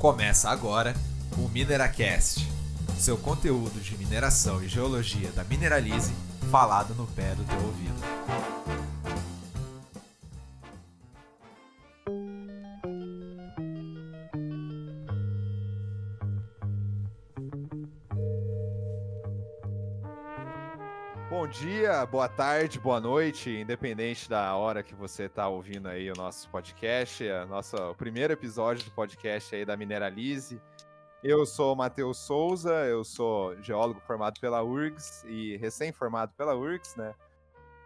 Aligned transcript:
Começa 0.00 0.48
agora 0.48 0.94
o 1.36 1.46
Mineracast, 1.50 2.50
seu 2.98 3.18
conteúdo 3.18 3.78
de 3.82 3.98
mineração 3.98 4.64
e 4.64 4.66
geologia 4.66 5.30
da 5.32 5.44
Mineralize 5.44 6.14
falado 6.50 6.94
no 6.94 7.06
pé 7.06 7.34
do 7.34 7.44
teu 7.44 7.60
ouvido. 7.66 8.09
Boa 22.10 22.28
tarde, 22.28 22.80
boa 22.80 23.00
noite, 23.00 23.50
independente 23.50 24.28
da 24.28 24.56
hora 24.56 24.82
que 24.82 24.96
você 24.96 25.24
está 25.24 25.46
ouvindo 25.46 25.88
aí 25.88 26.10
o 26.10 26.16
nosso 26.16 26.50
podcast, 26.50 27.28
a 27.28 27.46
nossa, 27.46 27.90
o 27.90 27.94
primeiro 27.94 28.32
episódio 28.32 28.84
do 28.84 28.90
podcast 28.90 29.54
aí 29.54 29.64
da 29.64 29.76
Mineralize. 29.76 30.60
Eu 31.22 31.46
sou 31.46 31.72
o 31.72 31.76
Matheus 31.76 32.18
Souza, 32.18 32.72
eu 32.86 33.04
sou 33.04 33.54
geólogo 33.62 34.00
formado 34.00 34.40
pela 34.40 34.60
URGS 34.60 35.24
e 35.28 35.56
recém-formado 35.58 36.32
pela 36.36 36.56
URGS, 36.56 36.96
né? 36.96 37.14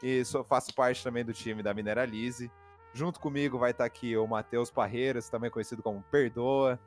E 0.02 0.24
sou, 0.24 0.42
faço 0.42 0.74
parte 0.74 1.04
também 1.04 1.22
do 1.22 1.34
time 1.34 1.62
da 1.62 1.74
Mineralize. 1.74 2.50
Junto 2.94 3.20
comigo 3.20 3.58
vai 3.58 3.72
estar 3.72 3.84
aqui 3.84 4.16
o 4.16 4.26
Matheus 4.26 4.70
Parreiras, 4.70 5.28
também 5.28 5.50
conhecido 5.50 5.82
como 5.82 6.02
Perdoa, 6.10 6.80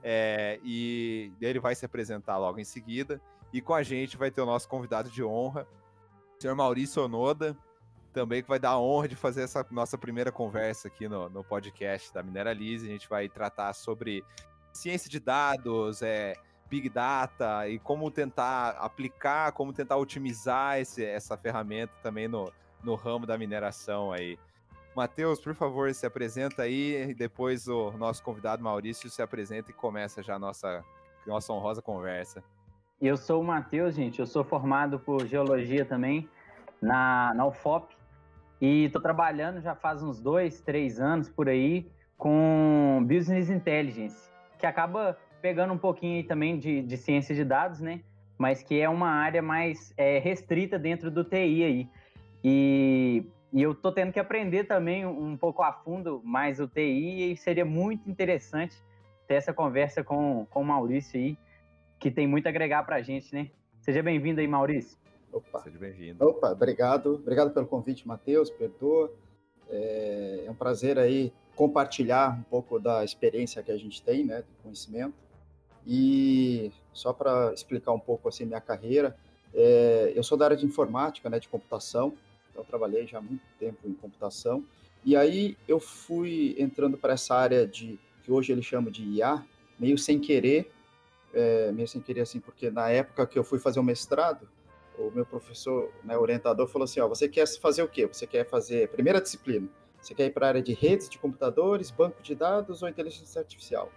é, 0.00 0.60
e 0.62 1.32
ele 1.40 1.58
vai 1.58 1.74
se 1.74 1.84
apresentar 1.84 2.36
logo 2.38 2.60
em 2.60 2.64
seguida. 2.64 3.20
E 3.52 3.60
com 3.60 3.74
a 3.74 3.82
gente 3.82 4.16
vai 4.16 4.30
ter 4.30 4.42
o 4.42 4.46
nosso 4.46 4.68
convidado 4.68 5.10
de 5.10 5.24
honra, 5.24 5.66
senhor 6.38 6.54
Maurício 6.54 7.02
Onoda, 7.02 7.56
também 8.12 8.42
que 8.42 8.48
vai 8.48 8.58
dar 8.58 8.70
a 8.70 8.78
honra 8.80 9.08
de 9.08 9.16
fazer 9.16 9.42
essa 9.42 9.66
nossa 9.70 9.98
primeira 9.98 10.30
conversa 10.30 10.88
aqui 10.88 11.08
no, 11.08 11.28
no 11.28 11.44
podcast 11.44 12.12
da 12.12 12.22
Mineralize. 12.22 12.86
A 12.86 12.90
gente 12.90 13.08
vai 13.08 13.28
tratar 13.28 13.72
sobre 13.72 14.24
ciência 14.72 15.10
de 15.10 15.18
dados, 15.18 16.02
é, 16.02 16.34
Big 16.68 16.88
Data 16.88 17.68
e 17.68 17.78
como 17.78 18.10
tentar 18.10 18.70
aplicar, 18.70 19.52
como 19.52 19.72
tentar 19.72 19.96
otimizar 19.96 20.78
esse, 20.78 21.04
essa 21.04 21.36
ferramenta 21.36 21.92
também 22.02 22.28
no, 22.28 22.52
no 22.82 22.94
ramo 22.94 23.26
da 23.26 23.36
mineração 23.36 24.12
aí. 24.12 24.38
Matheus, 24.94 25.40
por 25.40 25.54
favor, 25.54 25.92
se 25.94 26.06
apresenta 26.06 26.62
aí 26.62 27.10
e 27.10 27.14
depois 27.14 27.68
o 27.68 27.92
nosso 27.92 28.22
convidado 28.22 28.62
Maurício 28.62 29.08
se 29.08 29.22
apresenta 29.22 29.70
e 29.70 29.74
começa 29.74 30.22
já 30.22 30.34
a 30.34 30.38
nossa, 30.38 30.84
nossa 31.26 31.52
honrosa 31.52 31.80
conversa. 31.80 32.42
Eu 33.00 33.16
sou 33.16 33.40
o 33.40 33.44
Matheus, 33.44 33.94
gente. 33.94 34.18
Eu 34.18 34.26
sou 34.26 34.42
formado 34.42 34.98
por 34.98 35.24
geologia 35.24 35.84
também 35.84 36.28
na, 36.82 37.32
na 37.32 37.46
UFOP 37.46 37.96
e 38.60 38.86
estou 38.86 39.00
trabalhando 39.00 39.60
já 39.60 39.72
faz 39.72 40.02
uns 40.02 40.20
dois, 40.20 40.60
três 40.60 40.98
anos 40.98 41.28
por 41.28 41.48
aí 41.48 41.88
com 42.16 43.06
Business 43.06 43.48
Intelligence, 43.50 44.28
que 44.58 44.66
acaba 44.66 45.16
pegando 45.40 45.72
um 45.72 45.78
pouquinho 45.78 46.26
também 46.26 46.58
de, 46.58 46.82
de 46.82 46.96
ciência 46.96 47.36
de 47.36 47.44
dados, 47.44 47.78
né? 47.78 48.00
Mas 48.36 48.64
que 48.64 48.80
é 48.80 48.88
uma 48.88 49.10
área 49.10 49.40
mais 49.40 49.94
é, 49.96 50.18
restrita 50.18 50.76
dentro 50.76 51.08
do 51.08 51.22
TI 51.22 51.62
aí. 51.62 51.88
E, 52.42 53.24
e 53.52 53.62
eu 53.62 53.72
estou 53.72 53.92
tendo 53.92 54.12
que 54.12 54.18
aprender 54.18 54.64
também 54.64 55.06
um 55.06 55.36
pouco 55.36 55.62
a 55.62 55.72
fundo 55.72 56.20
mais 56.24 56.58
o 56.58 56.66
TI 56.66 57.30
e 57.30 57.36
seria 57.36 57.64
muito 57.64 58.10
interessante 58.10 58.74
ter 59.28 59.34
essa 59.34 59.52
conversa 59.52 60.02
com, 60.02 60.44
com 60.50 60.62
o 60.62 60.64
Maurício 60.64 61.16
aí 61.20 61.38
que 61.98 62.10
tem 62.10 62.26
muito 62.26 62.46
a 62.46 62.50
agregar 62.50 62.82
para 62.84 62.96
a 62.96 63.02
gente, 63.02 63.34
né? 63.34 63.50
Seja 63.80 64.02
bem-vindo 64.02 64.40
aí, 64.40 64.46
Maurício. 64.46 64.96
Opa. 65.32 65.60
Seja 65.62 65.78
bem-vindo. 65.78 66.24
Opa, 66.24 66.50
obrigado. 66.50 67.14
Obrigado 67.14 67.52
pelo 67.52 67.66
convite, 67.66 68.06
Matheus, 68.06 68.50
perdoa. 68.50 69.12
É, 69.68 70.44
é 70.46 70.50
um 70.50 70.54
prazer 70.54 70.98
aí 70.98 71.32
compartilhar 71.54 72.38
um 72.38 72.42
pouco 72.44 72.78
da 72.78 73.04
experiência 73.04 73.62
que 73.62 73.72
a 73.72 73.76
gente 73.76 74.02
tem, 74.02 74.24
né, 74.24 74.42
do 74.42 74.62
conhecimento. 74.62 75.14
E 75.86 76.70
só 76.92 77.12
para 77.12 77.52
explicar 77.52 77.92
um 77.92 77.98
pouco 77.98 78.28
assim 78.28 78.44
minha 78.44 78.60
carreira, 78.60 79.16
é, 79.54 80.12
eu 80.14 80.22
sou 80.22 80.38
da 80.38 80.44
área 80.44 80.56
de 80.56 80.64
informática, 80.64 81.28
né, 81.28 81.40
de 81.40 81.48
computação. 81.48 82.14
Então 82.50 82.64
trabalhei 82.64 83.06
já 83.06 83.18
há 83.18 83.20
muito 83.20 83.42
tempo 83.58 83.88
em 83.88 83.94
computação. 83.94 84.64
E 85.04 85.16
aí 85.16 85.56
eu 85.66 85.80
fui 85.80 86.54
entrando 86.58 86.96
para 86.96 87.14
essa 87.14 87.34
área 87.34 87.66
de 87.66 87.98
que 88.22 88.30
hoje 88.30 88.52
ele 88.52 88.62
chama 88.62 88.90
de 88.90 89.02
IA, 89.02 89.44
meio 89.78 89.96
sem 89.96 90.18
querer, 90.18 90.70
é, 91.32 91.70
meio 91.72 91.86
sem 91.86 92.00
querer 92.00 92.22
assim, 92.22 92.40
porque 92.40 92.70
na 92.70 92.88
época 92.90 93.26
que 93.26 93.38
eu 93.38 93.44
fui 93.44 93.58
fazer 93.58 93.80
o 93.80 93.82
mestrado, 93.82 94.48
o 94.98 95.10
meu 95.10 95.24
professor, 95.24 95.92
né, 96.02 96.16
orientador, 96.16 96.66
falou 96.66 96.84
assim: 96.84 97.00
ó, 97.00 97.08
você 97.08 97.28
quer 97.28 97.46
fazer 97.58 97.82
o 97.82 97.88
quê? 97.88 98.06
Você 98.06 98.26
quer 98.26 98.44
fazer 98.44 98.88
primeira 98.88 99.20
disciplina? 99.20 99.68
Você 100.00 100.14
quer 100.14 100.26
ir 100.26 100.30
para 100.30 100.46
a 100.46 100.48
área 100.48 100.62
de 100.62 100.72
redes 100.72 101.08
de 101.08 101.18
computadores, 101.18 101.90
banco 101.90 102.22
de 102.22 102.34
dados 102.34 102.82
ou 102.82 102.88
inteligência 102.88 103.40
artificial? 103.40 103.90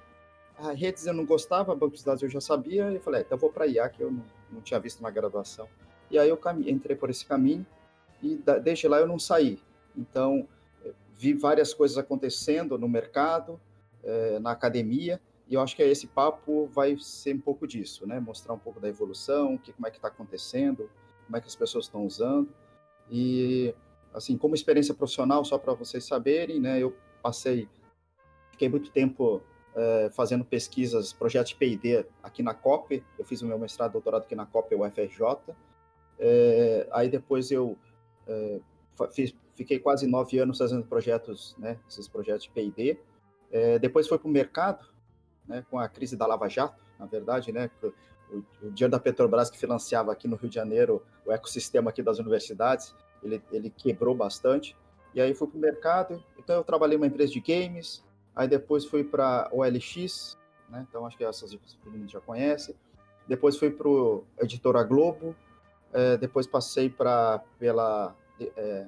Ah, 0.57 0.71
redes 0.71 1.07
eu 1.07 1.13
não 1.13 1.25
gostava, 1.25 1.75
banco 1.75 1.95
de 1.95 2.03
dados 2.03 2.21
eu 2.21 2.29
já 2.29 2.41
sabia, 2.41 2.91
e 2.91 2.95
eu 2.95 3.01
falei: 3.01 3.21
é, 3.21 3.23
então 3.23 3.37
vou 3.37 3.51
para 3.51 3.65
IA, 3.65 3.89
que 3.89 4.01
eu 4.01 4.11
não, 4.11 4.23
não, 4.51 4.61
tinha 4.61 4.79
visto 4.79 5.01
na 5.01 5.09
graduação. 5.09 5.67
E 6.09 6.19
aí 6.19 6.29
eu 6.29 6.39
entrei 6.65 6.95
por 6.95 7.09
esse 7.09 7.25
caminho 7.25 7.65
e 8.21 8.35
desde 8.61 8.87
lá 8.87 8.99
eu 8.99 9.07
não 9.07 9.17
saí. 9.17 9.59
Então, 9.95 10.47
vi 11.21 11.33
várias 11.33 11.73
coisas 11.73 11.97
acontecendo 11.97 12.77
no 12.77 12.89
mercado, 12.89 13.59
é, 14.03 14.39
na 14.39 14.51
academia, 14.51 15.21
e 15.51 15.53
eu 15.53 15.59
acho 15.59 15.75
que 15.75 15.83
esse 15.83 16.07
papo 16.07 16.67
vai 16.67 16.97
ser 16.97 17.35
um 17.35 17.41
pouco 17.41 17.67
disso, 17.67 18.07
né? 18.07 18.21
Mostrar 18.21 18.53
um 18.53 18.57
pouco 18.57 18.79
da 18.79 18.87
evolução, 18.87 19.57
que, 19.57 19.73
como 19.73 19.85
é 19.85 19.91
que 19.91 19.97
está 19.97 20.07
acontecendo, 20.07 20.89
como 21.25 21.35
é 21.35 21.41
que 21.41 21.47
as 21.47 21.55
pessoas 21.57 21.85
estão 21.85 22.05
usando. 22.05 22.47
E, 23.09 23.75
assim, 24.13 24.37
como 24.37 24.55
experiência 24.55 24.93
profissional, 24.93 25.43
só 25.43 25.57
para 25.57 25.73
vocês 25.73 26.05
saberem, 26.05 26.57
né? 26.57 26.79
Eu 26.79 26.95
passei, 27.21 27.67
fiquei 28.51 28.69
muito 28.69 28.91
tempo 28.91 29.41
é, 29.75 30.09
fazendo 30.13 30.45
pesquisas, 30.45 31.11
projetos 31.11 31.49
de 31.49 31.57
P&D 31.57 32.05
aqui 32.23 32.41
na 32.41 32.53
COP. 32.53 33.03
Eu 33.19 33.25
fiz 33.25 33.41
o 33.41 33.45
meu 33.45 33.59
mestrado, 33.59 33.91
doutorado 33.91 34.21
aqui 34.21 34.35
na 34.35 34.45
COP, 34.45 34.73
UFRJ. 34.73 35.53
É, 36.17 36.87
aí 36.93 37.09
depois 37.09 37.51
eu 37.51 37.77
é, 38.25 38.61
fiz, 39.11 39.35
fiquei 39.57 39.79
quase 39.79 40.07
nove 40.07 40.39
anos 40.39 40.59
fazendo 40.59 40.85
projetos, 40.85 41.57
né? 41.59 41.77
Esses 41.89 42.07
projetos 42.07 42.43
de 42.43 42.51
P&D. 42.51 42.97
Depois 43.81 44.07
foi 44.07 44.17
para 44.17 44.29
o 44.29 44.31
mercado, 44.31 44.90
né, 45.51 45.65
com 45.69 45.77
a 45.77 45.87
crise 45.89 46.15
da 46.15 46.25
Lava 46.25 46.47
Jato, 46.47 46.81
na 46.97 47.05
verdade, 47.05 47.51
né, 47.51 47.69
o, 47.83 48.37
o 48.63 48.71
dinheiro 48.71 48.89
da 48.89 48.99
Petrobras 48.99 49.49
que 49.49 49.57
financiava 49.57 50.11
aqui 50.11 50.27
no 50.27 50.37
Rio 50.37 50.49
de 50.49 50.55
Janeiro 50.55 51.03
o 51.25 51.31
ecossistema 51.31 51.89
aqui 51.89 52.01
das 52.01 52.17
universidades, 52.17 52.95
ele, 53.21 53.43
ele 53.51 53.69
quebrou 53.69 54.15
bastante. 54.15 54.75
E 55.13 55.19
aí 55.19 55.33
fui 55.35 55.47
para 55.47 55.57
o 55.57 55.61
mercado, 55.61 56.23
então 56.39 56.55
eu 56.55 56.63
trabalhei 56.63 56.97
numa 56.97 57.05
empresa 57.05 57.33
de 57.33 57.41
games, 57.41 58.01
aí 58.33 58.47
depois 58.47 58.85
fui 58.85 59.03
para 59.03 59.49
OLX, 59.51 60.37
né, 60.69 60.85
então 60.87 61.05
acho 61.05 61.17
que 61.17 61.25
essas 61.25 61.53
meninas 61.85 62.11
já 62.11 62.21
conhecem. 62.21 62.73
Depois 63.27 63.57
fui 63.57 63.69
para 63.69 63.89
Editora 64.39 64.83
Globo, 64.83 65.35
é, 65.91 66.15
depois 66.15 66.47
passei 66.47 66.89
para 66.89 67.43
pela 67.59 68.15
é, 68.39 68.87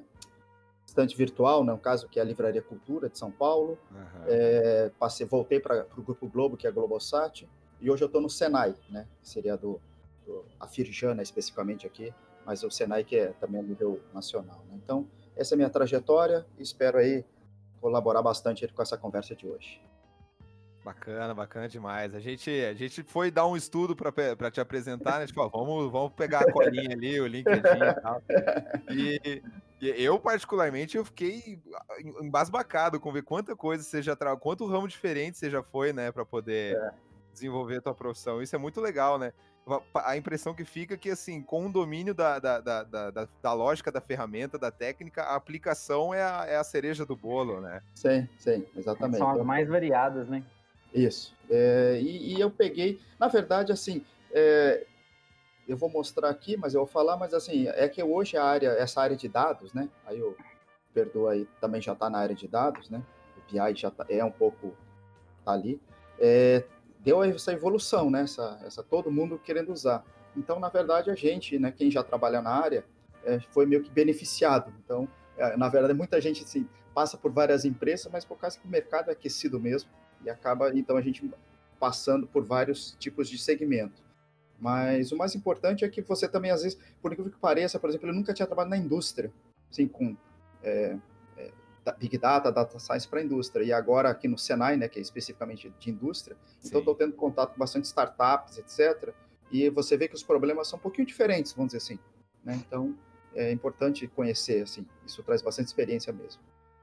estante 0.86 1.16
virtual, 1.16 1.64
né, 1.64 1.72
um 1.72 1.78
caso 1.78 2.08
que 2.08 2.18
é 2.18 2.22
a 2.22 2.24
Livraria 2.24 2.62
Cultura 2.62 3.08
de 3.08 3.18
São 3.18 3.30
Paulo. 3.30 3.78
Uhum. 3.90 4.24
É, 4.26 4.90
passei, 4.98 5.26
voltei 5.26 5.60
para 5.60 5.86
o 5.96 6.02
Grupo 6.02 6.28
Globo, 6.28 6.56
que 6.56 6.66
é 6.66 6.70
a 6.70 6.72
Globosat, 6.72 7.48
e 7.80 7.90
hoje 7.90 8.02
eu 8.02 8.06
estou 8.06 8.20
no 8.20 8.30
Senai, 8.30 8.74
né, 8.90 9.06
que 9.20 9.28
seria 9.28 9.56
do, 9.56 9.80
do, 10.26 10.44
a 10.58 10.66
Firjana 10.66 11.22
especificamente 11.22 11.86
aqui, 11.86 12.12
mas 12.46 12.62
o 12.62 12.70
Senai 12.70 13.04
que 13.04 13.16
é 13.16 13.28
também 13.40 13.60
a 13.60 13.64
nível 13.64 14.00
nacional. 14.12 14.64
Né? 14.68 14.78
Então, 14.82 15.06
essa 15.36 15.54
é 15.54 15.56
a 15.56 15.58
minha 15.58 15.70
trajetória 15.70 16.46
e 16.58 16.62
espero 16.62 16.98
aí 16.98 17.24
colaborar 17.80 18.22
bastante 18.22 18.66
com 18.68 18.82
essa 18.82 18.96
conversa 18.96 19.34
de 19.34 19.46
hoje. 19.46 19.80
Bacana, 20.84 21.32
bacana 21.34 21.66
demais. 21.66 22.14
A 22.14 22.20
gente, 22.20 22.50
a 22.50 22.74
gente 22.74 23.02
foi 23.02 23.30
dar 23.30 23.46
um 23.46 23.56
estudo 23.56 23.96
para 23.96 24.50
te 24.50 24.60
apresentar, 24.60 25.18
né? 25.18 25.26
Tipo, 25.26 25.40
ó, 25.40 25.48
vamos, 25.48 25.90
vamos 25.90 26.12
pegar 26.12 26.40
a 26.40 26.52
colinha 26.52 26.94
ali, 26.94 27.18
o 27.18 27.26
LinkedIn 27.26 27.60
e 27.60 28.00
tal. 28.00 28.22
E, 28.92 29.42
eu, 29.80 30.18
particularmente, 30.18 30.96
eu 30.96 31.04
fiquei 31.04 31.60
embasbacado 32.20 32.98
com 32.98 33.12
ver 33.12 33.22
quanta 33.22 33.54
coisa 33.54 33.82
você 33.82 34.00
já 34.00 34.16
trabalhou, 34.16 34.40
quanto 34.40 34.66
ramo 34.66 34.88
diferente 34.88 35.38
você 35.38 35.50
já 35.50 35.62
foi, 35.62 35.92
né, 35.92 36.10
para 36.10 36.24
poder 36.24 36.76
é. 36.76 36.90
desenvolver 37.32 37.78
a 37.78 37.80
tua 37.82 37.94
profissão. 37.94 38.40
Isso 38.40 38.54
é 38.54 38.58
muito 38.58 38.80
legal, 38.80 39.18
né? 39.18 39.32
A 39.94 40.16
impressão 40.16 40.52
que 40.52 40.64
fica 40.64 40.92
é 40.94 40.96
que, 40.96 41.10
assim, 41.10 41.40
com 41.40 41.66
o 41.66 41.72
domínio 41.72 42.14
da, 42.14 42.38
da, 42.38 42.60
da, 42.60 42.82
da, 42.82 43.28
da 43.42 43.52
lógica 43.54 43.90
da 43.90 44.00
ferramenta, 44.00 44.58
da 44.58 44.70
técnica, 44.70 45.22
a 45.22 45.36
aplicação 45.36 46.12
é 46.12 46.22
a, 46.22 46.44
é 46.46 46.56
a 46.56 46.64
cereja 46.64 47.06
do 47.06 47.16
bolo, 47.16 47.62
né? 47.62 47.80
Sim, 47.94 48.28
sim, 48.36 48.66
exatamente. 48.76 49.18
São 49.18 49.30
as 49.30 49.42
mais 49.42 49.66
variadas, 49.66 50.28
né? 50.28 50.44
Isso. 50.92 51.34
É, 51.50 51.98
e, 52.00 52.34
e, 52.34 52.40
eu 52.40 52.50
peguei, 52.50 53.00
na 53.18 53.26
verdade, 53.26 53.72
assim, 53.72 54.04
é, 54.32 54.86
eu 55.66 55.76
vou 55.76 55.88
mostrar 55.88 56.28
aqui, 56.28 56.56
mas 56.56 56.74
eu 56.74 56.80
vou 56.80 56.86
falar, 56.86 57.16
mas 57.16 57.32
assim, 57.32 57.66
é 57.68 57.88
que 57.88 58.02
hoje 58.02 58.36
a 58.36 58.44
área, 58.44 58.68
essa 58.70 59.00
área 59.00 59.16
de 59.16 59.28
dados, 59.28 59.72
né? 59.72 59.88
Aí 60.06 60.18
eu 60.18 60.36
perdoa 60.92 61.32
aí, 61.32 61.48
também 61.60 61.80
já 61.80 61.92
está 61.92 62.08
na 62.08 62.18
área 62.18 62.34
de 62.34 62.46
dados, 62.46 62.90
né? 62.90 63.02
O 63.36 63.52
BI 63.52 63.74
já 63.74 63.90
tá, 63.90 64.04
é 64.08 64.24
um 64.24 64.30
pouco 64.30 64.74
tá 65.44 65.52
ali. 65.52 65.80
É, 66.18 66.64
deu 67.00 67.22
essa 67.24 67.52
evolução, 67.52 68.10
né? 68.10 68.22
Essa, 68.22 68.60
essa, 68.64 68.82
todo 68.82 69.10
mundo 69.10 69.38
querendo 69.38 69.72
usar. 69.72 70.04
Então, 70.36 70.60
na 70.60 70.68
verdade, 70.68 71.10
a 71.10 71.14
gente, 71.14 71.58
né? 71.58 71.72
Quem 71.72 71.90
já 71.90 72.02
trabalha 72.02 72.40
na 72.40 72.50
área, 72.50 72.84
é, 73.24 73.40
foi 73.40 73.66
meio 73.66 73.82
que 73.82 73.90
beneficiado. 73.90 74.72
Então, 74.84 75.08
é, 75.36 75.56
na 75.56 75.68
verdade, 75.68 75.94
muita 75.94 76.20
gente 76.20 76.44
assim, 76.44 76.68
passa 76.94 77.16
por 77.16 77.32
várias 77.32 77.64
empresas, 77.64 78.10
mas 78.12 78.24
por 78.24 78.38
causa 78.38 78.58
que 78.58 78.66
o 78.66 78.70
mercado 78.70 79.08
é 79.08 79.12
aquecido 79.12 79.58
mesmo 79.58 79.90
e 80.24 80.30
acaba, 80.30 80.70
então 80.74 80.96
a 80.96 81.02
gente 81.02 81.28
passando 81.78 82.26
por 82.26 82.44
vários 82.44 82.96
tipos 82.98 83.28
de 83.28 83.36
segmento. 83.36 84.03
Mas 84.64 85.12
o 85.12 85.16
mais 85.18 85.34
importante 85.34 85.84
é 85.84 85.88
que 85.90 86.00
você 86.00 86.26
também, 86.26 86.50
às 86.50 86.62
vezes, 86.62 86.78
por 87.02 87.12
incrível 87.12 87.30
que 87.30 87.38
pareça, 87.38 87.78
por 87.78 87.90
exemplo, 87.90 88.08
eu 88.08 88.14
nunca 88.14 88.32
tinha 88.32 88.46
trabalhado 88.46 88.70
na 88.70 88.78
indústria, 88.78 89.30
assim, 89.70 89.86
com 89.86 90.16
é, 90.62 90.96
é, 91.36 91.52
Big 91.98 92.16
Data, 92.16 92.50
Data 92.50 92.78
Science 92.78 93.06
para 93.06 93.20
a 93.20 93.22
indústria. 93.22 93.62
E 93.62 93.74
agora 93.74 94.08
aqui 94.08 94.26
no 94.26 94.38
Senai, 94.38 94.78
né, 94.78 94.88
que 94.88 94.98
é 94.98 95.02
especificamente 95.02 95.70
de 95.78 95.90
indústria, 95.90 96.34
então 96.34 96.62
Sim. 96.62 96.68
então 96.68 96.80
estou 96.80 96.94
tendo 96.94 97.12
contato 97.12 97.52
com 97.52 97.58
bastante 97.58 97.84
startups, 97.84 98.56
etc. 98.56 99.12
E 99.52 99.68
você 99.68 99.98
vê 99.98 100.08
que 100.08 100.14
os 100.14 100.22
problemas 100.22 100.66
são 100.66 100.78
um 100.78 100.82
pouquinho 100.82 101.06
diferentes, 101.06 101.52
vamos 101.52 101.74
dizer 101.74 101.84
assim. 101.84 101.98
Né? 102.42 102.54
Então, 102.66 102.96
é 103.34 103.52
importante 103.52 104.08
conhecer, 104.08 104.62
assim, 104.62 104.86
isso 105.04 105.22
traz 105.24 105.42
bastante 105.42 105.66
experiência 105.66 106.10
mesmo. 106.10 106.40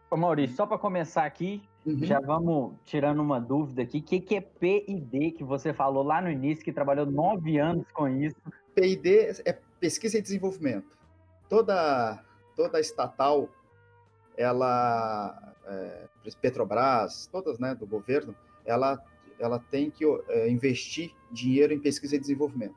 Ô 0.07 0.15
Maurício, 0.15 0.55
só 0.55 0.67
para 0.67 0.77
começar 0.77 1.25
aqui, 1.25 1.63
uhum. 1.85 2.03
já 2.03 2.19
vamos 2.19 2.73
tirando 2.85 3.21
uma 3.21 3.39
dúvida 3.39 3.81
aqui. 3.81 3.99
O 3.99 4.03
que, 4.03 4.19
que 4.19 4.35
é 4.35 4.41
PID 4.41 5.31
que 5.31 5.43
você 5.43 5.73
falou 5.73 6.03
lá 6.03 6.21
no 6.21 6.29
início, 6.29 6.63
que 6.63 6.71
trabalhou 6.71 7.05
nove 7.05 7.57
anos 7.57 7.85
com 7.91 8.07
isso? 8.07 8.35
PID 8.73 9.41
é 9.45 9.57
pesquisa 9.79 10.17
e 10.17 10.21
desenvolvimento. 10.21 10.97
Toda, 11.49 12.23
toda 12.55 12.79
estatal, 12.79 13.49
ela, 14.37 15.53
é, 15.65 16.07
Petrobras, 16.41 17.27
todas 17.31 17.59
né, 17.59 17.75
do 17.75 17.85
governo, 17.85 18.35
ela, 18.65 19.03
ela 19.39 19.59
tem 19.59 19.89
que 19.89 20.05
é, 20.29 20.49
investir 20.49 21.13
dinheiro 21.31 21.73
em 21.73 21.79
pesquisa 21.79 22.15
e 22.15 22.19
desenvolvimento. 22.19 22.75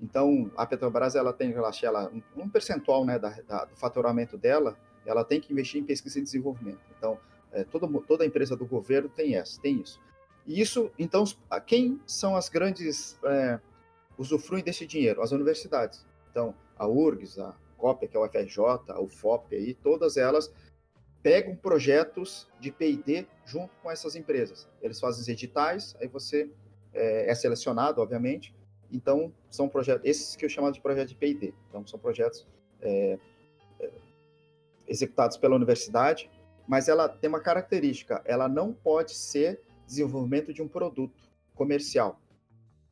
Então, 0.00 0.50
a 0.56 0.66
Petrobras 0.66 1.14
ela 1.14 1.32
tem 1.32 1.54
ela, 1.54 2.10
um, 2.10 2.42
um 2.42 2.48
percentual 2.48 3.04
né, 3.04 3.18
da, 3.18 3.30
da, 3.48 3.64
do 3.64 3.76
faturamento 3.76 4.36
dela 4.36 4.76
ela 5.06 5.24
tem 5.24 5.40
que 5.40 5.52
investir 5.52 5.80
em 5.80 5.84
pesquisa 5.84 6.18
e 6.18 6.22
desenvolvimento. 6.22 6.80
Então, 6.98 7.18
é, 7.52 7.64
toda, 7.64 7.86
toda 8.02 8.26
empresa 8.26 8.56
do 8.56 8.66
governo 8.66 9.08
tem 9.08 9.36
essa, 9.36 9.60
tem 9.60 9.80
isso. 9.80 10.00
E 10.46 10.60
isso, 10.60 10.90
então, 10.98 11.24
quem 11.66 12.00
são 12.06 12.36
as 12.36 12.48
grandes 12.48 13.18
é, 13.24 13.58
usufruem 14.16 14.62
desse 14.62 14.86
dinheiro? 14.86 15.22
As 15.22 15.32
universidades. 15.32 16.06
Então, 16.30 16.54
a 16.76 16.86
URGS, 16.86 17.38
a 17.38 17.54
COPE, 17.76 18.08
que 18.08 18.16
é 18.16 18.20
o 18.20 18.28
FRJ, 18.28 18.58
a 18.88 19.00
UFOP, 19.00 19.54
aí, 19.54 19.74
todas 19.74 20.16
elas 20.16 20.52
pegam 21.22 21.56
projetos 21.56 22.48
de 22.60 22.70
P&D 22.70 23.26
junto 23.44 23.74
com 23.82 23.90
essas 23.90 24.14
empresas. 24.14 24.68
Eles 24.80 25.00
fazem 25.00 25.32
editais, 25.32 25.96
aí 26.00 26.06
você 26.06 26.48
é, 26.94 27.30
é 27.30 27.34
selecionado, 27.34 28.00
obviamente. 28.00 28.54
Então, 28.92 29.32
são 29.50 29.68
projetos, 29.68 30.08
esses 30.08 30.36
que 30.36 30.44
eu 30.44 30.48
chamo 30.48 30.70
de 30.70 30.80
projeto 30.80 31.08
de 31.08 31.16
P&D. 31.16 31.52
Então, 31.68 31.84
são 31.84 31.98
projetos 31.98 32.46
é, 32.80 33.18
executados 34.86 35.36
pela 35.36 35.56
universidade, 35.56 36.30
mas 36.66 36.88
ela 36.88 37.08
tem 37.08 37.28
uma 37.28 37.40
característica: 37.40 38.22
ela 38.24 38.48
não 38.48 38.72
pode 38.72 39.14
ser 39.14 39.60
desenvolvimento 39.86 40.52
de 40.52 40.62
um 40.62 40.68
produto 40.68 41.14
comercial. 41.54 42.20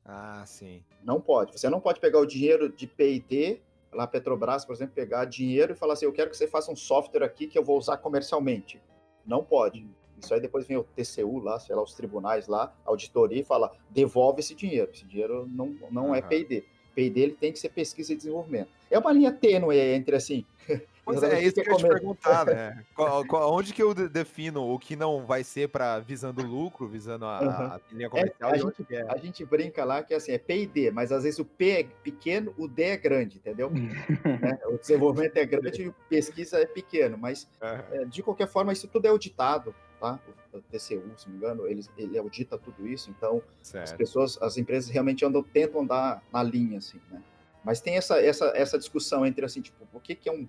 Ah, 0.05 0.45
sim. 0.47 0.83
Não 1.03 1.21
pode. 1.21 1.59
Você 1.59 1.69
não 1.69 1.81
pode 1.81 2.01
pegar 2.01 2.19
o 2.19 2.27
dinheiro 2.27 2.69
de 2.69 2.87
P&D, 2.87 3.61
lá 3.93 4.07
Petrobras, 4.07 4.65
por 4.65 4.75
exemplo, 4.75 4.95
pegar 4.95 5.25
dinheiro 5.25 5.73
e 5.73 5.77
falar 5.77 5.95
assim, 5.95 6.05
eu 6.05 6.13
quero 6.13 6.31
que 6.31 6.37
você 6.37 6.47
faça 6.47 6.71
um 6.71 6.77
software 6.77 7.25
aqui 7.25 7.47
que 7.47 7.59
eu 7.59 7.65
vou 7.65 7.79
usar 7.79 7.97
comercialmente. 7.97 8.81
Não 9.27 9.43
pode. 9.43 9.87
Isso 10.19 10.33
aí 10.33 10.41
depois 10.41 10.67
vem 10.67 10.77
o 10.77 10.85
TCU 10.85 11.39
lá, 11.39 11.59
sei 11.59 11.75
lá, 11.75 11.83
os 11.83 11.95
tribunais 11.95 12.47
lá, 12.47 12.75
auditoria 12.85 13.41
e 13.41 13.45
fala, 13.45 13.73
devolve 13.91 14.41
esse 14.41 14.55
dinheiro. 14.55 14.91
Esse 14.93 15.05
dinheiro 15.05 15.47
não, 15.47 15.75
não 15.91 16.09
uhum. 16.09 16.15
é 16.15 16.23
P&D. 16.23 16.65
P&D 16.95 17.21
ele 17.21 17.33
tem 17.35 17.53
que 17.53 17.59
ser 17.59 17.71
pesquisa 17.71 18.13
e 18.13 18.17
desenvolvimento. 18.17 18.69
É 18.91 18.99
uma 18.99 19.13
linha 19.13 19.33
tênue 19.33 19.79
entre 19.79 20.17
assim, 20.17 20.45
Pois 21.05 21.23
é, 21.23 21.35
é 21.35 21.43
isso 21.43 21.55
que 21.55 21.69
eu 21.69 21.73
ia 21.73 21.79
te 21.79 21.89
perguntar, 21.89 22.47
né? 22.47 22.85
qual, 22.97 23.25
qual, 23.27 23.53
onde 23.53 23.75
que 23.75 23.83
eu 23.83 23.93
defino 23.93 24.63
o 24.73 24.79
que 24.79 24.97
não 24.97 25.27
vai 25.27 25.45
ser 25.45 25.69
para 25.69 25.99
visando 25.99 26.43
lucro, 26.43 26.89
visando 26.89 27.27
a, 27.27 27.41
uhum. 27.41 27.49
a 27.49 27.81
linha 27.93 28.09
comercial? 28.09 28.51
É, 28.51 28.55
a, 28.55 28.57
gente, 28.57 28.95
é? 28.95 29.03
a, 29.09 29.17
gente, 29.19 29.45
brinca 29.45 29.85
lá 29.85 30.03
que 30.03 30.15
assim, 30.15 30.33
é 30.33 30.39
P 30.39 30.63
e 30.63 30.67
D, 30.67 30.91
mas 30.91 31.13
às 31.13 31.25
vezes 31.25 31.39
o 31.39 31.45
P 31.45 31.71
é 31.71 31.85
pequeno, 32.03 32.55
o 32.57 32.67
D 32.67 32.83
é 32.85 32.97
grande, 32.97 33.37
entendeu? 33.37 33.71
né? 33.71 34.59
O 34.67 34.79
desenvolvimento 34.79 35.37
é 35.37 35.45
grande 35.47 35.83
e 35.83 35.89
a 35.89 35.93
pesquisa 36.09 36.59
é 36.59 36.67
pequeno, 36.67 37.19
mas 37.19 37.47
uhum. 37.61 38.09
de 38.09 38.23
qualquer 38.23 38.49
forma, 38.49 38.73
isso 38.73 38.89
tudo 38.89 39.05
é 39.05 39.11
auditado, 39.11 39.75
tá? 40.01 40.19
O 40.55 40.61
TCU, 40.61 40.79
se 40.79 41.27
não 41.27 41.33
me 41.33 41.37
engano, 41.37 41.67
ele, 41.67 41.85
ele 41.99 42.17
audita 42.17 42.57
tudo 42.57 42.87
isso, 42.87 43.11
então 43.11 43.43
certo. 43.61 43.85
as 43.85 43.93
pessoas, 43.93 44.41
as 44.41 44.57
empresas 44.57 44.89
realmente 44.89 45.25
andam, 45.25 45.43
tentam 45.43 45.83
andar 45.83 46.23
na 46.33 46.43
linha, 46.43 46.79
assim, 46.79 47.01
né? 47.11 47.23
Mas 47.65 47.81
tem 47.81 47.97
essa, 47.97 48.21
essa, 48.21 48.53
essa 48.55 48.79
discussão 48.79 49.25
entre, 49.25 49.45
assim, 49.45 49.63
tipo, 49.63 49.87
o 49.93 49.99
que, 49.99 50.15
que 50.15 50.29
é 50.29 50.33
um 50.33 50.47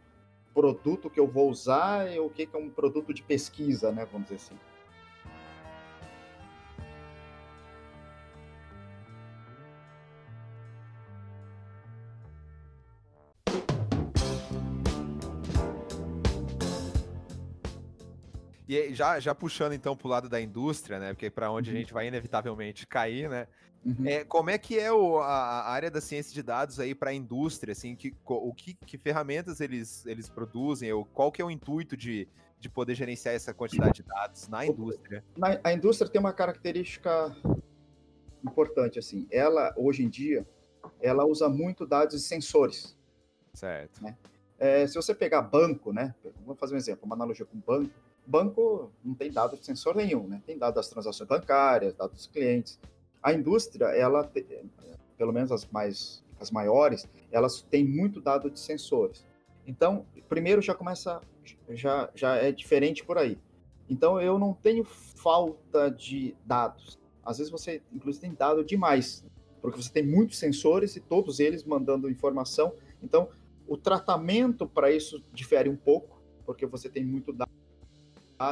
produto 0.56 1.10
que 1.10 1.19
eu 1.19 1.28
vou 1.28 1.50
usar 1.50 2.10
e 2.10 2.18
o 2.18 2.30
que, 2.30 2.46
que 2.46 2.56
é 2.56 2.60
um 2.60 2.69
produto 2.69 3.13
de 3.13 3.22
pesquisa, 3.22 3.92
né? 3.92 4.07
Vamos 4.10 4.30
dizer 4.30 4.38
assim. 4.38 4.56
E 18.68 18.94
já, 18.96 19.19
já 19.19 19.36
puxando 19.36 19.74
então 19.74 19.96
para 19.96 20.07
o 20.07 20.10
lado 20.10 20.30
da 20.30 20.40
indústria, 20.40 21.00
né? 21.00 21.13
Porque 21.13 21.28
é 21.28 21.30
para 21.30 21.52
onde 21.52 21.69
uhum. 21.69 21.75
a 21.75 21.80
gente 21.80 21.94
vai 21.94 22.07
inevitavelmente 22.07 22.88
cair, 22.88 23.30
né? 23.30 23.48
Uhum. 23.85 24.07
É, 24.07 24.23
como 24.23 24.49
é 24.49 24.57
que 24.57 24.79
é 24.79 24.91
o, 24.91 25.19
a, 25.19 25.27
a, 25.27 25.71
área 25.71 25.91
da 25.91 26.01
ciência 26.01 26.33
de 26.33 26.41
dados 26.41 26.79
aí 26.79 26.95
para 26.95 27.11
a 27.11 27.13
indústria? 27.13 27.71
Assim, 27.71 27.95
que, 27.95 28.15
o 28.25 28.51
que, 28.51 28.73
que, 28.73 28.97
ferramentas 28.97 29.61
eles, 29.61 30.03
eles 30.07 30.27
produzem? 30.27 30.91
Ou 30.91 31.05
qual 31.05 31.31
que 31.31 31.39
é 31.39 31.45
o 31.45 31.51
intuito 31.51 31.95
de, 31.95 32.27
de 32.59 32.67
poder 32.67 32.95
gerenciar 32.95 33.35
essa 33.35 33.53
quantidade 33.53 33.93
de 33.93 34.03
dados 34.03 34.47
na 34.47 34.65
indústria? 34.65 35.23
Na, 35.37 35.59
a 35.63 35.71
indústria 35.71 36.09
tem 36.09 36.19
uma 36.19 36.33
característica 36.33 37.35
importante, 38.43 38.97
assim. 38.97 39.27
Ela, 39.29 39.71
hoje 39.77 40.03
em 40.03 40.09
dia, 40.09 40.47
ela 40.99 41.23
usa 41.23 41.47
muito 41.47 41.85
dados 41.85 42.15
de 42.15 42.27
sensores. 42.27 42.97
Certo. 43.53 44.03
Né? 44.03 44.17
É, 44.57 44.87
se 44.87 44.95
você 44.95 45.13
pegar 45.13 45.43
banco, 45.43 45.93
né? 45.93 46.15
Vamos 46.43 46.59
fazer 46.59 46.73
um 46.73 46.77
exemplo, 46.77 47.05
uma 47.05 47.15
analogia 47.15 47.45
com 47.45 47.59
banco. 47.59 47.91
Banco 48.25 48.91
não 49.03 49.13
tem 49.13 49.31
dado 49.31 49.55
de 49.57 49.63
sensor 49.63 49.95
nenhum, 49.95 50.27
né? 50.27 50.41
Tem 50.43 50.57
dado 50.57 50.73
das 50.73 50.89
transações 50.89 51.29
bancárias, 51.29 51.93
dados 51.93 52.15
dos 52.15 52.27
clientes. 52.27 52.79
A 53.25 53.33
indústria, 53.33 53.86
ela, 53.86 54.31
pelo 55.18 55.33
menos 55.33 55.51
as 55.51 55.66
mais 55.66 56.24
as 56.39 56.51
maiores, 56.51 57.10
elas 57.31 57.63
têm 57.63 57.83
muito 57.83 58.22
dado 58.22 58.51
de 58.51 58.60
sensores. 58.60 59.25
Então, 59.66 60.06
primeiro 60.30 60.62
já 60.62 60.75
começa, 60.75 61.19
já, 61.69 62.07
já 62.14 62.35
é 62.35 62.52
diferente 62.52 63.04
por 63.04 63.18
aí. 63.18 63.40
Então, 63.90 64.21
eu 64.21 64.38
não 64.38 64.54
tenho 64.54 64.83
falta 64.83 65.90
de 65.90 66.35
dados. 66.45 66.99
Às 67.23 67.40
vezes 67.40 67.52
você, 67.52 67.81
inclusive, 67.92 68.28
tem 68.28 68.35
dado 68.35 68.64
demais, 68.64 69.26
porque 69.59 69.81
você 69.81 69.92
tem 69.92 70.06
muitos 70.06 70.38
sensores 70.38 70.95
e 70.95 70.99
todos 70.99 71.40
eles 71.40 71.64
mandando 71.64 72.07
informação. 72.07 72.76
Então, 73.02 73.30
o 73.68 73.76
tratamento 73.76 74.68
para 74.68 74.92
isso 74.92 75.23
difere 75.33 75.68
um 75.68 75.76
pouco, 75.76 76.21
porque 76.45 76.68
você 76.68 76.88
tem 76.90 77.04
muito 77.04 77.33
dado 77.33 77.49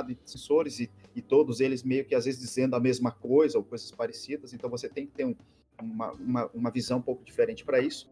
e 0.09 0.17
sensores 0.25 0.79
e, 0.79 0.89
e, 1.15 1.22
todos 1.22 1.60
eles 1.60 1.84
meio 1.84 2.05
que 2.05 2.15
às 2.15 2.25
vezes 2.25 2.39
dizendo 2.39 2.75
a 2.75 2.79
mesma 2.79 3.12
coisa 3.12 3.58
ou 3.58 3.63
coisas 3.63 3.91
parecidas, 3.91 4.53
então 4.53 4.70
você 4.70 4.89
tem 4.89 5.05
que 5.05 5.13
ter 5.13 5.25
um, 5.25 5.36
uma, 5.82 6.12
uma, 6.12 6.46
uma, 6.53 6.72
visão 6.72 7.00
um 7.00 7.01
pouco 7.01 7.24
diferente 7.24 7.63
para 7.63 7.79
isso. 7.79 8.10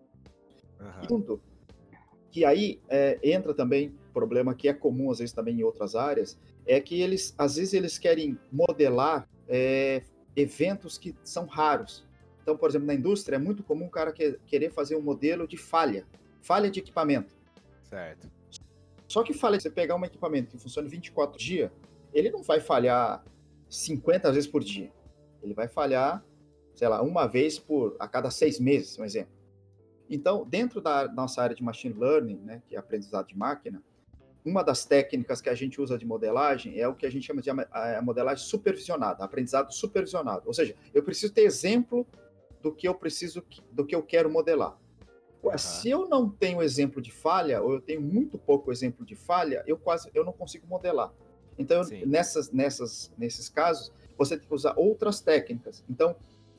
Uhum. 0.80 1.02
Segundo, 1.02 1.42
que 2.30 2.46
aí 2.46 2.80
é, 2.90 3.20
entra 3.24 3.54
também 3.54 3.94
problema 4.14 4.54
que 4.54 4.68
é 4.68 4.74
comum 4.74 5.12
às 5.12 5.20
vezes 5.20 5.34
também 5.34 5.60
em 5.60 5.64
outras 5.64 5.96
áreas, 5.96 6.38
é 6.66 6.80
que 6.80 7.02
eles 7.02 7.34
às 7.38 7.56
vezes 7.56 7.74
eles 7.74 7.98
querem 7.98 8.38
modelar 8.52 9.28
é, 9.48 10.04
eventos 10.36 10.98
que 10.98 11.16
são 11.24 11.46
raros. 11.46 12.06
Então, 12.42 12.58
por 12.58 12.70
exemplo, 12.70 12.88
na 12.88 12.94
indústria 12.94 13.36
é 13.36 13.40
muito 13.40 13.64
comum 13.64 13.86
o 13.86 13.90
cara 13.90 14.12
que, 14.12 14.40
querer 14.46 14.72
fazer 14.72 14.96
um 14.96 15.02
modelo 15.02 15.48
de 15.48 15.58
falha, 15.58 16.06
falha 16.42 16.70
de 16.72 16.80
equipamento. 16.80 17.36
Certo. 17.84 18.32
Só 19.08 19.24
que 19.24 19.34
falha, 19.34 19.60
você 19.60 19.70
pegar 19.70 19.96
um 19.96 20.06
equipamento 20.06 20.52
que 20.52 20.58
funciona 20.58 20.88
24 20.88 21.38
dias, 21.38 21.70
ele 22.14 22.30
não 22.30 22.44
vai 22.44 22.60
falhar 22.60 23.24
50 23.70 24.32
vezes 24.32 24.50
por 24.50 24.64
dia. 24.64 24.92
Ele 25.42 25.54
vai 25.54 25.68
falhar, 25.68 26.24
sei 26.76 26.88
lá, 26.88 27.02
uma 27.02 27.28
vez 27.28 27.58
por 27.58 27.96
a 28.00 28.08
cada 28.08 28.30
seis 28.30 28.60
meses, 28.60 28.98
um 29.00 29.04
exemplo. 29.04 29.34
Então, 30.10 30.46
dentro 30.46 30.82
da 30.82 31.08
nossa 31.08 31.42
área 31.42 31.56
de 31.56 31.64
machine 31.64 31.94
learning, 31.98 32.38
né, 32.38 32.62
que 32.68 32.76
é 32.76 32.80
aprendizado 32.80 33.28
de 33.28 33.38
máquina, 33.38 33.82
uma 34.44 34.64
das 34.64 34.86
técnicas 34.86 35.40
que 35.40 35.50
a 35.50 35.56
gente 35.56 35.80
usa 35.80 35.98
de 35.98 36.06
modelagem 36.06 36.80
é 36.80 36.88
o 36.88 36.96
que 36.96 37.06
a 37.06 37.12
gente 37.12 37.26
chama 37.26 37.42
de 37.42 37.50
a 37.50 38.02
modelagem 38.02 38.44
supervisionada, 38.44 39.24
aprendizado 39.24 39.72
supervisionado. 39.72 40.44
Ou 40.48 40.54
seja, 40.54 40.76
eu 40.94 41.04
preciso 41.04 41.32
ter 41.32 41.44
exemplo 41.44 42.06
do 42.62 42.74
que 42.74 42.88
eu 42.88 42.96
preciso, 42.96 43.44
do 43.72 43.86
que 43.86 43.96
eu 43.96 44.04
quero 44.04 44.30
modelar. 44.30 44.78
Uhum. 45.44 45.58
se 45.58 45.90
eu 45.90 46.08
não 46.08 46.30
tenho 46.30 46.62
exemplo 46.62 47.02
de 47.02 47.12
falha, 47.12 47.64
ou 47.64 47.74
eu 47.74 47.82
tenho 47.82 48.00
muito 48.00 48.38
pouco 48.38 48.72
exemplo 48.72 49.04
de 49.04 49.16
falha, 49.16 49.64
eu 49.66 49.76
quase 49.76 50.12
eu 50.14 50.24
não 50.24 50.34
consigo 50.34 50.68
modelar. 50.68 51.12
Então, 51.58 51.82
nessas, 52.06 52.52
nessas, 52.52 53.12
nesses 53.18 53.50
casos, 53.50 53.92
você 54.18 54.38
tem 54.38 54.48
que 54.48 54.54
usar 54.54 54.74
outras 54.78 55.20
técnicas. 55.22 55.84
Então, 55.90 56.16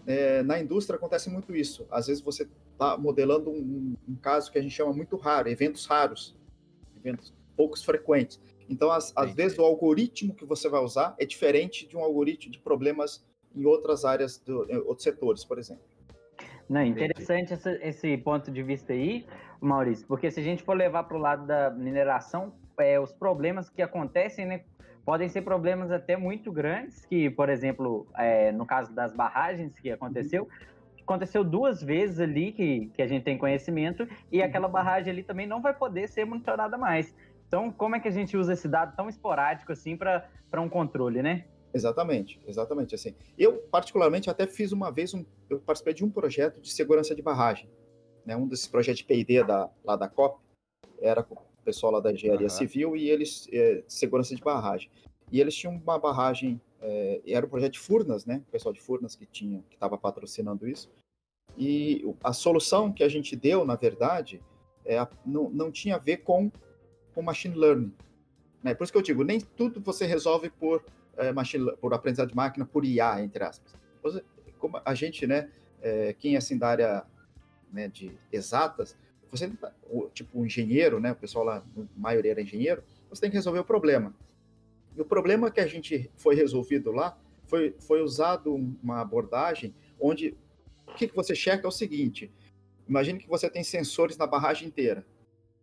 é, 0.07 0.43
na 0.43 0.61
indústria 0.61 0.97
acontece 0.97 1.31
muito 1.31 1.55
isso. 1.55 1.87
Às 1.91 2.07
vezes 2.07 2.23
você 2.23 2.49
está 2.73 2.97
modelando 2.97 3.51
um, 3.51 3.95
um, 4.09 4.17
caso 4.17 4.51
que 4.51 4.59
a 4.59 4.63
gente 4.63 4.75
chama 4.75 4.93
muito 4.93 5.17
raro, 5.17 5.49
eventos 5.49 5.87
raros, 5.87 6.37
eventos 6.97 7.33
poucos 7.57 7.85
frequentes. 7.85 8.41
Então, 8.69 8.91
às, 8.91 9.13
às 9.17 9.33
vezes, 9.33 9.59
o 9.59 9.63
algoritmo 9.63 10.35
que 10.35 10.45
você 10.45 10.69
vai 10.69 10.83
usar 10.83 11.15
é 11.19 11.27
diferente 11.27 11.87
de 11.87 11.97
um 11.97 12.01
algoritmo 12.01 12.51
de 12.51 12.59
problemas 12.59 13.25
em 13.55 13.65
outras 13.65 14.05
áreas, 14.05 14.39
do, 14.39 14.71
em 14.71 14.77
outros 14.79 15.03
setores, 15.03 15.45
por 15.45 15.59
exemplo. 15.59 15.85
Não, 16.69 16.83
interessante 16.83 17.53
esse, 17.53 17.71
esse, 17.83 18.17
ponto 18.17 18.51
de 18.51 18.63
vista 18.63 18.93
aí, 18.93 19.27
Maurício, 19.61 20.07
porque 20.07 20.31
se 20.31 20.41
a 20.41 20.43
gente 20.43 20.63
for 20.63 20.75
levar 20.75 21.05
para 21.05 21.17
o 21.17 21.21
lado 21.21 21.47
da 21.47 21.71
mineração, 21.71 22.55
é, 22.79 22.99
os 22.99 23.13
problemas 23.13 23.69
que 23.69 23.83
acontecem, 23.83 24.47
né, 24.47 24.65
podem 25.05 25.29
ser 25.29 25.43
problemas 25.43 25.91
até 25.91 26.17
muito 26.17 26.53
grandes, 26.53 27.05
que, 27.05 27.31
por 27.31 27.49
exemplo, 27.49 28.07
é, 28.15 28.53
no 28.53 28.65
caso 28.65 28.93
das 28.93 29.13
barragens 29.13 29.79
que 29.79 29.91
aconteceu, 29.91 30.49
aconteceu 31.01 31.43
duas 31.45 31.83
vezes 31.83 32.21
ali 32.21 32.53
que, 32.53 32.87
que 32.95 33.03
a 33.03 33.07
gente 33.07 33.25
tem 33.25 33.37
conhecimento, 33.37 34.07
e 34.31 34.39
uhum. 34.39 34.45
aquela 34.45 34.69
barragem 34.69 35.13
ali 35.13 35.23
também 35.23 35.47
não 35.47 35.61
vai 35.61 35.75
poder 35.75 36.09
ser 36.09 36.25
monitorada 36.25 36.79
mais. 36.79 37.15
Então, 37.49 37.71
como 37.71 37.97
é 37.97 38.01
que 38.01 38.09
a 38.09 38.13
gente 38.13 38.37
usa 38.37 38.55
esse 38.55 38.67
dado 38.67 38.97
tão 38.97 39.09
esporádico 39.09 39.73
assim 39.73 39.97
para 39.97 40.27
um 40.57 40.69
controle, 40.69 41.23
né? 41.23 41.45
Exatamente, 41.75 42.41
exatamente 42.47 42.95
assim. 42.95 43.15
Eu 43.37 43.59
particularmente 43.71 44.31
até 44.31 44.47
fiz 44.47 44.73
uma 44.73 44.91
vez 44.91 45.13
um, 45.15 45.25
eu 45.51 45.59
participei 45.59 45.95
de 45.95 46.05
um 46.05 46.11
projeto 46.11 46.61
de 46.61 46.71
segurança 46.71 47.15
de 47.15 47.23
barragem, 47.23 47.69
né? 48.25 48.37
Um 48.37 48.47
desses 48.47 48.67
projetos 48.67 48.99
de 49.01 49.05
P&D 49.05 49.45
da 49.45 49.71
lá 49.85 49.97
da 49.97 50.09
COP 50.09 50.41
era 51.01 51.27
o 51.63 51.65
pessoal 51.65 51.93
lá 51.93 52.01
da 52.01 52.13
engenharia 52.13 52.47
uhum. 52.47 52.51
civil 52.51 52.97
e 52.97 53.09
eles 53.09 53.49
é, 53.53 53.83
segurança 53.87 54.35
de 54.35 54.43
barragem. 54.43 54.91
E 55.31 55.41
eles 55.41 55.55
tinham 55.55 55.75
uma 55.75 55.99
barragem, 55.99 56.61
é, 56.81 57.23
era 57.27 57.47
um 57.47 57.49
projeto 57.49 57.73
de 57.75 57.79
Furnas, 57.79 58.27
né? 58.27 58.43
O 58.49 58.51
pessoal 58.51 58.73
de 58.73 58.81
Furnas 58.81 59.17
que 59.17 59.25
tinha 59.25 59.63
que 59.71 59.77
estava 59.77 59.97
patrocinando 59.97 60.69
isso. 60.69 60.91
E 61.57 62.05
a 62.23 62.33
solução 62.33 62.93
que 62.93 63.05
a 63.05 63.09
gente 63.09 63.37
deu, 63.37 63.65
na 63.65 63.77
verdade, 63.77 64.43
é, 64.85 65.07
não, 65.25 65.49
não 65.51 65.71
tinha 65.71 65.97
a 65.97 65.99
ver 65.99 66.19
com 66.19 66.51
com 67.15 67.23
machine 67.23 67.55
learning. 67.55 67.93
Né? 68.63 68.75
Por 68.75 68.85
isso 68.85 68.93
que 68.93 68.99
eu 68.99 69.03
digo, 69.03 69.23
nem 69.23 69.41
tudo 69.41 69.81
você 69.81 70.07
resolve 70.07 70.51
por 70.51 70.85
é, 71.17 71.33
machine, 71.33 71.73
por 71.77 71.93
aprendizado 71.93 72.29
de 72.29 72.37
máquina, 72.37 72.65
por 72.65 72.85
IA, 72.85 73.21
entre 73.23 73.45
aspas. 73.45 73.75
Como 74.59 74.81
a 74.85 74.95
gente, 74.95 75.27
né, 75.27 75.51
é, 75.81 76.15
quem 76.15 76.35
é 76.35 76.39
assim 76.39 76.57
da 76.57 76.69
área 76.69 77.05
né, 77.73 77.89
de 77.89 78.19
exatas, 78.31 78.97
você 79.33 79.51
tipo 80.13 80.39
um 80.39 80.45
engenheiro, 80.45 81.01
né, 81.01 81.13
o 81.13 81.17
pessoal 81.17 81.45
lá, 81.45 81.57
a 81.57 81.83
maioria 81.97 82.33
era 82.33 82.43
engenheiro, 82.43 82.85
você 83.09 83.23
tem 83.23 83.31
que 83.31 83.37
resolver 83.37 83.61
o 83.61 83.65
problema. 83.65 84.15
E 84.95 85.01
o 85.01 85.05
problema 85.07 85.51
que 85.51 85.59
a 85.59 85.67
gente 85.67 86.11
foi 86.17 86.35
resolvido 86.35 86.93
lá 86.93 87.19
foi, 87.47 87.75
foi 87.81 88.03
usado 88.03 88.55
uma 88.55 89.01
abordagem 89.01 89.75
onde 89.99 90.37
o 90.87 90.95
que, 90.95 91.09
que 91.09 91.17
você 91.17 91.35
checa 91.35 91.67
é 91.67 91.69
o 91.69 91.73
seguinte: 91.73 92.31
imagine 92.87 93.19
que 93.19 93.29
você 93.29 93.49
tem 93.49 93.65
sensores 93.65 94.19
na 94.19 94.27
barragem 94.27 94.69
inteira. 94.69 95.05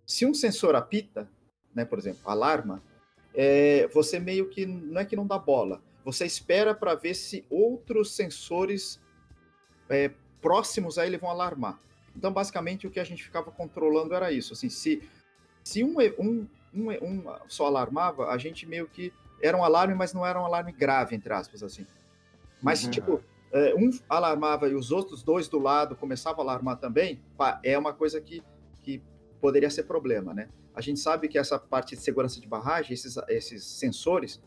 Se 0.04 0.26
um 0.26 0.34
sensor 0.34 0.74
apita, 0.76 1.30
né, 1.74 1.86
por 1.86 2.00
exemplo, 2.00 2.22
alarma, 2.26 2.82
é, 3.36 3.88
você 3.90 4.20
meio 4.20 4.50
que 4.50 4.66
não 4.66 5.00
é 5.00 5.06
que 5.06 5.16
não 5.16 5.28
dá 5.28 5.38
bola, 5.38 5.84
você 6.04 6.26
espera 6.26 6.74
para 6.74 6.96
ver 6.96 7.14
se 7.14 7.46
outros 7.52 8.16
sensores 8.16 9.00
é, 9.88 10.12
próximos 10.42 10.98
a 10.98 11.06
ele 11.06 11.20
vão 11.20 11.30
alarmar. 11.30 11.80
Então, 12.16 12.32
basicamente, 12.32 12.88
o 12.88 12.92
que 12.92 13.00
a 13.00 13.04
gente 13.04 13.24
ficava 13.24 13.52
controlando 13.52 14.14
era 14.14 14.32
isso. 14.32 14.54
Assim, 14.54 14.70
se 14.70 15.02
se 15.64 15.84
um, 15.84 15.98
um, 16.18 16.48
um, 16.74 16.92
um 16.92 17.24
só 17.48 17.68
alarmava, 17.68 18.30
a 18.30 18.38
gente 18.38 18.66
meio 18.66 18.88
que 18.88 19.14
era 19.42 19.56
um 19.56 19.64
alarme, 19.64 19.94
mas 19.94 20.14
não 20.14 20.26
era 20.26 20.42
um 20.42 20.46
alarme 20.46 20.72
grave, 20.72 21.16
entre 21.16 21.32
aspas, 21.32 21.64
assim. 21.64 21.86
Mas, 22.62 22.84
uhum. 22.84 22.92
tipo, 22.92 23.24
é, 23.52 23.74
um 23.76 23.90
alarmava 24.08 24.68
e 24.68 24.76
os 24.76 24.92
outros 24.92 25.24
dois 25.24 25.48
do 25.48 25.60
lado 25.60 25.96
começavam 25.96 26.42
a 26.42 26.44
alarmar 26.52 26.78
também, 26.78 27.22
pá, 27.38 27.60
é 27.64 27.78
uma 27.78 27.94
coisa 27.94 28.20
que, 28.20 28.44
que 28.82 29.02
poderia 29.40 29.70
ser 29.70 29.84
problema, 29.84 30.34
né? 30.34 30.50
A 30.74 30.82
gente 30.82 31.00
sabe 31.00 31.28
que 31.28 31.38
essa 31.38 31.58
parte 31.58 31.96
de 31.96 32.02
segurança 32.02 32.40
de 32.40 32.48
barragem, 32.48 32.94
esses, 32.94 33.18
esses 33.28 33.64
sensores, 33.64 34.42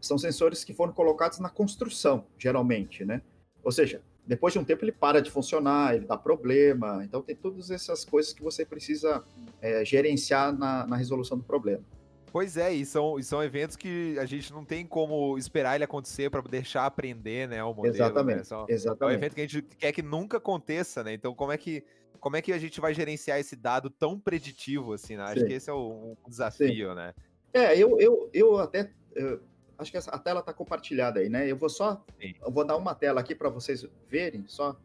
são 0.00 0.16
sensores 0.16 0.64
que 0.64 0.72
foram 0.72 0.92
colocados 0.92 1.38
na 1.38 1.50
construção, 1.50 2.24
geralmente, 2.38 3.04
né? 3.04 3.22
Ou 3.62 3.70
seja, 3.70 4.02
depois 4.26 4.52
de 4.52 4.58
um 4.58 4.64
tempo 4.64 4.84
ele 4.84 4.92
para 4.92 5.20
de 5.20 5.30
funcionar, 5.30 5.94
ele 5.94 6.06
dá 6.06 6.16
problema. 6.16 7.02
Então 7.04 7.22
tem 7.22 7.34
todas 7.34 7.70
essas 7.70 8.04
coisas 8.04 8.32
que 8.32 8.42
você 8.42 8.64
precisa 8.64 9.24
é, 9.60 9.84
gerenciar 9.84 10.56
na, 10.56 10.86
na, 10.86 10.96
resolução 10.96 11.36
do 11.36 11.44
problema. 11.44 11.82
Pois 12.32 12.56
é, 12.56 12.72
e 12.72 12.86
são, 12.86 13.18
e 13.18 13.24
são 13.24 13.42
eventos 13.42 13.76
que 13.76 14.16
a 14.18 14.24
gente 14.24 14.52
não 14.52 14.64
tem 14.64 14.86
como 14.86 15.36
esperar 15.36 15.74
ele 15.74 15.82
acontecer 15.82 16.30
para 16.30 16.40
deixar 16.42 16.86
aprender, 16.86 17.48
né, 17.48 17.62
o 17.64 17.74
modelo. 17.74 17.94
Exatamente, 17.94 18.38
né? 18.38 18.44
São, 18.44 18.66
exatamente. 18.68 19.02
É 19.02 19.06
um 19.06 19.18
evento 19.18 19.34
que 19.34 19.40
a 19.40 19.46
gente 19.46 19.62
quer 19.76 19.92
que 19.92 20.02
nunca 20.02 20.36
aconteça, 20.36 21.02
né? 21.02 21.12
Então 21.12 21.34
como 21.34 21.50
é 21.50 21.58
que 21.58 21.84
como 22.20 22.36
é 22.36 22.42
que 22.42 22.52
a 22.52 22.58
gente 22.58 22.80
vai 22.80 22.92
gerenciar 22.94 23.40
esse 23.40 23.56
dado 23.56 23.88
tão 23.88 24.20
preditivo, 24.20 24.92
assim, 24.92 25.16
né? 25.16 25.24
Acho 25.24 25.40
Sim. 25.40 25.46
que 25.46 25.52
esse 25.54 25.70
é 25.70 25.72
o, 25.72 26.16
o 26.22 26.28
desafio, 26.28 26.90
Sim. 26.90 26.94
né? 26.94 27.14
É, 27.52 27.76
eu, 27.76 27.98
eu, 27.98 28.30
eu 28.32 28.58
até. 28.58 28.90
Eu, 29.14 29.40
acho 29.80 29.90
que 29.90 29.98
a 29.98 30.18
tela 30.18 30.40
está 30.40 30.52
compartilhada 30.52 31.20
aí, 31.20 31.28
né? 31.28 31.50
Eu 31.50 31.56
vou 31.56 31.68
só. 31.68 32.04
Sim. 32.20 32.34
Eu 32.40 32.50
vou 32.50 32.64
dar 32.64 32.76
uma 32.76 32.94
tela 32.94 33.20
aqui 33.20 33.34
para 33.34 33.48
vocês 33.48 33.86
verem, 34.08 34.44
só. 34.46 34.76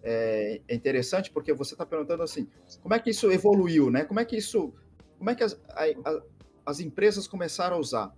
É, 0.00 0.60
é, 0.68 0.74
interessante 0.74 1.28
porque 1.30 1.52
você 1.52 1.74
está 1.74 1.84
perguntando 1.84 2.22
assim, 2.22 2.48
como 2.80 2.94
é 2.94 3.00
que 3.00 3.10
isso 3.10 3.32
evoluiu, 3.32 3.90
né? 3.90 4.04
Como 4.04 4.20
é 4.20 4.24
que 4.24 4.36
isso. 4.36 4.72
Como 5.18 5.28
é 5.28 5.34
que 5.34 5.42
as, 5.42 5.60
a, 5.70 5.84
a, 6.08 6.22
as 6.64 6.78
empresas 6.78 7.26
começaram 7.26 7.76
a 7.76 7.80
usar? 7.80 8.14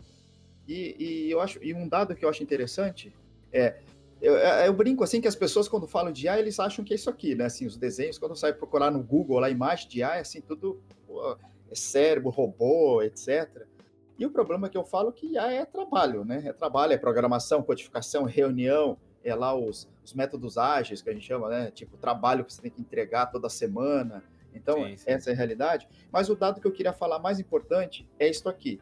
E, 0.69 0.97
e, 0.99 1.31
eu 1.31 1.41
acho, 1.41 1.63
e 1.65 1.73
um 1.73 1.89
dado 1.89 2.15
que 2.15 2.25
eu 2.25 2.29
acho 2.29 2.43
interessante 2.43 3.13
é 3.51 3.81
eu, 4.21 4.37
é, 4.37 4.69
eu, 4.69 4.73
brinco 4.75 5.03
assim 5.03 5.21
que 5.21 5.29
as 5.29 5.35
pessoas, 5.35 5.67
quando 5.67 5.87
falam 5.87 6.13
de 6.13 6.27
IA, 6.27 6.39
eles 6.39 6.61
acham 6.61 6.85
que 6.85 6.93
é 6.93 6.97
isso 6.97 7.09
aqui, 7.09 7.35
né? 7.35 7.47
Assim, 7.47 7.67
os 7.67 7.77
desenhos, 7.77 8.19
quando 8.19 8.37
sai 8.37 8.53
procurar 8.53 8.91
no 8.91 9.03
Google 9.03 9.39
lá, 9.39 9.49
imagem 9.49 9.89
de 9.89 10.01
IA, 10.01 10.17
é 10.17 10.21
assim, 10.21 10.43
tudo 10.43 10.83
pô, 11.07 11.37
é 11.71 11.75
cérebro, 11.75 12.29
robô, 12.29 13.03
etc. 13.03 13.67
E 14.21 14.27
o 14.27 14.31
problema 14.31 14.69
que 14.69 14.77
eu 14.77 14.85
falo 14.85 15.09
é 15.09 15.13
que 15.13 15.33
IA 15.33 15.51
é 15.51 15.65
trabalho, 15.65 16.27
né? 16.27 16.43
É 16.45 16.53
trabalho, 16.53 16.93
é 16.93 16.99
programação, 16.99 17.63
codificação, 17.63 18.25
reunião, 18.25 18.99
é 19.25 19.35
lá 19.35 19.55
os, 19.55 19.89
os 20.05 20.13
métodos 20.13 20.59
ágeis 20.59 21.01
que 21.01 21.09
a 21.09 21.15
gente 21.15 21.25
chama, 21.27 21.49
né? 21.49 21.71
Tipo, 21.71 21.97
trabalho 21.97 22.45
que 22.45 22.53
você 22.53 22.61
tem 22.61 22.71
que 22.71 22.83
entregar 22.83 23.27
toda 23.27 23.49
semana. 23.49 24.23
Então, 24.55 24.85
sim, 24.85 24.97
sim. 24.99 25.05
essa 25.11 25.31
é 25.31 25.33
a 25.33 25.37
realidade. 25.37 25.89
Mas 26.13 26.29
o 26.29 26.37
dado 26.37 26.61
que 26.61 26.67
eu 26.67 26.71
queria 26.71 26.93
falar 26.93 27.19
mais 27.19 27.41
importante 27.41 28.07
é 28.19 28.29
isso 28.29 28.47
aqui. 28.47 28.79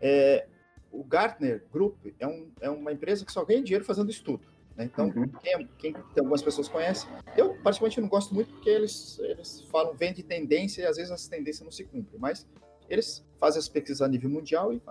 É, 0.00 0.46
o 0.90 1.04
Gartner 1.04 1.62
Group 1.70 1.98
é, 2.18 2.26
um, 2.26 2.50
é 2.62 2.70
uma 2.70 2.90
empresa 2.90 3.26
que 3.26 3.32
só 3.32 3.44
ganha 3.44 3.62
dinheiro 3.62 3.84
fazendo 3.84 4.10
estudo. 4.10 4.48
Né? 4.74 4.84
Então, 4.84 5.08
uhum. 5.08 5.28
quem, 5.42 5.68
quem 5.76 5.94
algumas 6.16 6.40
pessoas 6.40 6.66
conhecem, 6.66 7.10
eu 7.36 7.56
particularmente 7.56 8.00
não 8.00 8.08
gosto 8.08 8.34
muito 8.34 8.50
porque 8.54 8.70
eles, 8.70 9.18
eles 9.18 9.60
falam, 9.64 9.92
vende 9.92 10.22
tendência 10.22 10.80
e 10.80 10.86
às 10.86 10.96
vezes 10.96 11.12
as 11.12 11.28
tendências 11.28 11.62
não 11.62 11.70
se 11.70 11.84
cumprem, 11.84 12.18
mas 12.18 12.46
eles 12.88 13.24
fazem 13.38 13.58
as 13.58 13.68
pesquisas 13.68 14.02
a 14.02 14.08
nível 14.08 14.30
mundial. 14.30 14.72
E... 14.72 14.82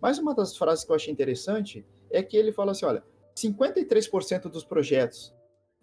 Mas 0.00 0.18
uma 0.18 0.34
das 0.34 0.56
frases 0.56 0.84
que 0.84 0.90
eu 0.90 0.96
achei 0.96 1.12
interessante 1.12 1.84
é 2.10 2.22
que 2.22 2.36
ele 2.36 2.52
fala 2.52 2.72
assim: 2.72 2.84
olha, 2.84 3.02
53% 3.36 4.42
dos 4.48 4.64
projetos, 4.64 5.34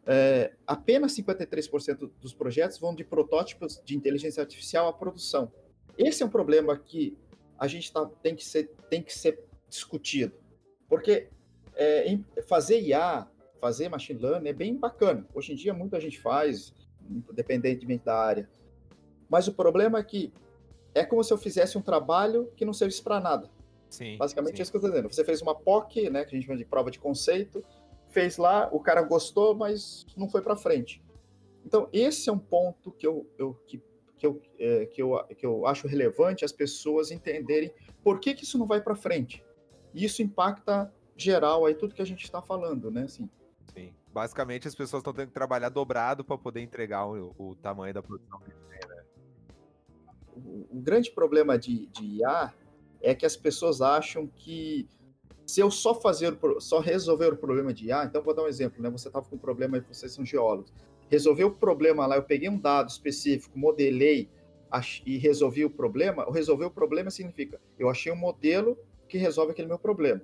é, 0.05 0.53
apenas 0.65 1.15
53% 1.15 2.09
dos 2.21 2.33
projetos 2.33 2.79
vão 2.79 2.95
de 2.95 3.03
protótipos 3.03 3.81
de 3.83 3.95
inteligência 3.95 4.41
artificial 4.41 4.87
à 4.87 4.93
produção. 4.93 5.51
Esse 5.97 6.23
é 6.23 6.25
um 6.25 6.29
problema 6.29 6.77
que 6.77 7.17
a 7.57 7.67
gente 7.67 7.91
tá, 7.91 8.05
tem, 8.21 8.35
que 8.35 8.45
ser, 8.45 8.71
tem 8.89 9.01
que 9.01 9.13
ser 9.13 9.43
discutido. 9.67 10.33
Porque 10.87 11.27
é, 11.75 12.17
fazer 12.47 12.79
IA, 12.81 13.27
fazer 13.59 13.89
machine 13.89 14.19
learning 14.19 14.49
é 14.49 14.53
bem 14.53 14.75
bacana. 14.75 15.27
Hoje 15.33 15.53
em 15.53 15.55
dia 15.55 15.73
muita 15.73 15.99
gente 15.99 16.19
faz, 16.19 16.73
independentemente 17.09 18.05
da 18.05 18.15
área. 18.15 18.49
Mas 19.29 19.47
o 19.47 19.53
problema 19.53 19.99
é 19.99 20.03
que 20.03 20.31
é 20.97 21.05
como 21.05 21.23
se 21.23 21.31
eu 21.31 21.37
fizesse 21.37 21.77
um 21.77 21.81
trabalho 21.81 22.51
que 22.55 22.65
não 22.65 22.73
servisse 22.73 23.01
para 23.01 23.19
nada. 23.19 23.49
Sim, 23.89 24.17
Basicamente 24.17 24.55
sim. 24.55 24.61
é 24.61 24.63
isso 24.63 24.71
que 24.71 24.77
eu 24.77 24.79
estou 24.79 24.91
dizendo. 24.91 25.13
Você 25.13 25.23
fez 25.23 25.41
uma 25.41 25.55
POC, 25.55 26.09
né, 26.09 26.25
que 26.25 26.35
a 26.35 26.37
gente 26.37 26.45
chama 26.45 26.57
de 26.57 26.65
prova 26.65 26.91
de 26.91 26.99
conceito, 26.99 27.63
fez 28.09 28.37
lá, 28.37 28.69
o 28.71 28.79
cara 28.79 29.01
gostou, 29.01 29.55
mas 29.55 30.05
não 30.15 30.29
foi 30.29 30.41
para 30.41 30.55
frente. 30.55 31.01
Então, 31.65 31.89
esse 31.91 32.29
é 32.29 32.33
um 32.33 32.39
ponto 32.39 32.91
que 32.91 33.05
eu, 33.05 33.29
eu, 33.37 33.53
que, 33.65 33.81
que, 34.17 34.25
eu, 34.25 34.41
é, 34.57 34.85
que, 34.85 35.01
eu, 35.01 35.23
que 35.37 35.45
eu 35.45 35.67
acho 35.67 35.87
relevante 35.87 36.45
as 36.45 36.51
pessoas 36.51 37.11
entenderem 37.11 37.73
por 38.03 38.19
que, 38.19 38.33
que 38.33 38.43
isso 38.43 38.57
não 38.57 38.65
vai 38.65 38.81
para 38.81 38.95
frente. 38.95 39.43
E 39.93 40.05
isso 40.05 40.21
impacta 40.21 40.93
geral 41.15 41.65
aí 41.65 41.73
tudo 41.73 41.93
que 41.93 42.01
a 42.01 42.05
gente 42.05 42.23
está 42.23 42.41
falando, 42.41 42.89
né? 42.89 43.03
Assim. 43.03 43.29
Sim. 43.73 43.93
Basicamente 44.13 44.67
as 44.67 44.75
pessoas 44.75 45.01
estão 45.01 45.13
tendo 45.13 45.27
que 45.27 45.33
trabalhar 45.33 45.69
dobrado 45.69 46.23
para 46.23 46.37
poder 46.37 46.61
entregar 46.61 47.05
o, 47.05 47.35
o, 47.37 47.55
tamanho 47.55 47.93
da 47.93 48.01
produção 48.01 48.39
que 48.39 48.51
tem, 48.51 48.89
né? 48.89 48.96
O, 50.45 50.79
grande 50.81 51.11
problema 51.11 51.57
de, 51.57 51.87
de 51.87 52.05
IA 52.17 52.53
é 53.01 53.15
que 53.15 53.25
as 53.25 53.35
pessoas 53.35 53.81
acham 53.81 54.27
que 54.27 54.87
se 55.45 55.61
eu 55.61 55.71
só 55.71 55.95
fazer, 55.95 56.37
só 56.59 56.79
resolver 56.79 57.33
o 57.33 57.37
problema 57.37 57.73
de 57.73 57.87
IA, 57.87 58.05
então 58.05 58.21
vou 58.21 58.33
dar 58.33 58.43
um 58.43 58.47
exemplo, 58.47 58.81
né? 58.81 58.89
Você 58.89 59.07
estava 59.07 59.25
com 59.25 59.35
um 59.35 59.39
problema 59.39 59.77
e 59.77 59.81
vocês 59.81 60.11
são 60.11 60.25
geólogos. 60.25 60.73
Resolver 61.09 61.45
o 61.45 61.51
problema 61.51 62.05
lá, 62.05 62.17
eu 62.17 62.23
peguei 62.23 62.49
um 62.49 62.59
dado 62.59 62.89
específico, 62.89 63.57
modelei 63.57 64.29
e 65.05 65.17
resolvi 65.17 65.63
o 65.63 65.69
problema. 65.69 66.25
Resolver 66.31 66.65
o 66.65 66.71
problema 66.71 67.09
significa 67.09 67.61
eu 67.79 67.89
achei 67.89 68.11
um 68.11 68.17
modelo 68.17 68.77
que 69.07 69.17
resolve 69.17 69.51
aquele 69.51 69.69
meu 69.69 69.79
problema. 69.79 70.21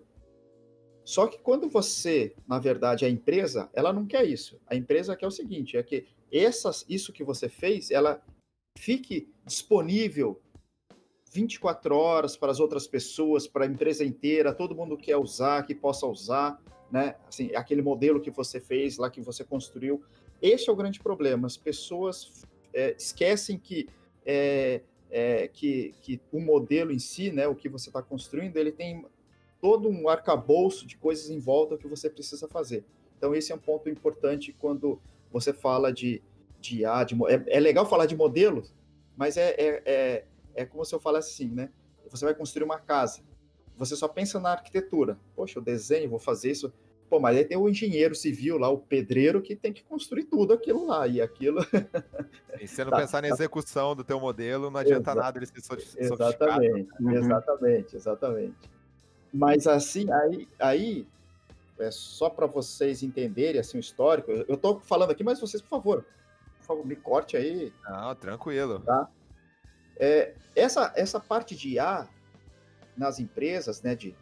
Só 1.06 1.28
que 1.28 1.38
quando 1.38 1.70
você, 1.70 2.34
na 2.48 2.60
verdade, 2.60 3.06
a 3.06 3.10
empresa, 3.10 3.70
ela 3.74 3.92
não 3.92 4.06
quer 4.06 4.26
isso. 4.26 4.60
A 4.68 4.76
empresa 4.76 5.16
quer 5.16 5.28
o 5.28 5.32
seguinte, 5.32 5.76
é 5.78 5.84
que 5.84 6.08
essas, 6.32 6.86
isso 6.88 7.12
que 7.12 7.24
você 7.24 7.50
fez, 7.50 7.92
ela 7.92 8.22
fique 8.78 9.33
disponível 9.46 10.42
24 11.32 11.96
horas 11.96 12.38
para 12.38 12.52
as 12.52 12.60
outras 12.60 12.86
pessoas, 12.86 13.48
para 13.48 13.66
a 13.66 13.68
empresa 13.68 14.06
inteira, 14.06 14.54
todo 14.54 14.76
mundo 14.76 14.96
quer 14.96 15.18
usar, 15.18 15.64
que 15.66 15.74
possa 15.74 16.06
usar. 16.06 16.62
né? 16.92 17.16
Assim, 17.28 17.50
aquele 17.56 17.82
modelo 17.82 18.22
que 18.22 18.30
você 18.30 18.60
fez 18.60 18.98
lá, 18.98 19.10
que 19.10 19.20
você 19.20 19.44
construiu. 19.44 20.04
Esse 20.40 20.70
é 20.70 20.72
o 20.72 20.76
grande 20.76 21.00
problema. 21.00 21.48
As 21.48 21.58
pessoas 21.58 22.46
é, 22.72 22.96
esquecem 22.96 23.58
que, 23.58 23.90
é, 24.24 24.82
é, 25.10 25.48
que, 25.48 25.96
que 26.02 26.22
o 26.32 26.40
modelo 26.40 26.92
em 26.92 27.00
si, 27.00 27.32
né, 27.32 27.48
o 27.48 27.56
que 27.56 27.68
você 27.68 27.90
está 27.90 28.02
construindo, 28.02 28.58
ele 28.58 28.72
tem 28.72 29.04
todo 29.60 29.90
um 29.90 30.08
arcabouço 30.08 30.86
de 30.86 30.98
coisas 30.98 31.32
em 31.32 31.40
volta 31.40 31.78
que 31.78 31.88
você 31.88 32.10
precisa 32.10 32.48
fazer. 32.48 32.86
Então, 33.18 33.34
esse 33.34 33.52
é 33.52 33.56
um 33.56 33.60
ponto 33.60 33.90
importante 33.90 34.54
quando 34.60 35.00
você 35.32 35.52
fala 35.52 35.92
de, 35.92 36.22
de 36.60 36.82
IA. 36.82 37.04
De, 37.06 37.16
é, 37.28 37.58
é 37.58 37.60
legal 37.60 37.90
falar 37.90 38.06
de 38.06 38.16
modelos, 38.16 38.72
mas 39.16 39.38
é, 39.38 39.50
é, 39.52 39.84
é, 39.86 40.26
é 40.56 40.66
como 40.66 40.84
se 40.84 40.94
eu 40.94 41.00
falasse 41.00 41.32
assim, 41.32 41.54
né? 41.54 41.70
Você 42.10 42.26
vai 42.26 42.34
construir 42.34 42.64
uma 42.64 42.80
casa. 42.80 43.22
Você 43.78 43.96
só 43.96 44.08
pensa 44.08 44.40
na 44.40 44.52
arquitetura. 44.52 45.18
Poxa, 45.36 45.58
eu 45.58 45.64
desenho, 45.64 46.10
vou 46.10 46.20
fazer 46.20 46.52
isso. 46.52 46.72
Pô, 47.10 47.20
mas 47.20 47.38
aí 47.38 47.46
tem 47.46 47.58
o 47.58 47.70
engenheiro 47.70 48.16
civil 48.16 48.58
lá, 48.58 48.70
o 48.70 48.78
pedreiro, 48.78 49.42
que 49.42 49.56
tem 49.56 49.72
que 49.72 49.84
construir 49.84 50.24
tudo 50.24 50.54
aquilo 50.54 50.86
lá. 50.88 51.08
E 51.08 51.22
aquilo. 51.22 51.60
E 52.62 52.68
se 52.68 52.84
não 52.84 52.92
tá, 52.92 52.98
pensar 52.98 53.22
na 53.22 53.28
tá. 53.28 53.34
execução 53.34 53.96
do 53.96 54.04
teu 54.04 54.20
modelo, 54.20 54.70
não 54.70 54.80
adianta 54.80 55.12
Exa 55.12 55.20
nada 55.20 55.40
ele 55.40 55.46
ser 55.48 55.60
sofisticado. 55.60 56.14
Exatamente, 56.14 56.90
uhum. 57.00 57.12
exatamente, 57.12 57.96
exatamente. 57.96 58.56
Mas 59.34 59.68
assim, 59.68 60.10
aí, 60.12 60.48
aí 60.60 61.08
é 61.80 61.90
só 61.92 62.30
para 62.30 62.46
vocês 62.46 63.04
entenderem 63.04 63.60
assim, 63.60 63.78
o 63.78 63.80
histórico. 63.80 64.32
Eu 64.32 64.56
estou 64.56 64.80
falando 64.80 65.12
aqui, 65.12 65.24
mas 65.24 65.42
vocês, 65.42 65.62
por 65.62 65.70
favor, 65.70 66.06
me 66.84 66.96
corte 66.96 67.36
aí. 67.36 67.74
Não, 67.88 68.16
tranquilo. 68.16 68.80
Tá? 68.80 69.10
É, 69.98 70.34
essa, 70.56 70.92
essa 70.96 71.20
parte 71.20 71.56
de 71.56 71.76
IA 71.76 72.08
nas 72.98 73.20
empresas, 73.20 73.82
né, 73.82 73.96
de, 73.96 74.16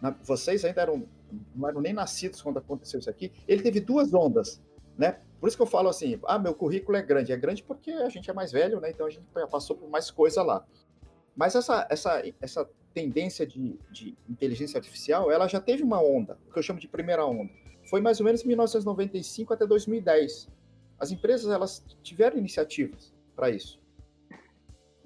na, 0.00 0.10
vocês 0.22 0.64
ainda 0.64 0.82
eram, 0.82 1.06
não 1.54 1.68
eram 1.68 1.80
nem 1.80 1.92
nascidos 1.92 2.42
quando 2.42 2.58
aconteceu 2.58 3.00
isso 3.00 3.10
aqui, 3.10 3.32
ele 3.46 3.62
teve 3.62 3.80
duas 3.80 4.12
ondas, 4.12 4.62
né? 4.96 5.20
Por 5.40 5.48
isso 5.48 5.56
que 5.56 5.62
eu 5.62 5.66
falo 5.66 5.90
assim, 5.90 6.18
ah, 6.24 6.38
meu 6.38 6.54
currículo 6.54 6.96
é 6.96 7.02
grande. 7.02 7.30
É 7.30 7.36
grande 7.36 7.62
porque 7.62 7.90
a 7.90 8.08
gente 8.08 8.30
é 8.30 8.32
mais 8.32 8.50
velho, 8.50 8.80
né? 8.80 8.90
Então 8.90 9.06
a 9.06 9.10
gente 9.10 9.26
passou 9.50 9.76
por 9.76 9.90
mais 9.90 10.10
coisa 10.10 10.42
lá. 10.42 10.64
Mas 11.36 11.54
essa, 11.54 11.86
essa, 11.90 12.22
essa 12.40 12.70
tendência 12.94 13.46
de, 13.46 13.78
de 13.90 14.16
inteligência 14.28 14.78
artificial, 14.78 15.30
ela 15.30 15.46
já 15.46 15.60
teve 15.60 15.82
uma 15.82 16.00
onda, 16.00 16.38
o 16.48 16.52
que 16.52 16.58
eu 16.58 16.62
chamo 16.62 16.80
de 16.80 16.88
primeira 16.88 17.26
onda. 17.26 17.52
Foi 17.90 18.00
mais 18.00 18.20
ou 18.20 18.24
menos 18.24 18.42
1995 18.42 19.52
até 19.52 19.66
2010. 19.66 20.48
As 20.98 21.10
empresas 21.10 21.50
elas 21.50 21.84
tiveram 22.02 22.38
iniciativas 22.38 23.12
para 23.34 23.50
isso. 23.50 23.82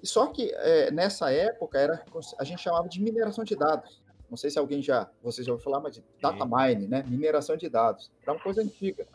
Só 0.02 0.26
que 0.28 0.50
é, 0.54 0.90
nessa 0.90 1.32
época 1.32 1.78
era 1.78 2.04
a 2.38 2.44
gente 2.44 2.62
chamava 2.62 2.88
de 2.88 3.02
mineração 3.02 3.44
de 3.44 3.56
dados. 3.56 4.02
Não 4.30 4.36
sei 4.36 4.50
se 4.50 4.58
alguém 4.58 4.82
já, 4.82 5.08
vocês 5.22 5.46
já 5.46 5.52
ouviu 5.52 5.64
falar, 5.64 5.80
mas 5.80 5.94
de 5.94 6.04
data 6.20 6.44
mine, 6.44 6.86
né? 6.86 7.02
Mineração 7.06 7.56
de 7.56 7.68
dados. 7.68 8.12
Era 8.22 8.32
uma 8.32 8.40
coisa 8.40 8.62
antiga. 8.62 9.06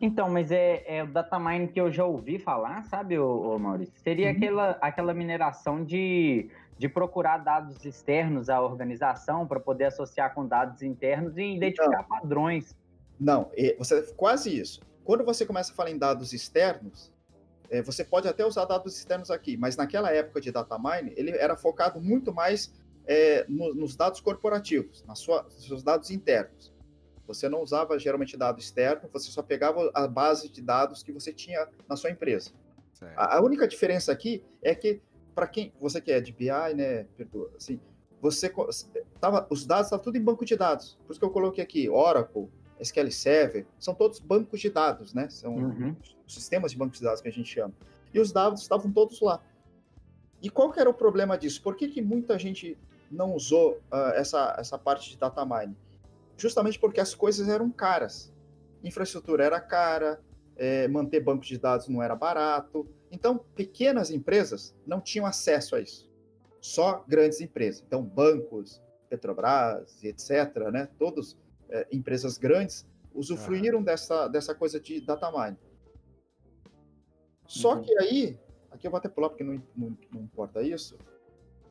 Então, 0.00 0.30
mas 0.30 0.50
é, 0.50 0.82
é 0.86 1.04
o 1.04 1.06
data 1.06 1.38
mine 1.38 1.68
que 1.68 1.78
eu 1.78 1.92
já 1.92 2.06
ouvi 2.06 2.38
falar, 2.38 2.82
sabe, 2.84 3.18
ô, 3.18 3.54
ô 3.54 3.58
Maurício? 3.58 3.92
Seria 3.98 4.30
uhum. 4.30 4.36
aquela, 4.36 4.70
aquela 4.80 5.12
mineração 5.12 5.84
de, 5.84 6.48
de 6.78 6.88
procurar 6.88 7.36
dados 7.38 7.84
externos 7.84 8.48
à 8.48 8.62
organização 8.62 9.46
para 9.46 9.60
poder 9.60 9.84
associar 9.84 10.34
com 10.34 10.46
dados 10.46 10.82
internos 10.82 11.36
e 11.36 11.56
identificar 11.56 11.98
não. 11.98 12.04
padrões. 12.04 12.74
Não, 13.20 13.50
você 13.76 14.00
quase 14.16 14.58
isso. 14.58 14.80
Quando 15.04 15.24
você 15.24 15.44
começa 15.46 15.72
a 15.72 15.74
falar 15.74 15.90
em 15.90 15.98
dados 15.98 16.32
externos, 16.32 17.12
é, 17.68 17.82
você 17.82 18.04
pode 18.04 18.26
até 18.28 18.44
usar 18.44 18.64
dados 18.64 18.96
externos 18.96 19.30
aqui, 19.30 19.56
mas 19.56 19.76
naquela 19.76 20.10
época 20.10 20.40
de 20.40 20.50
data 20.50 20.76
mine, 20.78 21.12
ele 21.16 21.30
era 21.30 21.56
focado 21.56 22.00
muito 22.00 22.32
mais 22.32 22.72
é, 23.06 23.44
no, 23.48 23.74
nos 23.74 23.96
dados 23.96 24.20
corporativos, 24.20 25.04
nas 25.04 25.20
sua, 25.20 25.42
nos 25.44 25.64
seus 25.64 25.82
dados 25.82 26.10
internos. 26.10 26.72
Você 27.26 27.48
não 27.48 27.62
usava 27.62 27.96
geralmente 27.98 28.36
dado 28.36 28.58
externo, 28.58 29.08
você 29.12 29.30
só 29.30 29.42
pegava 29.42 29.88
a 29.94 30.08
base 30.08 30.48
de 30.48 30.60
dados 30.60 31.02
que 31.02 31.12
você 31.12 31.32
tinha 31.32 31.68
na 31.88 31.96
sua 31.96 32.10
empresa. 32.10 32.50
A, 33.16 33.38
a, 33.38 33.40
única 33.40 33.66
diferença 33.66 34.12
aqui 34.12 34.44
é 34.60 34.74
que, 34.74 35.00
para 35.34 35.46
quem 35.46 35.72
você 35.80 36.00
que 36.00 36.12
é 36.12 36.20
de 36.20 36.32
BI, 36.32 36.74
né, 36.74 37.04
perdoa, 37.16 37.50
assim, 37.56 37.80
você 38.20 38.52
tava, 39.18 39.46
os 39.48 39.64
dados 39.64 39.86
estavam 39.86 40.04
tudo 40.04 40.16
em 40.16 40.22
banco 40.22 40.44
de 40.44 40.56
dados. 40.56 40.98
Por 41.06 41.12
isso 41.12 41.20
que 41.20 41.24
eu 41.24 41.30
coloquei 41.30 41.64
aqui 41.64 41.88
Oracle, 41.88 42.50
SQL 42.80 43.10
Server, 43.10 43.66
são 43.78 43.94
todos 43.94 44.18
bancos 44.18 44.60
de 44.60 44.70
dados, 44.70 45.12
né? 45.12 45.28
São 45.28 45.54
uhum. 45.54 45.96
sistemas 46.26 46.72
de 46.72 46.78
bancos 46.78 46.98
de 46.98 47.04
dados 47.04 47.20
que 47.20 47.28
a 47.28 47.32
gente 47.32 47.48
chama. 47.48 47.74
E 48.12 48.18
os 48.18 48.32
dados 48.32 48.62
estavam 48.62 48.90
todos 48.90 49.20
lá. 49.20 49.42
E 50.42 50.48
qual 50.48 50.72
que 50.72 50.80
era 50.80 50.88
o 50.88 50.94
problema 50.94 51.36
disso? 51.36 51.62
Por 51.62 51.76
que, 51.76 51.88
que 51.88 52.00
muita 52.00 52.38
gente 52.38 52.76
não 53.10 53.34
usou 53.34 53.72
uh, 53.92 54.14
essa, 54.14 54.56
essa 54.58 54.78
parte 54.78 55.10
de 55.10 55.18
data 55.18 55.44
mining? 55.44 55.76
Justamente 56.36 56.78
porque 56.78 57.00
as 57.00 57.14
coisas 57.14 57.48
eram 57.48 57.70
caras. 57.70 58.32
Infraestrutura 58.82 59.44
era 59.44 59.60
cara, 59.60 60.20
é, 60.56 60.88
manter 60.88 61.20
banco 61.20 61.44
de 61.44 61.58
dados 61.58 61.88
não 61.88 62.02
era 62.02 62.16
barato. 62.16 62.88
Então, 63.10 63.38
pequenas 63.54 64.10
empresas 64.10 64.74
não 64.86 65.00
tinham 65.00 65.26
acesso 65.26 65.76
a 65.76 65.80
isso. 65.80 66.08
Só 66.60 67.04
grandes 67.06 67.40
empresas. 67.40 67.82
Então, 67.86 68.02
bancos, 68.02 68.82
Petrobras, 69.08 70.02
etc., 70.04 70.70
né? 70.72 70.88
Todos 70.98 71.36
é, 71.70 71.86
empresas 71.92 72.36
grandes 72.36 72.86
usufruíram 73.14 73.82
dessa, 73.82 74.28
dessa 74.28 74.54
coisa 74.54 74.78
de 74.78 75.00
data 75.00 75.30
mining. 75.30 75.56
Só 77.46 77.74
uhum. 77.74 77.82
que 77.82 77.98
aí, 77.98 78.38
aqui 78.70 78.86
eu 78.86 78.90
vou 78.90 78.98
até 78.98 79.08
pular 79.08 79.28
porque 79.28 79.42
não, 79.42 79.62
não, 79.76 79.96
não 80.12 80.22
importa 80.22 80.62
isso. 80.62 80.96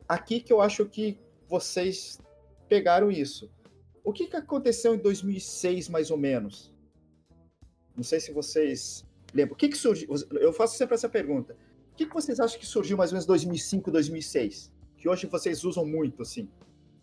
Aqui 0.07 0.41
que 0.41 0.51
eu 0.51 0.61
acho 0.61 0.85
que 0.85 1.17
vocês 1.47 2.19
pegaram 2.67 3.11
isso. 3.11 3.49
O 4.03 4.11
que, 4.11 4.27
que 4.27 4.35
aconteceu 4.35 4.95
em 4.95 4.97
2006, 4.97 5.89
mais 5.89 6.11
ou 6.11 6.17
menos? 6.17 6.73
Não 7.95 8.03
sei 8.03 8.19
se 8.19 8.31
vocês 8.31 9.05
lembram. 9.33 9.53
O 9.53 9.57
que, 9.57 9.69
que 9.69 9.77
surgiu? 9.77 10.09
Eu 10.31 10.53
faço 10.53 10.77
sempre 10.77 10.95
essa 10.95 11.09
pergunta. 11.09 11.55
O 11.91 11.95
que, 11.95 12.05
que 12.05 12.13
vocês 12.13 12.39
acham 12.39 12.59
que 12.59 12.65
surgiu 12.65 12.97
mais 12.97 13.11
ou 13.11 13.15
menos 13.15 13.25
em 13.25 13.27
2005, 13.27 13.91
2006? 13.91 14.71
Que 14.97 15.09
hoje 15.09 15.27
vocês 15.27 15.63
usam 15.63 15.85
muito, 15.85 16.21
assim? 16.21 16.49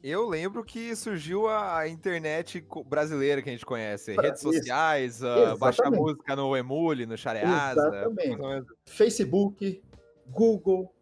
Eu 0.03 0.29
lembro 0.29 0.65
que 0.65 0.95
surgiu 0.95 1.49
a 1.49 1.89
internet 1.89 2.65
brasileira 2.87 3.43
que 3.43 3.49
a 3.49 3.53
gente 3.53 3.67
conhece, 3.67 4.15
redes 4.15 4.41
sociais, 4.41 5.21
uh, 5.23 5.57
baixar 5.59 5.91
música 5.91 6.37
no 6.37 6.57
Emule, 6.57 7.07
no 7.07 7.17
Shareasa. 7.17 7.81
Exatamente. 7.81 8.67
Facebook, 8.87 9.83
Google, 10.29 10.93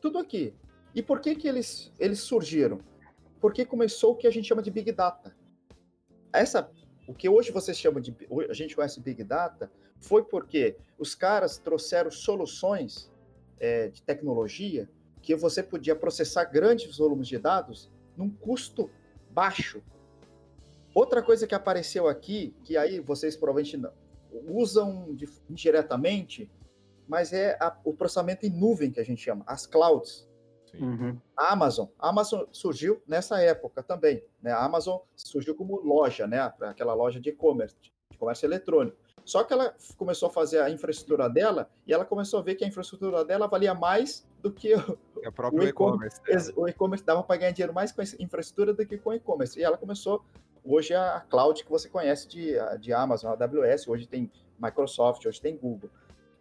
tudo 0.00 0.18
aqui. 0.18 0.54
E 0.94 1.02
por 1.02 1.20
que 1.20 1.34
que 1.36 1.46
eles, 1.46 1.92
eles 1.98 2.20
surgiram? 2.20 2.80
Porque 3.40 3.64
começou 3.64 4.12
o 4.12 4.16
que 4.16 4.26
a 4.26 4.30
gente 4.30 4.48
chama 4.48 4.62
de 4.62 4.70
Big 4.70 4.90
Data. 4.92 5.36
Essa, 6.32 6.70
o 7.06 7.14
que 7.14 7.28
hoje 7.28 7.52
vocês 7.52 7.78
chamam 7.78 8.00
de, 8.00 8.14
a 8.48 8.54
gente 8.54 8.74
conhece 8.74 9.00
Big 9.00 9.22
Data, 9.22 9.70
foi 10.00 10.24
porque 10.24 10.76
os 10.98 11.14
caras 11.14 11.58
trouxeram 11.58 12.10
soluções 12.10 13.10
é, 13.60 13.88
de 13.88 14.02
tecnologia 14.02 14.88
que 15.22 15.34
você 15.34 15.62
podia 15.62 15.94
processar 15.94 16.44
grandes 16.44 16.96
volumes 16.96 17.28
de 17.28 17.38
dados 17.38 17.90
num 18.18 18.28
custo 18.28 18.90
baixo. 19.30 19.80
Outra 20.92 21.22
coisa 21.22 21.46
que 21.46 21.54
apareceu 21.54 22.08
aqui, 22.08 22.54
que 22.64 22.76
aí 22.76 22.98
vocês 22.98 23.36
provavelmente 23.36 23.80
usam 24.48 25.16
indiretamente, 25.48 26.50
mas 27.06 27.32
é 27.32 27.56
a, 27.60 27.74
o 27.84 27.94
processamento 27.94 28.44
em 28.44 28.50
nuvem 28.50 28.90
que 28.90 29.00
a 29.00 29.04
gente 29.04 29.22
chama, 29.22 29.44
as 29.46 29.64
clouds. 29.66 30.28
Uhum. 30.74 31.18
A 31.36 31.52
Amazon. 31.52 31.86
A 31.98 32.10
Amazon 32.10 32.44
surgiu 32.52 33.00
nessa 33.06 33.40
época 33.40 33.82
também. 33.82 34.22
Né? 34.42 34.50
A 34.50 34.62
Amazon 34.62 34.98
surgiu 35.14 35.54
como 35.54 35.80
loja, 35.80 36.26
né? 36.26 36.40
aquela 36.60 36.92
loja 36.92 37.18
de 37.20 37.30
e-commerce, 37.30 37.76
de 37.80 38.18
comércio 38.18 38.46
eletrônico. 38.46 38.98
Só 39.24 39.44
que 39.44 39.52
ela 39.52 39.74
começou 39.96 40.28
a 40.28 40.32
fazer 40.32 40.60
a 40.60 40.70
infraestrutura 40.70 41.28
dela 41.28 41.70
e 41.86 41.92
ela 41.92 42.04
começou 42.04 42.40
a 42.40 42.42
ver 42.42 42.54
que 42.54 42.64
a 42.64 42.68
infraestrutura 42.68 43.24
dela 43.24 43.46
valia 43.46 43.74
mais 43.74 44.26
do 44.42 44.52
que 44.52 44.74
o, 44.74 44.98
é 45.22 45.28
o 45.28 45.62
e-commerce. 45.62 46.20
O 46.56 46.68
e-commerce 46.68 47.04
dava 47.04 47.22
para 47.22 47.36
ganhar 47.36 47.52
dinheiro 47.52 47.74
mais 47.74 47.92
com 47.92 48.00
a 48.00 48.04
infraestrutura 48.18 48.72
do 48.72 48.86
que 48.86 48.98
com 48.98 49.10
o 49.10 49.14
e-commerce. 49.14 49.58
E 49.58 49.62
ela 49.62 49.76
começou, 49.76 50.24
hoje, 50.64 50.94
a 50.94 51.20
cloud 51.28 51.62
que 51.62 51.70
você 51.70 51.88
conhece 51.88 52.28
de, 52.28 52.54
de 52.80 52.92
Amazon, 52.92 53.30
a 53.30 53.44
AWS, 53.44 53.88
hoje 53.88 54.06
tem 54.06 54.30
Microsoft, 54.58 55.24
hoje 55.26 55.40
tem 55.40 55.56
Google. 55.56 55.90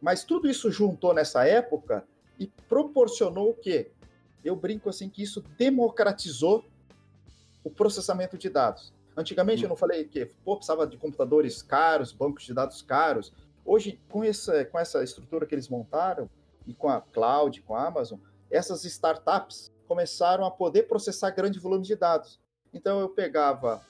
Mas 0.02 0.24
tudo 0.24 0.48
isso 0.48 0.72
juntou 0.72 1.14
nessa 1.14 1.46
época 1.46 2.04
e 2.40 2.48
proporcionou 2.68 3.50
o 3.50 3.54
quê? 3.54 3.92
Eu 4.44 4.56
brinco 4.56 4.90
assim 4.90 5.10
que 5.10 5.24
isso 5.24 5.42
democratizou 5.58 6.64
o 7.64 7.70
processamento 7.70 8.38
de 8.38 8.50
dados. 8.50 8.94
Antigamente 9.18 9.64
eu 9.64 9.70
não 9.70 9.76
falei 9.76 10.04
que 10.04 10.28
pô, 10.46 10.56
precisava 10.56 10.86
de 10.86 10.96
computadores 10.96 11.64
caros, 11.64 12.14
bancos 12.14 12.44
de 12.44 12.54
dados 12.54 12.84
caros. 12.84 13.34
Hoje, 13.66 14.00
com 14.08 14.24
essa, 14.24 14.64
com 14.66 14.78
essa 14.78 15.04
estrutura 15.04 15.48
que 15.48 15.56
eles 15.56 15.68
montaram, 15.68 16.30
e 16.68 16.74
com 16.74 16.90
a 16.90 17.02
cloud, 17.02 17.62
com 17.62 17.76
a 17.76 17.88
Amazon, 17.88 18.20
essas 18.52 18.84
startups 18.84 19.72
começaram 19.88 20.46
a 20.46 20.52
poder 20.52 20.84
processar 20.84 21.32
grande 21.32 21.60
volume 21.60 21.84
de 21.84 21.96
dados. 21.96 22.40
Então 22.74 23.00
eu 23.00 23.10
pegava, 23.10 23.82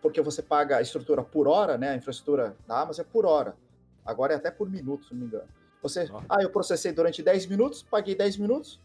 porque 0.00 0.22
você 0.22 0.42
paga 0.42 0.78
a 0.78 0.82
estrutura 0.82 1.22
por 1.22 1.46
hora, 1.46 1.76
né? 1.76 1.90
A 1.90 1.96
infraestrutura 1.96 2.56
da 2.66 2.80
Amazon 2.80 3.04
é 3.04 3.08
por 3.08 3.26
hora. 3.26 3.54
Agora 4.04 4.32
é 4.32 4.36
até 4.36 4.50
por 4.50 4.68
minuto, 4.68 5.04
se 5.04 5.12
não 5.12 5.20
me 5.20 5.26
engano. 5.26 5.48
Você, 5.82 6.08
ah, 6.28 6.42
eu 6.42 6.50
processei 6.50 6.90
durante 6.90 7.22
10 7.22 7.46
minutos, 7.46 7.82
paguei 7.82 8.14
10 8.14 8.38
minutos, 8.38 8.80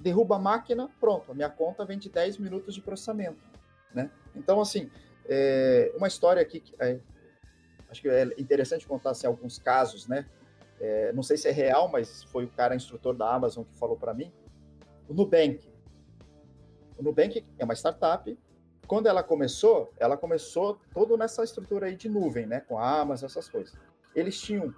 derruba 0.00 0.36
a 0.36 0.38
máquina, 0.38 0.90
pronto, 0.98 1.30
a 1.30 1.34
minha 1.34 1.50
conta 1.50 1.84
vem 1.84 1.98
de 1.98 2.08
10 2.08 2.38
minutos 2.38 2.74
de 2.74 2.80
processamento 2.80 3.52
né? 3.94 4.10
Então, 4.34 4.60
assim, 4.60 4.90
É, 5.24 5.92
uma 5.96 6.08
história 6.08 6.42
aqui, 6.42 6.58
que, 6.58 6.74
é, 6.80 6.98
acho 7.88 8.02
que 8.02 8.08
é 8.08 8.24
interessante 8.36 8.86
contar 8.88 9.10
assim, 9.10 9.26
alguns 9.26 9.56
casos, 9.56 10.08
né? 10.08 10.26
É, 10.80 11.12
não 11.12 11.22
sei 11.22 11.36
se 11.36 11.48
é 11.48 11.52
real, 11.52 11.88
mas 11.88 12.24
foi 12.24 12.44
o 12.44 12.48
cara 12.48 12.74
instrutor 12.74 13.14
da 13.14 13.32
Amazon 13.32 13.62
que 13.64 13.78
falou 13.78 13.96
para 13.96 14.12
mim. 14.12 14.32
O 15.08 15.14
Nubank. 15.14 15.60
O 16.98 17.02
Nubank 17.04 17.46
é 17.56 17.64
uma 17.64 17.74
startup. 17.74 18.36
Quando 18.88 19.06
ela 19.06 19.22
começou, 19.22 19.92
ela 19.96 20.16
começou 20.16 20.80
todo 20.92 21.16
nessa 21.16 21.44
estrutura 21.44 21.86
aí 21.86 21.94
de 21.94 22.08
nuvem, 22.08 22.44
né? 22.44 22.60
Com 22.60 22.78
a 22.78 23.00
Amazon, 23.00 23.26
essas 23.26 23.48
coisas. 23.48 23.72
Eles 24.16 24.40
tinham 24.40 24.74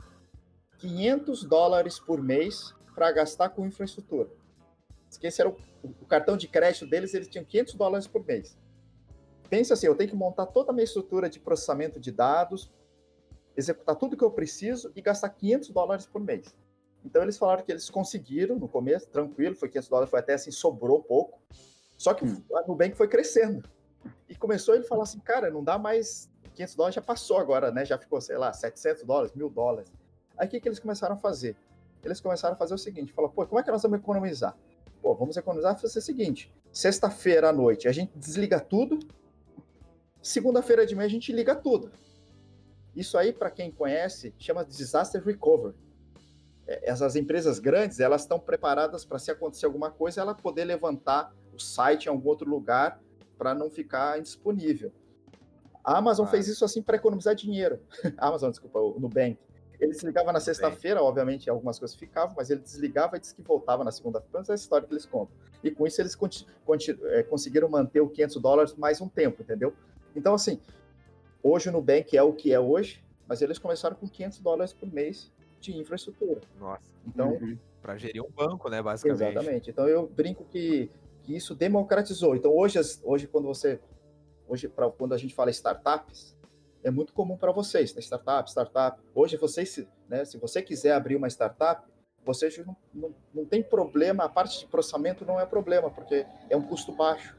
500 0.79 1.44
dólares 1.44 1.98
por 1.98 2.22
mês 2.22 2.74
para 2.94 3.11
gastar 3.11 3.48
com 3.48 3.66
infraestrutura. 3.66 4.29
Esse 5.22 5.40
era 5.40 5.48
o, 5.48 5.57
o, 5.83 6.07
cartão 6.07 6.37
de 6.37 6.48
crédito 6.48 6.87
deles, 6.87 7.14
eles 7.14 7.29
tinham 7.29 7.44
500 7.44 7.74
dólares 7.74 8.07
por 8.07 8.24
mês. 8.27 8.59
Pensa 9.55 9.75
assim, 9.75 9.87
eu 9.87 9.95
tenho 9.95 10.11
que 10.11 10.17
montar 10.17 10.47
toda 10.47 10.73
a 10.73 10.75
minha 10.75 10.83
estrutura 10.83 11.31
de 11.31 11.38
processamento 11.38 12.01
de 12.01 12.11
dados, 12.11 12.73
executar 13.57 13.95
tudo 13.95 14.17
que 14.17 14.25
eu 14.25 14.31
preciso 14.33 14.90
e 14.97 15.01
gastar 15.01 15.29
500 15.29 15.71
dólares 15.71 16.07
por 16.07 16.21
mês. 16.21 16.53
Então 17.05 17.23
eles 17.23 17.38
falaram 17.38 17.62
que 17.62 17.71
eles 17.71 17.88
conseguiram 17.88 18.59
no 18.59 18.67
começo, 18.67 19.07
tranquilo, 19.07 19.55
foi 19.55 19.69
500 19.69 19.88
dólares, 19.88 20.11
foi 20.11 20.19
até 20.19 20.35
assim, 20.35 20.51
sobrou 20.51 21.01
pouco. 21.05 21.40
Só 21.97 22.14
que 22.14 22.25
hum. 22.25 22.43
a 22.53 22.67
Nubank 22.67 22.97
foi 22.97 23.07
crescendo. 23.07 23.62
E 24.29 24.35
começou 24.35 24.75
ele 24.75 24.83
falar 24.83 25.05
assim, 25.05 25.21
cara, 25.21 25.49
não 25.53 25.62
dá 25.62 25.79
mais 25.79 26.29
500 26.57 26.75
dólares, 26.75 26.95
já 26.97 27.03
passou 27.03 27.38
agora, 27.38 27.71
né? 27.71 27.85
Já 27.85 27.97
ficou, 27.97 28.21
sei 28.21 28.37
lá, 28.37 28.53
700 28.53 29.05
dólares, 29.05 29.33
mil 29.37 29.49
dólares. 29.49 29.93
Aí 30.37 30.49
o 30.49 30.51
que, 30.51 30.59
que 30.59 30.69
eles 30.69 30.81
começaram 30.81 31.14
a 31.14 31.19
fazer? 31.19 31.57
Eles 32.03 32.21
começaram 32.21 32.57
a 32.57 32.59
fazer 32.59 32.75
o 32.75 32.79
seguinte, 32.79 33.12
falou, 33.12 33.31
pô, 33.31 33.47
como 33.47 33.61
é 33.61 33.62
que 33.62 33.71
nós 33.71 33.85
vamos 33.85 34.01
economizar? 34.01 34.57
Pô, 35.01 35.14
vamos 35.14 35.37
economizar, 35.37 35.81
fazer 35.81 36.01
o 36.01 36.03
seguinte, 36.03 36.53
sexta-feira 36.73 37.51
à 37.51 37.53
noite 37.53 37.87
a 37.87 37.93
gente 37.93 38.19
desliga 38.19 38.59
tudo, 38.59 38.99
segunda-feira 40.29 40.87
de 40.87 40.95
manhã 40.95 41.07
a 41.07 41.11
gente 41.11 41.33
liga 41.33 41.55
tudo. 41.55 41.93
Isso 42.97 43.19
aí, 43.19 43.33
para 43.33 43.51
quem 43.51 43.71
conhece, 43.71 44.35
chama 44.39 44.65
de 44.65 44.77
disaster 44.77 45.23
recovery. 45.23 45.75
É, 46.67 46.91
essas 46.91 47.17
empresas 47.17 47.59
grandes, 47.59 48.01
elas 48.01 48.23
estão 48.23 48.39
preparadas 48.39 49.05
para 49.05 49.19
se 49.19 49.31
acontecer 49.31 49.67
alguma 49.67 49.91
coisa, 49.91 50.21
ela 50.21 50.35
poder 50.35 50.65
levantar 50.65 51.35
o 51.53 51.59
site 51.59 52.07
em 52.07 52.09
algum 52.09 52.29
outro 52.29 52.49
lugar 52.49 53.01
para 53.37 53.55
não 53.55 53.71
ficar 53.71 54.19
indisponível. 54.19 54.93
A 55.85 55.99
Amazon 55.99 56.27
ah. 56.27 56.31
fez 56.31 56.49
isso 56.49 56.65
assim 56.65 56.83
para 56.83 56.97
economizar 56.97 57.35
dinheiro. 57.35 57.81
A 58.17 58.29
Amazon, 58.29 58.51
desculpa, 58.51 58.79
o 58.79 58.99
Nubank. 58.99 59.39
Ele 59.79 59.93
desligava 59.93 60.33
na 60.33 60.41
sexta-feira, 60.41 61.03
obviamente 61.03 61.51
algumas 61.51 61.79
coisas 61.79 61.97
ficavam, 61.97 62.35
mas 62.37 62.49
ele 62.49 62.61
desligava 62.61 63.17
e 63.17 63.21
disse 63.21 63.35
que 63.35 63.43
voltava 63.43 63.85
na 63.85 63.91
segunda-feira. 63.91 64.41
Essa 64.41 64.53
é 64.53 64.55
a 64.55 64.57
história 64.57 64.87
que 64.87 64.95
eles 64.95 65.05
contam. 65.05 65.37
E 65.63 65.71
com 65.71 65.87
isso 65.87 66.01
eles 66.01 66.17
é, 67.11 67.23
conseguiram 67.25 67.69
manter 67.69 68.01
o 68.01 68.09
500 68.09 68.41
dólares 68.41 68.75
mais 68.77 69.01
um 69.01 69.09
tempo, 69.09 69.43
entendeu? 69.43 69.75
Então, 70.14 70.35
assim, 70.35 70.61
Hoje 71.44 71.68
o 71.68 71.72
Nubank 71.72 72.16
é 72.16 72.22
o 72.22 72.33
que 72.33 72.55
é 72.55 72.59
hoje, 72.59 73.05
mas 73.29 73.42
eles 73.42 73.59
começaram 73.59 73.94
com 73.94 74.09
500 74.09 74.38
dólares 74.38 74.72
por 74.72 74.90
mês 74.90 75.31
de 75.61 75.77
infraestrutura. 75.77 76.40
Nossa. 76.59 76.90
Então, 77.07 77.33
uhum. 77.33 77.59
para 77.83 77.98
gerir 77.98 78.24
um 78.24 78.31
banco, 78.31 78.70
né, 78.70 78.81
basicamente. 78.81 79.37
Exatamente. 79.37 79.70
Então 79.70 79.87
eu 79.87 80.07
brinco 80.07 80.42
que, 80.46 80.90
que 81.22 81.37
isso 81.37 81.55
democratizou. 81.55 82.35
Então 82.35 82.50
hoje, 82.50 82.81
hoje 83.03 83.27
quando 83.27 83.44
você, 83.44 83.79
hoje 84.48 84.68
pra, 84.68 84.90
quando 84.90 85.12
a 85.12 85.18
gente 85.18 85.35
fala 85.35 85.50
startups, 85.50 86.35
é 86.83 86.90
muito 86.90 87.12
comum 87.12 87.37
para 87.37 87.53
vocês, 87.53 87.94
né? 87.94 88.00
startup, 88.00 88.48
startup. 88.48 88.98
Hoje 89.14 89.37
vocês, 89.37 89.87
né, 90.09 90.24
se 90.24 90.38
você 90.38 90.62
quiser 90.62 90.92
abrir 90.92 91.14
uma 91.14 91.29
startup, 91.29 91.87
você 92.24 92.48
não, 92.64 92.74
não, 92.94 93.14
não 93.35 93.44
tem 93.44 93.62
problema, 93.62 94.24
a 94.24 94.31
parte 94.31 94.61
de 94.61 94.66
processamento 94.66 95.27
não 95.27 95.38
é 95.38 95.44
problema, 95.44 95.90
porque 95.90 96.24
é 96.48 96.57
um 96.57 96.62
custo 96.62 96.90
baixo. 96.90 97.37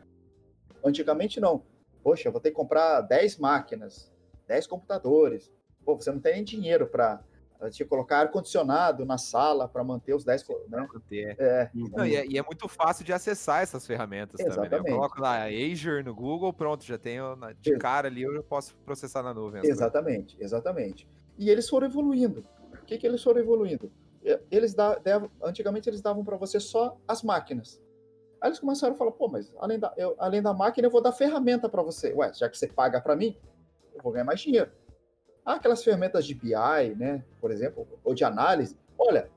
Antigamente 0.83 1.39
não 1.39 1.63
poxa, 2.05 2.27
eu 2.27 2.31
vou 2.31 2.39
ter 2.39 2.51
que 2.51 2.55
comprar 2.55 3.01
10 3.01 3.39
máquinas, 3.39 4.13
10 4.47 4.67
computadores. 4.67 5.51
Pô, 5.83 5.95
você 5.95 6.11
não 6.11 6.19
tem 6.19 6.35
nem 6.35 6.43
dinheiro 6.43 6.85
para 6.85 7.19
te 7.71 7.83
colocar 7.83 8.19
ar-condicionado 8.19 9.03
na 9.07 9.17
sala 9.17 9.67
para 9.67 9.83
manter 9.83 10.13
os 10.13 10.23
10. 10.23 10.45
Né? 10.69 10.87
É. 11.39 11.69
Não, 11.73 12.05
e, 12.05 12.15
é, 12.15 12.27
e, 12.27 12.37
é, 12.37 12.43
muito 12.43 12.67
fácil 12.67 13.03
de 13.03 13.11
acessar 13.11 13.63
essas 13.63 13.87
ferramentas 13.87 14.39
Exatamente. 14.39 14.69
também. 14.69 14.83
Né? 14.83 14.91
Eu 14.91 14.95
coloco 14.97 15.19
lá 15.19 15.45
Azure 15.45 16.03
no 16.03 16.13
Google, 16.13 16.53
pronto, 16.53 16.83
já 16.83 16.99
tenho 16.99 17.35
de 17.59 17.75
cara 17.79 18.07
ali, 18.07 18.21
eu 18.21 18.43
posso 18.43 18.75
processar 18.85 19.23
na 19.23 19.33
nuvem. 19.33 19.65
Exatamente, 19.65 20.37
exatamente. 20.39 21.09
E 21.39 21.49
eles 21.49 21.67
foram 21.67 21.87
evoluindo. 21.87 22.43
O 22.71 22.85
que, 22.85 22.99
que 22.99 23.07
eles 23.07 23.23
foram 23.23 23.41
evoluindo? 23.41 23.91
Eles 24.51 24.75
davam, 24.75 25.31
antigamente 25.41 25.89
eles 25.89 26.01
davam 26.01 26.23
para 26.23 26.37
você 26.37 26.59
só 26.59 26.99
as 27.07 27.23
máquinas. 27.23 27.81
Aí 28.41 28.49
eles 28.49 28.59
começaram 28.59 28.93
a 28.93 28.97
falar, 28.97 29.11
pô, 29.11 29.27
mas 29.27 29.51
além 29.57 29.79
da, 29.79 29.93
eu, 29.97 30.15
além 30.17 30.41
da 30.41 30.53
máquina, 30.53 30.87
eu 30.87 30.91
vou 30.91 31.01
dar 31.01 31.11
ferramenta 31.11 31.67
para 31.69 31.81
você. 31.81 32.13
Ué, 32.13 32.33
já 32.33 32.49
que 32.49 32.57
você 32.57 32.67
paga 32.67 33.01
para 33.01 33.15
mim, 33.15 33.37
eu 33.93 34.01
vou 34.01 34.11
ganhar 34.11 34.25
mais 34.25 34.39
dinheiro. 34.39 34.71
Ah, 35.45 35.55
aquelas 35.55 35.83
ferramentas 35.83 36.25
de 36.25 36.33
BI, 36.33 36.95
né, 36.97 37.23
por 37.39 37.51
exemplo, 37.51 37.87
ou 38.03 38.13
de 38.13 38.23
análise, 38.23 38.77
olha, 38.97 39.29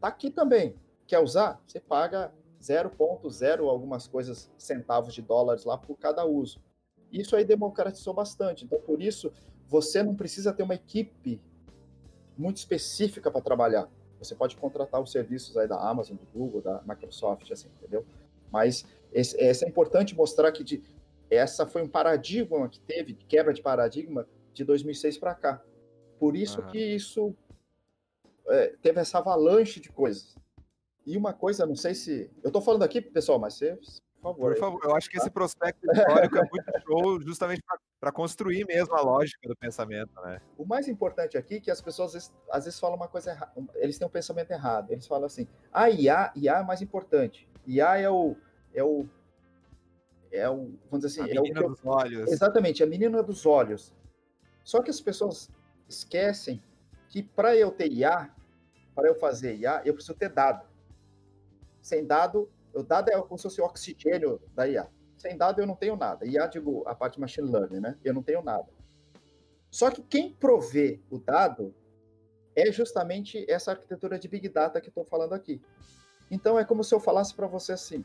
tá 0.00 0.08
aqui 0.08 0.30
também. 0.30 0.74
Quer 1.06 1.18
usar? 1.18 1.60
Você 1.66 1.78
paga 1.78 2.32
0,0 2.60 3.68
algumas 3.68 4.06
coisas, 4.06 4.50
centavos 4.56 5.12
de 5.12 5.20
dólares 5.20 5.64
lá 5.64 5.76
por 5.76 5.96
cada 5.98 6.24
uso. 6.24 6.62
Isso 7.10 7.36
aí 7.36 7.44
democratizou 7.44 8.14
bastante. 8.14 8.64
Então, 8.64 8.80
por 8.80 9.02
isso, 9.02 9.30
você 9.68 10.02
não 10.02 10.14
precisa 10.14 10.52
ter 10.52 10.62
uma 10.62 10.74
equipe 10.74 11.40
muito 12.38 12.56
específica 12.56 13.30
para 13.30 13.40
trabalhar. 13.42 13.88
Você 14.18 14.34
pode 14.34 14.56
contratar 14.56 15.00
os 15.00 15.10
serviços 15.10 15.56
aí 15.56 15.66
da 15.66 15.76
Amazon, 15.76 16.16
do 16.16 16.26
Google, 16.32 16.62
da 16.62 16.80
Microsoft, 16.86 17.50
assim, 17.50 17.68
entendeu? 17.76 18.06
Mas 18.52 18.84
esse, 19.12 19.64
é 19.64 19.68
importante 19.68 20.14
mostrar 20.14 20.52
que 20.52 20.62
de, 20.62 20.82
essa 21.30 21.66
foi 21.66 21.82
um 21.82 21.88
paradigma 21.88 22.68
que 22.68 22.78
teve, 22.80 23.14
quebra 23.14 23.54
de 23.54 23.62
paradigma, 23.62 24.26
de 24.52 24.64
2006 24.64 25.18
para 25.18 25.34
cá. 25.34 25.62
Por 26.18 26.36
isso 26.36 26.60
uhum. 26.60 26.66
que 26.68 26.78
isso 26.78 27.34
é, 28.48 28.74
teve 28.82 29.00
essa 29.00 29.18
avalanche 29.18 29.80
de 29.80 29.88
coisas. 29.90 30.36
E 31.04 31.16
uma 31.16 31.32
coisa, 31.32 31.66
não 31.66 31.74
sei 31.74 31.94
se. 31.94 32.30
Eu 32.42 32.48
estou 32.48 32.62
falando 32.62 32.84
aqui, 32.84 33.00
pessoal, 33.00 33.38
mas 33.38 33.54
você, 33.54 33.76
por 34.22 34.34
favor. 34.34 34.52
Por 34.52 34.60
favor, 34.60 34.80
eu 34.84 34.94
acho 34.94 35.10
que 35.10 35.16
esse 35.16 35.26
tá? 35.26 35.32
prospecto 35.32 35.84
histórico 35.90 36.38
é 36.38 36.48
muito 36.48 36.80
show, 36.86 37.20
justamente 37.20 37.60
para 37.98 38.12
construir 38.12 38.64
mesmo 38.66 38.94
a 38.94 39.00
lógica 39.00 39.48
do 39.48 39.56
pensamento, 39.56 40.12
né? 40.22 40.40
O 40.56 40.64
mais 40.64 40.86
importante 40.86 41.36
aqui 41.36 41.56
é 41.56 41.60
que 41.60 41.70
as 41.72 41.80
pessoas 41.80 42.08
às 42.08 42.12
vezes, 42.12 42.32
às 42.50 42.64
vezes 42.66 42.78
falam 42.78 42.96
uma 42.96 43.08
coisa 43.08 43.32
errada. 43.32 43.52
Eles 43.74 43.98
têm 43.98 44.06
um 44.06 44.10
pensamento 44.10 44.52
errado. 44.52 44.92
Eles 44.92 45.06
falam 45.08 45.26
assim: 45.26 45.48
ah, 45.72 45.90
IA, 45.90 46.32
IA 46.36 46.58
é 46.58 46.62
mais 46.62 46.80
importante. 46.80 47.48
IA 47.66 47.98
é 47.98 48.10
o. 48.10 48.36
É 48.74 48.82
o 48.82 49.06
é 50.32 50.48
o, 50.48 50.72
vamos 50.90 51.04
dizer 51.04 51.20
assim, 51.20 51.30
a 51.30 51.34
é 51.34 51.40
menina 51.40 51.66
o 51.66 51.68
dos 51.68 51.84
olhos. 51.84 52.32
Exatamente, 52.32 52.82
a 52.82 52.86
menina 52.86 53.22
dos 53.22 53.44
olhos. 53.44 53.92
Só 54.64 54.80
que 54.82 54.90
as 54.90 55.00
pessoas 55.00 55.50
esquecem 55.88 56.62
que 57.10 57.22
para 57.22 57.54
eu 57.54 57.70
ter 57.70 57.92
IA, 57.92 58.30
para 58.94 59.08
eu 59.08 59.14
fazer 59.14 59.56
IA, 59.56 59.82
eu 59.84 59.92
preciso 59.92 60.14
ter 60.14 60.30
dado. 60.30 60.66
Sem 61.82 62.06
dado, 62.06 62.50
o 62.72 62.82
dado 62.82 63.10
é 63.10 63.20
como 63.20 63.36
se 63.36 63.42
fosse 63.42 63.60
o 63.60 63.64
oxigênio 63.64 64.40
da 64.54 64.66
IA. 64.66 64.88
Sem 65.18 65.36
dado 65.36 65.60
eu 65.60 65.66
não 65.66 65.76
tenho 65.76 65.96
nada. 65.96 66.24
IA, 66.24 66.46
digo, 66.46 66.82
a 66.86 66.94
parte 66.94 67.20
machine 67.20 67.50
learning, 67.50 67.80
né? 67.80 67.98
Eu 68.02 68.14
não 68.14 68.22
tenho 68.22 68.42
nada. 68.42 68.68
Só 69.70 69.90
que 69.90 70.02
quem 70.02 70.32
provê 70.32 71.00
o 71.10 71.18
dado 71.18 71.74
é 72.56 72.70
justamente 72.72 73.44
essa 73.50 73.72
arquitetura 73.72 74.18
de 74.18 74.28
Big 74.28 74.48
Data 74.48 74.80
que 74.80 74.88
estou 74.88 75.04
falando 75.04 75.34
aqui. 75.34 75.60
Então 76.32 76.58
é 76.58 76.64
como 76.64 76.82
se 76.82 76.94
eu 76.94 76.98
falasse 76.98 77.34
para 77.34 77.46
você 77.46 77.72
assim: 77.72 78.02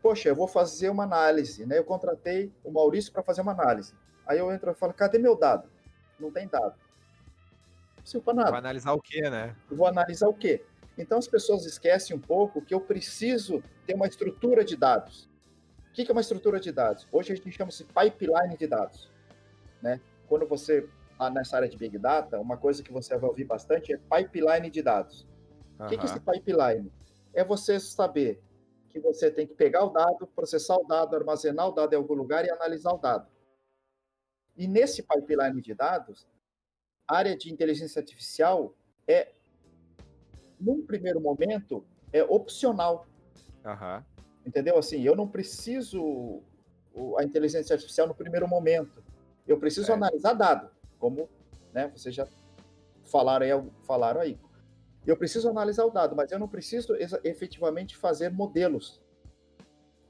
poxa, 0.00 0.30
eu 0.30 0.34
vou 0.34 0.48
fazer 0.48 0.88
uma 0.88 1.04
análise, 1.04 1.66
né? 1.66 1.78
Eu 1.78 1.84
contratei 1.84 2.50
o 2.64 2.72
Maurício 2.72 3.12
para 3.12 3.22
fazer 3.22 3.42
uma 3.42 3.52
análise. 3.52 3.92
Aí 4.26 4.38
eu 4.38 4.50
entro 4.50 4.70
e 4.70 4.74
falo: 4.74 4.94
cadê 4.94 5.18
meu 5.18 5.36
dado? 5.36 5.68
Não 6.18 6.32
tem 6.32 6.48
dado. 6.48 6.74
Não 8.14 8.20
para 8.22 8.34
nada. 8.34 8.50
Vai 8.50 8.60
analisar 8.60 8.92
o 8.94 9.02
quê, 9.02 9.28
né? 9.28 9.54
Eu 9.70 9.76
vou 9.76 9.86
analisar 9.86 10.28
o 10.28 10.32
quê? 10.32 10.64
Então 10.96 11.18
as 11.18 11.28
pessoas 11.28 11.66
esquecem 11.66 12.16
um 12.16 12.20
pouco 12.20 12.62
que 12.62 12.72
eu 12.72 12.80
preciso 12.80 13.62
ter 13.86 13.94
uma 13.94 14.06
estrutura 14.06 14.64
de 14.64 14.74
dados. 14.74 15.28
O 15.90 15.92
que 15.92 16.10
é 16.10 16.12
uma 16.12 16.22
estrutura 16.22 16.58
de 16.58 16.72
dados? 16.72 17.06
Hoje 17.12 17.34
a 17.34 17.36
gente 17.36 17.50
chama 17.52 17.70
de 17.70 17.84
pipeline 17.84 18.56
de 18.56 18.66
dados. 18.66 19.10
Né? 19.82 20.00
Quando 20.26 20.46
você 20.46 20.88
está 21.12 21.28
nessa 21.28 21.56
área 21.56 21.68
de 21.68 21.76
Big 21.76 21.98
Data, 21.98 22.40
uma 22.40 22.56
coisa 22.56 22.82
que 22.82 22.92
você 22.92 23.16
vai 23.18 23.28
ouvir 23.28 23.44
bastante 23.44 23.92
é 23.92 23.98
pipeline 23.98 24.70
de 24.70 24.80
dados. 24.80 25.26
O 25.78 25.86
que 25.86 25.96
é 25.96 26.04
esse 26.04 26.18
pipeline? 26.18 26.90
É 27.32 27.44
você 27.44 27.78
saber 27.78 28.42
que 28.88 28.98
você 28.98 29.30
tem 29.30 29.46
que 29.46 29.54
pegar 29.54 29.84
o 29.84 29.90
dado, 29.90 30.26
processar 30.26 30.76
o 30.76 30.84
dado, 30.84 31.14
armazenar 31.14 31.68
o 31.68 31.72
dado 31.72 31.92
em 31.92 31.96
algum 31.96 32.14
lugar 32.14 32.44
e 32.44 32.50
analisar 32.50 32.92
o 32.92 32.98
dado. 32.98 33.28
E 34.56 34.66
nesse 34.66 35.02
pipeline 35.02 35.60
de 35.60 35.74
dados, 35.74 36.26
a 37.06 37.16
área 37.16 37.36
de 37.36 37.52
inteligência 37.52 38.00
artificial 38.00 38.74
é, 39.06 39.32
num 40.60 40.84
primeiro 40.84 41.20
momento, 41.20 41.84
é 42.12 42.22
opcional. 42.22 43.06
Uhum. 43.64 44.04
Entendeu? 44.44 44.78
Assim, 44.78 45.02
eu 45.02 45.14
não 45.14 45.28
preciso 45.28 46.42
a 47.16 47.22
inteligência 47.22 47.74
artificial 47.74 48.06
no 48.08 48.14
primeiro 48.14 48.48
momento. 48.48 49.02
Eu 49.46 49.58
preciso 49.58 49.92
é. 49.92 49.94
analisar 49.94 50.34
dado, 50.34 50.70
como 50.98 51.28
né, 51.72 51.88
vocês 51.88 52.14
já 52.14 52.26
falaram 53.04 53.46
aí, 53.46 53.70
falaram 53.84 54.20
aí. 54.20 54.38
Eu 55.08 55.16
preciso 55.16 55.48
analisar 55.48 55.86
o 55.86 55.90
dado, 55.90 56.14
mas 56.14 56.30
eu 56.30 56.38
não 56.38 56.46
preciso 56.46 56.94
efetivamente 57.24 57.96
fazer 57.96 58.30
modelos. 58.30 59.00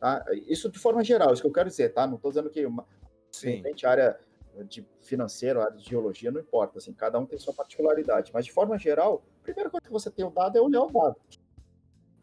Tá? 0.00 0.24
Isso 0.48 0.68
de 0.68 0.78
forma 0.78 1.04
geral, 1.04 1.32
isso 1.32 1.40
que 1.40 1.46
eu 1.46 1.52
quero 1.52 1.68
dizer, 1.68 1.90
tá? 1.90 2.04
Não 2.04 2.16
estou 2.16 2.32
dizendo 2.32 2.50
que 2.50 2.66
uma, 2.66 2.84
Sim. 3.30 3.62
a 3.84 3.88
área 3.88 4.18
de 4.64 4.84
financeiro, 5.00 5.60
área 5.60 5.76
de 5.76 5.88
geologia, 5.88 6.32
não 6.32 6.40
importa, 6.40 6.78
assim, 6.78 6.92
cada 6.92 7.16
um 7.16 7.26
tem 7.26 7.38
sua 7.38 7.54
particularidade. 7.54 8.32
Mas, 8.34 8.44
de 8.44 8.52
forma 8.52 8.76
geral, 8.76 9.22
a 9.40 9.44
primeira 9.44 9.70
coisa 9.70 9.86
que 9.86 9.92
você 9.92 10.10
tem 10.10 10.24
o 10.24 10.30
dado 10.30 10.58
é 10.58 10.60
olhar 10.60 10.82
o 10.82 10.90
dado. 10.90 11.16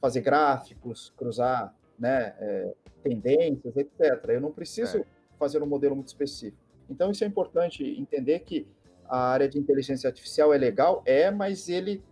Fazer 0.02 0.20
gráficos, 0.20 1.14
cruzar 1.16 1.74
né, 1.98 2.36
é, 2.38 2.74
tendências, 3.02 3.78
etc. 3.78 4.22
Eu 4.28 4.42
não 4.42 4.52
preciso 4.52 4.98
é. 4.98 5.06
fazer 5.40 5.64
um 5.64 5.66
modelo 5.66 5.96
muito 5.96 6.08
específico. 6.08 6.62
Então, 6.90 7.10
isso 7.10 7.24
é 7.24 7.28
importante 7.28 7.86
entender 7.86 8.40
que 8.40 8.68
a 9.08 9.30
área 9.30 9.48
de 9.48 9.58
inteligência 9.58 10.10
artificial 10.10 10.54
é 10.54 10.58
legal, 10.58 11.02
é, 11.06 11.32
mas 11.32 11.70
ele 11.70 12.04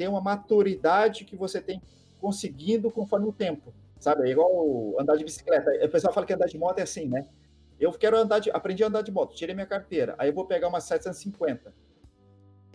tem 0.00 0.08
uma 0.08 0.22
maturidade 0.22 1.26
que 1.26 1.36
você 1.36 1.60
tem 1.60 1.78
conseguindo 2.18 2.90
conforme 2.90 3.28
o 3.28 3.32
tempo, 3.34 3.70
sabe? 3.98 4.26
É 4.26 4.32
igual 4.32 4.98
andar 4.98 5.14
de 5.16 5.24
bicicleta. 5.24 5.70
O 5.84 5.90
pessoal 5.90 6.14
fala 6.14 6.24
que 6.24 6.32
andar 6.32 6.46
de 6.46 6.56
moto 6.56 6.78
é 6.78 6.82
assim, 6.82 7.06
né? 7.06 7.28
Eu 7.78 7.92
quero 7.92 8.16
andar 8.16 8.38
de, 8.38 8.50
aprendi 8.50 8.82
a 8.82 8.86
andar 8.86 9.02
de 9.02 9.12
moto, 9.12 9.34
tirei 9.34 9.54
minha 9.54 9.66
carteira, 9.66 10.14
aí 10.16 10.30
eu 10.30 10.34
vou 10.34 10.46
pegar 10.46 10.68
uma 10.68 10.80
750. 10.80 11.74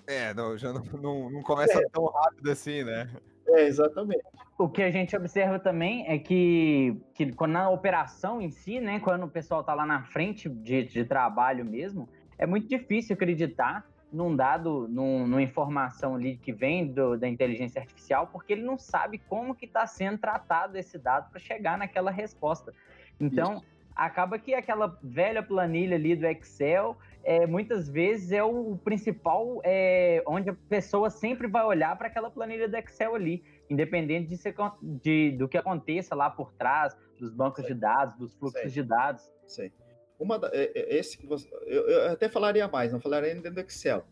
É, 0.05 0.35
não, 0.35 0.55
já 0.55 0.71
não, 0.71 0.83
não, 1.01 1.29
não 1.31 1.41
começa 1.41 1.79
é. 1.79 1.89
tão 1.91 2.05
rápido 2.05 2.51
assim, 2.51 2.83
né? 2.83 3.09
É, 3.47 3.65
exatamente. 3.65 4.21
O 4.55 4.69
que 4.69 4.83
a 4.83 4.91
gente 4.91 5.15
observa 5.17 5.57
também 5.57 6.07
é 6.07 6.19
que, 6.19 6.95
que 7.15 7.33
quando 7.33 7.53
na 7.53 7.71
operação 7.71 8.39
em 8.39 8.51
si, 8.51 8.79
né, 8.79 8.99
quando 8.99 9.23
o 9.23 9.29
pessoal 9.29 9.61
está 9.61 9.73
lá 9.73 9.83
na 9.83 10.03
frente 10.03 10.47
de, 10.47 10.83
de 10.83 11.03
trabalho 11.03 11.65
mesmo, 11.65 12.07
é 12.37 12.45
muito 12.45 12.67
difícil 12.67 13.15
acreditar 13.15 13.83
num 14.15 14.35
dado, 14.35 14.87
num, 14.87 15.27
numa 15.27 15.41
informação 15.41 16.15
ali 16.15 16.37
que 16.37 16.51
vem 16.53 16.87
do, 16.87 17.17
da 17.17 17.27
inteligência 17.27 17.81
artificial, 17.81 18.27
porque 18.27 18.53
ele 18.53 18.63
não 18.63 18.77
sabe 18.77 19.17
como 19.17 19.53
que 19.53 19.65
está 19.65 19.85
sendo 19.85 20.17
tratado 20.17 20.77
esse 20.77 20.97
dado 20.97 21.29
para 21.29 21.39
chegar 21.39 21.77
naquela 21.77 22.11
resposta. 22.11 22.73
Então, 23.19 23.55
Isso 23.55 23.75
acaba 23.95 24.37
que 24.37 24.53
aquela 24.53 24.99
velha 25.01 25.41
planilha 25.41 25.95
ali 25.95 26.15
do 26.15 26.27
Excel, 26.27 26.97
é, 27.23 27.47
muitas 27.47 27.89
vezes 27.89 28.31
é 28.31 28.43
o 28.43 28.77
principal, 28.83 29.61
é, 29.63 30.21
onde 30.27 30.49
a 30.49 30.55
pessoa 30.67 31.09
sempre 31.09 31.47
vai 31.47 31.63
olhar 31.63 31.97
para 31.97 32.07
aquela 32.07 32.29
planilha 32.29 32.67
do 32.67 32.75
Excel 32.75 33.15
ali, 33.15 33.43
independente 33.69 34.29
de, 34.29 34.37
ser, 34.37 34.53
de, 34.81 35.31
do 35.31 35.47
que 35.47 35.57
aconteça 35.57 36.13
lá 36.13 36.29
por 36.29 36.51
trás, 36.53 36.95
dos 37.17 37.31
bancos 37.31 37.65
Sei. 37.65 37.73
de 37.73 37.79
dados, 37.79 38.17
dos 38.17 38.35
fluxos 38.35 38.61
Sei. 38.61 38.71
de 38.71 38.83
dados. 38.83 39.31
Sei. 39.47 39.71
Uma, 40.19 40.39
é, 40.53 40.71
é, 40.73 40.97
esse 40.97 41.17
que 41.17 41.25
você, 41.25 41.47
eu, 41.65 41.87
eu, 41.87 42.11
até 42.11 42.29
falaria 42.29 42.67
mais, 42.67 42.91
não 42.91 42.99
falaria 42.99 43.33
dentro 43.33 43.53
do 43.53 43.59
Excel. 43.59 44.05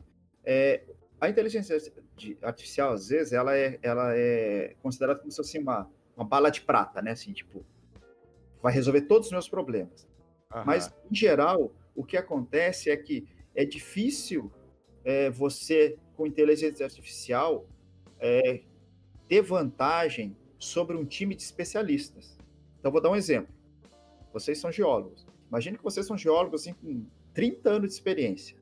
É, 0.43 0.83
a 1.19 1.29
inteligência 1.29 1.77
artificial, 2.41 2.91
às 2.91 3.07
vezes, 3.07 3.31
ela 3.31 3.55
é, 3.55 3.79
ela 3.81 4.13
é 4.15 4.75
considerada 4.81 5.19
como 5.19 5.31
se 5.31 5.37
fosse 5.37 5.57
uma, 5.57 5.89
uma 6.17 6.25
bala 6.25 6.49
de 6.49 6.61
prata, 6.61 7.01
né? 7.01 7.11
Assim, 7.11 7.31
tipo, 7.31 7.65
vai 8.61 8.73
resolver 8.73 9.01
todos 9.01 9.27
os 9.27 9.31
meus 9.31 9.47
problemas. 9.47 10.07
Uhum. 10.53 10.63
Mas, 10.65 10.93
em 11.09 11.15
geral, 11.15 11.71
o 11.95 12.03
que 12.03 12.17
acontece 12.17 12.89
é 12.89 12.97
que 12.97 13.25
é 13.55 13.63
difícil 13.63 14.51
é, 15.05 15.29
você, 15.29 15.97
com 16.17 16.27
inteligência 16.27 16.85
artificial, 16.85 17.65
é, 18.19 18.61
ter 19.27 19.41
vantagem 19.41 20.35
sobre 20.59 20.97
um 20.97 21.05
time 21.05 21.35
de 21.35 21.43
especialistas. 21.43 22.37
Então, 22.79 22.91
vou 22.91 23.01
dar 23.01 23.09
um 23.09 23.15
exemplo. 23.15 23.53
Vocês 24.33 24.57
são 24.57 24.71
geólogos. 24.71 25.25
Imagine 25.49 25.77
que 25.77 25.83
vocês 25.83 26.05
são 26.05 26.17
geólogos 26.17 26.61
assim, 26.61 26.73
com 26.73 27.05
30 27.33 27.69
anos 27.69 27.89
de 27.89 27.93
experiência. 27.93 28.57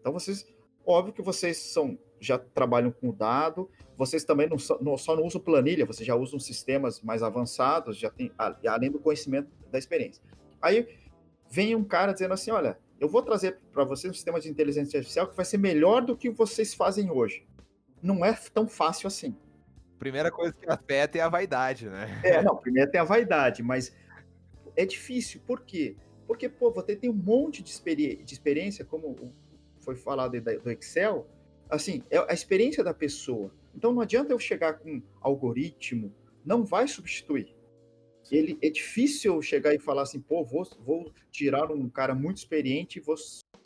Então, 0.00 0.12
vocês, 0.12 0.46
óbvio 0.84 1.12
que 1.12 1.22
vocês 1.22 1.56
são 1.56 1.98
já 2.20 2.38
trabalham 2.38 2.90
com 2.90 3.12
dado, 3.12 3.70
vocês 3.96 4.24
também 4.24 4.48
não, 4.48 4.56
não, 4.80 4.96
só 4.96 5.16
não 5.16 5.24
usam 5.24 5.40
planilha, 5.40 5.86
vocês 5.86 6.06
já 6.06 6.14
usam 6.14 6.38
sistemas 6.38 7.00
mais 7.00 7.22
avançados, 7.22 7.96
já 7.96 8.10
tem 8.10 8.32
além 8.38 8.90
do 8.90 8.98
conhecimento 8.98 9.50
da 9.70 9.78
experiência. 9.78 10.22
Aí 10.60 10.88
vem 11.50 11.74
um 11.74 11.84
cara 11.84 12.12
dizendo 12.12 12.34
assim, 12.34 12.50
olha, 12.50 12.78
eu 13.00 13.08
vou 13.08 13.22
trazer 13.22 13.58
para 13.72 13.84
vocês 13.84 14.10
um 14.10 14.14
sistema 14.14 14.40
de 14.40 14.48
inteligência 14.48 14.98
artificial 14.98 15.28
que 15.28 15.36
vai 15.36 15.44
ser 15.44 15.58
melhor 15.58 16.04
do 16.04 16.16
que 16.16 16.30
vocês 16.30 16.74
fazem 16.74 17.10
hoje. 17.10 17.46
Não 18.02 18.24
é 18.24 18.32
tão 18.52 18.66
fácil 18.68 19.06
assim. 19.06 19.36
Primeira 19.98 20.30
coisa 20.30 20.52
que 20.52 20.70
afeta 20.70 21.18
é 21.18 21.20
a 21.20 21.28
vaidade, 21.28 21.88
né? 21.88 22.20
É, 22.22 22.42
não, 22.42 22.56
primeiro 22.56 22.90
tem 22.90 23.00
a 23.00 23.04
vaidade, 23.04 23.62
mas 23.62 23.92
é 24.76 24.84
difícil. 24.84 25.40
Por 25.46 25.60
quê? 25.62 25.96
Porque, 26.26 26.48
pô, 26.48 26.70
você 26.70 26.94
tem 26.94 27.08
um 27.08 27.14
monte 27.14 27.62
de, 27.62 27.70
experi 27.70 28.16
de 28.16 28.34
experiência, 28.34 28.84
como 28.84 29.32
foi 29.80 29.96
falado 29.96 30.38
do 30.40 30.70
Excel, 30.70 31.26
assim, 31.70 32.02
é 32.10 32.18
a 32.18 32.34
experiência 32.34 32.84
da 32.84 32.92
pessoa. 32.92 33.50
Então 33.74 33.92
não 33.92 34.02
adianta 34.02 34.32
eu 34.32 34.38
chegar 34.38 34.74
com 34.74 35.00
algoritmo, 35.20 36.12
não 36.44 36.64
vai 36.64 36.86
substituir. 36.86 37.54
Ele 38.30 38.58
é 38.60 38.68
difícil 38.68 39.40
chegar 39.40 39.74
e 39.74 39.78
falar 39.78 40.02
assim, 40.02 40.20
pô, 40.20 40.44
vou, 40.44 40.68
vou 40.80 41.10
tirar 41.30 41.70
um 41.72 41.88
cara 41.88 42.14
muito 42.14 42.38
experiente 42.38 42.98
e 42.98 43.00
vou, 43.00 43.14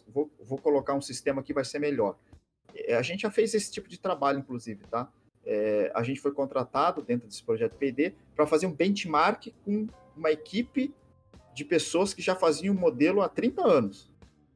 vou, 0.06 0.30
vou 0.40 0.58
colocar 0.58 0.94
um 0.94 1.00
sistema 1.00 1.42
que 1.42 1.52
vai 1.52 1.64
ser 1.64 1.80
melhor. 1.80 2.16
É, 2.74 2.94
a 2.94 3.02
gente 3.02 3.22
já 3.22 3.30
fez 3.30 3.54
esse 3.54 3.72
tipo 3.72 3.88
de 3.88 3.98
trabalho, 3.98 4.38
inclusive, 4.38 4.84
tá? 4.86 5.10
É, 5.44 5.90
a 5.94 6.02
gente 6.04 6.20
foi 6.20 6.32
contratado 6.32 7.02
dentro 7.02 7.26
desse 7.26 7.42
projeto 7.42 7.74
PD 7.74 8.14
para 8.36 8.46
fazer 8.46 8.66
um 8.66 8.72
benchmark 8.72 9.48
com 9.64 9.88
uma 10.16 10.31
equipe 10.31 10.94
de 11.55 11.64
pessoas 11.64 12.14
que 12.14 12.22
já 12.22 12.35
faziam 12.35 12.75
o 12.75 12.79
modelo 12.79 13.20
há 13.20 13.29
30 13.29 13.66
anos 13.66 14.11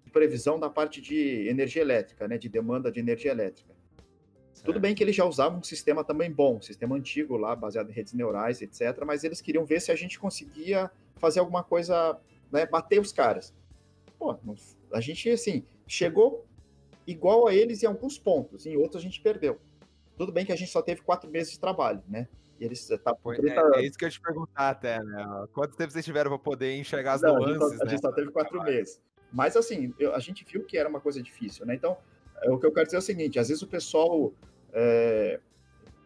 de 0.04 0.10
previsão 0.10 0.58
da 0.58 0.70
parte 0.70 1.00
de 1.00 1.48
energia 1.48 1.82
elétrica, 1.82 2.26
né, 2.26 2.38
de 2.38 2.48
demanda 2.48 2.90
de 2.90 3.00
energia 3.00 3.30
elétrica. 3.30 3.74
Tudo 4.64 4.80
bem 4.80 4.94
que 4.94 5.04
eles 5.04 5.14
já 5.14 5.24
usavam 5.24 5.60
um 5.60 5.62
sistema 5.62 6.02
também 6.02 6.30
bom, 6.30 6.56
um 6.56 6.62
sistema 6.62 6.96
antigo 6.96 7.36
lá, 7.36 7.54
baseado 7.54 7.90
em 7.90 7.92
redes 7.92 8.12
neurais, 8.14 8.60
etc. 8.62 9.04
Mas 9.06 9.22
eles 9.22 9.40
queriam 9.40 9.64
ver 9.64 9.80
se 9.80 9.92
a 9.92 9.94
gente 9.94 10.18
conseguia 10.18 10.90
fazer 11.16 11.40
alguma 11.40 11.62
coisa, 11.62 12.18
né, 12.50 12.66
bater 12.66 13.00
os 13.00 13.12
caras. 13.12 13.54
Pô, 14.18 14.36
a 14.92 15.00
gente, 15.00 15.30
assim, 15.30 15.64
chegou 15.86 16.46
igual 17.06 17.46
a 17.46 17.54
eles 17.54 17.82
em 17.82 17.86
alguns 17.86 18.18
pontos, 18.18 18.66
em 18.66 18.76
outros 18.76 18.96
a 18.96 19.04
gente 19.04 19.20
perdeu. 19.20 19.60
Tudo 20.16 20.32
bem 20.32 20.44
que 20.44 20.52
a 20.52 20.56
gente 20.56 20.70
só 20.70 20.82
teve 20.82 21.02
quatro 21.02 21.30
meses 21.30 21.52
de 21.52 21.60
trabalho, 21.60 22.02
né? 22.08 22.26
E 22.58 22.64
eles 22.64 22.86
tá 23.04 23.14
Foi, 23.22 23.36
é, 23.36 23.80
é, 23.80 23.86
isso 23.86 23.98
que 23.98 24.04
eu 24.04 24.08
ia 24.08 24.12
te 24.12 24.20
perguntar 24.20 24.70
até, 24.70 25.02
né? 25.02 25.46
Quanto 25.52 25.76
tempo 25.76 25.92
vocês 25.92 26.04
tiveram 26.04 26.30
para 26.30 26.38
poder 26.38 26.74
enxergar 26.76 27.14
as 27.14 27.22
Não, 27.22 27.36
nuances, 27.36 27.62
a 27.62 27.66
gente, 27.68 27.68
só, 27.68 27.76
né? 27.76 27.84
a 27.84 27.88
gente 27.88 28.00
só 28.00 28.12
teve 28.12 28.30
quatro 28.30 28.62
meses. 28.62 29.00
Mas 29.32 29.56
assim, 29.56 29.92
eu, 29.98 30.14
a 30.14 30.18
gente 30.18 30.44
viu 30.44 30.64
que 30.64 30.78
era 30.78 30.88
uma 30.88 31.00
coisa 31.00 31.22
difícil, 31.22 31.66
né? 31.66 31.74
Então, 31.74 31.98
é, 32.42 32.50
o 32.50 32.58
que 32.58 32.66
eu 32.66 32.72
quero 32.72 32.86
dizer 32.86 32.96
é 32.96 33.00
o 33.00 33.02
seguinte: 33.02 33.38
às 33.38 33.48
vezes 33.48 33.62
o 33.62 33.66
pessoal 33.66 34.32
é, 34.72 35.38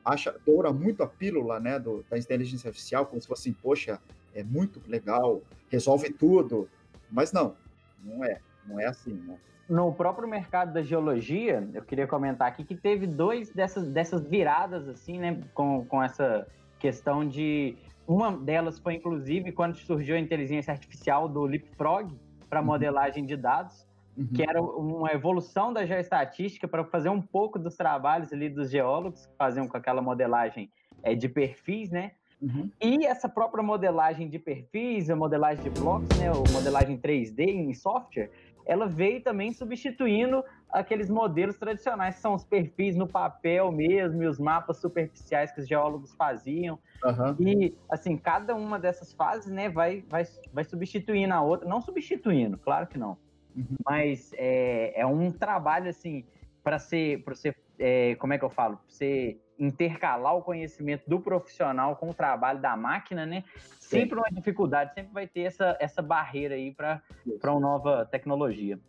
acha, 0.04 0.34
doura 0.44 0.72
muito 0.72 1.02
a 1.02 1.06
pílula 1.06 1.60
né, 1.60 1.78
do, 1.78 2.04
da 2.10 2.18
inteligência 2.18 2.68
artificial, 2.68 3.06
como 3.06 3.20
se 3.20 3.28
fosse 3.28 3.48
assim, 3.48 3.58
poxa, 3.60 4.00
é 4.34 4.42
muito 4.42 4.80
legal, 4.88 5.42
resolve 5.68 6.12
tudo. 6.12 6.68
Mas 7.10 7.32
não, 7.32 7.56
não 8.02 8.24
é. 8.24 8.40
Não 8.66 8.78
é 8.78 8.86
assim, 8.86 9.14
né? 9.14 9.38
No 9.70 9.92
próprio 9.92 10.28
mercado 10.28 10.72
da 10.72 10.82
geologia, 10.82 11.66
eu 11.72 11.82
queria 11.82 12.06
comentar 12.06 12.48
aqui 12.48 12.64
que 12.64 12.74
teve 12.74 13.06
dois 13.06 13.50
dessas, 13.50 13.90
dessas 13.92 14.26
viradas, 14.26 14.88
assim, 14.88 15.18
né, 15.18 15.40
com, 15.54 15.84
com 15.86 16.02
essa 16.02 16.46
questão 16.78 17.26
de. 17.26 17.76
Uma 18.06 18.32
delas 18.36 18.80
foi, 18.80 18.94
inclusive, 18.94 19.52
quando 19.52 19.76
surgiu 19.76 20.16
a 20.16 20.18
inteligência 20.18 20.72
artificial 20.72 21.28
do 21.28 21.42
Leapfrog 21.44 22.12
para 22.48 22.60
uhum. 22.60 22.66
modelagem 22.66 23.24
de 23.24 23.36
dados 23.36 23.88
uhum. 24.20 24.28
que 24.34 24.42
era 24.42 24.60
uma 24.60 25.12
evolução 25.12 25.72
da 25.72 25.86
geoestatística 25.86 26.68
para 26.68 26.84
fazer 26.84 27.08
um 27.08 27.20
pouco 27.20 27.58
dos 27.58 27.76
trabalhos 27.76 28.32
ali 28.32 28.48
dos 28.48 28.70
geólogos, 28.70 29.26
que 29.26 29.36
faziam 29.36 29.66
com 29.66 29.76
aquela 29.76 30.02
modelagem 30.02 30.70
é, 31.02 31.14
de 31.14 31.28
perfis, 31.28 31.90
né? 31.90 32.12
Uhum. 32.40 32.70
E 32.80 33.04
essa 33.04 33.28
própria 33.28 33.62
modelagem 33.62 34.28
de 34.28 34.38
perfis, 34.38 35.10
a 35.10 35.16
modelagem 35.16 35.62
de 35.62 35.70
blocos, 35.70 36.18
né, 36.18 36.30
ou 36.32 36.42
modelagem 36.50 36.96
3D 36.96 37.40
em 37.40 37.74
software, 37.74 38.30
ela 38.66 38.86
veio 38.86 39.22
também 39.22 39.52
substituindo 39.52 40.44
aqueles 40.70 41.10
modelos 41.10 41.56
tradicionais, 41.56 42.16
que 42.16 42.20
são 42.20 42.34
os 42.34 42.44
perfis 42.44 42.96
no 42.96 43.06
papel 43.06 43.72
mesmo, 43.72 44.22
e 44.22 44.26
os 44.26 44.38
mapas 44.38 44.78
superficiais 44.78 45.52
que 45.52 45.60
os 45.60 45.68
geólogos 45.68 46.14
faziam. 46.14 46.78
Uhum. 47.04 47.36
E, 47.40 47.74
assim, 47.90 48.16
cada 48.16 48.54
uma 48.54 48.78
dessas 48.78 49.12
fases, 49.12 49.50
né, 49.50 49.68
vai, 49.68 50.04
vai, 50.08 50.24
vai 50.52 50.64
substituindo 50.64 51.34
a 51.34 51.42
outra. 51.42 51.68
Não 51.68 51.80
substituindo, 51.80 52.56
claro 52.58 52.86
que 52.86 52.98
não. 52.98 53.16
Uhum. 53.56 53.76
Mas 53.84 54.32
é, 54.34 55.00
é 55.00 55.06
um 55.06 55.30
trabalho, 55.30 55.88
assim, 55.88 56.24
para 56.62 56.78
ser, 56.78 57.24
para 57.24 57.34
ser 57.34 57.56
é, 57.78 58.14
como 58.16 58.32
é 58.32 58.38
que 58.38 58.44
eu 58.44 58.50
falo? 58.50 58.76
Pra 58.76 58.84
você 58.86 59.38
intercalar 59.60 60.34
o 60.34 60.42
conhecimento 60.42 61.02
do 61.06 61.20
profissional 61.20 61.94
com 61.94 62.08
o 62.08 62.14
trabalho 62.14 62.60
da 62.60 62.74
máquina, 62.74 63.26
né? 63.26 63.44
Sempre 63.78 64.18
uma 64.18 64.30
dificuldade, 64.30 64.94
sempre 64.94 65.12
vai 65.12 65.26
ter 65.26 65.42
essa, 65.42 65.76
essa 65.78 66.00
barreira 66.00 66.54
aí 66.54 66.74
para 66.74 67.02
uma 67.44 67.60
nova 67.60 68.06
tecnologia. 68.06 68.80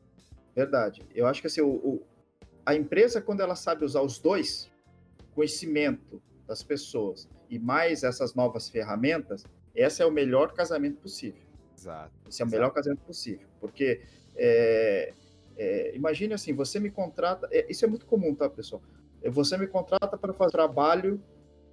Verdade. 0.55 1.05
Eu 1.13 1.27
acho 1.27 1.41
que 1.41 1.47
assim, 1.47 1.61
o, 1.61 1.69
o, 1.69 2.07
a 2.65 2.73
empresa, 2.73 3.21
quando 3.21 3.41
ela 3.41 3.55
sabe 3.55 3.83
usar 3.83 4.01
os 4.01 4.17
dois, 4.17 4.71
conhecimento 5.35 6.21
das 6.47 6.63
pessoas 6.63 7.29
e 7.49 7.59
mais 7.59 8.03
essas 8.03 8.33
novas 8.33 8.69
ferramentas, 8.69 9.45
esse 9.75 10.01
é 10.01 10.05
o 10.05 10.11
melhor 10.11 10.53
casamento 10.53 11.01
possível. 11.01 11.41
Exato. 11.77 12.11
Esse 12.29 12.41
é 12.41 12.45
o 12.45 12.49
melhor 12.49 12.71
casamento 12.71 13.01
possível. 13.01 13.47
Porque 13.59 14.01
é, 14.37 15.13
é, 15.57 15.95
imagine 15.95 16.33
assim, 16.33 16.53
você 16.53 16.79
me 16.79 16.89
contrata, 16.89 17.47
é, 17.51 17.69
isso 17.69 17.83
é 17.83 17.87
muito 17.87 18.05
comum, 18.05 18.33
tá, 18.33 18.49
pessoal? 18.49 18.81
É, 19.21 19.29
você 19.29 19.57
me 19.57 19.67
contrata 19.67 20.17
para 20.17 20.33
fazer 20.33 20.51
trabalho, 20.51 21.21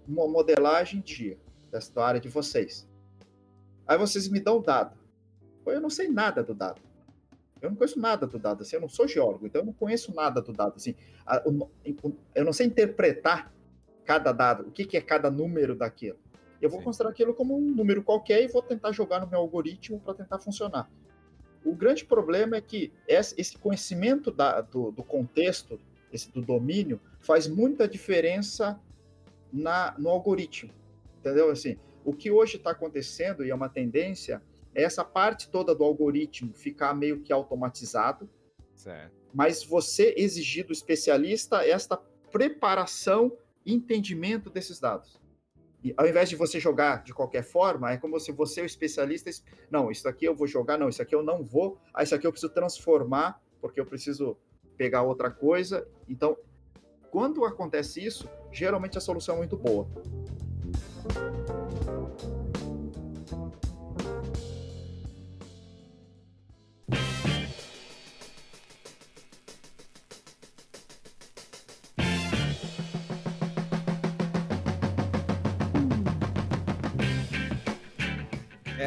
uma 0.06 0.26
modelagem 0.26 1.00
dia 1.00 1.38
dessa 1.70 2.02
área 2.02 2.20
de 2.20 2.28
vocês. 2.28 2.88
Aí 3.86 3.96
vocês 3.98 4.28
me 4.28 4.40
dão 4.40 4.58
o 4.58 4.62
dado. 4.62 4.96
Eu 5.66 5.80
não 5.80 5.90
sei 5.90 6.08
nada 6.08 6.42
do 6.42 6.54
dado. 6.54 6.80
Eu 7.60 7.70
não 7.70 7.76
conheço 7.76 7.98
nada 7.98 8.26
do 8.26 8.38
dado, 8.38 8.62
assim, 8.62 8.76
eu 8.76 8.80
não 8.80 8.88
sou 8.88 9.08
geólogo, 9.08 9.46
então 9.46 9.62
eu 9.62 9.66
não 9.66 9.72
conheço 9.72 10.14
nada 10.14 10.40
do 10.40 10.52
dado, 10.52 10.74
assim. 10.76 10.94
Eu 12.34 12.44
não 12.44 12.52
sei 12.52 12.66
interpretar 12.66 13.52
cada 14.04 14.32
dado, 14.32 14.68
o 14.68 14.70
que, 14.70 14.84
que 14.84 14.96
é 14.96 15.00
cada 15.00 15.30
número 15.30 15.74
daquilo. 15.74 16.18
Eu 16.62 16.70
vou 16.70 16.78
Sim. 16.78 16.84
considerar 16.86 17.10
aquilo 17.10 17.34
como 17.34 17.56
um 17.56 17.74
número 17.74 18.02
qualquer 18.02 18.42
e 18.42 18.48
vou 18.48 18.62
tentar 18.62 18.92
jogar 18.92 19.20
no 19.20 19.26
meu 19.26 19.40
algoritmo 19.40 20.00
para 20.00 20.14
tentar 20.14 20.38
funcionar. 20.38 20.88
O 21.64 21.74
grande 21.74 22.04
problema 22.04 22.56
é 22.56 22.60
que 22.60 22.92
esse 23.06 23.58
conhecimento 23.58 24.30
da, 24.30 24.60
do, 24.60 24.90
do, 24.90 25.02
contexto, 25.02 25.78
esse 26.12 26.30
do 26.30 26.42
domínio, 26.42 27.00
faz 27.20 27.46
muita 27.46 27.88
diferença 27.88 28.80
na, 29.52 29.94
no 29.98 30.08
algoritmo. 30.08 30.72
Entendeu? 31.20 31.50
Assim, 31.50 31.76
o 32.04 32.12
que 32.12 32.30
hoje 32.30 32.56
está 32.56 32.70
acontecendo, 32.70 33.44
e 33.44 33.50
é 33.50 33.54
uma 33.54 33.68
tendência, 33.68 34.42
é 34.74 34.82
essa 34.82 35.04
parte 35.04 35.50
toda 35.50 35.74
do 35.74 35.84
algoritmo 35.84 36.52
ficar 36.52 36.94
meio 36.94 37.20
que 37.20 37.32
automatizado. 37.32 38.28
Certo. 38.74 39.12
Mas 39.34 39.64
você 39.64 40.14
exigir 40.16 40.66
do 40.66 40.72
especialista 40.72 41.66
esta 41.66 41.96
preparação 42.30 43.36
e 43.64 43.74
entendimento 43.74 44.48
desses 44.48 44.78
dados. 44.78 45.20
E, 45.82 45.94
ao 45.96 46.06
invés 46.06 46.28
de 46.28 46.36
você 46.36 46.58
jogar 46.58 47.04
de 47.04 47.14
qualquer 47.14 47.42
forma, 47.42 47.92
é 47.92 47.96
como 47.96 48.18
se 48.18 48.32
você, 48.32 48.60
o 48.62 48.64
especialista, 48.64 49.30
não, 49.70 49.90
isso 49.90 50.08
aqui 50.08 50.24
eu 50.24 50.34
vou 50.34 50.46
jogar, 50.46 50.76
não, 50.76 50.88
isso 50.88 51.00
aqui 51.00 51.14
eu 51.14 51.22
não 51.22 51.44
vou, 51.44 51.78
ah, 51.94 52.02
isso 52.02 52.14
aqui 52.14 52.26
eu 52.26 52.32
preciso 52.32 52.52
transformar, 52.52 53.40
porque 53.60 53.78
eu 53.78 53.86
preciso 53.86 54.36
pegar 54.78 55.02
outra 55.02 55.30
coisa. 55.30 55.86
Então, 56.08 56.36
quando 57.10 57.44
acontece 57.44 58.02
isso, 58.02 58.28
geralmente 58.52 58.96
a 58.96 59.00
solução 59.00 59.34
é 59.34 59.38
muito 59.38 59.56
boa. 59.56 59.86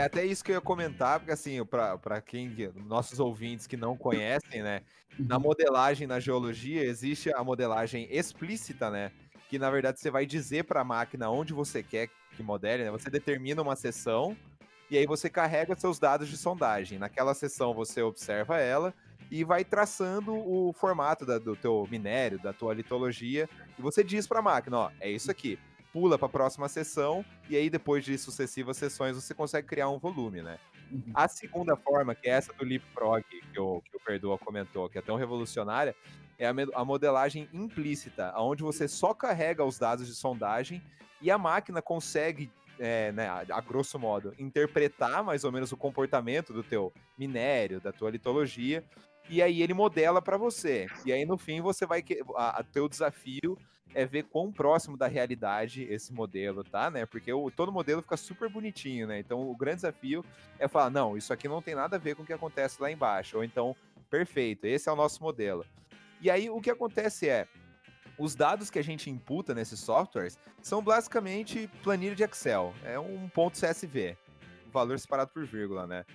É 0.02 0.06
até 0.06 0.26
isso 0.26 0.44
que 0.44 0.52
eu 0.52 0.56
ia 0.56 0.62
comentar, 0.62 1.20
porque 1.20 1.32
assim, 1.32 1.64
para 1.64 2.20
quem, 2.22 2.52
nossos 2.88 3.20
ouvintes 3.20 3.68
que 3.68 3.78
não 3.78 3.96
conhecem, 3.96 4.64
né, 4.64 4.82
na 5.20 5.36
uhum. 5.36 5.44
modelagem 5.44 6.08
na 6.08 6.20
geologia 6.20 6.84
existe 6.84 7.32
a 7.32 7.44
modelagem 7.44 8.08
explícita, 8.10 8.90
né, 8.90 9.12
que 9.48 9.60
na 9.60 9.70
verdade 9.70 10.00
você 10.00 10.10
vai 10.10 10.26
dizer 10.26 10.64
para 10.64 10.82
a 10.82 10.84
máquina 10.84 11.30
onde 11.30 11.54
você 11.54 11.84
quer 11.84 12.10
que 12.36 12.42
modele, 12.42 12.84
né, 12.84 12.90
você 12.90 13.12
determina 13.12 13.62
uma 13.62 13.76
seção 13.76 14.36
e 14.90 14.98
aí 14.98 15.06
você 15.06 15.30
carrega 15.30 15.76
seus 15.76 16.00
dados 16.00 16.30
de 16.30 16.36
sondagem. 16.36 16.98
Naquela 16.98 17.36
seção 17.36 17.72
você 17.72 18.02
observa 18.02 18.58
ela 18.58 18.96
e 19.30 19.44
vai 19.44 19.64
traçando 19.64 20.34
o 20.34 20.74
formato 20.74 21.28
da, 21.28 21.38
do 21.38 21.56
teu 21.56 21.88
minério, 21.92 22.40
da 22.40 22.52
tua 22.52 22.74
litologia, 22.74 23.48
e 23.78 23.82
você 23.84 24.04
diz 24.04 24.26
para 24.26 24.40
a 24.40 24.42
máquina, 24.42 24.78
ó, 24.80 24.92
é 25.00 25.12
isso 25.12 25.30
aqui 25.30 25.60
pula 25.92 26.18
para 26.18 26.28
a 26.28 26.30
próxima 26.30 26.68
sessão 26.68 27.26
e 27.50 27.56
aí 27.56 27.70
depois 27.70 28.04
de 28.04 28.18
sucessivas 28.18 28.78
sessões 28.78 29.16
você 29.16 29.34
consegue 29.34 29.68
criar 29.68 29.90
um 29.90 30.00
volume, 30.00 30.42
né? 30.42 30.58
Uhum. 30.92 31.04
A 31.14 31.28
segunda 31.28 31.76
forma, 31.76 32.14
que 32.14 32.30
é 32.30 32.34
essa 32.34 32.52
do 32.54 32.66
Leapfrog, 32.66 33.24
que 33.24 33.60
o, 33.60 33.82
que 33.82 33.96
o 33.96 34.00
Perdoa 34.00 34.38
comentou, 34.38 34.90
que 34.90 34.98
é 34.98 35.02
tão 35.02 35.16
revolucionária, 35.16 35.96
é 36.38 36.48
a, 36.48 36.54
a 36.76 36.84
modelagem 36.84 37.48
implícita, 37.54 38.34
onde 38.38 38.64
você 38.64 38.88
só 38.88 39.14
carrega 39.14 39.64
os 39.64 39.78
dados 39.78 40.08
de 40.08 40.14
sondagem 40.14 40.82
e 41.22 41.32
a 41.32 41.38
máquina 41.38 41.82
consegue 41.82 42.52
é, 42.80 43.12
né, 43.12 43.28
a, 43.28 43.46
a, 43.52 43.62
grosso 43.62 44.00
modo, 44.00 44.34
interpretar 44.40 45.24
mais 45.24 45.44
ou 45.44 45.52
menos 45.52 45.72
o 45.72 45.78
comportamento 45.78 46.52
do 46.52 46.64
teu 46.64 46.92
minério, 47.18 47.80
da 47.80 47.92
tua 47.92 48.10
litologia, 48.10 48.84
e 49.30 49.42
aí 49.42 49.62
ele 49.62 49.74
modela 49.74 50.22
para 50.22 50.36
você. 50.36 50.88
E 51.06 51.14
aí 51.14 51.24
no 51.24 51.38
fim 51.38 51.62
você 51.62 51.86
vai 51.86 52.04
a, 52.36 52.60
a 52.60 52.64
teu 52.64 52.90
desafio 52.90 53.58
é 53.94 54.06
ver 54.06 54.24
quão 54.24 54.52
próximo 54.52 54.96
da 54.96 55.08
realidade 55.08 55.84
esse 55.84 56.14
modelo 56.14 56.64
tá, 56.64 56.90
né? 56.90 57.06
Porque 57.06 57.32
o, 57.32 57.52
todo 57.52 57.72
modelo 57.72 58.02
fica 58.02 58.18
super 58.18 58.50
bonitinho, 58.50 59.08
né? 59.08 59.20
Então 59.20 59.50
o 59.50 59.56
grande 59.56 59.78
desafio 59.78 60.24
é 60.58 60.68
falar, 60.68 60.90
não, 60.90 61.18
isso 61.18 61.34
aqui 61.34 61.48
não 61.48 61.62
tem 61.62 61.76
nada 61.76 61.98
a 61.98 62.00
ver 62.00 62.16
com 62.16 62.24
o 62.24 62.26
que 62.26 62.34
acontece 62.34 62.82
lá 62.82 62.92
embaixo. 62.92 63.38
Ou 63.38 63.44
então, 63.44 63.76
perfeito, 64.10 64.66
esse 64.66 64.88
é 64.88 64.92
o 64.92 64.96
nosso 64.96 65.22
modelo. 65.22 65.66
E 66.22 66.30
aí 66.30 66.50
o 66.50 66.62
que 66.62 66.70
acontece 66.70 67.28
é, 67.28 67.48
os 68.18 68.36
dados 68.36 68.70
que 68.70 68.80
a 68.80 68.84
gente 68.84 69.10
imputa 69.10 69.54
nesses 69.54 69.80
softwares 69.80 70.38
são 70.62 70.82
basicamente 70.82 71.70
planilha 71.84 72.16
de 72.16 72.24
Excel. 72.24 72.74
É 72.84 73.00
um 73.00 73.28
ponto 73.28 73.60
CSV, 73.60 74.18
valor 74.72 75.00
separado 75.00 75.32
por 75.32 75.46
vírgula, 75.46 75.88
né? 75.88 76.06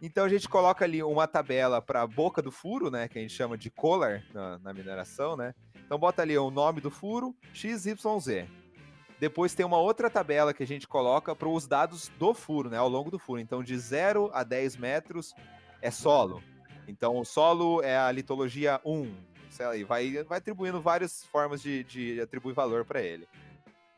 Então 0.00 0.24
a 0.24 0.28
gente 0.28 0.48
coloca 0.48 0.84
ali 0.84 1.02
uma 1.02 1.26
tabela 1.26 1.80
para 1.80 2.02
a 2.02 2.06
boca 2.06 2.42
do 2.42 2.52
furo, 2.52 2.90
né? 2.90 3.08
Que 3.08 3.18
a 3.18 3.22
gente 3.22 3.32
chama 3.32 3.56
de 3.56 3.70
collar 3.70 4.22
na, 4.34 4.58
na 4.58 4.74
mineração, 4.74 5.36
né? 5.36 5.54
Então 5.86 5.98
bota 5.98 6.20
ali 6.22 6.36
o 6.36 6.50
nome 6.50 6.80
do 6.80 6.90
furo, 6.90 7.34
XYZ. 7.54 8.44
Depois 9.18 9.54
tem 9.54 9.64
uma 9.64 9.78
outra 9.78 10.10
tabela 10.10 10.52
que 10.52 10.62
a 10.62 10.66
gente 10.66 10.86
coloca 10.86 11.34
para 11.34 11.48
os 11.48 11.66
dados 11.66 12.10
do 12.18 12.34
furo, 12.34 12.68
né? 12.68 12.76
Ao 12.76 12.88
longo 12.88 13.10
do 13.10 13.18
furo. 13.18 13.40
Então 13.40 13.62
de 13.62 13.78
0 13.78 14.30
a 14.34 14.42
10 14.42 14.76
metros 14.76 15.34
é 15.80 15.90
solo. 15.90 16.42
Então 16.88 17.16
o 17.16 17.24
solo 17.24 17.82
é 17.82 17.96
a 17.96 18.10
litologia 18.10 18.80
1. 18.84 19.14
Sei 19.48 19.84
vai, 19.84 20.24
vai 20.24 20.38
atribuindo 20.38 20.80
várias 20.82 21.24
formas 21.24 21.62
de, 21.62 21.84
de 21.84 22.20
atribuir 22.20 22.52
valor 22.52 22.84
para 22.84 23.00
ele. 23.00 23.26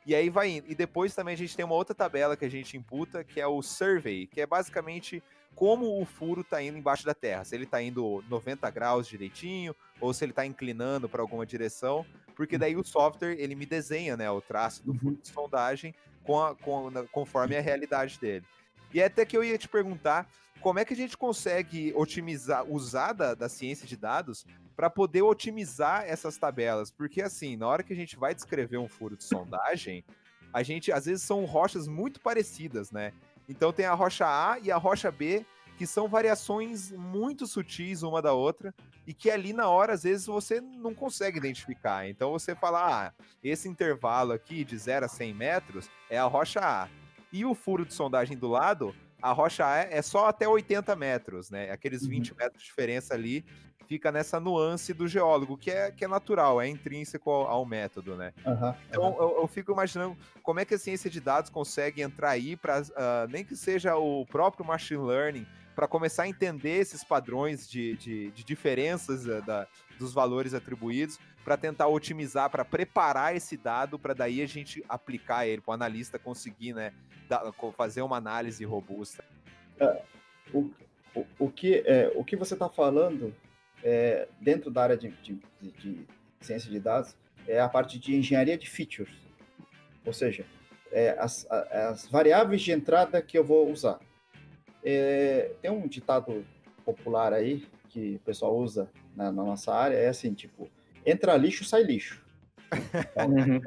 E 0.07 0.14
aí 0.14 0.31
vai 0.31 0.51
indo. 0.51 0.70
E 0.70 0.74
depois 0.74 1.14
também 1.14 1.35
a 1.35 1.37
gente 1.37 1.57
tem 1.57 1.64
uma 1.64 1.74
outra 1.74 1.94
tabela 1.94 2.37
que 2.37 2.44
a 2.44 2.51
gente 2.51 2.77
imputa, 2.77 3.24
que 3.24 3.40
é 3.40 3.46
o 3.46 3.61
survey, 3.61 4.27
que 4.27 4.40
é 4.40 4.46
basicamente 4.46 5.22
como 5.55 6.01
o 6.01 6.05
furo 6.05 6.42
está 6.42 6.62
indo 6.62 6.79
embaixo 6.79 7.05
da 7.05 7.12
terra. 7.12 7.44
Se 7.44 7.57
ele 7.57 7.64
está 7.64 7.83
indo 7.83 8.22
90 8.29 8.70
graus 8.70 9.09
direitinho, 9.09 9.74
ou 10.00 10.12
se 10.12 10.24
ele 10.24 10.32
está 10.32 10.46
inclinando 10.46 11.08
para 11.08 11.22
alguma 11.22 11.44
direção, 11.44 12.04
porque 12.34 12.56
daí 12.56 12.76
o 12.76 12.84
software 12.84 13.37
ele 13.38 13.54
me 13.54 13.66
desenha 13.66 14.16
né, 14.16 14.30
o 14.30 14.40
traço 14.40 14.84
do 14.84 14.94
furo 14.94 15.14
uhum. 15.14 15.20
de 15.20 15.28
sondagem 15.28 15.94
com 16.24 16.40
a, 16.40 16.54
com, 16.54 16.90
conforme 17.11 17.56
a 17.56 17.61
realidade 17.61 18.18
dele. 18.18 18.44
E 18.92 19.00
é 19.00 19.06
até 19.06 19.24
que 19.24 19.37
eu 19.37 19.44
ia 19.44 19.58
te 19.58 19.68
perguntar 19.68 20.28
como 20.61 20.78
é 20.78 20.84
que 20.84 20.92
a 20.92 20.96
gente 20.96 21.16
consegue 21.16 21.92
otimizar, 21.94 22.64
usar 22.68 23.12
da, 23.12 23.34
da 23.34 23.48
ciência 23.48 23.87
de 23.87 23.96
dados 23.96 24.44
para 24.76 24.90
poder 24.90 25.22
otimizar 25.22 26.04
essas 26.06 26.37
tabelas. 26.37 26.90
Porque 26.90 27.22
assim, 27.22 27.56
na 27.56 27.66
hora 27.66 27.82
que 27.82 27.92
a 27.92 27.96
gente 27.96 28.16
vai 28.16 28.34
descrever 28.34 28.78
um 28.78 28.88
furo 28.88 29.16
de 29.16 29.24
sondagem, 29.24 30.04
a 30.52 30.62
gente 30.62 30.90
às 30.92 31.06
vezes 31.06 31.22
são 31.22 31.44
rochas 31.44 31.87
muito 31.87 32.20
parecidas, 32.20 32.90
né? 32.90 33.12
Então 33.48 33.72
tem 33.72 33.87
a 33.87 33.94
rocha 33.94 34.26
A 34.26 34.58
e 34.61 34.70
a 34.70 34.76
rocha 34.76 35.11
B, 35.11 35.44
que 35.78 35.86
são 35.86 36.08
variações 36.08 36.90
muito 36.90 37.46
sutis 37.46 38.02
uma 38.02 38.20
da 38.20 38.32
outra, 38.32 38.74
e 39.06 39.14
que 39.14 39.30
ali 39.30 39.52
na 39.52 39.68
hora, 39.68 39.92
às 39.92 40.02
vezes, 40.02 40.26
você 40.26 40.60
não 40.60 40.92
consegue 40.92 41.38
identificar. 41.38 42.08
Então 42.08 42.32
você 42.32 42.52
fala, 42.52 43.06
ah, 43.06 43.12
esse 43.44 43.68
intervalo 43.68 44.32
aqui 44.32 44.64
de 44.64 44.76
0 44.76 45.06
a 45.06 45.08
100 45.08 45.32
metros 45.32 45.88
é 46.10 46.18
a 46.18 46.24
rocha 46.24 46.58
A. 46.60 46.88
E 47.32 47.44
o 47.44 47.54
furo 47.54 47.86
de 47.86 47.94
sondagem 47.94 48.36
do 48.36 48.48
lado, 48.48 48.92
a 49.22 49.30
rocha 49.30 49.64
A 49.64 49.76
é 49.78 50.02
só 50.02 50.26
até 50.26 50.48
80 50.48 50.96
metros, 50.96 51.48
né? 51.48 51.70
Aqueles 51.70 52.04
20 52.04 52.32
uhum. 52.32 52.36
metros 52.38 52.60
de 52.60 52.68
diferença 52.68 53.14
ali 53.14 53.44
fica 53.86 54.10
nessa 54.10 54.38
nuance 54.38 54.92
do 54.92 55.06
geólogo, 55.06 55.56
que 55.56 55.70
é, 55.70 55.90
que 55.90 56.04
é 56.04 56.08
natural, 56.08 56.60
é 56.60 56.68
intrínseco 56.68 57.30
ao, 57.30 57.46
ao 57.46 57.64
método, 57.64 58.16
né? 58.16 58.34
Uhum, 58.44 58.74
então 58.90 59.02
uhum. 59.04 59.16
Eu, 59.16 59.38
eu, 59.40 59.46
fico 59.46 59.72
imaginando 59.72 60.16
como 60.42 60.60
é 60.60 60.64
que 60.64 60.74
a 60.74 60.78
ciência 60.78 61.08
de 61.08 61.20
dados 61.20 61.50
consegue 61.50 62.02
entrar 62.02 62.30
aí 62.30 62.56
para 62.56 62.82
uh, 62.82 62.84
ah, 62.96 63.26
nem 63.30 63.44
que 63.44 63.56
seja 63.56 63.96
o 63.96 64.26
próprio 64.26 64.66
machine 64.66 65.02
learning 65.02 65.46
para 65.78 65.86
começar 65.86 66.24
a 66.24 66.28
entender 66.28 66.80
esses 66.80 67.04
padrões 67.04 67.70
de, 67.70 67.94
de, 67.98 68.30
de 68.32 68.42
diferenças 68.42 69.26
uh, 69.26 69.40
da, 69.46 69.64
dos 69.96 70.12
valores 70.12 70.52
atribuídos, 70.52 71.20
para 71.44 71.56
tentar 71.56 71.87
otimizar, 71.87 72.50
para 72.50 72.64
preparar 72.64 73.37
esse 73.37 73.56
dado, 73.56 73.96
para 73.96 74.12
daí 74.12 74.42
a 74.42 74.46
gente 74.46 74.85
aplicar 74.88 75.46
ele, 75.46 75.62
para 75.62 75.70
o 75.70 75.74
analista 75.74 76.18
conseguir 76.18 76.72
né, 76.72 76.92
da, 77.29 77.52
fazer 77.76 78.02
uma 78.02 78.16
análise 78.16 78.64
robusta. 78.64 79.24
É, 79.79 80.02
o, 80.52 80.68
o, 81.14 81.24
o, 81.38 81.48
que, 81.48 81.85
é, 81.87 82.10
o 82.16 82.24
que 82.24 82.35
você 82.35 82.54
está 82.54 82.68
falando 82.68 83.33
é, 83.85 84.26
dentro 84.40 84.72
da 84.72 84.83
área 84.83 84.96
de, 84.96 85.10
de, 85.22 85.40
de, 85.62 85.70
de, 85.70 86.06
ciência 86.40 86.68
de 86.68 86.81
dados 86.81 87.14
é 87.46 87.60
a 87.60 87.68
parte 87.68 88.00
de 88.00 88.16
engenharia 88.16 88.58
de 88.58 88.68
features, 88.68 89.16
ou 90.04 90.12
seja, 90.12 90.44
é, 90.90 91.10
as, 91.20 91.48
as, 91.48 92.08
variáveis 92.08 92.62
de 92.62 92.72
entrada 92.72 93.22
que 93.22 93.38
eu 93.38 93.44
vou 93.44 93.70
usar. 93.70 94.00
É, 94.85 95.52
tem 95.60 95.70
um 95.70 95.87
ditado 95.87 96.44
popular 96.85 97.33
aí 97.33 97.66
que 97.88 98.16
o 98.16 98.18
pessoal 98.20 98.56
usa 98.56 98.88
na, 99.16 99.33
na, 99.33 99.44
nossa 99.44 99.74
área, 99.74 99.96
é 99.96 100.08
assim, 100.08 100.33
tipo, 100.33 100.70
entra 101.04 101.37
lixo, 101.37 101.64
sai 101.64 101.83
lixo. 101.83 102.24
Então, 102.72 103.29
uhum. 103.31 103.60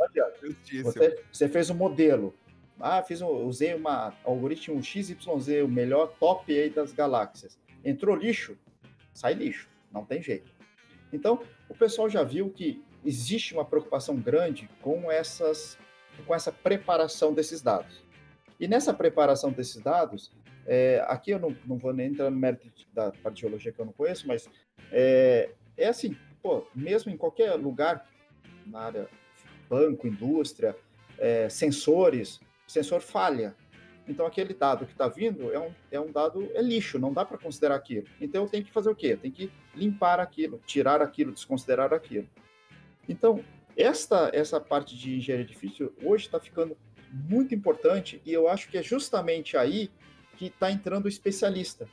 você, 0.84 1.24
você, 1.32 1.50
fez 1.50 1.70
um 1.70 1.76
modelo, 1.76 2.34
ah, 2.80 3.02
fiz 3.04 3.22
um, 3.22 3.28
usei 3.28 3.74
uma 3.74 4.14
algoritmo 4.24 4.82
XYZ, 4.82 5.18
o 5.64 5.68
melhor 5.68 6.14
top 6.20 6.52
aí 6.58 6.70
das 6.70 6.94
galáxias. 6.94 7.60
Entrou 7.84 8.16
lixo, 8.16 8.58
sai 9.14 9.34
lixo 9.34 9.72
não 9.92 10.06
tem 10.06 10.22
jeito. 10.22 10.52
Então, 11.12 11.42
o 11.68 11.76
pessoal 11.76 12.10
já 12.10 12.24
viu 12.24 12.50
que 12.50 12.84
existe 13.04 13.54
uma 13.54 13.66
preocupação 13.66 14.16
grande 14.16 14.70
com 14.82 15.12
essas 15.12 15.78
com 16.26 16.36
essa 16.36 16.52
preparação 16.52 17.34
desses 17.34 17.62
dados. 17.62 18.04
E 18.60 18.68
nessa 18.68 18.94
preparação 18.94 19.50
desses 19.50 19.82
dados, 19.82 20.32
é, 20.66 21.04
aqui 21.08 21.32
eu 21.32 21.40
não, 21.40 21.56
não 21.66 21.78
vou 21.78 21.94
nem 21.94 22.08
entrar 22.08 22.30
no 22.30 22.38
mérito 22.38 22.70
da 22.94 23.12
parte 23.12 23.36
de 23.36 23.42
geologia 23.42 23.72
que 23.72 23.80
eu 23.80 23.86
não 23.86 23.94
conheço, 23.94 24.28
mas 24.28 24.50
é, 24.92 25.50
é 25.78 25.88
assim, 25.88 26.16
pô, 26.42 26.66
mesmo 26.76 27.12
em 27.12 27.18
qualquer 27.18 27.54
lugar, 27.56 28.08
na 28.66 28.80
área 28.80 29.10
banco, 29.70 30.08
indústria, 30.08 30.76
é, 31.18 31.48
sensores, 31.50 32.40
sensor 32.68 33.02
falha. 33.02 33.56
Então 34.08 34.26
aquele 34.26 34.54
dado 34.54 34.86
que 34.86 34.92
está 34.92 35.08
vindo 35.08 35.54
é 35.54 35.60
um, 35.60 35.74
é 35.92 36.00
um 36.00 36.12
dado, 36.12 36.50
é 36.54 36.62
lixo, 36.62 37.00
não 37.00 37.14
dá 37.14 37.24
para 37.24 37.38
considerar 37.38 37.76
aquilo. 37.76 38.08
Então 38.20 38.44
eu 38.44 38.50
tenho 38.50 38.66
que 38.66 38.72
fazer 38.72 38.90
o 38.90 38.96
quê? 38.96 39.16
Tem 39.16 39.32
que 39.32 39.52
limpar 39.76 40.20
aquilo, 40.20 40.60
tirar 40.66 41.02
aquilo, 41.02 41.32
desconsiderar 41.32 41.94
aquilo. 41.94 42.28
Então, 43.08 43.44
esta, 43.78 44.30
essa 44.34 44.60
parte 44.60 44.98
de 44.98 45.16
engenharia 45.16 45.46
difícil 45.46 45.94
hoje 46.04 46.26
está 46.26 46.40
ficando 46.40 46.78
muito 47.12 47.54
importante 47.54 48.22
e 48.26 48.34
eu 48.34 48.48
acho 48.48 48.70
que 48.70 48.78
é 48.78 48.84
justamente 48.84 49.56
aí 49.56 49.90
que 50.42 50.48
está 50.48 50.72
entrando 50.72 51.06
o 51.06 51.08
especialista. 51.08 51.88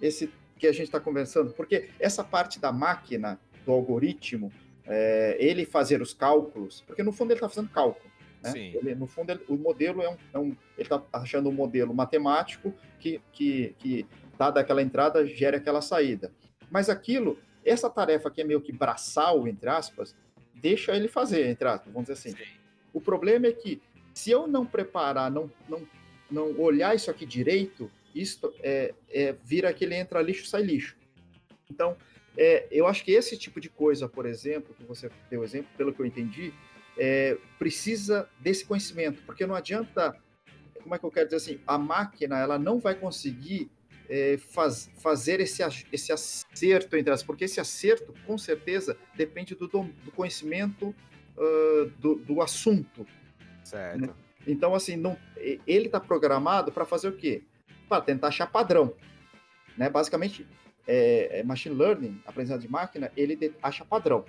Esse 0.00 0.30
que 0.56 0.68
a 0.68 0.72
gente 0.72 0.84
está 0.84 1.00
conversando, 1.00 1.52
porque 1.52 1.90
essa 1.98 2.22
parte 2.22 2.60
da 2.60 2.70
máquina, 2.70 3.40
do 3.66 3.72
algoritmo, 3.72 4.52
é, 4.86 5.36
ele 5.40 5.66
fazer 5.66 6.00
os 6.00 6.14
cálculos, 6.14 6.84
porque 6.86 7.02
no 7.02 7.10
fundo 7.10 7.32
ele 7.32 7.38
está 7.38 7.48
fazendo 7.48 7.70
cálculo. 7.70 8.08
Né? 8.40 8.52
Ele, 8.56 8.94
no 8.94 9.08
fundo, 9.08 9.32
ele, 9.32 9.40
o 9.48 9.56
modelo 9.56 10.00
é 10.00 10.08
um, 10.08 10.16
é 10.32 10.38
um 10.38 10.56
ele 10.78 10.82
está 10.82 11.02
achando 11.12 11.48
um 11.48 11.52
modelo 11.52 11.92
matemático 11.92 12.72
que, 13.00 13.20
que, 13.32 13.74
que, 13.80 14.06
dada 14.38 14.60
aquela 14.60 14.80
entrada, 14.80 15.26
gera 15.26 15.56
aquela 15.56 15.82
saída. 15.82 16.30
Mas 16.70 16.88
aquilo, 16.88 17.36
essa 17.64 17.90
tarefa 17.90 18.30
que 18.30 18.42
é 18.42 18.44
meio 18.44 18.60
que 18.60 18.70
braçal, 18.70 19.48
entre 19.48 19.68
aspas, 19.68 20.14
deixa 20.54 20.94
ele 20.94 21.08
fazer, 21.08 21.48
entre 21.48 21.66
aspas, 21.66 21.92
vamos 21.92 22.08
dizer 22.08 22.12
assim. 22.12 22.36
Sim. 22.36 22.50
O 22.92 23.00
problema 23.00 23.48
é 23.48 23.52
que 23.52 23.82
se 24.12 24.30
eu 24.30 24.46
não 24.46 24.64
preparar, 24.64 25.32
não, 25.32 25.50
não, 25.68 25.82
não 26.34 26.58
olhar 26.60 26.94
isso 26.94 27.10
aqui 27.10 27.24
direito, 27.24 27.90
isso 28.14 28.52
é, 28.60 28.92
é, 29.10 29.32
vira 29.44 29.72
que 29.72 29.84
ele 29.84 29.94
entra 29.94 30.20
lixo, 30.20 30.46
sai 30.46 30.62
lixo. 30.62 30.96
Então, 31.70 31.96
é, 32.36 32.66
eu 32.70 32.86
acho 32.86 33.04
que 33.04 33.12
esse 33.12 33.36
tipo 33.38 33.60
de 33.60 33.68
coisa, 33.68 34.08
por 34.08 34.26
exemplo, 34.26 34.74
que 34.74 34.84
você 34.84 35.10
deu 35.30 35.42
exemplo, 35.44 35.70
pelo 35.76 35.92
que 35.92 36.00
eu 36.00 36.06
entendi, 36.06 36.52
é, 36.98 37.38
precisa 37.58 38.28
desse 38.40 38.64
conhecimento, 38.64 39.22
porque 39.22 39.46
não 39.46 39.54
adianta, 39.54 40.16
como 40.82 40.94
é 40.94 40.98
que 40.98 41.04
eu 41.04 41.10
quero 41.10 41.26
dizer 41.26 41.36
assim, 41.36 41.60
a 41.66 41.78
máquina 41.78 42.38
ela 42.38 42.58
não 42.58 42.78
vai 42.78 42.94
conseguir 42.94 43.70
é, 44.08 44.36
faz, 44.36 44.90
fazer 44.98 45.40
esse, 45.40 45.62
esse 45.92 46.12
acerto 46.12 46.96
entre 46.96 47.12
as, 47.12 47.22
porque 47.22 47.44
esse 47.44 47.60
acerto, 47.60 48.14
com 48.26 48.36
certeza, 48.36 48.96
depende 49.16 49.54
do, 49.54 49.66
do 49.66 50.12
conhecimento 50.14 50.94
uh, 51.36 51.90
do, 51.98 52.16
do, 52.16 52.42
assunto. 52.42 53.06
Certo. 53.64 54.00
Né? 54.00 54.14
Então, 54.46 54.74
assim, 54.74 54.96
não, 54.96 55.16
ele 55.36 55.86
está 55.86 56.00
programado 56.00 56.70
para 56.70 56.84
fazer 56.84 57.08
o 57.08 57.16
quê? 57.16 57.42
Para 57.88 58.02
tentar 58.02 58.28
achar 58.28 58.46
padrão. 58.46 58.94
Né? 59.76 59.88
Basicamente, 59.88 60.46
é, 60.86 61.40
é 61.40 61.42
machine 61.42 61.74
learning, 61.74 62.20
aprendizagem 62.26 62.66
de 62.66 62.72
máquina, 62.72 63.10
ele 63.16 63.54
acha 63.62 63.84
padrão. 63.84 64.24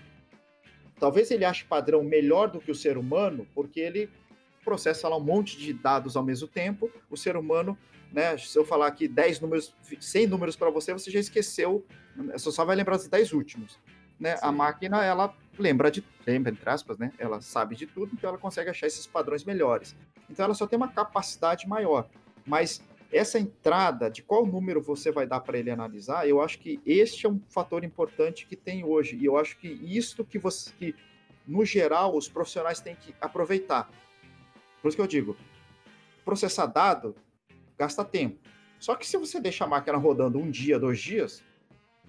Talvez 0.99 1.29
ele 1.31 1.43
ache 1.43 1.65
padrão 1.65 2.03
melhor 2.03 2.49
do 2.49 2.59
que 2.59 2.71
o 2.71 2.75
ser 2.75 2.97
humano, 2.97 3.45
porque 3.53 3.79
ele 3.79 4.09
processa 4.63 5.07
lá 5.07 5.17
um 5.17 5.23
monte 5.23 5.57
de 5.57 5.73
dados 5.73 6.15
ao 6.15 6.23
mesmo 6.23 6.47
tempo. 6.47 6.89
O 7.09 7.17
ser 7.17 7.35
humano, 7.35 7.77
né, 8.11 8.37
se 8.37 8.57
eu 8.57 8.65
falar 8.65 8.87
aqui 8.87 9.07
10 9.07 9.41
números, 9.41 9.75
100 9.99 10.27
números 10.27 10.55
para 10.55 10.69
você, 10.69 10.93
você 10.93 11.11
já 11.11 11.19
esqueceu, 11.19 11.85
você 12.31 12.51
só 12.51 12.63
vai 12.63 12.75
lembrar 12.75 12.95
dos 12.95 13.07
10 13.07 13.33
últimos. 13.33 13.77
Né? 14.17 14.37
A 14.41 14.51
máquina, 14.51 15.03
ela 15.03 15.35
lembra 15.57 15.91
de, 15.91 16.03
lembra, 16.25 16.51
entre 16.51 16.69
aspas, 16.69 16.97
né? 16.97 17.11
Ela 17.17 17.41
sabe 17.41 17.75
de 17.75 17.85
tudo, 17.85 18.11
então 18.13 18.29
ela 18.29 18.37
consegue 18.37 18.69
achar 18.69 18.87
esses 18.87 19.07
padrões 19.07 19.43
melhores. 19.43 19.95
Então 20.29 20.45
ela 20.45 20.53
só 20.53 20.67
tem 20.67 20.77
uma 20.77 20.87
capacidade 20.87 21.67
maior. 21.67 22.07
Mas 22.45 22.81
essa 23.11 23.39
entrada, 23.39 24.09
de 24.09 24.21
qual 24.21 24.45
número 24.45 24.81
você 24.81 25.11
vai 25.11 25.25
dar 25.25 25.39
para 25.39 25.57
ele 25.57 25.71
analisar, 25.71 26.27
eu 26.27 26.41
acho 26.41 26.59
que 26.59 26.79
este 26.85 27.25
é 27.25 27.29
um 27.29 27.39
fator 27.49 27.83
importante 27.83 28.45
que 28.45 28.55
tem 28.55 28.83
hoje. 28.83 29.15
E 29.15 29.25
eu 29.25 29.37
acho 29.37 29.57
que 29.57 29.67
isto 29.67 30.25
que 30.25 30.37
você, 30.37 30.71
que, 30.77 30.95
no 31.47 31.63
geral, 31.63 32.15
os 32.15 32.27
profissionais 32.27 32.79
têm 32.79 32.95
que 32.95 33.15
aproveitar. 33.21 33.89
Por 34.81 34.89
isso 34.89 34.97
que 34.97 35.01
eu 35.01 35.07
digo, 35.07 35.37
processar 36.23 36.65
dado 36.65 37.15
gasta 37.77 38.03
tempo. 38.03 38.39
Só 38.79 38.95
que 38.95 39.07
se 39.07 39.17
você 39.17 39.39
deixa 39.39 39.63
a 39.63 39.67
máquina 39.67 39.97
rodando 39.97 40.37
um 40.37 40.49
dia, 40.49 40.77
dois 40.77 40.99
dias, 40.99 41.43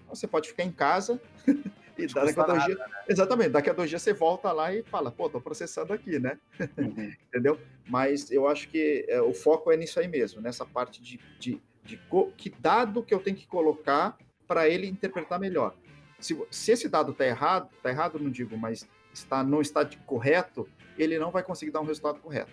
você 0.08 0.26
pode 0.26 0.48
ficar 0.48 0.64
em 0.64 0.72
casa 0.72 1.20
E 1.98 2.06
daqui 2.06 2.40
a 2.40 2.44
dois 2.44 2.64
dias. 2.64 2.78
Né? 2.78 2.86
Exatamente, 3.08 3.50
daqui 3.50 3.70
a 3.70 3.72
dois 3.72 3.88
dias 3.88 4.02
você 4.02 4.12
volta 4.12 4.52
lá 4.52 4.72
e 4.72 4.82
fala, 4.82 5.10
pô, 5.10 5.28
tô 5.28 5.40
processando 5.40 5.92
aqui, 5.92 6.18
né? 6.18 6.38
Uhum. 6.76 7.12
Entendeu? 7.28 7.58
Mas 7.88 8.30
eu 8.30 8.46
acho 8.46 8.68
que 8.68 9.06
é, 9.08 9.20
o 9.20 9.32
foco 9.32 9.70
é 9.70 9.76
nisso 9.76 9.98
aí 9.98 10.08
mesmo, 10.08 10.40
nessa 10.40 10.64
parte 10.64 11.00
de, 11.00 11.18
de, 11.38 11.60
de 11.84 12.00
que 12.36 12.50
dado 12.50 13.02
que 13.02 13.14
eu 13.14 13.20
tenho 13.20 13.36
que 13.36 13.46
colocar 13.46 14.16
para 14.46 14.68
ele 14.68 14.86
interpretar 14.86 15.38
melhor. 15.38 15.74
Se, 16.18 16.38
se 16.50 16.72
esse 16.72 16.88
dado 16.88 17.12
está 17.12 17.26
errado, 17.26 17.68
está 17.76 17.90
errado, 17.90 18.18
não 18.18 18.30
digo, 18.30 18.56
mas 18.56 18.88
está, 19.12 19.42
não 19.42 19.60
está 19.60 19.82
de 19.82 19.96
correto, 19.98 20.68
ele 20.98 21.18
não 21.18 21.30
vai 21.30 21.42
conseguir 21.42 21.72
dar 21.72 21.80
um 21.80 21.84
resultado 21.84 22.20
correto. 22.20 22.52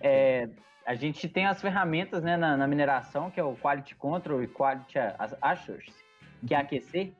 É, 0.00 0.48
a 0.86 0.94
gente 0.94 1.28
tem 1.28 1.46
as 1.46 1.60
ferramentas 1.60 2.22
né, 2.22 2.36
na, 2.36 2.56
na, 2.56 2.66
mineração, 2.66 3.30
que 3.30 3.38
é 3.38 3.44
o 3.44 3.56
Quality 3.56 3.94
Control 3.94 4.42
e 4.42 4.48
Quality 4.48 4.98
Assurance, 5.40 6.04
que 6.46 6.54
é 6.54 6.58
aquecer 6.58 7.12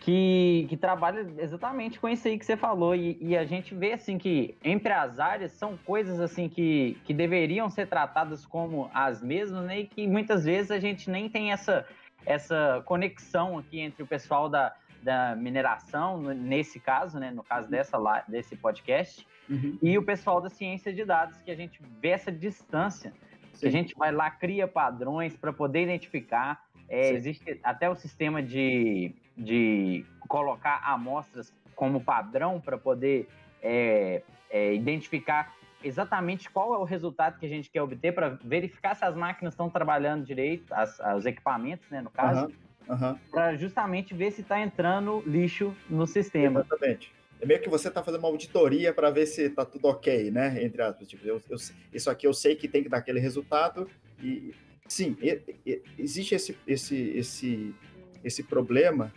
que, 0.00 0.66
que 0.68 0.76
trabalha 0.78 1.26
exatamente 1.38 2.00
com 2.00 2.08
isso 2.08 2.26
aí 2.26 2.38
que 2.38 2.44
você 2.44 2.56
falou. 2.56 2.94
E, 2.94 3.18
e, 3.20 3.36
a 3.36 3.44
gente 3.44 3.74
vê 3.74 3.92
assim 3.92 4.16
que 4.16 4.56
entre 4.64 4.92
as 4.92 5.20
áreas 5.20 5.52
são 5.52 5.76
coisas 5.84 6.18
assim 6.20 6.48
que, 6.48 6.96
que 7.04 7.12
deveriam 7.12 7.68
ser 7.68 7.86
tratadas 7.86 8.46
como 8.46 8.90
as 8.94 9.22
mesmas, 9.22 9.64
né? 9.66 9.80
E 9.80 9.86
que 9.86 10.06
muitas 10.06 10.44
vezes 10.44 10.70
a 10.70 10.80
gente 10.80 11.10
nem 11.10 11.28
tem 11.28 11.52
essa, 11.52 11.86
essa 12.24 12.82
conexão 12.86 13.58
aqui 13.58 13.78
entre 13.78 14.02
o 14.02 14.06
pessoal 14.06 14.48
da, 14.48 14.74
da 15.02 15.36
mineração, 15.36 16.22
nesse 16.22 16.80
caso, 16.80 17.20
né? 17.20 17.30
No 17.30 17.44
caso 17.44 17.68
dessa 17.68 17.98
desse 18.26 18.56
podcast, 18.56 19.26
uhum. 19.50 19.76
e 19.82 19.98
o 19.98 20.02
pessoal 20.02 20.40
da 20.40 20.48
ciência 20.48 20.94
de 20.94 21.04
dados, 21.04 21.36
que 21.42 21.50
a 21.50 21.56
gente 21.56 21.78
vê 22.00 22.08
essa 22.08 22.32
distância. 22.32 23.12
Que 23.58 23.66
a 23.66 23.70
gente 23.70 23.94
vai 23.94 24.10
lá, 24.10 24.30
cria 24.30 24.66
padrões 24.66 25.36
para 25.36 25.52
poder 25.52 25.82
identificar. 25.82 26.64
É, 26.88 27.10
existe 27.12 27.60
até 27.62 27.90
o 27.90 27.94
sistema 27.94 28.42
de 28.42 29.14
de 29.40 30.04
colocar 30.28 30.80
amostras 30.84 31.52
como 31.74 32.00
padrão 32.00 32.60
para 32.60 32.76
poder 32.76 33.26
é, 33.62 34.22
é, 34.50 34.74
identificar 34.74 35.54
exatamente 35.82 36.50
qual 36.50 36.74
é 36.74 36.78
o 36.78 36.84
resultado 36.84 37.38
que 37.38 37.46
a 37.46 37.48
gente 37.48 37.70
quer 37.70 37.80
obter 37.80 38.12
para 38.12 38.38
verificar 38.44 38.94
se 38.94 39.04
as 39.04 39.16
máquinas 39.16 39.54
estão 39.54 39.70
trabalhando 39.70 40.24
direito, 40.24 40.72
as, 40.74 41.00
os 41.16 41.24
equipamentos, 41.24 41.88
né, 41.90 42.02
no 42.02 42.10
caso, 42.10 42.52
uhum, 42.86 42.94
uhum. 42.94 43.18
para 43.30 43.56
justamente 43.56 44.12
ver 44.12 44.30
se 44.30 44.42
está 44.42 44.60
entrando 44.60 45.22
lixo 45.26 45.74
no 45.88 46.06
sistema. 46.06 46.60
Exatamente. 46.60 47.12
É 47.40 47.46
meio 47.46 47.62
que 47.62 47.70
você 47.70 47.88
está 47.88 48.02
fazendo 48.02 48.20
uma 48.20 48.28
auditoria 48.28 48.92
para 48.92 49.10
ver 49.10 49.24
se 49.24 49.44
está 49.44 49.64
tudo 49.64 49.86
ok, 49.86 50.30
né? 50.30 50.62
Entre 50.62 50.82
aspas, 50.82 51.08
tipo, 51.08 51.26
eu, 51.26 51.40
eu, 51.48 51.56
isso 51.90 52.10
aqui 52.10 52.26
eu 52.26 52.34
sei 52.34 52.54
que 52.54 52.68
tem 52.68 52.82
que 52.82 52.88
dar 52.90 52.98
aquele 52.98 53.18
resultado 53.18 53.88
e 54.22 54.54
sim, 54.86 55.16
e, 55.22 55.40
e, 55.64 55.82
existe 55.98 56.34
esse, 56.34 56.58
esse, 56.66 57.10
esse, 57.16 57.74
esse 58.22 58.42
problema 58.42 59.10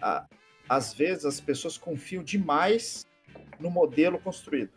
a, 0.00 0.26
às 0.70 0.94
vezes 0.94 1.24
as 1.24 1.40
pessoas 1.40 1.76
confiam 1.76 2.22
demais 2.22 3.04
no 3.58 3.68
modelo 3.68 4.20
construído. 4.20 4.70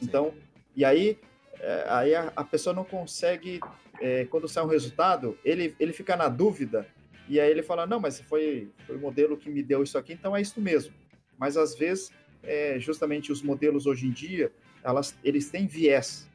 Então, 0.00 0.32
e 0.76 0.84
aí, 0.84 1.18
é, 1.58 1.84
aí 1.88 2.14
a, 2.14 2.32
a, 2.36 2.44
pessoa 2.44 2.72
não 2.74 2.84
consegue, 2.84 3.60
é, 4.00 4.24
quando 4.26 4.46
sai 4.48 4.64
um 4.64 4.68
resultado, 4.68 5.36
ele, 5.44 5.74
ele 5.80 5.92
fica 5.92 6.16
na 6.16 6.28
dúvida, 6.28 6.86
e 7.28 7.40
aí 7.40 7.50
ele 7.50 7.64
fala, 7.64 7.84
não, 7.84 7.98
mas 7.98 8.20
foi, 8.20 8.70
foi 8.86 8.96
o 8.96 9.00
modelo 9.00 9.36
que 9.36 9.50
me 9.50 9.62
deu 9.62 9.82
isso 9.82 9.98
aqui, 9.98 10.12
então 10.12 10.36
é 10.36 10.40
isso 10.40 10.60
mesmo. 10.60 10.94
Mas 11.36 11.56
às 11.56 11.74
vezes, 11.74 12.12
é, 12.42 12.78
justamente 12.78 13.32
os 13.32 13.42
modelos 13.42 13.86
hoje 13.86 14.06
em 14.06 14.12
dia, 14.12 14.52
elas, 14.84 15.16
eles 15.24 15.50
têm 15.50 15.66
viés. 15.66 16.30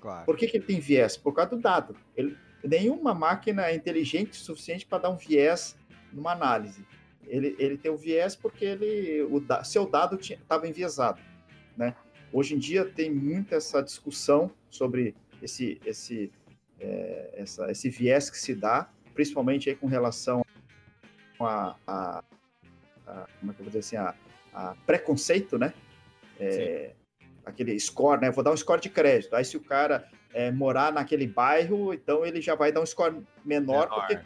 Claro. 0.00 0.26
Por 0.26 0.36
que, 0.36 0.46
que 0.46 0.56
ele 0.56 0.64
tem 0.64 0.78
viés? 0.78 1.16
Por 1.16 1.32
causa 1.32 1.50
do 1.50 1.58
dado. 1.58 1.96
Ele, 2.16 2.36
nenhuma 2.62 3.14
máquina 3.14 3.66
é 3.66 3.74
inteligente 3.74 4.30
o 4.30 4.36
suficiente 4.36 4.86
para 4.86 4.98
dar 4.98 5.10
um 5.10 5.16
viés 5.16 5.76
numa 6.12 6.32
análise 6.32 6.84
ele, 7.26 7.54
ele 7.58 7.76
tem 7.76 7.90
o 7.90 7.96
viés 7.96 8.34
porque 8.34 8.64
ele, 8.64 9.22
o 9.22 9.40
da, 9.40 9.62
seu 9.64 9.86
dado 9.86 10.18
estava 10.20 10.68
enviesado, 10.68 11.20
né? 11.76 11.94
Hoje 12.32 12.54
em 12.54 12.58
dia 12.58 12.84
tem 12.84 13.10
muita 13.10 13.56
essa 13.56 13.82
discussão 13.82 14.50
sobre 14.68 15.14
esse, 15.42 15.80
esse, 15.84 16.32
é, 16.78 17.34
essa, 17.34 17.70
esse 17.70 17.90
viés 17.90 18.30
que 18.30 18.38
se 18.38 18.54
dá, 18.54 18.88
principalmente 19.14 19.68
aí 19.68 19.76
com 19.76 19.86
relação 19.86 20.44
a, 21.40 21.76
a, 21.86 22.24
a 23.06 23.26
como 23.38 23.50
é 23.50 23.54
que 23.54 23.60
eu 23.60 23.64
vou 23.64 23.66
dizer 23.66 23.78
assim, 23.78 23.96
a, 23.96 24.14
a 24.54 24.74
preconceito, 24.86 25.58
né? 25.58 25.74
É, 26.38 26.92
aquele 27.44 27.78
score, 27.78 28.20
né? 28.20 28.30
Vou 28.30 28.44
dar 28.44 28.52
um 28.52 28.56
score 28.56 28.80
de 28.80 28.88
crédito. 28.88 29.34
Aí 29.34 29.44
se 29.44 29.56
o 29.56 29.60
cara 29.60 30.08
é, 30.32 30.50
morar 30.50 30.92
naquele 30.92 31.26
bairro, 31.26 31.92
então 31.92 32.24
ele 32.24 32.40
já 32.40 32.54
vai 32.54 32.70
dar 32.72 32.80
um 32.80 32.86
score 32.86 33.22
menor, 33.44 33.88
menor. 33.88 33.88
porque 33.88 34.18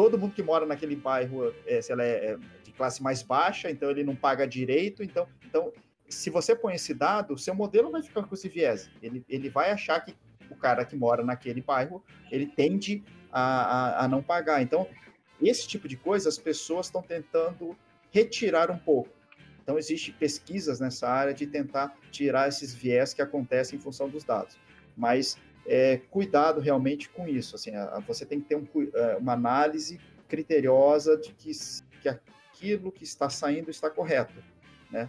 todo 0.00 0.16
mundo 0.16 0.34
que 0.34 0.42
mora 0.42 0.64
naquele 0.64 0.96
bairro, 0.96 1.54
é, 1.66 1.82
se 1.82 1.92
ela 1.92 2.02
é, 2.02 2.32
é 2.32 2.38
de 2.64 2.72
classe 2.72 3.02
mais 3.02 3.22
baixa, 3.22 3.70
então 3.70 3.90
ele 3.90 4.02
não 4.02 4.16
paga 4.16 4.46
direito. 4.46 5.02
Então, 5.02 5.28
então, 5.44 5.70
se 6.08 6.30
você 6.30 6.56
põe 6.56 6.74
esse 6.74 6.94
dado, 6.94 7.36
seu 7.36 7.54
modelo 7.54 7.90
vai 7.90 8.02
ficar 8.02 8.22
com 8.22 8.34
esse 8.34 8.48
viés. 8.48 8.88
Ele, 9.02 9.22
ele 9.28 9.50
vai 9.50 9.70
achar 9.70 10.00
que 10.00 10.16
o 10.50 10.56
cara 10.56 10.86
que 10.86 10.96
mora 10.96 11.22
naquele 11.22 11.60
bairro, 11.60 12.02
ele 12.30 12.46
tende 12.46 13.04
a, 13.30 13.42
a, 13.42 14.04
a 14.04 14.08
não 14.08 14.22
pagar. 14.22 14.62
Então, 14.62 14.88
esse 15.38 15.68
tipo 15.68 15.86
de 15.86 15.98
coisa 15.98 16.30
as 16.30 16.38
pessoas 16.38 16.86
estão 16.86 17.02
tentando 17.02 17.76
retirar 18.10 18.70
um 18.70 18.78
pouco. 18.78 19.10
Então, 19.62 19.78
existe 19.78 20.12
pesquisas 20.12 20.80
nessa 20.80 21.06
área 21.10 21.34
de 21.34 21.46
tentar 21.46 21.94
tirar 22.10 22.48
esses 22.48 22.72
viés 22.72 23.12
que 23.12 23.20
acontecem 23.20 23.78
em 23.78 23.82
função 23.82 24.08
dos 24.08 24.24
dados. 24.24 24.58
Mas 24.96 25.36
é, 25.70 25.98
cuidado 26.10 26.60
realmente 26.60 27.08
com 27.08 27.28
isso. 27.28 27.54
Assim, 27.54 27.70
a, 27.76 28.00
você 28.00 28.26
tem 28.26 28.40
que 28.40 28.48
ter 28.48 28.56
um, 28.56 28.66
é, 28.92 29.16
uma 29.16 29.34
análise 29.34 30.00
criteriosa 30.28 31.16
de 31.16 31.32
que, 31.32 31.52
que 32.02 32.08
aquilo 32.08 32.90
que 32.90 33.04
está 33.04 33.30
saindo 33.30 33.70
está 33.70 33.88
correto, 33.88 34.34
né? 34.90 35.08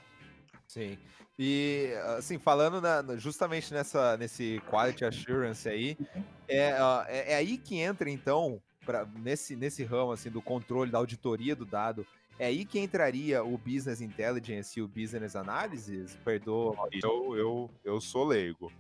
Sim. 0.68 1.00
E, 1.38 1.92
assim, 2.18 2.38
falando 2.38 2.80
na, 2.80 3.18
justamente 3.18 3.74
nessa, 3.74 4.16
nesse 4.18 4.62
quality 4.70 5.04
assurance 5.04 5.68
aí, 5.68 5.98
uhum. 6.00 6.24
é, 6.48 6.76
é, 7.08 7.32
é 7.32 7.36
aí 7.36 7.58
que 7.58 7.80
entra, 7.80 8.08
então, 8.08 8.62
pra, 8.86 9.08
nesse, 9.16 9.56
nesse 9.56 9.84
ramo, 9.84 10.12
assim, 10.12 10.30
do 10.30 10.44
controle, 10.44 10.92
da 10.92 11.00
auditoria 11.00 11.56
do 11.56 11.66
dado, 11.66 12.06
é 12.38 12.46
aí 12.46 12.66
que 12.66 12.80
entraria 12.80 13.44
o 13.44 13.58
Business 13.58 14.00
Intelligence 14.00 14.80
e 14.80 14.84
o 14.84 14.88
Business 14.88 15.36
Analysis? 15.36 16.16
Perdoa. 16.24 16.76
Eu, 17.04 17.36
eu, 17.36 17.70
eu 17.84 18.00
sou 18.00 18.26
leigo. 18.26 18.72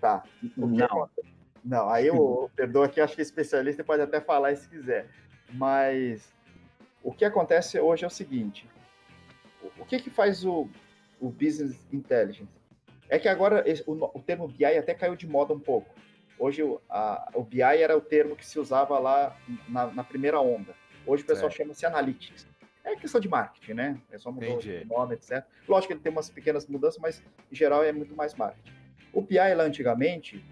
Tá. 0.00 0.22
Não. 0.56 1.08
Não, 1.64 1.90
aí 1.90 2.08
o 2.10 2.48
perdoa 2.54 2.86
aqui, 2.86 3.00
acho 3.00 3.16
que 3.16 3.22
especialista 3.22 3.82
pode 3.82 4.00
até 4.00 4.20
falar 4.20 4.54
se 4.54 4.68
quiser. 4.68 5.08
Mas 5.52 6.32
o 7.02 7.12
que 7.12 7.24
acontece 7.24 7.80
hoje 7.80 8.04
é 8.04 8.06
o 8.06 8.10
seguinte: 8.10 8.68
o 9.76 9.84
que, 9.84 9.98
que 9.98 10.08
faz 10.08 10.44
o, 10.44 10.68
o 11.20 11.28
Business 11.28 11.76
Intelligence? 11.92 12.52
É 13.08 13.18
que 13.18 13.28
agora 13.28 13.64
o, 13.86 14.18
o 14.18 14.22
termo 14.22 14.46
BI 14.46 14.64
até 14.64 14.94
caiu 14.94 15.16
de 15.16 15.26
moda 15.26 15.52
um 15.52 15.58
pouco. 15.58 15.92
Hoje 16.38 16.62
o, 16.62 16.80
a, 16.88 17.30
o 17.34 17.42
BI 17.42 17.62
era 17.62 17.96
o 17.96 18.00
termo 18.00 18.36
que 18.36 18.46
se 18.46 18.58
usava 18.60 18.98
lá 18.98 19.36
na, 19.68 19.86
na 19.86 20.04
primeira 20.04 20.40
onda. 20.40 20.74
Hoje 21.04 21.24
o 21.24 21.26
pessoal 21.26 21.50
chama-se 21.50 21.86
Analytics. 21.86 22.46
É 22.84 22.94
questão 22.94 23.20
de 23.20 23.28
marketing, 23.28 23.72
né? 23.72 24.00
É 24.12 24.18
só 24.18 24.30
mudou 24.30 24.58
o 24.58 24.86
nome, 24.86 25.14
etc. 25.14 25.44
Lógico 25.66 25.88
que 25.88 25.92
ele 25.94 26.00
tem 26.00 26.12
umas 26.12 26.30
pequenas 26.30 26.66
mudanças, 26.68 27.00
mas 27.00 27.20
em 27.50 27.54
geral 27.56 27.82
é 27.82 27.90
muito 27.90 28.14
mais 28.14 28.34
marketing. 28.34 28.75
O 29.16 29.22
BI 29.22 29.38
lá 29.54 29.64
antigamente 29.64 30.44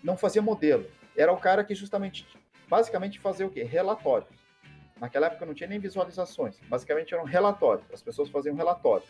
não 0.00 0.16
fazia 0.16 0.40
modelo. 0.40 0.86
Era 1.16 1.32
o 1.32 1.36
cara 1.36 1.64
que 1.64 1.74
justamente, 1.74 2.24
basicamente 2.68 3.18
fazia 3.18 3.44
o 3.44 3.50
quê? 3.50 3.64
Relatórios. 3.64 4.30
Naquela 5.00 5.26
época 5.26 5.44
não 5.44 5.52
tinha 5.52 5.68
nem 5.68 5.80
visualizações. 5.80 6.60
Basicamente 6.68 7.12
eram 7.12 7.24
relatórios. 7.24 7.84
As 7.92 8.00
pessoas 8.00 8.28
faziam 8.28 8.54
relatório. 8.54 9.04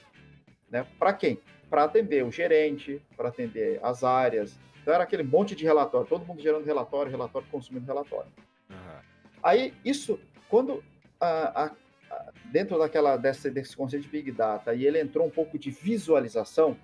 Né? 0.71 0.87
Para 0.99 1.13
quem? 1.13 1.39
Para 1.69 1.85
atender 1.85 2.25
o 2.25 2.33
gerente, 2.33 3.03
para 3.15 3.29
atender 3.29 3.79
as 3.83 4.03
áreas. 4.03 4.59
Então 4.81 4.95
era 4.95 5.05
aquele 5.05 5.23
monte 5.23 5.55
de 5.55 5.63
relatório, 5.63 6.09
todo 6.09 6.25
mundo 6.25 6.41
gerando 6.41 6.65
relatório, 6.65 7.13
relatório, 7.13 7.47
consumindo 7.51 7.85
relatório. 7.85 8.33
Uhum. 8.71 9.01
Aí 9.43 9.75
isso, 9.85 10.19
quando 10.49 10.83
a, 11.21 11.67
a, 11.67 11.73
dentro 12.51 12.79
daquela 12.79 13.19
desse, 13.19 13.51
desse 13.51 13.77
conceito 13.77 14.05
de 14.05 14.09
Big 14.09 14.33
Data 14.33 14.73
e 14.73 14.87
ele 14.87 14.99
entrou 14.99 15.27
um 15.27 15.31
pouco 15.31 15.59
de 15.59 15.71
visualização, 15.71 16.79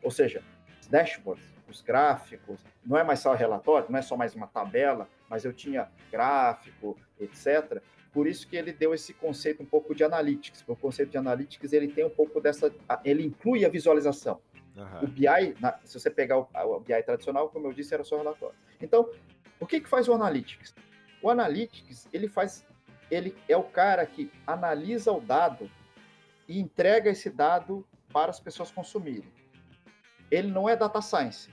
ou 0.00 0.12
seja, 0.12 0.44
dashboards, 0.88 1.51
os 1.72 1.80
gráficos, 1.80 2.60
não 2.84 2.96
é 2.96 3.02
mais 3.02 3.20
só 3.20 3.34
relatório, 3.34 3.90
não 3.90 3.98
é 3.98 4.02
só 4.02 4.16
mais 4.16 4.34
uma 4.34 4.46
tabela, 4.46 5.08
mas 5.28 5.44
eu 5.44 5.52
tinha 5.52 5.90
gráfico, 6.10 6.96
etc. 7.18 7.82
Por 8.12 8.26
isso 8.26 8.46
que 8.46 8.56
ele 8.56 8.72
deu 8.72 8.94
esse 8.94 9.14
conceito 9.14 9.62
um 9.62 9.66
pouco 9.66 9.94
de 9.94 10.04
analytics. 10.04 10.62
O 10.68 10.76
conceito 10.76 11.10
de 11.10 11.18
analytics 11.18 11.72
ele 11.72 11.88
tem 11.88 12.04
um 12.04 12.10
pouco 12.10 12.40
dessa, 12.40 12.72
ele 13.04 13.24
inclui 13.24 13.64
a 13.64 13.68
visualização. 13.68 14.40
Uhum. 14.76 15.04
O 15.04 15.06
BI, 15.06 15.56
na, 15.60 15.78
se 15.84 15.98
você 15.98 16.10
pegar 16.10 16.38
o, 16.38 16.48
o, 16.54 16.80
BI 16.80 17.02
tradicional, 17.02 17.48
como 17.48 17.66
eu 17.66 17.72
disse, 17.72 17.92
era 17.92 18.04
só 18.04 18.16
relatório. 18.16 18.56
Então, 18.80 19.10
o 19.58 19.66
que 19.66 19.80
que 19.80 19.88
faz 19.88 20.08
o 20.08 20.14
analytics? 20.14 20.74
O 21.22 21.30
analytics 21.30 22.08
ele 22.12 22.28
faz 22.28 22.64
ele 23.10 23.36
é 23.46 23.56
o 23.56 23.62
cara 23.62 24.06
que 24.06 24.32
analisa 24.46 25.12
o 25.12 25.20
dado 25.20 25.70
e 26.48 26.58
entrega 26.58 27.10
esse 27.10 27.28
dado 27.28 27.86
para 28.10 28.30
as 28.30 28.40
pessoas 28.40 28.70
consumirem. 28.70 29.30
Ele 30.30 30.50
não 30.50 30.66
é 30.66 30.74
data 30.74 31.02
science. 31.02 31.50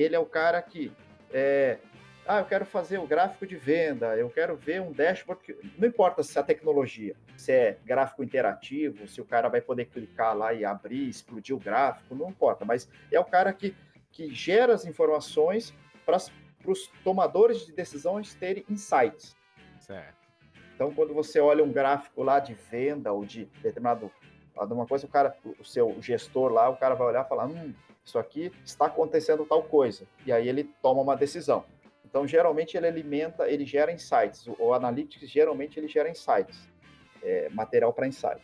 Ele 0.00 0.14
é 0.14 0.18
o 0.18 0.24
cara 0.24 0.62
que 0.62 0.92
é, 1.32 1.78
ah, 2.24 2.38
eu 2.38 2.44
quero 2.44 2.64
fazer 2.64 2.98
o 2.98 3.06
gráfico 3.06 3.46
de 3.46 3.56
venda, 3.56 4.16
eu 4.16 4.30
quero 4.30 4.54
ver 4.54 4.80
um 4.80 4.92
dashboard. 4.92 5.42
Que... 5.42 5.56
Não 5.76 5.88
importa 5.88 6.22
se 6.22 6.38
a 6.38 6.42
tecnologia, 6.42 7.16
se 7.36 7.52
é 7.52 7.78
gráfico 7.84 8.22
interativo, 8.22 9.08
se 9.08 9.20
o 9.20 9.24
cara 9.24 9.48
vai 9.48 9.60
poder 9.60 9.86
clicar 9.86 10.36
lá 10.36 10.52
e 10.52 10.64
abrir, 10.64 11.08
explodir 11.08 11.56
o 11.56 11.58
gráfico, 11.58 12.14
não 12.14 12.28
importa, 12.28 12.64
mas 12.64 12.88
é 13.10 13.18
o 13.18 13.24
cara 13.24 13.52
que, 13.52 13.74
que 14.12 14.32
gera 14.32 14.74
as 14.74 14.84
informações 14.84 15.74
para 16.06 16.18
os 16.66 16.86
tomadores 17.02 17.66
de 17.66 17.72
decisões 17.72 18.34
terem 18.34 18.64
insights. 18.68 19.36
Certo. 19.80 20.28
Então, 20.74 20.94
quando 20.94 21.12
você 21.12 21.40
olha 21.40 21.64
um 21.64 21.72
gráfico 21.72 22.22
lá 22.22 22.38
de 22.38 22.54
venda 22.54 23.12
ou 23.12 23.24
de 23.24 23.46
determinado 23.62 24.12
alguma 24.54 24.86
coisa, 24.86 25.06
o 25.06 25.08
cara, 25.08 25.36
o 25.58 25.64
seu 25.64 25.96
gestor 26.00 26.52
lá, 26.52 26.68
o 26.68 26.76
cara 26.76 26.94
vai 26.94 27.08
olhar 27.08 27.24
e 27.24 27.28
falar, 27.28 27.46
hum, 27.46 27.74
isso 28.08 28.18
aqui 28.18 28.52
está 28.64 28.86
acontecendo 28.86 29.44
tal 29.44 29.62
coisa. 29.62 30.06
E 30.26 30.32
aí 30.32 30.48
ele 30.48 30.64
toma 30.82 31.00
uma 31.00 31.16
decisão. 31.16 31.64
Então, 32.04 32.26
geralmente 32.26 32.76
ele 32.76 32.86
alimenta, 32.86 33.48
ele 33.48 33.66
gera 33.66 33.92
insights. 33.92 34.46
O, 34.46 34.56
o 34.58 34.74
Analytics, 34.74 35.28
geralmente, 35.28 35.78
ele 35.78 35.88
gera 35.88 36.08
insights. 36.08 36.68
É, 37.22 37.48
material 37.50 37.92
para 37.92 38.06
insight. 38.06 38.40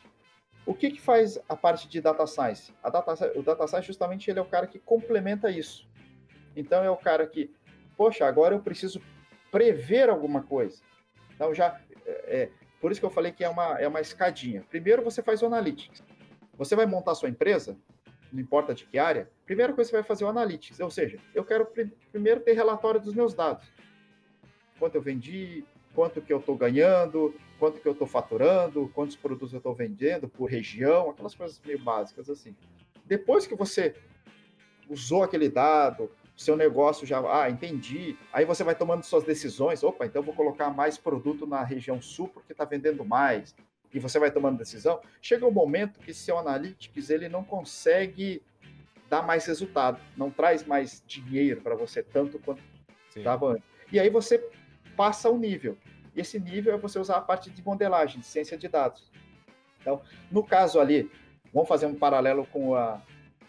O 0.67 0.75
que, 0.75 0.91
que 0.91 1.01
faz 1.01 1.39
a 1.49 1.57
parte 1.57 1.89
de 1.89 2.01
data 2.01 2.27
science? 2.27 2.75
A 2.83 2.91
data, 2.91 3.33
o 3.37 3.43
data 3.43 3.67
science, 3.67 3.87
justamente, 3.87 4.31
ele 4.31 4.39
é 4.39 4.43
o 4.43 4.47
cara 4.47 4.67
que 4.67 4.79
complementa 4.79 5.51
isso. 5.51 5.89
Então, 6.57 6.83
é 6.83 6.91
o 6.91 6.97
cara 6.97 7.27
que, 7.27 7.55
poxa, 7.97 8.27
agora 8.27 8.55
eu 8.55 8.61
preciso 8.61 9.01
prever 9.51 10.09
alguma 10.09 10.43
coisa. 10.43 10.83
Então, 11.35 11.55
já 11.55 11.81
é, 12.07 12.51
por 12.81 12.93
isso 12.93 13.01
que 13.01 13.07
eu 13.07 13.11
falei 13.11 13.33
que 13.33 13.45
é 13.45 13.49
uma, 13.49 13.79
é 13.81 13.89
uma 13.89 14.01
escadinha. 14.01 14.63
Primeiro 14.69 15.03
você 15.03 15.23
faz 15.23 15.43
o 15.43 15.47
analytics. 15.47 16.03
Você 16.57 16.77
vai 16.77 16.87
montar 16.87 17.15
sua 17.15 17.29
empresa, 17.29 17.77
não 18.35 18.43
importa 18.43 18.75
de 18.75 18.85
que 18.85 18.99
área, 18.99 19.31
primeira 19.47 19.73
coisa 19.73 19.89
que 19.89 19.97
você 19.97 20.03
vai 20.03 20.07
fazer 20.07 20.25
é 20.25 20.27
o 20.27 20.31
analytics. 20.31 20.81
Ou 20.81 20.91
seja, 20.91 21.19
eu 21.33 21.45
quero 21.45 21.65
pr 21.67 21.87
primeiro 22.11 22.41
ter 22.41 22.53
relatório 22.53 23.01
dos 23.01 23.15
meus 23.15 23.33
dados. 23.33 23.73
Quanto 24.79 24.97
eu 24.97 25.03
vendi, 25.03 25.65
quanto 25.95 26.21
que 26.21 26.33
eu 26.33 26.39
estou 26.39 26.57
ganhando, 26.57 27.33
quanto 27.61 27.81
que 27.81 27.87
eu 27.87 27.93
estou 27.93 28.09
faturando, 28.09 28.91
quantos 28.93 29.15
produtos 29.15 29.53
eu 29.53 29.59
estou 29.59 29.73
vendendo 29.73 30.29
por 30.29 30.47
região, 30.47 31.11
aquelas 31.11 31.35
coisas 31.35 31.61
meio 31.65 31.79
básicas 31.79 32.29
assim. 32.29 32.57
Depois 33.07 33.47
que 33.47 33.55
você 33.55 33.95
usou 34.89 35.23
aquele 35.23 35.49
dado, 35.49 36.11
seu 36.37 36.57
negócio 36.57 37.07
já, 37.07 37.21
ah, 37.43 37.49
entendi. 37.49 38.17
Aí 38.33 38.45
você 38.45 38.65
vai 38.65 38.75
tomando 38.75 39.05
suas 39.05 39.23
decisões. 39.23 39.85
Opa, 39.85 40.05
então 40.07 40.23
vou 40.23 40.35
colocar 40.35 40.71
mais 40.71 40.99
produto 40.99 41.47
na 41.47 41.63
região 41.63 42.03
sul 42.03 42.29
porque 42.29 42.53
está 42.53 42.65
vendendo 42.65 43.05
mais. 43.05 43.55
E 43.95 44.01
você 44.01 44.19
vai 44.19 44.31
tomando 44.31 44.59
decisão. 44.59 45.01
Chega 45.23 45.47
um 45.47 45.53
momento 45.53 46.01
que 46.01 46.13
seu 46.13 46.37
analytics 46.37 47.09
ele 47.09 47.29
não 47.29 47.45
consegue 47.45 48.43
dar 49.09 49.23
mais 49.23 49.47
resultado, 49.47 50.01
não 50.17 50.31
traz 50.31 50.67
mais 50.67 51.03
dinheiro 51.07 51.61
para 51.61 51.77
você 51.77 52.03
tanto 52.03 52.39
quanto 52.41 52.61
estava 53.15 53.53
antes. 53.53 53.65
E 53.93 54.01
aí 54.01 54.11
você 54.11 54.45
passa 54.97 55.31
o 55.31 55.39
nível. 55.39 55.79
E 56.15 56.21
esse 56.21 56.41
nível 56.41 56.75
é 56.75 56.77
você 56.77 56.99
usar 56.99 57.17
a 57.17 57.21
parte 57.21 57.51
de 57.51 57.65
modelagem, 57.65 58.21
de 58.21 58.27
ciência 58.27 58.59
de 58.59 58.69
dados. 58.69 59.11
Então, 59.81 60.03
no 60.31 60.43
caso 60.43 60.81
ali, 60.81 61.11
vamos 61.53 61.69
fazer 61.69 61.87
um 61.87 61.95
paralelo 61.95 62.47
com 62.47 62.75
a 62.75 63.01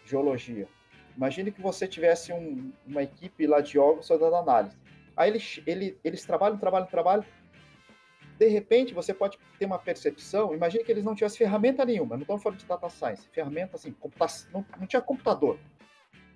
geologia. 0.04 0.68
Imagine 1.16 1.50
que 1.50 1.60
você 1.60 1.88
tivesse 1.88 2.32
um, 2.32 2.72
uma 2.86 3.02
equipe 3.02 3.46
lá 3.46 3.60
de 3.60 3.78
só 4.02 4.16
dando 4.16 4.36
análise. 4.36 4.76
Aí 5.16 5.30
eles, 5.30 5.62
ele, 5.66 5.98
eles 6.04 6.24
trabalham, 6.24 6.58
trabalham, 6.58 6.86
trabalham. 6.86 7.24
De 8.38 8.48
repente, 8.48 8.94
você 8.94 9.14
pode 9.14 9.38
ter 9.58 9.66
uma 9.66 9.78
percepção. 9.78 10.54
Imagine 10.54 10.84
que 10.84 10.92
eles 10.92 11.04
não 11.04 11.14
tivessem 11.14 11.38
ferramenta 11.38 11.84
nenhuma. 11.84 12.16
Não 12.16 12.22
estamos 12.22 12.42
falando 12.42 12.58
de 12.58 12.66
data 12.66 12.88
science. 12.88 13.28
Ferramenta 13.32 13.76
assim, 13.76 13.94
não, 14.52 14.64
não 14.78 14.86
tinha 14.86 15.00
computador. 15.00 15.58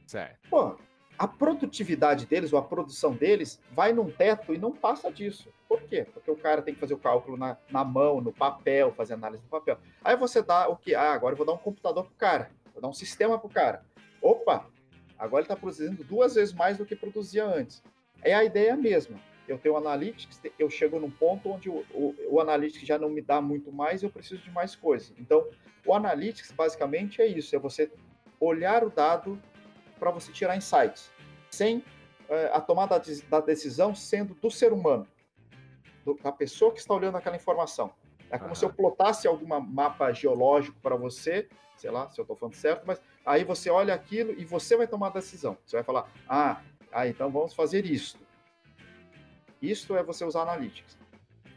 Certo. 0.07 0.39
Pô, 0.49 0.77
a 1.19 1.29
produtividade 1.29 2.27
deles, 2.27 2.53
ou 2.53 2.59
a 2.59 2.63
produção 2.63 3.13
deles, 3.13 3.61
vai 3.73 3.93
num 3.93 4.11
teto 4.11 4.55
e 4.55 4.59
não 4.59 4.73
passa 4.73 5.13
disso. 5.13 5.53
Por 5.69 5.83
quê? 5.83 6.07
Porque 6.13 6.31
o 6.31 6.37
cara 6.37 6.63
tem 6.63 6.75
que 6.75 6.81
fazer 6.81 6.95
o 6.95 6.99
cálculo 6.99 7.37
na, 7.37 7.57
na 7.71 7.85
mão, 7.85 8.21
no 8.21 8.33
papel, 8.33 8.93
fazer 8.93 9.15
análise 9.15 9.43
no 9.43 9.51
papel. 9.51 9.79
Aí 10.03 10.17
você 10.17 10.43
dá 10.43 10.69
o 10.69 10.77
que? 10.77 10.95
Ah, 10.95 11.13
agora 11.13 11.35
eu 11.35 11.37
vou 11.37 11.47
dar 11.47 11.53
um 11.53 11.59
computador 11.59 12.05
pro 12.05 12.15
cara, 12.15 12.51
vou 12.73 12.83
dar 12.83 12.89
um 12.89 12.95
sistema 12.95 13.39
pro 13.39 13.49
cara 13.49 13.85
opa, 14.21 14.67
agora 15.19 15.43
ele 15.43 15.53
está 15.53 15.57
produzindo 15.57 16.05
duas 16.05 16.35
vezes 16.35 16.55
mais 16.55 16.79
do 16.79 16.85
que 16.85 16.95
produzia 16.95 17.45
antes. 17.45 17.83
É 18.23 18.35
a 18.35 18.45
ideia 18.45 18.77
mesma. 18.77 19.19
Eu 19.53 19.59
tenho 19.59 19.77
Analytics, 19.77 20.41
eu 20.59 20.71
chego 20.71 20.99
num 20.99 21.11
ponto 21.11 21.51
onde 21.51 21.69
o, 21.69 21.85
o, 21.93 22.15
o 22.29 22.41
Analytics 22.41 22.87
já 22.87 22.99
não 22.99 23.09
me 23.09 23.21
dá 23.21 23.41
muito 23.41 23.73
mais, 23.73 24.03
eu 24.03 24.11
preciso 24.11 24.43
de 24.43 24.51
mais 24.51 24.75
coisas. 24.75 25.13
Então, 25.19 25.47
o 25.85 25.95
Analytics 25.95 26.53
basicamente 26.53 27.21
é 27.21 27.27
isso: 27.27 27.55
é 27.55 27.59
você 27.59 27.91
olhar 28.39 28.85
o 28.85 28.91
dado 28.91 29.41
para 29.99 30.11
você 30.11 30.33
tirar 30.33 30.57
insights, 30.57 31.11
sem 31.51 31.85
é, 32.29 32.51
a 32.53 32.61
tomada 32.61 33.01
da 33.29 33.41
decisão 33.41 33.95
sendo 33.95 34.35
do 34.35 34.51
ser 34.51 34.73
humano, 34.73 35.07
do, 36.05 36.15
da 36.15 36.33
pessoa 36.33 36.73
que 36.73 36.79
está 36.79 36.95
olhando 36.95 37.17
aquela 37.17 37.37
informação. 37.37 37.93
É 38.31 38.39
como 38.39 38.55
se 38.55 38.65
eu 38.65 38.73
plotasse 38.73 39.27
algum 39.27 39.47
mapa 39.61 40.13
geológico 40.13 40.79
para 40.81 40.95
você, 40.95 41.49
sei 41.77 41.91
lá 41.91 42.09
se 42.09 42.21
eu 42.21 42.23
estou 42.23 42.37
falando 42.37 42.55
certo, 42.55 42.85
mas 42.87 43.03
aí 43.27 43.43
você 43.43 43.69
olha 43.69 43.93
aquilo 43.93 44.33
e 44.39 44.45
você 44.45 44.77
vai 44.77 44.87
tomar 44.87 45.09
a 45.09 45.11
decisão. 45.11 45.59
Você 45.67 45.77
vai 45.77 45.83
falar, 45.83 46.09
ah, 46.29 46.63
Ah, 46.93 47.07
então 47.07 47.31
vamos 47.31 47.55
fazer 47.55 47.85
isto. 47.87 48.19
Isto 49.61 49.97
é 49.97 50.03
você 50.03 50.25
usar 50.25 50.43
Analytics. 50.43 50.99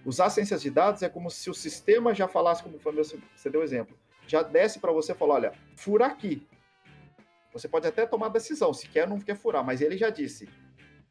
Usar 0.05 0.29
ciências 0.29 0.61
de 0.61 0.69
dados 0.69 1.01
é 1.01 1.09
como 1.09 1.29
se 1.29 1.49
o 1.49 1.53
sistema 1.53 2.13
já 2.13 2.27
falasse, 2.27 2.61
como 2.61 2.77
você 2.77 3.49
deu 3.49 3.63
exemplo, 3.63 3.95
já 4.27 4.43
desce 4.43 4.79
para 4.79 4.91
você 4.91 5.13
e 5.13 5.15
fala, 5.15 5.35
olha, 5.35 5.53
fura 5.75 6.05
aqui. 6.05 6.45
Você 7.53 7.67
pode 7.67 7.87
até 7.87 8.05
tomar 8.05 8.29
decisão, 8.29 8.73
se 8.73 8.87
quer 8.87 9.03
ou 9.03 9.09
não 9.09 9.19
quer 9.19 9.35
furar, 9.35 9.63
mas 9.63 9.79
ele 9.79 9.95
já 9.95 10.09
disse, 10.09 10.49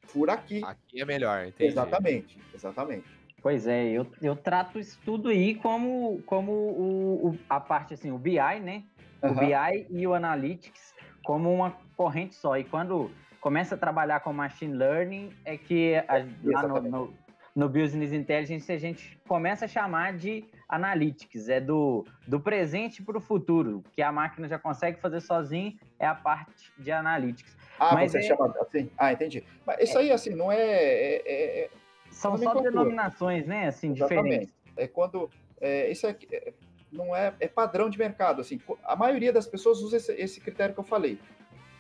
fura 0.03 0.34
aqui. 0.34 0.61
Aqui 0.64 1.01
é 1.01 1.05
melhor, 1.05 1.47
entendi. 1.47 1.70
Exatamente, 1.70 2.38
exatamente. 2.53 3.09
Pois 3.40 3.66
é, 3.66 3.86
eu, 3.90 4.07
eu 4.20 4.36
trato 4.36 4.78
isso 4.78 5.01
tudo 5.05 5.28
aí 5.28 5.55
como, 5.55 6.22
como 6.26 6.53
o, 6.53 7.28
o 7.28 7.38
a 7.49 7.59
parte, 7.59 7.95
assim, 7.95 8.11
o 8.11 8.18
BI, 8.18 8.36
né? 8.61 8.84
Uhum. 9.22 9.30
O 9.30 9.34
BI 9.34 9.86
e 9.90 10.07
o 10.07 10.14
Analytics 10.14 10.95
como 11.24 11.53
uma 11.53 11.76
corrente 11.97 12.34
só. 12.34 12.57
E 12.57 12.64
quando 12.64 13.11
começa 13.43 13.74
a 13.74 13.78
trabalhar 13.78 14.20
com 14.20 14.32
Machine 14.32 14.72
Learning, 14.72 15.30
é 15.45 15.59
que 15.59 15.97
a, 15.97 16.24
lá 16.45 16.62
no, 16.68 16.80
no, 16.80 17.14
no, 17.57 17.68
Business 17.68 18.12
Intelligence 18.12 18.70
a 18.70 18.78
gente 18.78 19.20
começa 19.26 19.64
a 19.64 19.68
chamar 19.68 20.16
de 20.16 20.45
Analytics. 20.68 21.49
É 21.49 21.61
do, 21.61 22.07
do 22.26 22.38
presente 22.38 23.03
para 23.03 23.18
o 23.18 23.20
futuro. 23.20 23.82
que 23.93 24.01
a 24.01 24.12
máquina 24.12 24.47
já 24.47 24.61
consegue 24.61 25.01
fazer 25.01 25.20
sozinho 25.20 25.76
é 25.99 26.07
a 26.07 26.14
parte 26.14 26.72
de 26.78 26.93
Analytics. 26.93 27.57
Ah, 27.80 27.97
Mas 27.97 28.12
você 28.12 28.18
é... 28.18 28.22
chama 28.22 28.55
assim? 28.61 28.88
Ah, 28.97 29.12
entendi. 29.12 29.43
Mas 29.66 29.80
isso 29.80 29.99
aí, 29.99 30.12
assim, 30.12 30.30
não 30.30 30.51
é... 30.51 30.62
é, 30.62 31.22
é, 31.26 31.64
é 31.64 31.70
São 32.12 32.38
só 32.38 32.55
denominações, 32.55 33.45
né, 33.45 33.66
assim, 33.66 33.90
Exatamente. 33.90 34.22
diferentes. 34.22 34.55
É 34.76 34.86
quando... 34.86 35.28
É, 35.61 35.90
isso 35.90 36.07
é, 36.07 36.16
é, 36.30 36.53
não 36.93 37.14
é, 37.14 37.34
é 37.40 37.49
padrão 37.49 37.90
de 37.90 37.99
mercado, 37.99 38.40
assim. 38.40 38.61
A 38.84 38.95
maioria 38.95 39.32
das 39.32 39.49
pessoas 39.49 39.80
usa 39.80 39.97
esse, 39.97 40.12
esse 40.12 40.40
critério 40.40 40.74
que 40.74 40.80
eu 40.80 40.84
falei. 40.84 41.18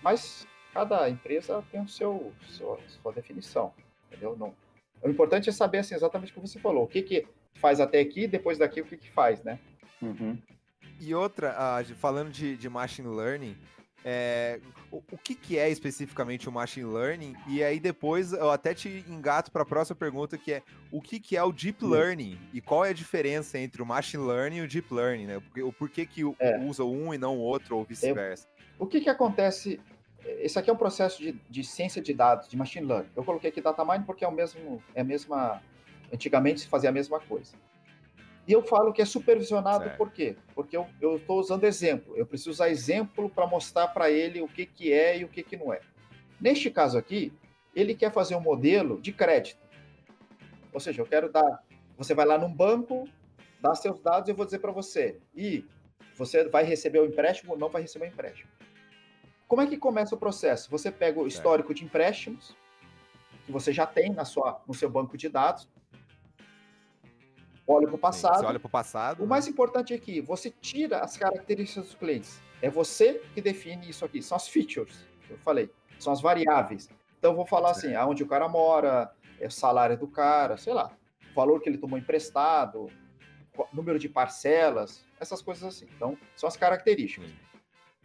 Mas 0.02 0.46
cada 0.72 1.08
empresa 1.08 1.62
tem 1.70 1.80
o 1.80 1.88
seu, 1.88 2.32
sua, 2.46 2.78
sua 2.88 3.12
definição, 3.12 3.72
entendeu? 4.08 4.36
Não, 4.36 4.54
o 5.02 5.08
importante 5.08 5.48
é 5.48 5.52
saber 5.52 5.78
assim, 5.78 5.94
exatamente 5.94 6.32
o 6.32 6.34
que 6.34 6.40
você 6.40 6.58
falou. 6.58 6.84
O 6.84 6.88
que, 6.88 7.02
que 7.02 7.26
faz 7.54 7.80
até 7.80 8.00
aqui, 8.00 8.26
depois 8.26 8.58
daqui, 8.58 8.80
o 8.80 8.84
que, 8.84 8.96
que 8.96 9.10
faz, 9.10 9.42
né? 9.42 9.58
Uhum. 10.00 10.38
E 11.00 11.14
outra, 11.14 11.54
uh, 11.80 11.94
falando 11.96 12.30
de, 12.30 12.56
de 12.56 12.68
machine 12.68 13.08
learning, 13.08 13.56
é, 14.04 14.60
o, 14.90 15.02
o 15.12 15.18
que, 15.18 15.34
que, 15.34 15.58
é 15.58 15.68
especificamente 15.68 16.48
o 16.48 16.52
machine 16.52 16.86
learning? 16.86 17.34
E 17.48 17.62
aí 17.62 17.78
depois 17.78 18.32
eu 18.32 18.50
até 18.50 18.74
te 18.74 19.04
engato 19.08 19.50
para 19.50 19.62
a 19.62 19.66
próxima 19.66 19.96
pergunta, 19.96 20.36
que 20.36 20.52
é 20.52 20.62
o 20.90 21.00
que, 21.00 21.20
que 21.20 21.36
é 21.36 21.42
o 21.42 21.52
deep 21.52 21.84
learning 21.84 22.38
e 22.52 22.60
qual 22.60 22.84
é 22.84 22.90
a 22.90 22.94
diferença 22.94 23.58
entre 23.58 23.82
o 23.82 23.86
machine 23.86 24.24
learning 24.24 24.56
e 24.56 24.62
o 24.62 24.68
deep 24.68 24.92
learning, 24.92 25.26
né? 25.26 25.42
O 25.62 25.72
porquê 25.72 26.04
que 26.04 26.22
é. 26.38 26.58
usa 26.58 26.84
um 26.84 27.14
e 27.14 27.18
não 27.18 27.36
o 27.36 27.40
outro 27.40 27.76
ou 27.76 27.84
vice-versa? 27.84 28.48
O 28.78 28.86
que, 28.86 29.00
que 29.00 29.08
acontece? 29.08 29.80
Esse 30.24 30.58
aqui 30.58 30.70
é 30.70 30.72
um 30.72 30.76
processo 30.76 31.20
de, 31.20 31.32
de 31.48 31.64
ciência 31.64 32.00
de 32.00 32.14
dados, 32.14 32.48
de 32.48 32.56
machine 32.56 32.86
learning. 32.86 33.10
Eu 33.14 33.24
coloquei 33.24 33.50
aqui 33.50 33.60
data 33.60 33.84
mining 33.84 34.04
porque 34.04 34.24
é 34.24 34.28
o 34.28 34.32
mesmo, 34.32 34.82
é 34.94 35.00
a 35.00 35.04
mesma. 35.04 35.62
Antigamente 36.12 36.60
se 36.60 36.68
fazia 36.68 36.90
a 36.90 36.92
mesma 36.92 37.18
coisa. 37.20 37.54
E 38.46 38.52
eu 38.52 38.62
falo 38.62 38.92
que 38.92 39.00
é 39.00 39.04
supervisionado 39.04 39.84
certo. 39.84 39.96
por 39.96 40.10
quê? 40.10 40.36
Porque 40.54 40.76
eu 40.76 41.16
estou 41.16 41.38
usando 41.38 41.64
exemplo. 41.64 42.16
Eu 42.16 42.26
preciso 42.26 42.50
usar 42.50 42.68
exemplo 42.68 43.30
para 43.30 43.46
mostrar 43.46 43.88
para 43.88 44.10
ele 44.10 44.42
o 44.42 44.48
que, 44.48 44.66
que 44.66 44.92
é 44.92 45.18
e 45.18 45.24
o 45.24 45.28
que, 45.28 45.42
que 45.42 45.56
não 45.56 45.72
é. 45.72 45.80
Neste 46.40 46.70
caso 46.70 46.98
aqui, 46.98 47.32
ele 47.74 47.94
quer 47.94 48.12
fazer 48.12 48.34
um 48.34 48.40
modelo 48.40 49.00
de 49.00 49.12
crédito. 49.12 49.62
Ou 50.72 50.80
seja, 50.80 51.00
eu 51.00 51.06
quero 51.06 51.30
dar. 51.30 51.62
Você 51.96 52.14
vai 52.14 52.26
lá 52.26 52.36
num 52.36 52.52
banco, 52.52 53.08
dá 53.60 53.74
seus 53.74 54.00
dados 54.00 54.28
e 54.28 54.32
eu 54.32 54.36
vou 54.36 54.44
dizer 54.44 54.58
para 54.58 54.72
você. 54.72 55.18
E 55.34 55.64
você 56.16 56.48
vai 56.48 56.64
receber 56.64 56.98
o 56.98 57.06
empréstimo 57.06 57.52
ou 57.52 57.58
não 57.58 57.68
vai 57.68 57.82
receber 57.82 58.06
o 58.06 58.08
empréstimo. 58.08 58.50
Como 59.52 59.60
é 59.60 59.66
que 59.66 59.76
começa 59.76 60.14
o 60.14 60.18
processo? 60.18 60.70
Você 60.70 60.90
pega 60.90 61.20
o 61.20 61.26
histórico 61.26 61.74
de 61.74 61.84
empréstimos, 61.84 62.56
que 63.44 63.52
você 63.52 63.70
já 63.70 63.84
tem 63.84 64.10
na 64.10 64.24
sua, 64.24 64.62
no 64.66 64.72
seu 64.72 64.88
banco 64.88 65.14
de 65.14 65.28
dados, 65.28 65.68
olha 67.68 67.86
para 67.86 67.96
o 67.96 67.98
passado. 67.98 68.38
Você 68.38 68.46
olha 68.46 68.58
para 68.58 68.66
o 68.66 68.70
passado. 68.70 69.18
O 69.18 69.22
né? 69.24 69.28
mais 69.28 69.46
importante 69.46 69.92
é 69.92 69.98
que 69.98 70.22
você 70.22 70.50
tira 70.50 71.00
as 71.00 71.18
características 71.18 71.84
dos 71.84 71.94
clientes. 71.94 72.40
É 72.62 72.70
você 72.70 73.20
que 73.34 73.42
define 73.42 73.90
isso 73.90 74.06
aqui. 74.06 74.22
São 74.22 74.36
as 74.36 74.48
features, 74.48 75.04
que 75.26 75.34
eu 75.34 75.38
falei. 75.40 75.70
São 75.98 76.14
as 76.14 76.22
variáveis. 76.22 76.88
Então, 77.18 77.36
vou 77.36 77.44
falar 77.44 77.72
assim, 77.72 77.94
aonde 77.94 78.22
o 78.22 78.26
cara 78.26 78.48
mora, 78.48 79.14
é 79.38 79.48
o 79.48 79.50
salário 79.50 79.98
do 79.98 80.08
cara, 80.08 80.56
sei 80.56 80.72
lá, 80.72 80.96
o 81.30 81.34
valor 81.34 81.60
que 81.60 81.68
ele 81.68 81.76
tomou 81.76 81.98
emprestado, 81.98 82.86
número 83.70 83.98
de 83.98 84.08
parcelas, 84.08 85.04
essas 85.20 85.42
coisas 85.42 85.62
assim. 85.62 85.86
Então, 85.94 86.16
são 86.36 86.48
as 86.48 86.56
características. 86.56 87.30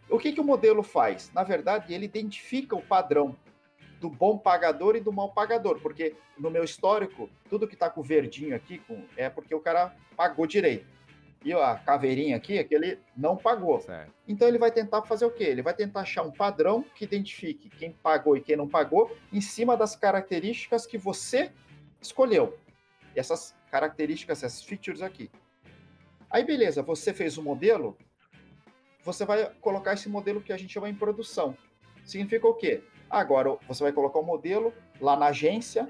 O 0.10 0.18
que, 0.18 0.32
que 0.32 0.39
o 0.41 0.43
modelo 0.43 0.84
faz? 0.84 1.32
Na 1.34 1.43
verdade, 1.43 1.93
ele 1.93 2.05
identifica 2.05 2.76
o 2.76 2.82
padrão 2.82 3.36
do 3.99 4.10
bom 4.10 4.38
pagador 4.38 4.95
e 4.95 5.01
do 5.01 5.12
mal 5.12 5.32
pagador, 5.32 5.80
porque 5.82 6.16
no 6.38 6.49
meu 6.49 6.64
histórico, 6.64 7.30
tudo 7.49 7.68
que 7.68 7.74
está 7.74 7.89
com 7.89 8.01
verdinho 8.01 8.55
aqui 8.55 8.78
com, 8.80 9.03
é 9.18 9.30
porque 9.30 9.53
o 9.53 9.60
cara 9.60 9.95
pagou 10.16 10.45
direito. 10.45 10.86
E 11.43 11.53
a 11.53 11.76
caveirinha 11.76 12.36
aqui 12.36 12.58
é 12.58 12.64
que 12.64 12.74
ele 12.74 12.99
não 13.16 13.38
pagou. 13.38 13.80
Certo. 13.82 14.12
Então 14.28 14.47
ele 14.47 14.58
vai 14.58 14.72
tentar 14.72 15.03
fazer 15.03 15.26
o 15.26 15.32
quê? 15.32 15.43
Ele 15.43 15.62
vai 15.62 15.74
tentar 15.74 16.01
achar 16.01 16.24
um 16.24 16.32
padrão 16.32 16.84
que 16.95 17.05
identifique 17.05 17.70
quem 17.70 17.91
pagou 17.91 18.36
e 18.36 18.41
quem 18.41 18.55
não 18.55 18.68
pagou 18.68 19.16
em 19.32 19.41
cima 19.41 19.78
das 19.78 19.95
características 19.95 20.86
que 20.86 20.97
você 20.97 21.51
escolheu. 22.01 22.58
Essas 23.16 23.55
características, 23.72 24.43
essas 24.43 24.64
features 24.64 25.01
aqui. 25.01 25.30
Aí 26.30 26.43
beleza, 26.43 26.82
você 26.82 27.14
fez 27.14 27.38
o 27.38 27.43
modelo, 27.43 27.97
você 29.08 29.24
vai 29.26 29.49
colocar 29.62 29.93
esse 29.93 30.10
modelo 30.10 30.41
que 30.41 30.51
a 30.51 30.58
gente 30.58 30.74
chama 30.74 30.89
em 30.89 30.93
produção. 30.93 31.58
Significa 32.03 32.45
o 32.45 32.53
quê? 32.53 32.84
Agora 33.10 33.58
você 33.66 33.82
vai 33.82 33.93
colocar 33.93 34.20
o 34.20 34.24
modelo 34.24 34.74
lá 34.99 35.16
na 35.16 35.28
agência, 35.28 35.89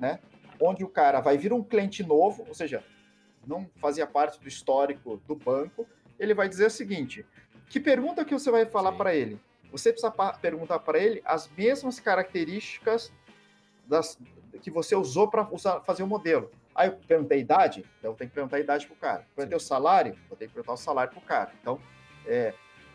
né? 0.00 0.18
Onde 0.58 0.82
o 0.82 0.88
cara 0.88 1.20
vai 1.20 1.36
vir 1.36 1.52
um 1.52 1.62
cliente 1.62 2.02
novo, 2.02 2.42
ou 2.48 2.54
seja, 2.54 2.82
não 3.46 3.68
fazia 3.76 4.06
parte 4.06 4.40
do 4.40 4.48
histórico 4.48 5.18
do 5.26 5.36
banco. 5.36 5.86
Ele 6.18 6.32
vai 6.32 6.48
dizer 6.48 6.66
o 6.68 6.70
seguinte: 6.70 7.26
que 7.68 7.78
pergunta 7.78 8.24
que 8.24 8.32
você 8.32 8.50
vai 8.50 8.64
falar 8.64 8.92
para 8.92 9.14
ele? 9.14 9.38
Você 9.70 9.92
precisa 9.92 10.10
perguntar 10.40 10.78
para 10.78 10.98
ele 10.98 11.20
as 11.22 11.50
mesmas 11.50 12.00
características 12.00 13.12
das, 13.86 14.18
que 14.62 14.70
você 14.70 14.96
usou 14.96 15.28
para 15.28 15.46
fazer 15.84 16.02
o 16.02 16.06
modelo. 16.06 16.50
Aí 16.74 16.88
eu 16.88 16.96
perguntei 17.06 17.38
a 17.38 17.40
idade, 17.42 17.84
então 17.98 18.12
eu 18.12 18.16
tenho 18.16 18.30
que 18.30 18.34
perguntar 18.34 18.56
a 18.56 18.60
idade 18.60 18.86
para 18.86 18.94
o 18.94 18.98
cara. 18.98 19.26
Perguntei 19.36 19.56
o 19.56 19.60
salário, 19.60 20.18
eu 20.30 20.36
tenho 20.36 20.48
que 20.48 20.54
perguntar 20.54 20.72
o 20.72 20.76
salário 20.78 21.12
para 21.12 21.20
o 21.20 21.22
cara. 21.22 21.52
Então, 21.60 21.78
é, 22.26 22.54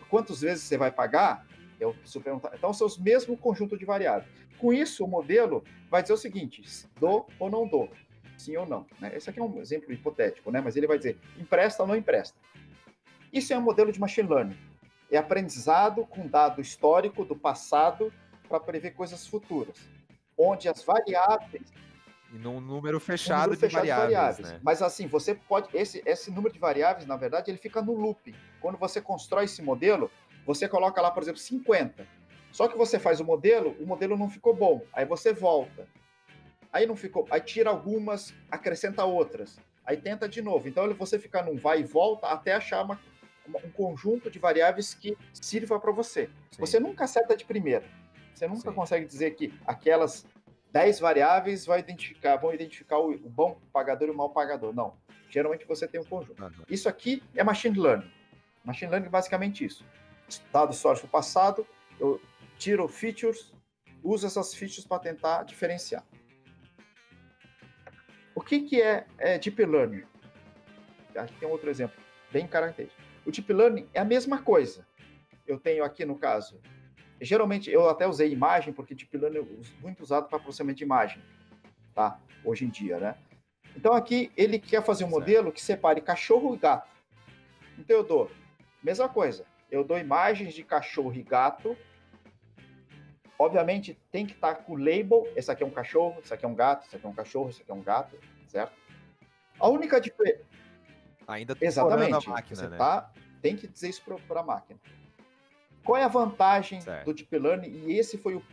quantas 0.10 0.42
vezes 0.42 0.64
você 0.64 0.78
vai 0.78 0.92
pagar? 0.92 1.46
Eu 1.80 1.94
preciso 1.94 2.22
perguntar. 2.22 2.52
Então, 2.56 2.74
são 2.74 2.86
os 2.86 2.98
mesmos 2.98 3.40
conjunto 3.40 3.78
de 3.78 3.86
variáveis. 3.86 4.30
Com 4.58 4.74
isso, 4.74 5.06
o 5.06 5.08
modelo 5.08 5.64
vai 5.90 6.02
dizer 6.02 6.14
o 6.14 6.18
seguinte: 6.18 6.62
dou 7.00 7.28
ou 7.40 7.50
não 7.50 7.68
dou, 7.68 7.90
sim 8.38 8.58
ou 8.58 8.66
não. 8.66 8.86
Né? 9.00 9.16
Esse 9.16 9.30
aqui 9.30 9.40
é 9.40 9.44
um 9.44 9.60
exemplo 9.60 9.94
hipotético, 9.94 10.52
né? 10.52 10.62
mas 10.62 10.76
ele 10.76 10.88
vai 10.88 10.98
dizer 10.98 11.18
empresta 11.38 11.84
ou 11.84 11.88
não 11.88 11.96
empresta. 11.96 12.38
Isso 13.32 13.54
é 13.54 13.58
um 13.58 13.62
modelo 13.62 13.92
de 13.92 14.00
machine 14.00 14.28
learning. 14.28 14.58
É 15.10 15.18
aprendizado 15.18 16.06
com 16.06 16.28
dado 16.28 16.62
histórico 16.62 17.24
do 17.24 17.36
passado 17.36 18.14
para 18.48 18.60
prever 18.60 18.92
coisas 18.92 19.26
futuras, 19.26 19.78
onde 20.38 20.68
as 20.68 20.84
variáveis 20.84 21.72
e 22.32 22.38
num 22.38 22.60
número 22.60 23.00
fechado, 23.00 23.40
um 23.40 23.54
número 23.54 23.60
fechado 23.60 23.82
de 23.84 23.90
variáveis. 23.90 24.10
De 24.10 24.14
variáveis. 24.16 24.52
Né? 24.52 24.60
Mas 24.64 24.82
assim, 24.82 25.08
você 25.08 25.34
pode. 25.34 25.70
Esse, 25.74 26.02
esse 26.06 26.30
número 26.30 26.54
de 26.54 26.60
variáveis, 26.60 27.08
na 27.08 27.16
verdade, 27.16 27.50
ele 27.50 27.58
fica 27.58 27.82
no 27.82 27.94
looping. 27.94 28.36
Quando 28.62 28.78
você 28.78 29.02
constrói 29.02 29.46
esse 29.46 29.62
modelo, 29.62 30.12
você 30.46 30.68
coloca 30.68 31.02
lá, 31.02 31.12
por 31.12 31.24
exemplo, 31.24 31.40
50. 31.40 32.08
Só 32.52 32.68
que 32.68 32.78
você 32.78 33.00
faz 33.00 33.20
o 33.20 33.26
modelo, 33.26 33.76
o 33.80 33.86
modelo 33.86 34.18
não 34.18 34.30
ficou 34.30 34.54
bom. 34.54 34.82
Aí 34.94 35.06
você 35.06 35.34
volta. 35.34 35.88
Aí 36.72 36.86
não 36.86 36.96
ficou. 36.96 37.28
Aí 37.30 37.42
tira 37.42 37.70
algumas, 37.70 38.34
acrescenta 38.50 39.04
outras. 39.04 39.60
Aí 39.86 39.98
tenta 39.98 40.28
de 40.30 40.42
novo. 40.42 40.68
Então 40.68 40.92
você 40.94 41.18
fica 41.18 41.42
num 41.42 41.56
vai 41.56 41.82
e 41.82 41.84
volta 41.84 42.28
até 42.28 42.54
achar 42.54 42.84
uma, 42.84 43.00
um 43.48 43.72
conjunto 43.72 44.30
de 44.30 44.38
variáveis 44.38 44.94
que 44.94 45.18
sirva 45.34 45.80
para 45.80 45.92
você. 45.92 46.30
Sim. 46.52 46.60
Você 46.60 46.80
nunca 46.80 47.06
acerta 47.06 47.36
de 47.36 47.46
primeira. 47.46 47.86
Você 48.34 48.48
nunca 48.48 48.70
Sim. 48.70 48.76
consegue 48.76 49.06
dizer 49.06 49.32
que 49.32 49.54
aquelas 49.66 50.26
10 50.72 51.00
variáveis 51.00 51.66
vai 51.66 51.80
identificar, 51.80 52.36
vão 52.36 52.54
identificar 52.54 53.00
o, 53.00 53.12
o, 53.12 53.30
bom 53.30 53.60
pagador 53.74 54.08
e 54.08 54.12
o 54.12 54.16
mau 54.16 54.30
pagador. 54.30 54.74
Não. 54.74 54.98
Geralmente 55.30 55.66
você 55.66 55.88
tem 55.88 56.00
um 56.00 56.06
conjunto. 56.06 56.42
Uhum. 56.42 56.52
Isso 56.70 56.88
aqui 56.88 57.24
é 57.36 57.44
machine 57.44 57.80
learning. 57.80 58.12
Machine 58.64 58.92
learning 58.92 59.08
é 59.08 59.12
basicamente 59.12 59.66
isso 59.66 59.86
dado 60.52 60.72
histórico 60.72 61.08
passado, 61.08 61.66
eu 62.00 62.22
tiro 62.58 62.88
features, 62.88 63.54
uso 64.04 64.28
essas 64.28 64.54
features 64.54 64.86
para 64.86 65.00
tentar 65.00 65.44
diferenciar. 65.44 66.04
O 68.36 68.42
que, 68.42 68.62
que 68.62 68.82
é, 68.82 69.06
é 69.18 69.38
Deep 69.38 69.66
Learning? 69.66 70.04
Aqui 71.16 71.34
tem 71.40 71.50
outro 71.50 71.70
exemplo, 71.70 72.00
bem 72.32 72.48
característico. 72.48 73.02
O 73.26 73.32
Deep 73.32 73.52
Learning 73.52 73.90
é 73.94 74.00
a 74.00 74.06
mesma 74.06 74.42
coisa. 74.42 74.88
Eu 75.46 75.60
tenho 75.60 75.84
aqui, 75.84 76.06
no 76.06 76.18
caso, 76.18 76.62
geralmente 77.22 77.70
eu 77.70 77.90
até 77.90 78.08
usei 78.08 78.32
imagem, 78.32 78.74
porque 78.74 78.96
Deep 78.96 79.18
Learning 79.18 79.40
é 79.40 79.82
muito 79.82 80.02
usado 80.02 80.28
para 80.28 80.40
processamento 80.40 80.78
de 80.78 80.84
imagem, 80.84 81.22
tá? 81.94 82.20
Hoje 82.44 82.66
em 82.66 82.70
dia, 82.70 82.98
né? 82.98 83.16
Então 83.76 83.94
aqui 83.94 84.32
ele 84.36 84.60
quer 84.60 84.84
fazer 84.84 85.04
um 85.04 85.10
modelo 85.10 85.52
que 85.52 85.62
separe 85.62 86.02
cachorro 86.02 86.56
e 86.56 86.58
gato. 86.58 86.90
Então 87.78 87.98
eu 87.98 88.04
dou, 88.04 88.32
mesma 88.84 89.08
coisa, 89.08 89.46
eu 89.70 89.84
dou 89.84 89.98
imagens 89.98 90.54
de 90.54 90.64
cachorro 90.64 91.14
e 91.14 91.24
gato 91.24 91.78
obviamente 93.40 93.98
tem 94.12 94.26
que 94.26 94.34
estar 94.34 94.56
tá 94.56 94.62
com 94.62 94.74
o 94.74 94.78
label, 94.78 95.26
esse 95.34 95.50
aqui 95.50 95.64
é 95.64 95.66
um 95.66 95.72
cachorro, 95.72 96.20
esse 96.22 96.34
aqui 96.34 96.46
é 96.46 96.48
um 96.48 96.54
gato, 96.54 96.86
esse 96.86 96.96
aqui 96.98 97.06
é 97.06 97.10
um 97.10 97.14
cachorro, 97.14 97.50
esse 97.50 97.62
aqui 97.62 97.72
é 97.72 97.74
um 97.74 97.82
gato, 97.82 98.18
certo? 98.50 98.74
A 99.58 99.70
única 99.70 100.00
diferença... 100.02 100.44
Ainda 101.26 101.56
Exatamente, 101.62 102.28
a 102.28 102.32
máquina, 102.32 102.56
você 102.56 102.68
né? 102.68 102.78
tá, 102.78 103.12
tem 103.42 103.56
que 103.56 103.68
dizer 103.68 103.90
isso 103.90 104.04
para 104.28 104.42
a 104.42 104.44
máquina. 104.44 104.80
Qual 105.84 105.98
é 105.98 106.04
a 106.04 106.08
vantagem 106.08 106.82
certo. 106.82 107.06
do 107.06 107.14
Deep 107.14 107.38
Learning? 107.38 107.70
E 107.88 107.98
esse 107.98 108.18
foi 108.18 108.36
o 108.36 108.44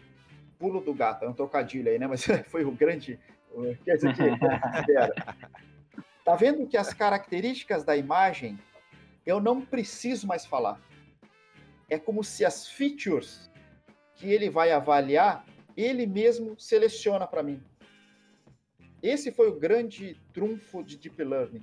pulo 0.58 0.80
do 0.80 0.94
gato, 0.94 1.24
é 1.24 1.28
um 1.28 1.34
trocadilho 1.34 1.90
aí, 1.90 1.98
né? 1.98 2.06
Mas 2.06 2.24
foi 2.48 2.64
o 2.64 2.70
grande... 2.70 3.18
Quer 3.84 3.94
dizer, 3.96 4.14
Tá 6.24 6.34
vendo 6.34 6.66
que 6.66 6.76
as 6.76 6.92
características 6.92 7.84
da 7.84 7.96
imagem 7.96 8.58
eu 9.24 9.40
não 9.40 9.60
preciso 9.60 10.26
mais 10.26 10.46
falar. 10.46 10.80
É 11.88 11.98
como 11.98 12.24
se 12.24 12.44
as 12.44 12.68
features 12.68 13.50
que 14.14 14.32
ele 14.32 14.48
vai 14.48 14.72
avaliar, 14.72 15.44
ele 15.76 16.06
mesmo 16.06 16.58
seleciona 16.58 17.26
para 17.26 17.42
mim. 17.42 17.62
Esse 19.02 19.30
foi 19.30 19.48
o 19.48 19.58
grande 19.58 20.20
trunfo 20.32 20.82
de 20.82 20.96
Deep 20.96 21.22
Learning. 21.22 21.62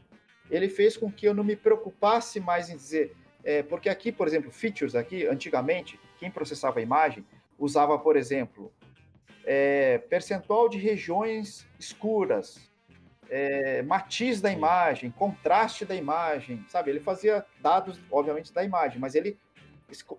Ele 0.50 0.70
fez 0.70 0.96
com 0.96 1.12
que 1.12 1.28
eu 1.28 1.34
não 1.34 1.44
me 1.44 1.56
preocupasse 1.56 2.40
mais 2.40 2.70
em 2.70 2.76
dizer, 2.76 3.16
é, 3.44 3.62
porque 3.62 3.90
aqui, 3.90 4.12
por 4.12 4.28
exemplo, 4.28 4.52
features 4.52 4.96
aqui, 4.96 5.26
antigamente, 5.28 6.00
quem 6.18 6.32
processava 6.32 6.80
a 6.80 6.82
imagem 6.82 7.26
usava, 7.60 8.00
por 8.00 8.16
exemplo, 8.16 8.72
é, 9.46 9.98
percentual 9.98 10.70
de 10.70 10.78
regiões 10.78 11.68
escuras, 11.80 12.72
é, 13.30 13.82
matiz 13.82 14.40
da 14.42 14.52
imagem, 14.52 15.12
contraste 15.12 15.86
da 15.86 15.96
imagem, 15.96 16.64
sabe? 16.70 16.92
Ele 16.92 17.00
fazia 17.00 17.46
dados, 17.62 18.00
obviamente, 18.12 18.54
da 18.54 18.64
imagem, 18.64 19.00
mas 19.00 19.16
ele 19.16 19.38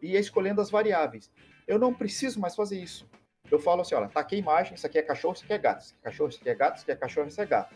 ia 0.02 0.20
escolhendo 0.20 0.60
as 0.60 0.70
variáveis. 0.70 1.30
Eu 1.66 1.78
não 1.78 1.94
preciso 1.94 2.40
mais 2.40 2.54
fazer 2.54 2.80
isso. 2.80 3.08
Eu 3.50 3.58
falo 3.58 3.82
assim, 3.82 3.94
olha, 3.94 4.08
tá 4.08 4.20
aqui 4.20 4.36
a 4.36 4.38
imagem, 4.38 4.74
isso 4.74 4.86
aqui 4.86 4.98
é 4.98 5.02
cachorro, 5.02 5.34
isso 5.34 5.44
aqui 5.44 5.52
é 5.52 5.58
gato, 5.58 5.80
isso 5.80 5.94
aqui 5.94 6.00
é 6.00 6.10
cachorro, 6.10 6.28
isso 6.28 6.40
aqui 6.40 6.50
é 6.50 6.54
gato, 6.54 6.74
isso 6.76 6.82
aqui 6.82 6.92
é 6.92 6.96
cachorro, 6.96 7.28
isso 7.28 7.40
é 7.40 7.46
gato. 7.46 7.74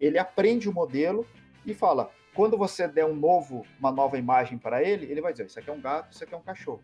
Ele 0.00 0.18
aprende 0.18 0.68
o 0.68 0.72
modelo 0.72 1.26
e 1.66 1.74
fala, 1.74 2.10
quando 2.34 2.56
você 2.56 2.86
der 2.86 3.04
um 3.04 3.14
novo, 3.14 3.66
uma 3.78 3.90
nova 3.90 4.18
imagem 4.18 4.58
para 4.58 4.82
ele, 4.82 5.06
ele 5.10 5.20
vai 5.20 5.32
dizer, 5.32 5.46
isso 5.46 5.58
aqui 5.58 5.70
é 5.70 5.72
um 5.72 5.80
gato, 5.80 6.12
isso 6.12 6.22
aqui 6.24 6.34
é 6.34 6.36
um 6.36 6.42
cachorro. 6.42 6.82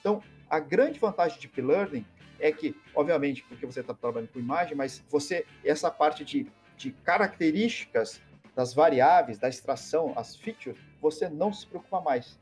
Então, 0.00 0.22
a 0.48 0.58
grande 0.58 0.98
vantagem 0.98 1.38
de 1.38 1.46
Deep 1.46 1.60
Learning 1.60 2.04
é 2.38 2.50
que, 2.50 2.76
obviamente, 2.94 3.42
porque 3.44 3.64
você 3.64 3.80
está 3.80 3.94
trabalhando 3.94 4.30
com 4.30 4.38
imagem, 4.38 4.76
mas 4.76 5.02
você, 5.08 5.46
essa 5.64 5.90
parte 5.90 6.24
de 6.24 6.50
de 6.82 6.90
características 6.90 8.20
das 8.54 8.74
variáveis, 8.74 9.38
da 9.38 9.48
extração, 9.48 10.12
as 10.16 10.36
features, 10.36 10.76
você 11.00 11.28
não 11.28 11.52
se 11.52 11.66
preocupa 11.66 12.00
mais. 12.00 12.38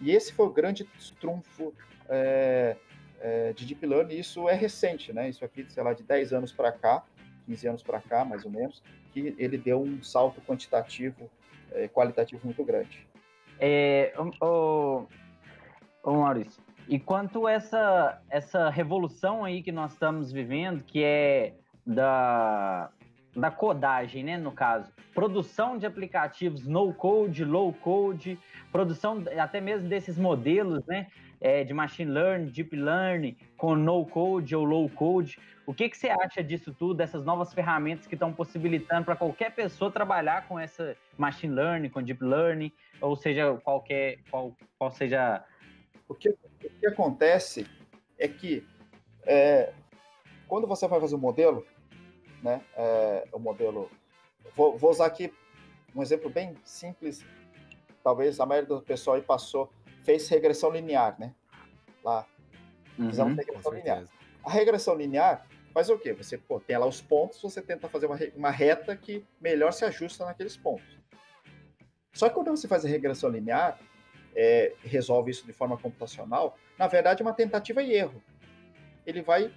E 0.00 0.10
esse 0.12 0.32
foi 0.32 0.46
o 0.46 0.50
grande 0.50 0.84
trunfo 1.20 1.74
é, 2.08 2.76
é, 3.20 3.52
de 3.52 3.66
Deep 3.66 3.84
Learning, 3.84 4.16
isso 4.16 4.48
é 4.48 4.54
recente, 4.54 5.12
né? 5.12 5.28
Isso 5.28 5.44
aqui, 5.44 5.66
sei 5.68 5.82
lá, 5.82 5.92
de 5.92 6.02
10 6.02 6.32
anos 6.32 6.52
para 6.52 6.72
cá, 6.72 7.04
15 7.46 7.68
anos 7.68 7.82
para 7.82 8.00
cá, 8.00 8.24
mais 8.24 8.44
ou 8.44 8.50
menos, 8.50 8.82
que 9.12 9.34
ele 9.38 9.58
deu 9.58 9.82
um 9.82 10.02
salto 10.02 10.40
quantitativo, 10.42 11.30
é, 11.72 11.88
qualitativo 11.88 12.40
muito 12.44 12.64
grande. 12.64 13.06
É, 13.58 14.12
o, 14.40 15.06
o, 16.04 16.12
Maurício, 16.12 16.62
e 16.88 16.98
quanto 16.98 17.48
essa 17.48 18.20
essa 18.28 18.68
revolução 18.68 19.44
aí 19.44 19.62
que 19.62 19.72
nós 19.72 19.92
estamos 19.92 20.30
vivendo, 20.30 20.82
que 20.82 21.02
é 21.02 21.54
da 21.86 22.90
da 23.34 23.50
codagem, 23.50 24.24
né, 24.24 24.38
no 24.38 24.50
caso. 24.50 24.90
Produção 25.14 25.76
de 25.76 25.84
aplicativos 25.84 26.66
no 26.66 26.94
code, 26.94 27.44
low 27.44 27.70
code, 27.70 28.38
produção 28.72 29.22
até 29.38 29.60
mesmo 29.60 29.88
desses 29.88 30.18
modelos, 30.18 30.84
né, 30.86 31.08
é, 31.40 31.64
de 31.64 31.72
machine 31.74 32.10
learning, 32.10 32.46
deep 32.46 32.74
learning, 32.74 33.36
com 33.56 33.74
no 33.74 34.04
code 34.06 34.54
ou 34.54 34.64
low 34.64 34.88
code. 34.88 35.38
O 35.66 35.74
que, 35.74 35.88
que 35.88 35.96
você 35.96 36.08
acha 36.08 36.42
disso 36.42 36.72
tudo, 36.72 36.94
dessas 36.94 37.24
novas 37.24 37.52
ferramentas 37.52 38.06
que 38.06 38.14
estão 38.14 38.32
possibilitando 38.32 39.04
para 39.04 39.16
qualquer 39.16 39.54
pessoa 39.54 39.90
trabalhar 39.90 40.46
com 40.46 40.58
essa 40.58 40.96
machine 41.18 41.54
learning, 41.54 41.88
com 41.88 42.02
deep 42.02 42.22
learning, 42.22 42.72
ou 43.00 43.16
seja, 43.16 43.54
qualquer, 43.64 44.18
qual, 44.30 44.56
qual 44.78 44.90
seja... 44.90 45.44
O 46.08 46.14
que, 46.14 46.28
o 46.28 46.70
que 46.80 46.86
acontece 46.86 47.66
é 48.18 48.28
que 48.28 48.64
é, 49.26 49.72
quando 50.46 50.66
você 50.66 50.86
vai 50.86 51.00
fazer 51.00 51.16
um 51.16 51.18
modelo, 51.18 51.66
né? 52.42 52.62
É, 52.76 53.26
o 53.32 53.38
modelo. 53.38 53.90
Vou, 54.54 54.78
vou, 54.78 54.90
usar 54.90 55.06
aqui 55.06 55.32
um 55.94 56.02
exemplo 56.02 56.30
bem 56.30 56.54
simples. 56.64 57.24
Talvez 58.02 58.38
a 58.38 58.46
maioria 58.46 58.68
do 58.68 58.80
pessoal 58.80 59.16
aí 59.16 59.22
passou, 59.22 59.68
fez 60.06 60.28
regressão 60.28 60.70
linear, 60.70 61.18
né? 61.18 61.34
Lá. 62.02 62.24
Uhum, 62.96 63.34
regressão 63.34 63.72
linear. 63.72 64.04
A 64.44 64.50
regressão 64.50 64.94
linear 64.94 65.46
faz 65.74 65.90
o 65.90 65.98
quê? 65.98 66.12
Você 66.14 66.38
pô, 66.38 66.60
tem 66.60 66.78
lá 66.78 66.86
os 66.86 67.02
pontos, 67.02 67.42
você 67.42 67.60
tenta 67.60 67.88
fazer 67.88 68.06
uma, 68.06 68.16
uma 68.36 68.50
reta 68.50 68.96
que 68.96 69.26
melhor 69.40 69.72
se 69.72 69.84
ajusta 69.84 70.24
naqueles 70.24 70.56
pontos. 70.56 70.96
Só 72.14 72.28
que 72.28 72.34
quando 72.34 72.48
você 72.48 72.68
faz 72.68 72.84
a 72.84 72.88
regressão 72.88 73.28
linear, 73.28 73.78
é, 74.34 74.72
resolve 74.82 75.32
isso 75.32 75.44
de 75.44 75.52
forma 75.52 75.76
computacional, 75.76 76.56
na 76.78 76.86
verdade 76.86 77.20
é 77.20 77.24
uma 77.24 77.34
tentativa 77.34 77.82
e 77.82 77.92
erro. 77.92 78.22
Ele 79.04 79.20
vai 79.20 79.52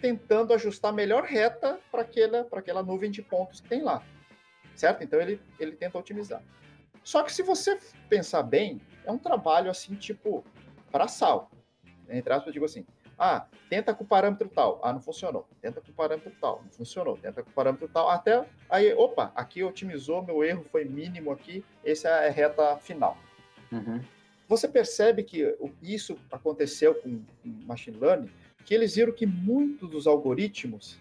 tentando 0.00 0.52
ajustar 0.52 0.90
a 0.90 0.94
melhor 0.94 1.24
reta 1.24 1.80
para 1.90 2.02
aquela, 2.02 2.46
aquela 2.52 2.82
nuvem 2.82 3.10
de 3.10 3.22
pontos 3.22 3.60
que 3.60 3.68
tem 3.68 3.82
lá. 3.82 4.04
Certo? 4.74 5.02
Então 5.02 5.20
ele, 5.20 5.40
ele 5.58 5.72
tenta 5.72 5.98
otimizar. 5.98 6.42
Só 7.06 7.22
que 7.22 7.32
se 7.32 7.40
você 7.40 7.78
pensar 8.08 8.42
bem, 8.42 8.80
é 9.04 9.12
um 9.12 9.16
trabalho 9.16 9.70
assim, 9.70 9.94
tipo, 9.94 10.44
para 10.90 11.06
sal. 11.06 11.48
Entre 12.10 12.32
aspas, 12.32 12.48
eu 12.48 12.52
digo 12.54 12.64
assim: 12.64 12.84
ah, 13.16 13.46
tenta 13.70 13.94
com 13.94 14.02
o 14.02 14.06
parâmetro 14.06 14.48
tal. 14.48 14.80
Ah, 14.82 14.92
não 14.92 15.00
funcionou. 15.00 15.46
Tenta 15.62 15.80
com 15.80 15.92
o 15.92 15.94
parâmetro 15.94 16.32
tal. 16.40 16.62
Não 16.64 16.70
funcionou. 16.72 17.16
Tenta 17.16 17.44
com 17.44 17.50
o 17.50 17.52
parâmetro 17.52 17.86
tal. 17.86 18.08
Até 18.08 18.44
aí, 18.68 18.92
opa, 18.92 19.30
aqui 19.36 19.62
otimizou, 19.62 20.20
meu 20.24 20.42
erro 20.42 20.64
foi 20.64 20.84
mínimo 20.84 21.30
aqui. 21.30 21.64
Essa 21.84 22.08
é 22.08 22.26
a 22.26 22.30
reta 22.32 22.76
final. 22.78 23.16
Uhum. 23.70 24.02
Você 24.48 24.66
percebe 24.66 25.22
que 25.22 25.56
isso 25.80 26.18
aconteceu 26.32 26.92
com 26.96 27.22
machine 27.44 27.98
learning 27.98 28.32
que 28.64 28.74
eles 28.74 28.96
viram 28.96 29.12
que 29.12 29.26
muitos 29.26 29.88
dos 29.88 30.08
algoritmos 30.08 30.98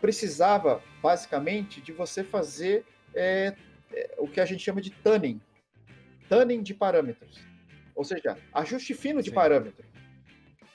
precisava 0.00 0.82
basicamente 1.00 1.80
de 1.80 1.92
você 1.92 2.24
fazer 2.24 2.84
é, 3.14 3.54
é, 3.96 4.14
o 4.18 4.28
que 4.28 4.40
a 4.40 4.44
gente 4.44 4.62
chama 4.62 4.80
de 4.80 4.90
tuning, 4.90 5.40
tuning 6.28 6.62
de 6.62 6.74
parâmetros, 6.74 7.40
ou 7.94 8.04
seja, 8.04 8.36
ajuste 8.52 8.92
fino 8.92 9.22
de 9.22 9.30
Sim. 9.30 9.34
parâmetro, 9.34 9.84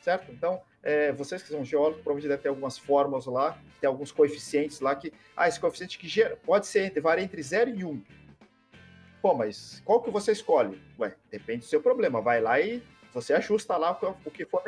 certo? 0.02 0.32
Então, 0.32 0.62
é, 0.82 1.12
vocês 1.12 1.44
que 1.44 1.50
são 1.50 1.64
geólogos 1.64 2.02
provavelmente 2.02 2.28
devem 2.28 2.42
ter 2.42 2.50
algumas 2.50 2.78
fórmulas 2.78 3.28
lá, 3.28 3.58
tem 3.80 3.88
alguns 3.88 4.12
coeficientes 4.12 4.80
lá 4.80 4.96
que, 4.96 5.14
ah, 5.38 5.48
esse 5.48 5.60
coeficiente 5.60 6.00
que 6.00 6.08
gera, 6.08 6.36
pode 6.36 6.66
ser 6.66 6.86
entre, 6.86 7.00
varia 7.00 7.24
entre 7.24 7.42
0 7.42 7.70
e 7.70 7.86
1. 7.86 7.90
Um. 7.90 8.04
Pô, 9.22 9.36
mas 9.36 9.82
qual 9.86 10.02
que 10.02 10.10
você 10.10 10.32
escolhe? 10.32 10.82
Ué, 11.00 11.16
depende 11.30 11.60
do 11.60 11.66
seu 11.66 11.80
problema. 11.80 12.22
Vai 12.22 12.42
lá 12.42 12.60
e 12.60 12.82
você 13.14 13.34
ajusta 13.34 13.78
lá 13.78 13.92
o 14.26 14.32
que 14.32 14.46
for 14.46 14.64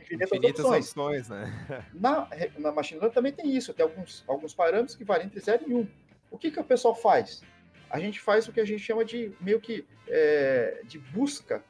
infinitas, 0.00 0.28
infinitas 0.28 0.64
opções. 0.64 0.88
opções. 0.88 1.28
né? 1.28 1.86
Na, 1.94 2.28
na 2.58 2.72
machine 2.72 2.98
learning 2.98 3.14
também 3.14 3.32
tem 3.32 3.54
isso, 3.56 3.72
tem 3.72 3.84
alguns, 3.84 4.24
alguns 4.26 4.52
parâmetros 4.52 4.96
que 4.96 5.04
variam 5.04 5.26
entre 5.26 5.38
0 5.38 5.64
e 5.68 5.74
1. 5.74 5.78
Um. 5.78 5.88
O 6.32 6.38
que, 6.38 6.50
que 6.50 6.58
o 6.58 6.64
pessoal 6.64 6.94
faz? 6.94 7.42
A 7.90 7.98
gente 7.98 8.20
faz 8.20 8.46
o 8.46 8.52
que 8.52 8.60
a 8.60 8.64
gente 8.64 8.82
chama 8.82 9.04
de 9.04 9.32
meio 9.40 9.60
que 9.60 9.84
é, 10.08 10.80
de 10.84 10.98
busca, 10.98 11.62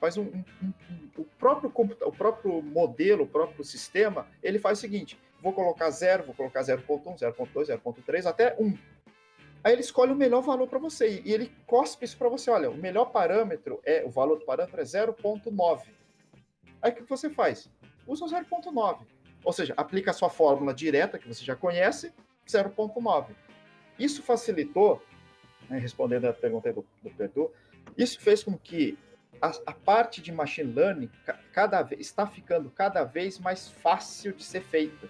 faz 0.00 0.16
um, 0.16 0.22
um, 0.22 0.44
um, 0.62 0.72
o 1.18 1.24
próprio 1.24 1.72
o 2.02 2.12
próprio 2.12 2.62
modelo, 2.62 3.24
o 3.24 3.26
próprio 3.26 3.64
sistema, 3.64 4.28
ele 4.42 4.58
faz 4.58 4.78
o 4.78 4.80
seguinte: 4.80 5.18
vou 5.42 5.52
colocar 5.52 5.90
0, 5.90 6.24
vou 6.24 6.34
colocar 6.34 6.60
0.1, 6.60 7.18
0.2, 7.18 7.78
0.3 7.78 8.26
até 8.26 8.56
1. 8.58 8.78
Aí 9.64 9.72
ele 9.72 9.80
escolhe 9.80 10.12
o 10.12 10.16
melhor 10.16 10.42
valor 10.42 10.68
para 10.68 10.78
você 10.78 11.20
e 11.24 11.32
ele 11.32 11.52
cospe 11.66 12.04
isso 12.04 12.16
para 12.16 12.28
você. 12.28 12.50
Olha, 12.50 12.70
o 12.70 12.76
melhor 12.76 13.06
parâmetro 13.06 13.80
é 13.84 14.04
o 14.04 14.10
valor 14.10 14.38
do 14.38 14.44
parâmetro 14.44 14.80
é 14.80 14.84
0.9. 14.84 15.82
Aí 16.80 16.92
o 16.92 16.94
que 16.94 17.02
você 17.02 17.28
faz? 17.28 17.68
Usa 18.06 18.24
o 18.24 18.28
0.9. 18.28 19.00
Ou 19.44 19.52
seja, 19.52 19.74
aplica 19.76 20.12
a 20.12 20.14
sua 20.14 20.30
fórmula 20.30 20.72
direta, 20.72 21.18
que 21.18 21.26
você 21.26 21.44
já 21.44 21.56
conhece, 21.56 22.12
0.9. 22.46 23.34
Isso 23.98 24.22
facilitou, 24.22 25.02
né, 25.68 25.78
respondendo 25.78 26.26
a 26.26 26.32
pergunta 26.32 26.72
do, 26.72 26.84
do 27.02 27.10
Perdu, 27.10 27.50
isso 27.96 28.20
fez 28.20 28.42
com 28.42 28.56
que 28.56 28.98
a, 29.40 29.52
a, 29.66 29.72
parte 29.72 30.22
de 30.22 30.32
machine 30.32 30.72
learning 30.72 31.10
cada 31.52 31.82
vez, 31.82 32.00
está 32.00 32.26
ficando 32.26 32.70
cada 32.70 33.04
vez 33.04 33.38
mais 33.38 33.68
fácil 33.68 34.32
de 34.32 34.42
ser 34.42 34.62
feita. 34.62 35.08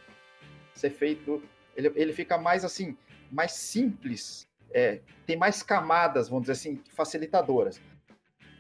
Ser 0.75 0.91
feito, 0.91 1.43
ele, 1.77 1.93
ele 1.95 2.13
fica 2.13 2.37
mais 2.37 2.65
assim, 2.65 2.97
mais 3.31 3.53
simples, 3.53 4.49
é, 4.73 5.01
tem 5.25 5.37
mais 5.37 5.63
camadas, 5.63 6.29
vamos 6.29 6.43
dizer 6.43 6.53
assim, 6.53 6.83
facilitadoras. 6.95 7.81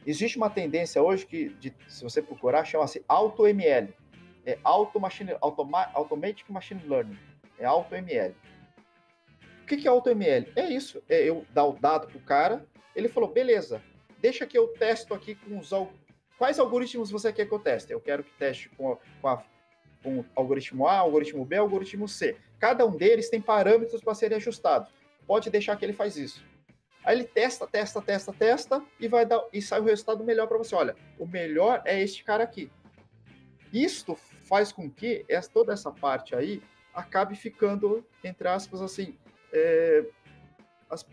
Existe 0.06 0.36
uma 0.36 0.48
tendência 0.48 1.02
hoje 1.02 1.26
que, 1.26 1.48
de, 1.60 1.74
se 1.88 2.04
você 2.04 2.22
procurar, 2.22 2.64
chama-se 2.64 3.04
AutoML. 3.08 3.92
É 4.44 4.56
Auto 4.62 5.00
Machine, 5.00 5.36
Automa, 5.40 5.90
Automatic 5.92 6.48
Machine 6.48 6.80
Learning. 6.86 7.18
É 7.58 7.64
AutoML. 7.64 8.32
O 9.66 9.68
que, 9.68 9.78
que 9.78 9.88
é 9.88 9.90
AutoML? 9.90 10.46
É 10.54 10.64
isso. 10.70 11.02
É 11.08 11.28
eu 11.28 11.44
dar 11.50 11.64
o 11.64 11.72
dado 11.72 12.06
para 12.06 12.16
o 12.16 12.20
cara. 12.20 12.64
Ele 12.94 13.08
falou, 13.08 13.28
beleza, 13.28 13.82
deixa 14.20 14.46
que 14.46 14.56
eu 14.56 14.68
testo 14.68 15.12
aqui 15.12 15.34
com 15.34 15.58
os... 15.58 15.70
Quais 16.38 16.60
algoritmos 16.60 17.10
você 17.10 17.32
quer 17.32 17.46
que 17.46 17.52
eu 17.52 17.58
teste? 17.58 17.92
Eu 17.92 18.00
quero 18.00 18.22
que 18.22 18.30
teste 18.34 18.68
com 18.68 18.92
a, 18.92 18.98
com 19.20 19.26
a 19.26 19.42
com 20.04 20.24
algoritmo 20.36 20.86
A, 20.86 20.98
algoritmo 20.98 21.44
B, 21.44 21.56
algoritmo 21.56 22.06
C. 22.06 22.36
Cada 22.60 22.86
um 22.86 22.96
deles 22.96 23.28
tem 23.28 23.40
parâmetros 23.40 24.00
para 24.00 24.14
serem 24.14 24.36
ajustados. 24.36 24.88
Pode 25.26 25.50
deixar 25.50 25.74
que 25.74 25.84
ele 25.84 25.92
faz 25.92 26.16
isso. 26.16 26.44
Aí 27.02 27.16
ele 27.16 27.24
testa, 27.24 27.66
testa, 27.66 28.00
testa, 28.00 28.32
testa 28.32 28.80
e 29.00 29.08
vai 29.08 29.26
dar 29.26 29.42
e 29.52 29.60
sai 29.60 29.80
o 29.80 29.84
resultado 29.84 30.22
melhor 30.22 30.46
para 30.46 30.58
você. 30.58 30.76
Olha, 30.76 30.94
o 31.18 31.26
melhor 31.26 31.82
é 31.84 32.00
este 32.00 32.22
cara 32.22 32.44
aqui. 32.44 32.70
Isto 33.72 34.14
faz 34.44 34.70
com 34.70 34.88
que 34.88 35.24
essa, 35.28 35.50
toda 35.50 35.72
essa 35.72 35.90
parte 35.90 36.36
aí 36.36 36.62
acabe 36.94 37.34
ficando, 37.34 38.06
entre 38.22 38.46
aspas, 38.46 38.80
assim, 38.80 39.18
é, 39.52 40.04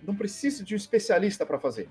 não 0.02 0.16
precisa 0.16 0.64
de 0.64 0.74
um 0.74 0.78
especialista 0.78 1.46
para 1.46 1.60
fazer. 1.60 1.90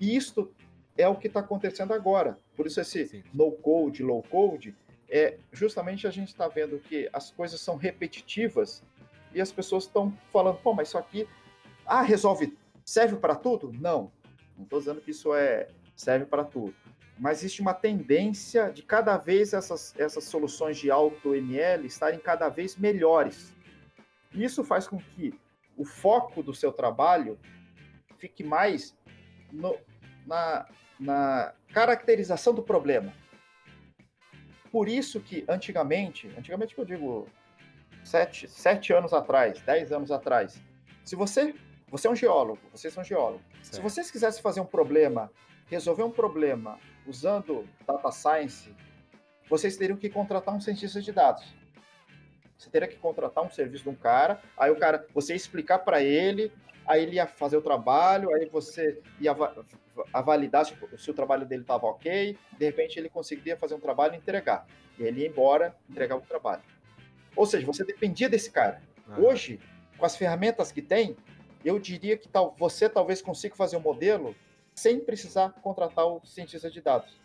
E 0.00 0.16
isto 0.16 0.52
é 0.96 1.06
o 1.08 1.16
que 1.16 1.26
está 1.26 1.40
acontecendo 1.40 1.92
agora. 1.92 2.38
Por 2.56 2.66
isso 2.66 2.80
esse 2.80 3.06
Sim. 3.06 3.24
no 3.32 3.52
code, 3.52 4.02
low 4.02 4.22
code, 4.22 4.74
é 5.08 5.38
justamente 5.52 6.06
a 6.06 6.10
gente 6.10 6.28
está 6.28 6.48
vendo 6.48 6.78
que 6.78 7.08
as 7.12 7.30
coisas 7.30 7.60
são 7.60 7.76
repetitivas 7.76 8.82
e 9.34 9.40
as 9.40 9.52
pessoas 9.52 9.84
estão 9.84 10.16
falando, 10.32 10.58
pô, 10.58 10.74
mas 10.74 10.88
isso 10.88 10.98
aqui, 10.98 11.28
ah, 11.86 12.02
resolve, 12.02 12.56
serve 12.84 13.16
para 13.16 13.34
tudo? 13.34 13.72
Não, 13.72 14.10
não 14.56 14.64
estou 14.64 14.78
dizendo 14.78 15.00
que 15.00 15.10
isso 15.10 15.34
é 15.34 15.68
serve 15.94 16.26
para 16.26 16.44
tudo. 16.44 16.74
Mas 17.18 17.38
existe 17.38 17.60
uma 17.60 17.74
tendência 17.74 18.70
de 18.70 18.82
cada 18.82 19.16
vez 19.16 19.52
essas, 19.52 19.94
essas 19.98 20.24
soluções 20.24 20.78
de 20.78 20.90
alto 20.90 21.34
ML 21.34 21.86
estarem 21.86 22.18
cada 22.18 22.48
vez 22.48 22.76
melhores. 22.76 23.54
Isso 24.34 24.64
faz 24.64 24.86
com 24.86 24.98
que 24.98 25.34
o 25.76 25.84
foco 25.84 26.42
do 26.42 26.54
seu 26.54 26.72
trabalho 26.72 27.38
fique 28.18 28.44
mais 28.44 28.96
no, 29.50 29.76
na, 30.26 30.66
na 30.98 31.54
caracterização 31.72 32.54
do 32.54 32.62
problema. 32.62 33.12
Por 34.70 34.88
isso 34.88 35.20
que 35.20 35.44
antigamente, 35.48 36.28
antigamente 36.38 36.74
que 36.74 36.80
eu 36.80 36.84
digo 36.84 37.26
sete, 38.04 38.48
sete 38.48 38.92
anos 38.92 39.12
atrás, 39.12 39.60
dez 39.62 39.92
anos 39.92 40.10
atrás, 40.10 40.62
se 41.04 41.14
você, 41.14 41.54
você 41.88 42.08
é 42.08 42.10
um 42.10 42.16
geólogo, 42.16 42.60
vocês 42.72 42.94
são 42.94 43.04
geólogos, 43.04 43.44
certo. 43.62 43.74
se 43.74 43.80
vocês 43.80 44.10
quisessem 44.10 44.42
fazer 44.42 44.60
um 44.60 44.66
problema, 44.66 45.30
resolver 45.66 46.04
um 46.04 46.10
problema 46.10 46.78
usando 47.06 47.68
data 47.86 48.10
science, 48.10 48.74
vocês 49.48 49.76
teriam 49.76 49.98
que 49.98 50.08
contratar 50.08 50.54
um 50.54 50.60
cientista 50.60 51.02
de 51.02 51.12
dados. 51.12 51.44
Você 52.62 52.70
teria 52.70 52.86
que 52.86 52.96
contratar 52.96 53.42
um 53.42 53.50
serviço 53.50 53.82
de 53.82 53.90
um 53.90 53.94
cara, 53.94 54.40
aí 54.56 54.70
o 54.70 54.76
cara, 54.76 55.04
você 55.12 55.32
ia 55.32 55.36
explicar 55.36 55.80
para 55.80 56.00
ele, 56.00 56.52
aí 56.86 57.02
ele 57.02 57.16
ia 57.16 57.26
fazer 57.26 57.56
o 57.56 57.62
trabalho, 57.62 58.32
aí 58.32 58.48
você 58.48 59.00
ia 59.20 59.34
validar 60.24 60.64
se, 60.64 60.74
se 60.96 61.10
o 61.10 61.14
trabalho 61.14 61.44
dele 61.44 61.62
estava 61.62 61.86
ok, 61.86 62.38
de 62.56 62.64
repente 62.64 63.00
ele 63.00 63.08
conseguiria 63.08 63.56
fazer 63.56 63.74
um 63.74 63.80
trabalho 63.80 64.14
e 64.14 64.16
entregar. 64.16 64.64
E 64.96 65.02
ele 65.02 65.22
ia 65.22 65.26
embora, 65.26 65.74
entregar 65.90 66.14
o 66.14 66.20
trabalho. 66.20 66.62
Ou 67.34 67.44
seja, 67.46 67.66
você 67.66 67.84
dependia 67.84 68.28
desse 68.28 68.52
cara. 68.52 68.80
Hoje, 69.18 69.58
com 69.98 70.06
as 70.06 70.16
ferramentas 70.16 70.70
que 70.70 70.80
tem, 70.80 71.16
eu 71.64 71.80
diria 71.80 72.16
que 72.16 72.28
tal, 72.28 72.54
você 72.56 72.88
talvez 72.88 73.20
consiga 73.20 73.56
fazer 73.56 73.76
um 73.76 73.80
modelo 73.80 74.36
sem 74.72 75.00
precisar 75.00 75.50
contratar 75.62 76.06
o 76.06 76.24
cientista 76.24 76.70
de 76.70 76.80
dados. 76.80 77.20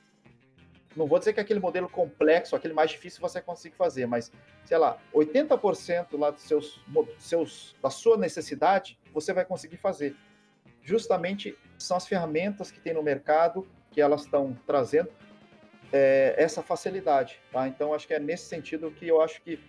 Não 0.98 1.06
vou 1.06 1.20
dizer 1.20 1.32
que 1.32 1.40
aquele 1.40 1.60
modelo 1.60 1.88
complexo, 1.88 2.56
aquele 2.56 2.74
mais 2.74 2.90
difícil 2.90 3.22
você 3.22 3.40
consiga 3.40 3.76
fazer, 3.76 4.08
mas, 4.08 4.32
sei 4.66 4.80
lá, 4.80 4.98
80% 5.14 6.18
lá 6.18 6.32
dos 6.32 6.42
seus, 6.42 6.84
seus, 7.20 7.76
da 7.84 7.92
sua 7.92 8.18
necessidade, 8.18 8.98
você 9.14 9.32
vai 9.32 9.46
conseguir 9.46 9.78
fazer. 9.78 10.16
Justamente 10.82 11.56
são 11.78 11.96
as 11.98 12.08
ferramentas 12.08 12.72
que 12.72 12.80
tem 12.80 12.96
no 12.96 13.04
mercado 13.04 13.68
que 13.92 14.02
elas 14.02 14.24
estão 14.24 14.58
trazendo 14.66 15.12
é, 15.94 16.34
essa 16.36 16.64
facilidade. 16.64 17.40
Tá? 17.52 17.68
Então, 17.68 17.94
acho 17.94 18.08
que 18.08 18.16
é 18.16 18.20
nesse 18.20 18.46
sentido 18.46 18.90
que 18.90 19.08
eu 19.08 19.22
acho 19.22 19.40
que, 19.44 19.60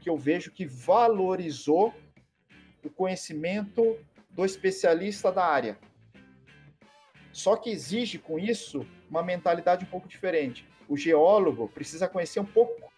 que 0.00 0.08
eu 0.08 0.16
vejo 0.16 0.52
que 0.52 0.64
valorizou 0.64 1.92
o 2.84 2.88
conhecimento 2.88 3.98
do 4.30 4.44
especialista 4.44 5.32
da 5.32 5.44
área. 5.44 5.76
Só 7.32 7.56
que 7.56 7.70
exige 7.70 8.16
com 8.16 8.38
isso 8.38 8.86
uma 9.12 9.22
mentalidade 9.22 9.84
um 9.84 9.88
pouco 9.88 10.08
diferente. 10.08 10.66
O 10.88 10.96
geólogo 10.96 11.68
precisa 11.68 12.08
conhecer 12.08 12.40
um 12.40 12.46
pouco 12.46 12.90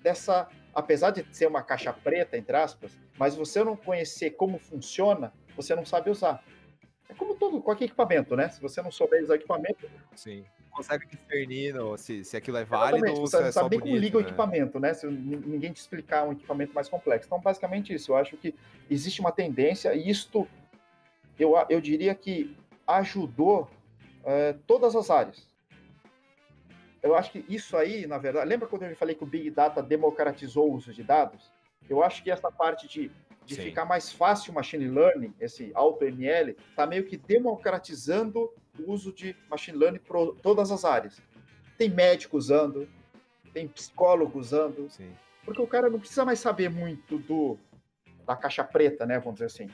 dessa, 0.00 0.48
apesar 0.72 1.10
de 1.10 1.26
ser 1.34 1.48
uma 1.48 1.60
caixa 1.60 1.92
preta, 1.92 2.38
entre 2.38 2.56
aspas, 2.56 2.96
mas 3.18 3.34
você 3.34 3.64
não 3.64 3.76
conhecer 3.76 4.30
como 4.30 4.60
funciona, 4.60 5.32
você 5.56 5.74
não 5.74 5.84
sabe 5.84 6.08
usar. 6.08 6.42
É 7.08 7.14
como 7.14 7.34
todo, 7.34 7.60
qualquer 7.60 7.86
equipamento, 7.86 8.36
né? 8.36 8.48
Se 8.48 8.60
você 8.60 8.80
não 8.80 8.92
souber 8.92 9.20
usar 9.24 9.32
o 9.32 9.36
equipamento. 9.36 9.90
Sim. 10.14 10.44
Consegue 10.70 11.06
discernir 11.06 11.74
no, 11.74 11.96
se, 11.98 12.22
se 12.22 12.36
aquilo 12.36 12.58
é 12.58 12.64
válido 12.64 13.10
ou 13.10 13.26
se 13.26 13.40
não 13.40 13.46
é 13.46 13.50
sabe 13.50 13.70
nem 13.70 13.80
como 13.80 13.96
liga 13.96 14.18
né? 14.18 14.24
o 14.24 14.28
equipamento, 14.28 14.78
né? 14.78 14.94
Se 14.94 15.04
ninguém 15.08 15.72
te 15.72 15.80
explicar 15.80 16.28
um 16.28 16.32
equipamento 16.32 16.72
mais 16.72 16.88
complexo. 16.88 17.26
Então, 17.26 17.40
basicamente 17.40 17.92
isso. 17.92 18.12
Eu 18.12 18.16
acho 18.16 18.36
que 18.36 18.54
existe 18.88 19.20
uma 19.20 19.32
tendência, 19.32 19.92
e 19.96 20.08
isto, 20.08 20.46
eu, 21.36 21.54
eu 21.68 21.80
diria 21.80 22.14
que 22.14 22.56
ajudou 22.86 23.68
é, 24.28 24.52
todas 24.66 24.94
as 24.94 25.08
áreas. 25.08 25.48
Eu 27.02 27.16
acho 27.16 27.32
que 27.32 27.44
isso 27.48 27.76
aí, 27.76 28.06
na 28.06 28.18
verdade, 28.18 28.46
lembra 28.46 28.68
quando 28.68 28.82
eu 28.82 28.94
falei 28.94 29.14
que 29.14 29.24
o 29.24 29.26
Big 29.26 29.50
Data 29.50 29.82
democratizou 29.82 30.70
o 30.70 30.74
uso 30.74 30.92
de 30.92 31.02
dados? 31.02 31.50
Eu 31.88 32.02
acho 32.02 32.22
que 32.22 32.30
essa 32.30 32.52
parte 32.52 32.86
de, 32.86 33.10
de 33.46 33.54
ficar 33.56 33.86
mais 33.86 34.12
fácil 34.12 34.52
o 34.52 34.54
machine 34.54 34.86
learning, 34.86 35.32
esse 35.40 35.72
AutoML, 35.74 36.50
está 36.70 36.86
meio 36.86 37.06
que 37.06 37.16
democratizando 37.16 38.52
o 38.78 38.92
uso 38.92 39.12
de 39.12 39.34
machine 39.48 39.78
learning 39.78 40.00
para 40.00 40.18
todas 40.42 40.70
as 40.70 40.84
áreas. 40.84 41.22
Tem 41.78 41.88
médico 41.88 42.36
usando, 42.36 42.86
tem 43.54 43.66
psicólogo 43.66 44.38
usando, 44.38 44.90
Sim. 44.90 45.10
porque 45.42 45.62
o 45.62 45.66
cara 45.66 45.88
não 45.88 46.00
precisa 46.00 46.26
mais 46.26 46.38
saber 46.38 46.68
muito 46.68 47.18
do 47.18 47.58
da 48.26 48.36
caixa 48.36 48.62
preta, 48.62 49.06
né? 49.06 49.18
Vamos 49.18 49.36
dizer 49.36 49.46
assim. 49.46 49.70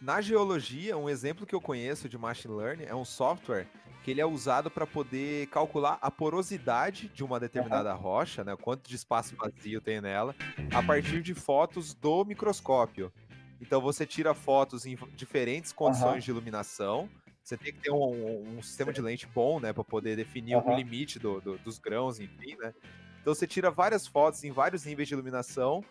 Na 0.00 0.20
geologia, 0.20 0.96
um 0.96 1.08
exemplo 1.08 1.44
que 1.44 1.54
eu 1.54 1.60
conheço 1.60 2.08
de 2.08 2.16
machine 2.16 2.54
learning 2.54 2.84
é 2.84 2.94
um 2.94 3.04
software 3.04 3.66
que 4.04 4.12
ele 4.12 4.20
é 4.20 4.26
usado 4.26 4.70
para 4.70 4.86
poder 4.86 5.48
calcular 5.48 5.98
a 6.00 6.10
porosidade 6.10 7.08
de 7.08 7.24
uma 7.24 7.40
determinada 7.40 7.92
rocha, 7.92 8.44
né, 8.44 8.56
quanto 8.56 8.88
de 8.88 8.94
espaço 8.94 9.34
vazio 9.36 9.80
tem 9.80 10.00
nela, 10.00 10.36
a 10.72 10.82
partir 10.82 11.20
de 11.20 11.34
fotos 11.34 11.94
do 11.94 12.24
microscópio. 12.24 13.12
Então 13.60 13.80
você 13.80 14.06
tira 14.06 14.32
fotos 14.34 14.86
em 14.86 14.96
diferentes 15.16 15.72
condições 15.72 16.14
uhum. 16.14 16.20
de 16.20 16.30
iluminação. 16.30 17.10
Você 17.42 17.56
tem 17.56 17.72
que 17.72 17.80
ter 17.80 17.90
um, 17.90 17.96
um, 17.96 18.58
um 18.58 18.62
sistema 18.62 18.92
de 18.92 19.00
lente 19.00 19.26
bom, 19.26 19.58
né, 19.58 19.72
para 19.72 19.82
poder 19.82 20.16
definir 20.16 20.54
uhum. 20.54 20.74
o 20.74 20.76
limite 20.76 21.18
do, 21.18 21.40
do, 21.40 21.58
dos 21.58 21.78
grãos, 21.78 22.20
enfim, 22.20 22.56
né. 22.56 22.72
Então 23.20 23.34
você 23.34 23.48
tira 23.48 23.68
várias 23.68 24.06
fotos 24.06 24.44
em 24.44 24.52
vários 24.52 24.84
níveis 24.84 25.08
de 25.08 25.14
iluminação 25.14 25.82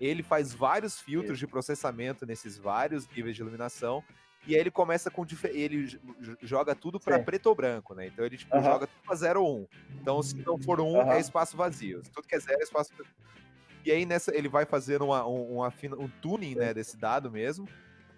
ele 0.00 0.22
faz 0.22 0.52
vários 0.52 1.00
filtros 1.00 1.38
de 1.38 1.46
processamento 1.46 2.26
nesses 2.26 2.58
vários 2.58 3.08
níveis 3.08 3.34
de 3.34 3.42
iluminação. 3.42 4.02
E 4.46 4.54
aí 4.54 4.60
ele 4.60 4.70
começa 4.70 5.10
com. 5.10 5.26
Ele 5.44 5.98
joga 6.40 6.74
tudo 6.74 7.00
para 7.00 7.18
preto 7.18 7.46
ou 7.46 7.54
branco, 7.54 7.94
né? 7.94 8.06
Então 8.06 8.24
ele 8.24 8.36
tipo, 8.36 8.56
uhum. 8.56 8.62
joga 8.62 8.86
tudo 8.86 9.02
para 9.04 9.16
0 9.16 9.42
ou 9.42 9.58
1. 9.58 9.60
Um. 9.60 9.66
Então, 10.00 10.22
se 10.22 10.36
não 10.36 10.56
for 10.58 10.80
1, 10.80 10.84
um, 10.84 10.92
uhum. 10.92 11.12
é 11.12 11.18
espaço 11.18 11.56
vazio. 11.56 12.04
Se 12.04 12.10
tudo 12.10 12.28
que 12.28 12.34
é 12.34 12.38
0, 12.38 12.60
é 12.60 12.62
espaço 12.62 12.92
vazio. 12.96 13.12
E 13.84 13.90
aí 13.92 14.04
nessa 14.04 14.36
ele 14.36 14.48
vai 14.48 14.64
fazendo 14.64 15.06
uma, 15.06 15.26
um, 15.26 15.58
uma, 15.58 15.72
um 15.98 16.08
tuning 16.20 16.56
né, 16.56 16.74
desse 16.74 16.96
dado 16.96 17.30
mesmo, 17.30 17.68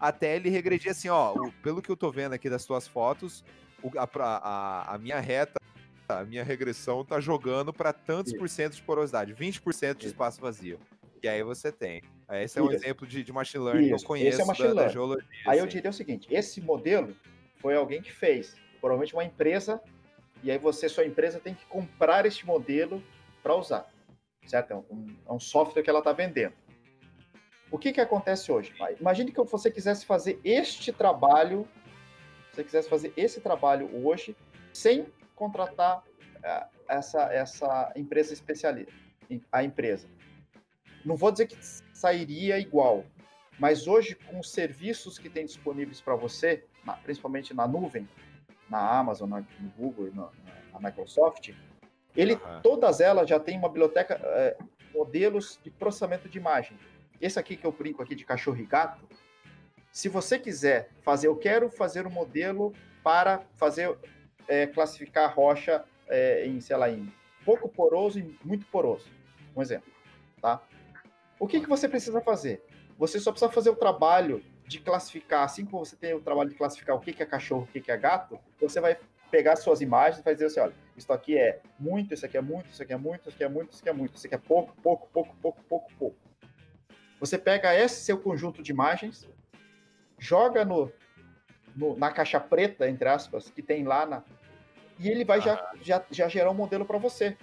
até 0.00 0.36
ele 0.36 0.48
regredir 0.48 0.90
assim, 0.90 1.10
ó, 1.10 1.34
o, 1.34 1.52
pelo 1.62 1.82
que 1.82 1.90
eu 1.90 1.96
tô 1.96 2.10
vendo 2.10 2.32
aqui 2.32 2.48
das 2.48 2.64
tuas 2.64 2.88
fotos, 2.88 3.44
o, 3.82 3.90
a, 3.98 4.08
a, 4.22 4.94
a, 4.94 4.98
minha 4.98 5.20
reta, 5.20 5.60
a 6.08 6.24
minha 6.24 6.42
regressão 6.42 7.04
tá 7.04 7.20
jogando 7.20 7.70
para 7.70 7.92
tantos 7.92 8.32
por 8.32 8.48
cento 8.48 8.76
de 8.76 8.82
porosidade, 8.82 9.34
20% 9.34 9.98
de 9.98 10.06
espaço 10.06 10.40
vazio. 10.40 10.80
E 11.22 11.28
aí 11.28 11.42
você 11.42 11.72
tem. 11.72 12.02
Esse 12.30 12.58
é 12.58 12.62
um 12.62 12.66
Isso. 12.66 12.76
exemplo 12.76 13.06
de, 13.06 13.22
de 13.22 13.32
machine 13.32 13.64
learning 13.64 13.86
Isso. 13.86 13.96
que 13.96 14.02
eu 14.02 14.06
conheço 14.06 14.28
esse 14.28 14.42
é 14.42 14.44
machine 14.44 14.68
da, 14.68 14.82
da 14.82 14.88
geologia. 14.88 15.26
Aí 15.46 15.58
assim. 15.58 15.60
eu 15.60 15.66
diria 15.66 15.90
o 15.90 15.94
seguinte: 15.94 16.28
esse 16.30 16.60
modelo 16.60 17.16
foi 17.56 17.74
alguém 17.74 18.02
que 18.02 18.12
fez, 18.12 18.56
provavelmente 18.80 19.14
uma 19.14 19.24
empresa, 19.24 19.80
e 20.42 20.50
aí 20.50 20.58
você, 20.58 20.88
sua 20.88 21.04
empresa, 21.04 21.40
tem 21.40 21.54
que 21.54 21.64
comprar 21.66 22.26
este 22.26 22.46
modelo 22.46 23.02
para 23.42 23.54
usar. 23.54 23.90
Certo? 24.46 24.72
É 24.72 24.76
um, 24.76 25.16
é 25.26 25.32
um 25.32 25.40
software 25.40 25.82
que 25.82 25.90
ela 25.90 25.98
está 25.98 26.12
vendendo. 26.12 26.54
O 27.70 27.78
que, 27.78 27.92
que 27.92 28.00
acontece 28.00 28.50
hoje? 28.50 28.74
Imagine 28.98 29.30
que 29.30 29.42
você 29.42 29.70
quisesse 29.70 30.06
fazer 30.06 30.40
este 30.42 30.90
trabalho, 30.90 31.68
você 32.52 32.64
quisesse 32.64 32.88
fazer 32.88 33.12
esse 33.16 33.40
trabalho 33.40 33.90
hoje, 34.06 34.34
sem 34.72 35.06
contratar 35.34 35.98
uh, 35.98 36.66
essa, 36.88 37.32
essa 37.32 37.92
empresa 37.94 38.32
especialista, 38.32 38.92
a 39.52 39.62
empresa 39.62 40.08
não 41.04 41.16
vou 41.16 41.30
dizer 41.30 41.46
que 41.46 41.56
sairia 41.94 42.58
igual, 42.58 43.04
mas 43.58 43.88
hoje, 43.88 44.14
com 44.14 44.38
os 44.38 44.50
serviços 44.50 45.18
que 45.18 45.28
tem 45.28 45.44
disponíveis 45.44 46.00
para 46.00 46.14
você, 46.14 46.64
na, 46.84 46.92
principalmente 46.94 47.52
na 47.52 47.66
nuvem, 47.66 48.08
na 48.70 48.78
Amazon, 48.78 49.28
na, 49.28 49.40
no 49.40 49.70
Google, 49.76 50.10
na, 50.14 50.28
na 50.72 50.88
Microsoft, 50.88 51.50
ele, 52.16 52.34
uhum. 52.34 52.60
todas 52.62 53.00
elas 53.00 53.28
já 53.28 53.40
têm 53.40 53.58
uma 53.58 53.68
biblioteca, 53.68 54.20
é, 54.22 54.56
modelos 54.94 55.58
de 55.62 55.70
processamento 55.70 56.28
de 56.28 56.38
imagem. 56.38 56.78
Esse 57.20 57.38
aqui 57.38 57.56
que 57.56 57.66
eu 57.66 57.72
brinco 57.72 58.02
aqui 58.02 58.14
de 58.14 58.24
cachorro 58.24 58.58
e 58.58 58.66
gato, 58.66 59.04
se 59.90 60.08
você 60.08 60.38
quiser 60.38 60.90
fazer, 61.02 61.26
eu 61.26 61.36
quero 61.36 61.68
fazer 61.68 62.06
um 62.06 62.10
modelo 62.10 62.72
para 63.02 63.42
fazer 63.54 63.96
é, 64.46 64.66
classificar 64.66 65.24
a 65.24 65.32
rocha 65.32 65.84
é, 66.06 66.46
em, 66.46 66.60
sei 66.60 66.76
lá, 66.76 66.88
em 66.88 67.12
pouco 67.44 67.68
poroso 67.68 68.18
e 68.18 68.38
muito 68.44 68.66
poroso. 68.66 69.08
Um 69.56 69.62
exemplo, 69.62 69.92
tá? 70.40 70.62
O 71.38 71.46
que, 71.46 71.60
que 71.60 71.68
você 71.68 71.88
precisa 71.88 72.20
fazer? 72.20 72.62
Você 72.98 73.20
só 73.20 73.30
precisa 73.30 73.52
fazer 73.52 73.70
o 73.70 73.76
trabalho 73.76 74.42
de 74.66 74.80
classificar, 74.80 75.44
assim 75.44 75.64
como 75.64 75.84
você 75.84 75.96
tem 75.96 76.12
o 76.14 76.20
trabalho 76.20 76.50
de 76.50 76.56
classificar 76.56 76.96
o 76.96 77.00
que, 77.00 77.12
que 77.12 77.22
é 77.22 77.26
cachorro, 77.26 77.62
o 77.62 77.66
que, 77.66 77.80
que 77.80 77.90
é 77.90 77.96
gato, 77.96 78.38
você 78.60 78.80
vai 78.80 78.98
pegar 79.30 79.56
suas 79.56 79.80
imagens 79.80 80.20
e 80.20 80.24
vai 80.24 80.34
dizer 80.34 80.46
assim, 80.46 80.60
olha, 80.60 80.74
isso 80.96 81.12
aqui 81.12 81.36
é 81.38 81.60
muito, 81.78 82.12
isso 82.12 82.26
aqui 82.26 82.36
é 82.36 82.40
muito, 82.40 82.70
isso 82.70 82.82
aqui 82.82 82.92
é 82.92 82.96
muito, 82.96 83.20
isso 83.20 83.30
aqui 83.30 83.44
é 83.44 83.48
muito, 83.48 83.72
isso 83.72 83.80
aqui 83.80 83.88
é 83.88 83.92
muito, 83.92 84.16
isso 84.16 84.26
aqui 84.26 84.34
é 84.34 84.38
pouco, 84.38 84.74
pouco, 84.82 85.08
pouco, 85.12 85.36
pouco, 85.40 85.62
pouco, 85.64 85.92
pouco. 85.98 86.16
Você 87.20 87.38
pega 87.38 87.74
esse 87.74 88.02
seu 88.02 88.18
conjunto 88.18 88.62
de 88.62 88.72
imagens, 88.72 89.28
joga 90.18 90.64
no, 90.64 90.92
no 91.74 91.96
na 91.96 92.10
caixa 92.10 92.40
preta, 92.40 92.88
entre 92.88 93.08
aspas, 93.08 93.50
que 93.50 93.62
tem 93.62 93.84
lá 93.84 94.06
na, 94.06 94.22
e 94.98 95.08
ele 95.08 95.24
vai 95.24 95.40
já, 95.40 95.72
já, 95.80 96.04
já 96.10 96.28
gerar 96.28 96.50
um 96.50 96.54
modelo 96.54 96.84
para 96.84 96.98
você. 96.98 97.36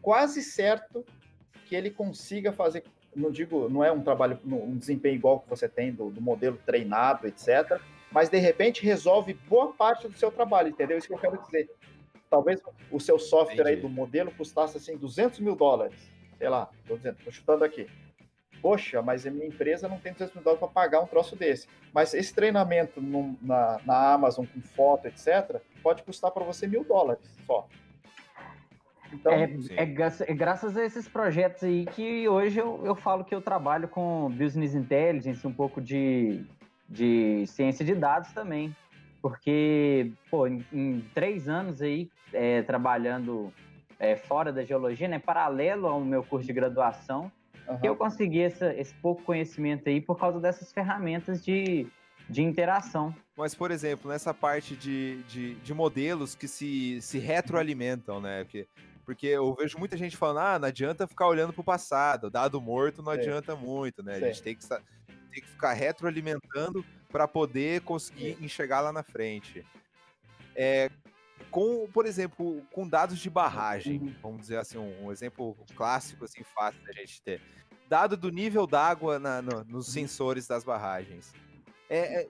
Quase 0.00 0.42
certo 0.42 1.04
que 1.72 1.76
ele 1.76 1.90
consiga 1.90 2.52
fazer, 2.52 2.84
não 3.16 3.30
digo, 3.30 3.66
não 3.70 3.82
é 3.82 3.90
um 3.90 4.02
trabalho, 4.02 4.38
um 4.44 4.76
desempenho 4.76 5.14
igual 5.14 5.40
que 5.40 5.48
você 5.48 5.66
tem 5.66 5.90
do, 5.90 6.10
do 6.10 6.20
modelo 6.20 6.58
treinado, 6.66 7.26
etc., 7.26 7.80
mas 8.10 8.28
de 8.28 8.36
repente 8.36 8.84
resolve 8.84 9.32
boa 9.48 9.72
parte 9.72 10.06
do 10.06 10.18
seu 10.18 10.30
trabalho, 10.30 10.68
entendeu? 10.68 10.98
Isso 10.98 11.06
que 11.06 11.14
eu 11.14 11.18
quero 11.18 11.40
dizer. 11.40 11.70
Talvez 12.28 12.60
o 12.90 13.00
seu 13.00 13.18
software 13.18 13.54
Entendi. 13.54 13.70
aí 13.70 13.76
do 13.76 13.88
modelo 13.88 14.30
custasse 14.32 14.76
assim 14.76 14.98
200 14.98 15.40
mil 15.40 15.56
dólares, 15.56 15.98
sei 16.36 16.50
lá, 16.50 16.68
tô 16.86 16.94
dizendo, 16.94 17.16
tô 17.24 17.30
chutando 17.30 17.64
aqui. 17.64 17.86
Poxa, 18.60 19.00
mas 19.00 19.26
a 19.26 19.30
minha 19.30 19.46
empresa 19.46 19.88
não 19.88 19.98
tem 19.98 20.12
200 20.12 20.34
mil 20.34 20.44
dólares 20.44 20.60
para 20.60 20.68
pagar 20.68 21.00
um 21.00 21.06
troço 21.06 21.34
desse. 21.34 21.66
Mas 21.90 22.12
esse 22.12 22.34
treinamento 22.34 23.00
no, 23.00 23.34
na, 23.40 23.80
na 23.86 24.12
Amazon 24.12 24.44
com 24.44 24.60
foto, 24.60 25.06
etc., 25.06 25.58
pode 25.82 26.02
custar 26.02 26.32
para 26.32 26.44
você 26.44 26.66
mil 26.66 26.84
dólares 26.84 27.24
só. 27.46 27.66
Então, 29.12 29.32
é, 29.32 29.44
é, 29.76 29.82
é, 29.82 30.34
graças 30.34 30.76
a 30.76 30.84
esses 30.84 31.08
projetos 31.08 31.62
aí 31.62 31.86
que 31.86 32.28
hoje 32.28 32.58
eu, 32.58 32.80
eu 32.84 32.94
falo 32.94 33.24
que 33.24 33.34
eu 33.34 33.42
trabalho 33.42 33.88
com 33.88 34.30
business 34.30 34.74
intelligence, 34.74 35.46
um 35.46 35.52
pouco 35.52 35.80
de, 35.80 36.44
de 36.88 37.46
ciência 37.46 37.84
de 37.84 37.94
dados 37.94 38.32
também. 38.32 38.74
Porque, 39.20 40.10
pô, 40.30 40.48
em, 40.48 40.64
em 40.72 41.04
três 41.14 41.48
anos 41.48 41.80
aí, 41.80 42.10
é, 42.32 42.62
trabalhando 42.62 43.52
é, 43.98 44.16
fora 44.16 44.52
da 44.52 44.64
geologia, 44.64 45.06
né, 45.06 45.20
paralelo 45.20 45.86
ao 45.86 46.00
meu 46.00 46.24
curso 46.24 46.44
de 46.44 46.52
graduação, 46.52 47.30
uhum. 47.68 47.78
que 47.78 47.88
eu 47.88 47.94
consegui 47.94 48.40
essa, 48.40 48.74
esse 48.74 48.92
pouco 48.94 49.22
conhecimento 49.22 49.88
aí 49.88 50.00
por 50.00 50.18
causa 50.18 50.40
dessas 50.40 50.72
ferramentas 50.72 51.44
de, 51.44 51.86
de 52.28 52.42
interação. 52.42 53.14
Mas, 53.36 53.54
por 53.54 53.70
exemplo, 53.70 54.10
nessa 54.10 54.34
parte 54.34 54.74
de, 54.74 55.22
de, 55.22 55.54
de 55.54 55.72
modelos 55.72 56.34
que 56.34 56.48
se, 56.48 57.00
se 57.00 57.20
retroalimentam, 57.20 58.20
né? 58.20 58.42
Porque, 58.42 58.66
porque 59.04 59.26
eu 59.26 59.54
vejo 59.54 59.78
muita 59.78 59.96
gente 59.96 60.16
falando, 60.16 60.38
ah, 60.38 60.58
não 60.58 60.68
adianta 60.68 61.06
ficar 61.06 61.26
olhando 61.26 61.52
para 61.52 61.60
o 61.60 61.64
passado, 61.64 62.30
dado 62.30 62.60
morto 62.60 63.02
não 63.02 63.12
Sim. 63.12 63.18
adianta 63.18 63.56
muito, 63.56 64.02
né? 64.02 64.18
Sim. 64.18 64.24
A 64.24 64.26
gente 64.28 64.42
tem 64.42 64.56
que, 64.56 64.68
tem 64.68 65.42
que 65.42 65.48
ficar 65.48 65.72
retroalimentando 65.72 66.84
para 67.10 67.26
poder 67.26 67.82
conseguir 67.82 68.36
Sim. 68.36 68.44
enxergar 68.44 68.80
lá 68.80 68.92
na 68.92 69.02
frente. 69.02 69.66
É, 70.54 70.90
com, 71.50 71.86
por 71.92 72.06
exemplo, 72.06 72.62
com 72.72 72.88
dados 72.88 73.18
de 73.18 73.28
barragem, 73.28 74.00
uhum. 74.00 74.14
vamos 74.22 74.40
dizer 74.42 74.58
assim, 74.58 74.78
um, 74.78 75.06
um, 75.06 75.12
exemplo 75.12 75.56
clássico, 75.74 76.24
assim, 76.24 76.42
fácil 76.42 76.82
da 76.84 76.92
gente 76.92 77.20
ter. 77.22 77.40
Dado 77.88 78.16
do 78.16 78.30
nível 78.30 78.66
d'água 78.66 79.18
no, 79.18 79.64
nos 79.64 79.86
uhum. 79.88 79.92
sensores 79.92 80.46
das 80.46 80.64
barragens. 80.64 81.32
É, 81.90 82.22
é, 82.22 82.28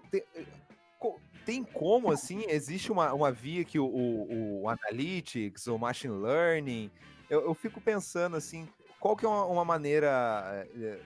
tem, 1.44 1.64
como, 1.64 2.10
assim, 2.10 2.44
existe 2.48 2.90
uma, 2.90 3.12
uma 3.12 3.30
via 3.30 3.64
que 3.64 3.78
o, 3.78 3.86
o, 3.86 4.62
o 4.62 4.68
Analytics, 4.68 5.66
o 5.66 5.78
Machine 5.78 6.14
Learning, 6.14 6.90
eu, 7.28 7.46
eu, 7.46 7.54
fico 7.54 7.80
pensando, 7.80 8.36
assim, 8.36 8.68
qual 9.00 9.16
que 9.16 9.24
é 9.24 9.28
uma, 9.28 9.44
uma 9.46 9.64
maneira 9.64 10.66
é, 10.74 10.98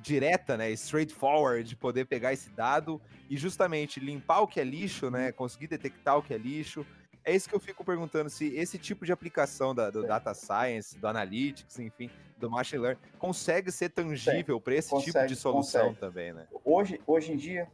direta, 0.00 0.56
né, 0.56 0.70
straightforward, 0.72 1.68
de 1.68 1.76
poder 1.76 2.06
pegar 2.06 2.32
esse 2.32 2.50
dado 2.50 3.00
e 3.28 3.36
justamente 3.36 4.00
limpar 4.00 4.40
o 4.40 4.46
que 4.46 4.60
é 4.60 4.64
lixo, 4.64 5.10
né, 5.10 5.32
conseguir 5.32 5.68
detectar 5.68 6.18
o 6.18 6.22
que 6.22 6.34
é 6.34 6.38
lixo, 6.38 6.84
é 7.24 7.34
isso 7.34 7.48
que 7.48 7.54
eu 7.54 7.60
fico 7.60 7.82
perguntando, 7.82 8.28
se 8.28 8.54
esse 8.54 8.78
tipo 8.78 9.06
de 9.06 9.12
aplicação 9.12 9.74
da, 9.74 9.88
do 9.88 10.06
data 10.06 10.34
science, 10.34 10.98
do 10.98 11.08
analytics, 11.08 11.78
enfim, 11.78 12.10
do 12.36 12.50
machine 12.50 12.82
learning, 12.82 13.00
consegue 13.18 13.72
ser 13.72 13.88
tangível 13.88 14.60
para 14.60 14.74
esse 14.74 14.90
consegue, 14.90 15.12
tipo 15.12 15.26
de 15.26 15.36
solução 15.36 15.94
consegue. 15.94 16.00
também, 16.00 16.32
né? 16.34 16.46
Hoje, 16.62 17.00
hoje 17.06 17.32
em 17.32 17.36
dia, 17.36 17.66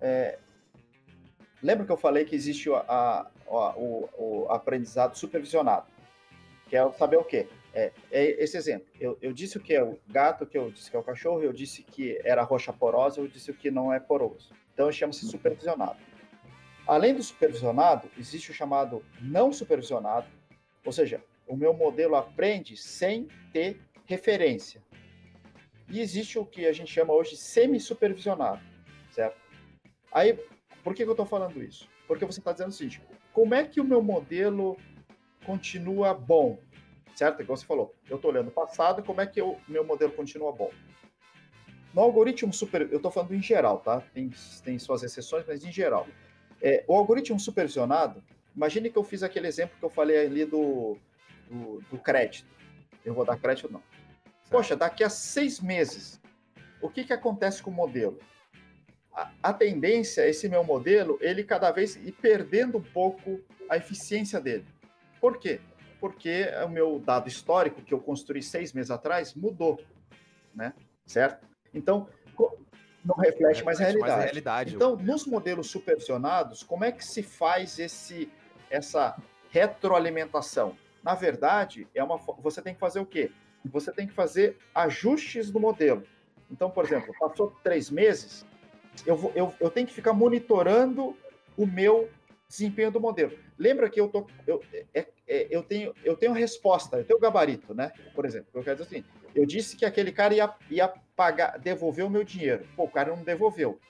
é... 0.00 0.38
lembra 1.62 1.86
que 1.86 1.92
eu 1.92 1.96
falei 1.96 2.24
que 2.24 2.34
existe 2.34 2.70
a, 2.70 2.84
a, 2.88 3.26
a, 3.46 3.76
o, 3.76 4.08
o, 4.18 4.46
aprendizado 4.50 5.16
supervisionado, 5.16 5.86
que 6.68 6.76
é 6.76 6.92
saber 6.92 7.16
o 7.16 7.24
quê? 7.24 7.46
É, 7.74 7.92
é 8.10 8.42
esse 8.42 8.56
exemplo. 8.56 8.86
Eu, 9.00 9.16
eu, 9.22 9.32
disse 9.32 9.56
o 9.56 9.60
que 9.60 9.72
é 9.74 9.82
o 9.82 9.98
gato, 10.08 10.44
que 10.44 10.58
eu 10.58 10.70
disse 10.70 10.90
que 10.90 10.96
é 10.96 11.00
o 11.00 11.04
cachorro, 11.04 11.42
eu 11.42 11.52
disse 11.52 11.82
que 11.82 12.20
era 12.24 12.42
rocha 12.42 12.72
porosa, 12.72 13.20
eu 13.20 13.28
disse 13.28 13.50
o 13.50 13.54
que 13.54 13.70
não 13.70 13.92
é 13.92 14.00
poroso. 14.00 14.52
Então, 14.74 14.90
chama-se 14.90 15.26
supervisionado. 15.26 15.96
Além 16.86 17.14
do 17.14 17.22
supervisionado, 17.22 18.10
existe 18.18 18.50
o 18.50 18.54
chamado 18.54 19.04
não 19.20 19.52
supervisionado, 19.52 20.26
ou 20.84 20.92
seja, 20.92 21.22
o 21.46 21.56
meu 21.56 21.72
modelo 21.72 22.16
aprende 22.16 22.76
sem 22.76 23.28
ter 23.52 23.80
referência. 24.04 24.82
E 25.88 26.00
existe 26.00 26.38
o 26.38 26.44
que 26.44 26.66
a 26.66 26.72
gente 26.72 26.90
chama 26.90 27.12
hoje 27.12 27.36
semi-supervisionado, 27.36 28.60
certo? 29.10 29.40
Aí, 30.10 30.38
por 30.82 30.94
que, 30.94 31.04
que 31.04 31.08
eu 31.08 31.12
estou 31.12 31.26
falando 31.26 31.62
isso? 31.62 31.88
Porque 32.06 32.24
você 32.24 32.40
está 32.40 32.52
dizendo 32.52 32.70
o 32.70 32.72
seguinte: 32.72 33.02
como 33.32 33.54
é 33.54 33.64
que 33.64 33.80
o 33.80 33.84
meu 33.84 34.02
modelo 34.02 34.76
continua 35.44 36.12
bom? 36.14 36.58
Certo? 37.14 37.42
Igual 37.42 37.56
você 37.56 37.66
falou, 37.66 37.94
eu 38.08 38.16
estou 38.16 38.30
olhando 38.30 38.48
o 38.48 38.52
passado, 38.52 39.02
como 39.02 39.20
é 39.20 39.26
que 39.26 39.40
o 39.40 39.58
meu 39.68 39.84
modelo 39.84 40.12
continua 40.12 40.52
bom? 40.52 40.70
No 41.92 42.00
algoritmo 42.00 42.52
super, 42.52 42.82
eu 42.90 42.96
estou 42.96 43.10
falando 43.10 43.34
em 43.34 43.42
geral, 43.42 43.80
tá? 43.80 44.00
Tem, 44.14 44.30
tem 44.64 44.78
suas 44.78 45.02
exceções, 45.02 45.44
mas 45.46 45.62
em 45.62 45.70
geral. 45.70 46.06
É, 46.60 46.84
o 46.88 46.94
algoritmo 46.94 47.38
supervisionado, 47.38 48.22
imagine 48.56 48.88
que 48.90 48.96
eu 48.96 49.04
fiz 49.04 49.22
aquele 49.22 49.46
exemplo 49.46 49.76
que 49.78 49.84
eu 49.84 49.90
falei 49.90 50.24
ali 50.24 50.44
do, 50.46 50.96
do, 51.50 51.82
do 51.90 51.98
crédito. 51.98 52.48
Eu 53.04 53.12
vou 53.12 53.26
dar 53.26 53.38
crédito 53.38 53.66
ou 53.66 53.72
não. 53.72 53.82
Poxa, 54.48 54.74
daqui 54.74 55.04
a 55.04 55.10
seis 55.10 55.60
meses, 55.60 56.20
o 56.80 56.88
que, 56.88 57.04
que 57.04 57.12
acontece 57.12 57.62
com 57.62 57.70
o 57.70 57.74
modelo? 57.74 58.18
A, 59.14 59.30
a 59.42 59.52
tendência, 59.52 60.28
esse 60.28 60.48
meu 60.48 60.64
modelo, 60.64 61.18
ele 61.20 61.44
cada 61.44 61.70
vez 61.70 61.96
ir 61.96 62.12
perdendo 62.12 62.78
um 62.78 62.82
pouco 62.82 63.40
a 63.68 63.76
eficiência 63.76 64.40
dele. 64.40 64.66
Por 65.20 65.38
quê? 65.38 65.60
Porque 66.00 66.46
o 66.64 66.68
meu 66.68 66.98
dado 66.98 67.28
histórico 67.28 67.82
que 67.82 67.94
eu 67.94 68.00
construí 68.00 68.42
seis 68.42 68.72
meses 68.72 68.90
atrás 68.90 69.34
mudou, 69.34 69.80
né? 70.54 70.72
Certo? 71.06 71.46
Então, 71.72 72.08
não 73.04 73.16
reflete 73.16 73.64
mais 73.64 73.80
a 73.80 73.84
realidade. 73.84 74.10
Mais 74.10 74.20
a 74.20 74.24
realidade. 74.24 74.74
Então, 74.74 74.96
nos 74.96 75.26
modelos 75.26 75.70
supervisionados, 75.70 76.62
como 76.62 76.84
é 76.84 76.92
que 76.92 77.04
se 77.04 77.22
faz 77.22 77.78
esse, 77.78 78.30
essa 78.70 79.16
retroalimentação? 79.50 80.76
Na 81.02 81.14
verdade, 81.14 81.88
é 81.94 82.02
uma, 82.02 82.16
você 82.16 82.62
tem 82.62 82.74
que 82.74 82.80
fazer 82.80 83.00
o 83.00 83.06
quê? 83.06 83.30
Você 83.64 83.92
tem 83.92 84.06
que 84.06 84.12
fazer 84.12 84.56
ajustes 84.74 85.50
do 85.50 85.58
modelo. 85.58 86.04
Então, 86.50 86.70
por 86.70 86.84
exemplo, 86.84 87.14
passou 87.18 87.56
três 87.62 87.90
meses, 87.90 88.46
eu, 89.06 89.16
vou, 89.16 89.32
eu, 89.34 89.54
eu 89.60 89.70
tenho 89.70 89.86
que 89.86 89.92
ficar 89.92 90.12
monitorando 90.12 91.16
o 91.56 91.66
meu 91.66 92.08
desempenho 92.48 92.90
do 92.90 93.00
modelo. 93.00 93.32
Lembra 93.58 93.88
que 93.88 94.00
eu, 94.00 94.08
tô, 94.08 94.26
eu, 94.46 94.62
é, 94.92 95.06
é, 95.26 95.46
eu, 95.50 95.62
tenho, 95.62 95.94
eu 96.04 96.16
tenho 96.16 96.32
resposta, 96.32 96.98
eu 96.98 97.04
tenho 97.04 97.18
gabarito, 97.18 97.74
né? 97.74 97.92
Por 98.14 98.26
exemplo, 98.26 98.48
eu 98.54 98.62
quero 98.62 98.76
dizer 98.76 98.96
assim, 98.96 99.04
eu 99.34 99.46
disse 99.46 99.76
que 99.76 99.84
aquele 99.84 100.12
cara 100.12 100.34
ia, 100.34 100.54
ia 100.70 100.88
pagar, 101.16 101.58
devolver 101.58 102.04
o 102.04 102.10
meu 102.10 102.24
dinheiro. 102.24 102.66
Pô, 102.76 102.84
o 102.84 102.90
cara 102.90 103.14
não 103.14 103.22
devolveu. 103.22 103.80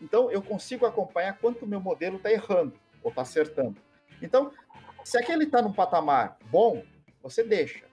Então, 0.00 0.30
eu 0.30 0.42
consigo 0.42 0.84
acompanhar 0.84 1.38
quanto 1.38 1.64
o 1.64 1.68
meu 1.68 1.80
modelo 1.80 2.16
está 2.16 2.30
errando 2.30 2.74
ou 3.02 3.10
está 3.10 3.22
acertando. 3.22 3.76
Então, 4.20 4.52
se 5.02 5.16
aquele 5.16 5.44
está 5.44 5.62
num 5.62 5.72
patamar 5.72 6.36
bom, 6.50 6.82
você 7.22 7.42
deixa. 7.42 7.84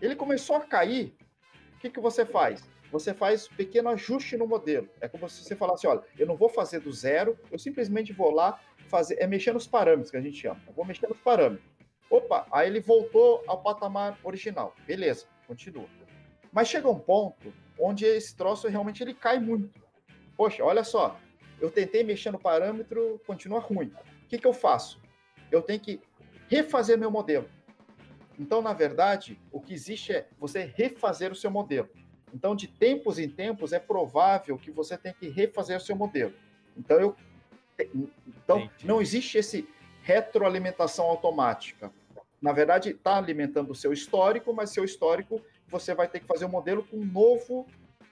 Ele 0.00 0.14
começou 0.14 0.56
a 0.56 0.60
cair, 0.60 1.14
o 1.76 1.78
que, 1.78 1.90
que 1.90 2.00
você 2.00 2.24
faz? 2.24 2.62
Você 2.90 3.14
faz 3.14 3.46
pequeno 3.46 3.88
ajuste 3.88 4.36
no 4.36 4.46
modelo. 4.46 4.88
É 5.00 5.08
como 5.08 5.28
se 5.28 5.44
você 5.44 5.54
falasse, 5.54 5.86
olha, 5.86 6.02
eu 6.18 6.26
não 6.26 6.36
vou 6.36 6.48
fazer 6.48 6.80
do 6.80 6.92
zero, 6.92 7.38
eu 7.50 7.58
simplesmente 7.58 8.12
vou 8.12 8.32
lá 8.32 8.60
fazer, 8.88 9.16
é 9.20 9.26
mexer 9.26 9.52
nos 9.52 9.66
parâmetros 9.66 10.10
que 10.10 10.16
a 10.16 10.20
gente 10.20 10.36
chama. 10.36 10.60
Eu 10.66 10.72
vou 10.72 10.84
mexer 10.84 11.08
nos 11.08 11.18
parâmetros. 11.18 11.68
Opa, 12.10 12.46
aí 12.50 12.68
ele 12.68 12.80
voltou 12.80 13.44
ao 13.46 13.62
patamar 13.62 14.18
original. 14.24 14.74
Beleza, 14.86 15.26
continua. 15.46 15.86
Mas 16.52 16.68
chega 16.68 16.90
um 16.90 16.98
ponto 16.98 17.52
onde 17.78 18.04
esse 18.04 18.34
troço 18.34 18.66
realmente 18.66 19.02
ele 19.02 19.14
cai 19.14 19.38
muito. 19.38 19.80
Poxa, 20.36 20.64
olha 20.64 20.82
só, 20.82 21.16
eu 21.60 21.70
tentei 21.70 22.02
mexer 22.02 22.32
no 22.32 22.38
parâmetro, 22.38 23.20
continua 23.26 23.60
ruim. 23.60 23.92
O 24.24 24.28
que, 24.28 24.38
que 24.38 24.46
eu 24.46 24.52
faço? 24.52 25.00
Eu 25.52 25.62
tenho 25.62 25.78
que 25.78 26.00
refazer 26.48 26.98
meu 26.98 27.10
modelo. 27.10 27.48
Então, 28.38 28.62
na 28.62 28.72
verdade, 28.72 29.38
o 29.52 29.60
que 29.60 29.74
existe 29.74 30.12
é 30.12 30.26
você 30.38 30.72
refazer 30.74 31.30
o 31.30 31.36
seu 31.36 31.50
modelo. 31.50 31.88
Então, 32.32 32.54
de 32.54 32.68
tempos 32.68 33.18
em 33.18 33.28
tempos, 33.28 33.72
é 33.72 33.78
provável 33.78 34.56
que 34.58 34.70
você 34.70 34.96
tenha 34.96 35.14
que 35.14 35.28
refazer 35.28 35.76
o 35.76 35.80
seu 35.80 35.96
modelo. 35.96 36.32
Então, 36.76 36.98
eu, 37.00 37.16
então 38.26 38.70
não 38.84 39.00
existe 39.00 39.38
esse 39.38 39.68
retroalimentação 40.02 41.06
automática. 41.06 41.92
na 42.40 42.52
verdade, 42.52 42.90
está 42.90 43.16
alimentando 43.16 43.70
o 43.70 43.74
seu 43.74 43.92
histórico, 43.92 44.52
mas 44.54 44.70
seu 44.70 44.84
histórico 44.84 45.42
você 45.68 45.94
vai 45.94 46.08
ter 46.08 46.20
que 46.20 46.26
fazer 46.26 46.46
um 46.46 46.48
modelo 46.48 46.82
com 46.84 46.96
um 46.96 47.04
novo, 47.04 47.66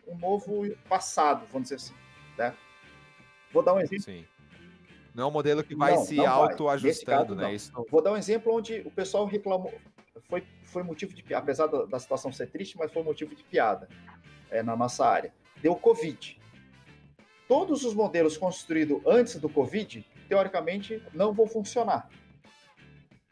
um 0.07 0.17
novo 0.17 0.65
passado, 0.89 1.47
vamos 1.51 1.69
dizer 1.69 1.77
assim. 1.77 1.95
Né? 2.37 2.55
Vou 3.53 3.63
dar 3.63 3.75
um 3.75 3.81
exemplo. 3.81 4.05
Sim. 4.05 4.25
Não 5.15 5.25
é 5.25 5.27
um 5.27 5.31
modelo 5.31 5.65
que 5.65 5.75
vai 5.75 5.95
não, 5.95 6.05
se 6.05 6.21
autoajustando, 6.25 7.35
né? 7.35 7.53
Isso... 7.55 7.73
Vou 7.91 8.01
dar 8.01 8.13
um 8.13 8.17
exemplo 8.17 8.55
onde 8.55 8.81
o 8.85 8.91
pessoal 8.91 9.25
reclamou, 9.25 9.75
foi, 10.29 10.47
foi 10.65 10.83
motivo 10.83 11.15
de 11.15 11.35
apesar 11.35 11.67
da, 11.67 11.87
da 11.87 11.99
situação 11.99 12.31
ser 12.31 12.49
triste, 12.49 12.77
mas 12.77 12.93
foi 12.93 13.03
motivo 13.03 13.35
de 13.35 13.43
piada 13.43 13.89
é, 14.51 14.63
na 14.63 14.77
nossa 14.77 15.07
área. 15.07 15.33
Deu 15.61 15.75
Covid. 15.75 16.39
Todos 17.49 17.83
os 17.85 17.95
modelos 17.95 18.37
construídos 18.37 19.01
antes 19.07 19.37
do 19.37 19.49
Covid, 19.49 20.07
teoricamente, 20.29 21.03
não 21.15 21.33
vão 21.33 21.47
funcionar. 21.47 22.11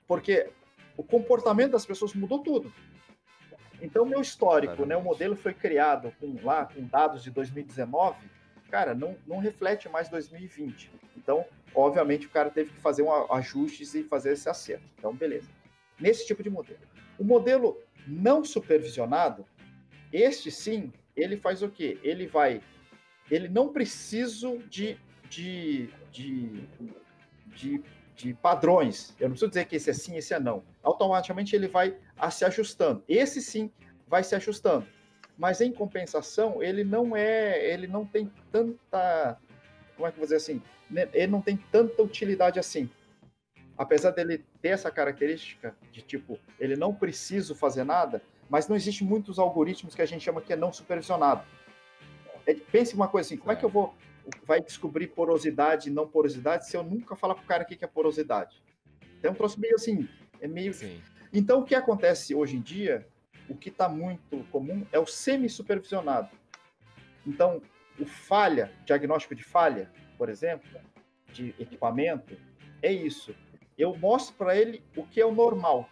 Porque 0.07 0.51
o 0.97 1.05
comportamento 1.05 1.73
das 1.73 1.85
pessoas 1.85 2.15
mudou 2.15 2.39
tudo. 2.39 2.73
Então, 3.83 4.07
meu 4.07 4.23
histórico, 4.23 4.87
né, 4.87 4.97
o 4.97 5.03
modelo 5.03 5.37
foi 5.37 5.53
criado 5.53 6.11
com, 6.19 6.39
lá 6.43 6.65
com 6.65 6.83
dados 6.83 7.23
de 7.23 7.31
2019, 7.31 8.17
cara, 8.71 8.95
não, 8.95 9.19
não 9.27 9.39
reflete 9.39 9.87
mais 9.87 10.09
2020. 10.09 10.91
Então, 11.15 11.45
obviamente, 11.75 12.27
o 12.27 12.31
cara 12.31 12.49
teve 12.49 12.71
que 12.71 12.81
fazer 12.81 13.03
um 13.03 13.33
ajustes 13.35 13.95
e 13.95 14.03
fazer 14.03 14.33
esse 14.33 14.49
acerto. 14.49 14.87
Então, 14.99 15.15
beleza. 15.15 15.56
Nesse 15.99 16.27
tipo 16.27 16.43
de 16.43 16.51
modelo. 16.51 16.81
O 17.19 17.25
modelo 17.25 17.81
não 18.07 18.45
supervisionado, 18.45 19.47
este 20.13 20.51
sim, 20.51 20.93
ele 21.17 21.37
faz 21.37 21.63
o 21.63 21.69
quê? 21.69 21.99
Ele 22.03 22.27
vai. 22.27 22.61
Ele 23.31 23.49
não 23.49 23.73
precisa 23.73 24.57
de, 24.69 24.97
de, 25.29 25.89
de, 26.13 26.69
de, 27.47 27.83
de 28.15 28.35
padrões. 28.35 29.15
Eu 29.19 29.29
não 29.29 29.31
preciso 29.31 29.49
dizer 29.49 29.65
que 29.65 29.77
esse 29.77 29.91
é 29.91 29.93
sim, 29.93 30.17
esse 30.17 30.33
é 30.33 30.39
não. 30.39 30.63
Automaticamente 30.83 31.57
ele 31.57 31.67
vai 31.67 31.97
a, 32.17 32.31
se 32.31 32.45
ajustando. 32.45 33.03
Esse 33.09 33.41
sim 33.41 33.71
vai 34.07 34.23
se 34.23 34.35
ajustando. 34.35 34.87
Mas 35.37 35.61
em 35.61 35.73
compensação, 35.73 36.63
ele 36.63 36.85
não 36.85 37.17
é. 37.17 37.73
Ele 37.73 37.87
não 37.87 38.07
tem 38.07 38.31
tanta. 38.53 39.39
Como 39.97 40.07
é 40.07 40.11
que 40.11 40.17
eu 40.17 40.21
vou 40.21 40.25
dizer 40.25 40.37
assim? 40.37 40.63
Né, 40.91 41.09
ele 41.13 41.33
não 41.33 41.43
tem 41.43 41.57
tanta 41.57 42.03
utilidade 42.03 42.59
assim. 42.59 42.89
Apesar 43.77 44.11
dele 44.11 44.45
ter 44.61 44.69
essa 44.69 44.91
característica 44.91 45.77
de 45.93 46.03
tipo, 46.03 46.39
ele 46.59 46.77
não 46.77 46.95
precisa 46.95 47.55
fazer 47.55 47.85
nada, 47.85 48.23
mas 48.49 48.69
não 48.69 48.77
existe 48.77 49.05
muitos 49.05 49.39
algoritmos 49.39 49.95
que 49.95 50.03
a 50.03 50.07
gente 50.07 50.25
chama 50.25 50.41
que 50.41 50.53
é 50.53 50.57
não 50.57 50.73
supervisionado. 50.73 51.45
É, 52.47 52.55
pense 52.55 52.95
uma 52.95 53.09
coisa 53.09 53.27
assim, 53.27 53.37
como 53.37 53.51
é. 53.51 53.55
é 53.55 53.59
que 53.59 53.65
eu 53.65 53.71
vou 53.71 53.95
vai 54.45 54.61
descobrir 54.61 55.09
porosidade 55.09 55.89
e 55.89 55.93
não 55.93 56.07
porosidade 56.07 56.67
se 56.67 56.77
eu 56.77 56.83
nunca 56.83 57.15
falar 57.15 57.35
para 57.35 57.45
o 57.45 57.47
cara 57.47 57.63
o 57.63 57.67
que 57.67 57.85
é 57.85 57.89
porosidade? 57.89 58.63
Então, 59.19 59.33
um 59.33 59.35
troço 59.35 59.61
meio 59.61 59.75
assim, 59.75 60.09
é 60.41 60.49
meio... 60.49 60.75
Sim. 60.75 61.01
Então, 61.33 61.61
o 61.61 61.65
que 61.65 61.75
acontece 61.75 62.35
hoje 62.35 62.57
em 62.57 62.61
dia, 62.61 63.07
o 63.49 63.57
que 63.57 63.69
está 63.69 63.89
muito 63.89 64.45
comum 64.51 64.87
é 64.93 64.99
o 64.99 65.07
semi-supervisionado. 65.07 66.31
Então, 67.27 67.63
o 67.99 68.07
falha, 68.07 68.73
diagnóstico 68.85 69.35
de 69.35 69.43
falha, 69.43 69.91
por 70.19 70.29
exemplo, 70.29 70.81
de 71.33 71.55
equipamento, 71.59 72.37
é 72.83 72.93
isso. 72.93 73.35
Eu 73.77 73.97
mostro 73.97 74.35
para 74.37 74.57
ele 74.57 74.83
o 74.97 75.05
que 75.05 75.21
é 75.21 75.27
o 75.27 75.35
normal. 75.35 75.89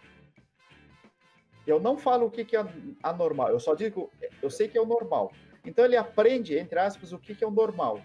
Eu 1.65 1.79
não 1.79 1.97
falo 1.97 2.27
o 2.27 2.31
que, 2.31 2.55
é 2.55 2.65
anormal, 3.01 3.49
eu 3.49 3.59
só 3.59 3.73
digo, 3.73 4.11
eu 4.41 4.49
sei 4.49 4.67
que 4.67 4.77
é 4.77 4.81
o 4.81 4.85
normal. 4.85 5.31
Então 5.65 5.83
ele 5.83 5.97
aprende, 5.97 6.55
entre 6.57 6.77
aspas, 6.77 7.11
o 7.11 7.17
que, 7.17 7.43
é 7.43 7.47
o 7.47 7.51
normal. 7.51 8.01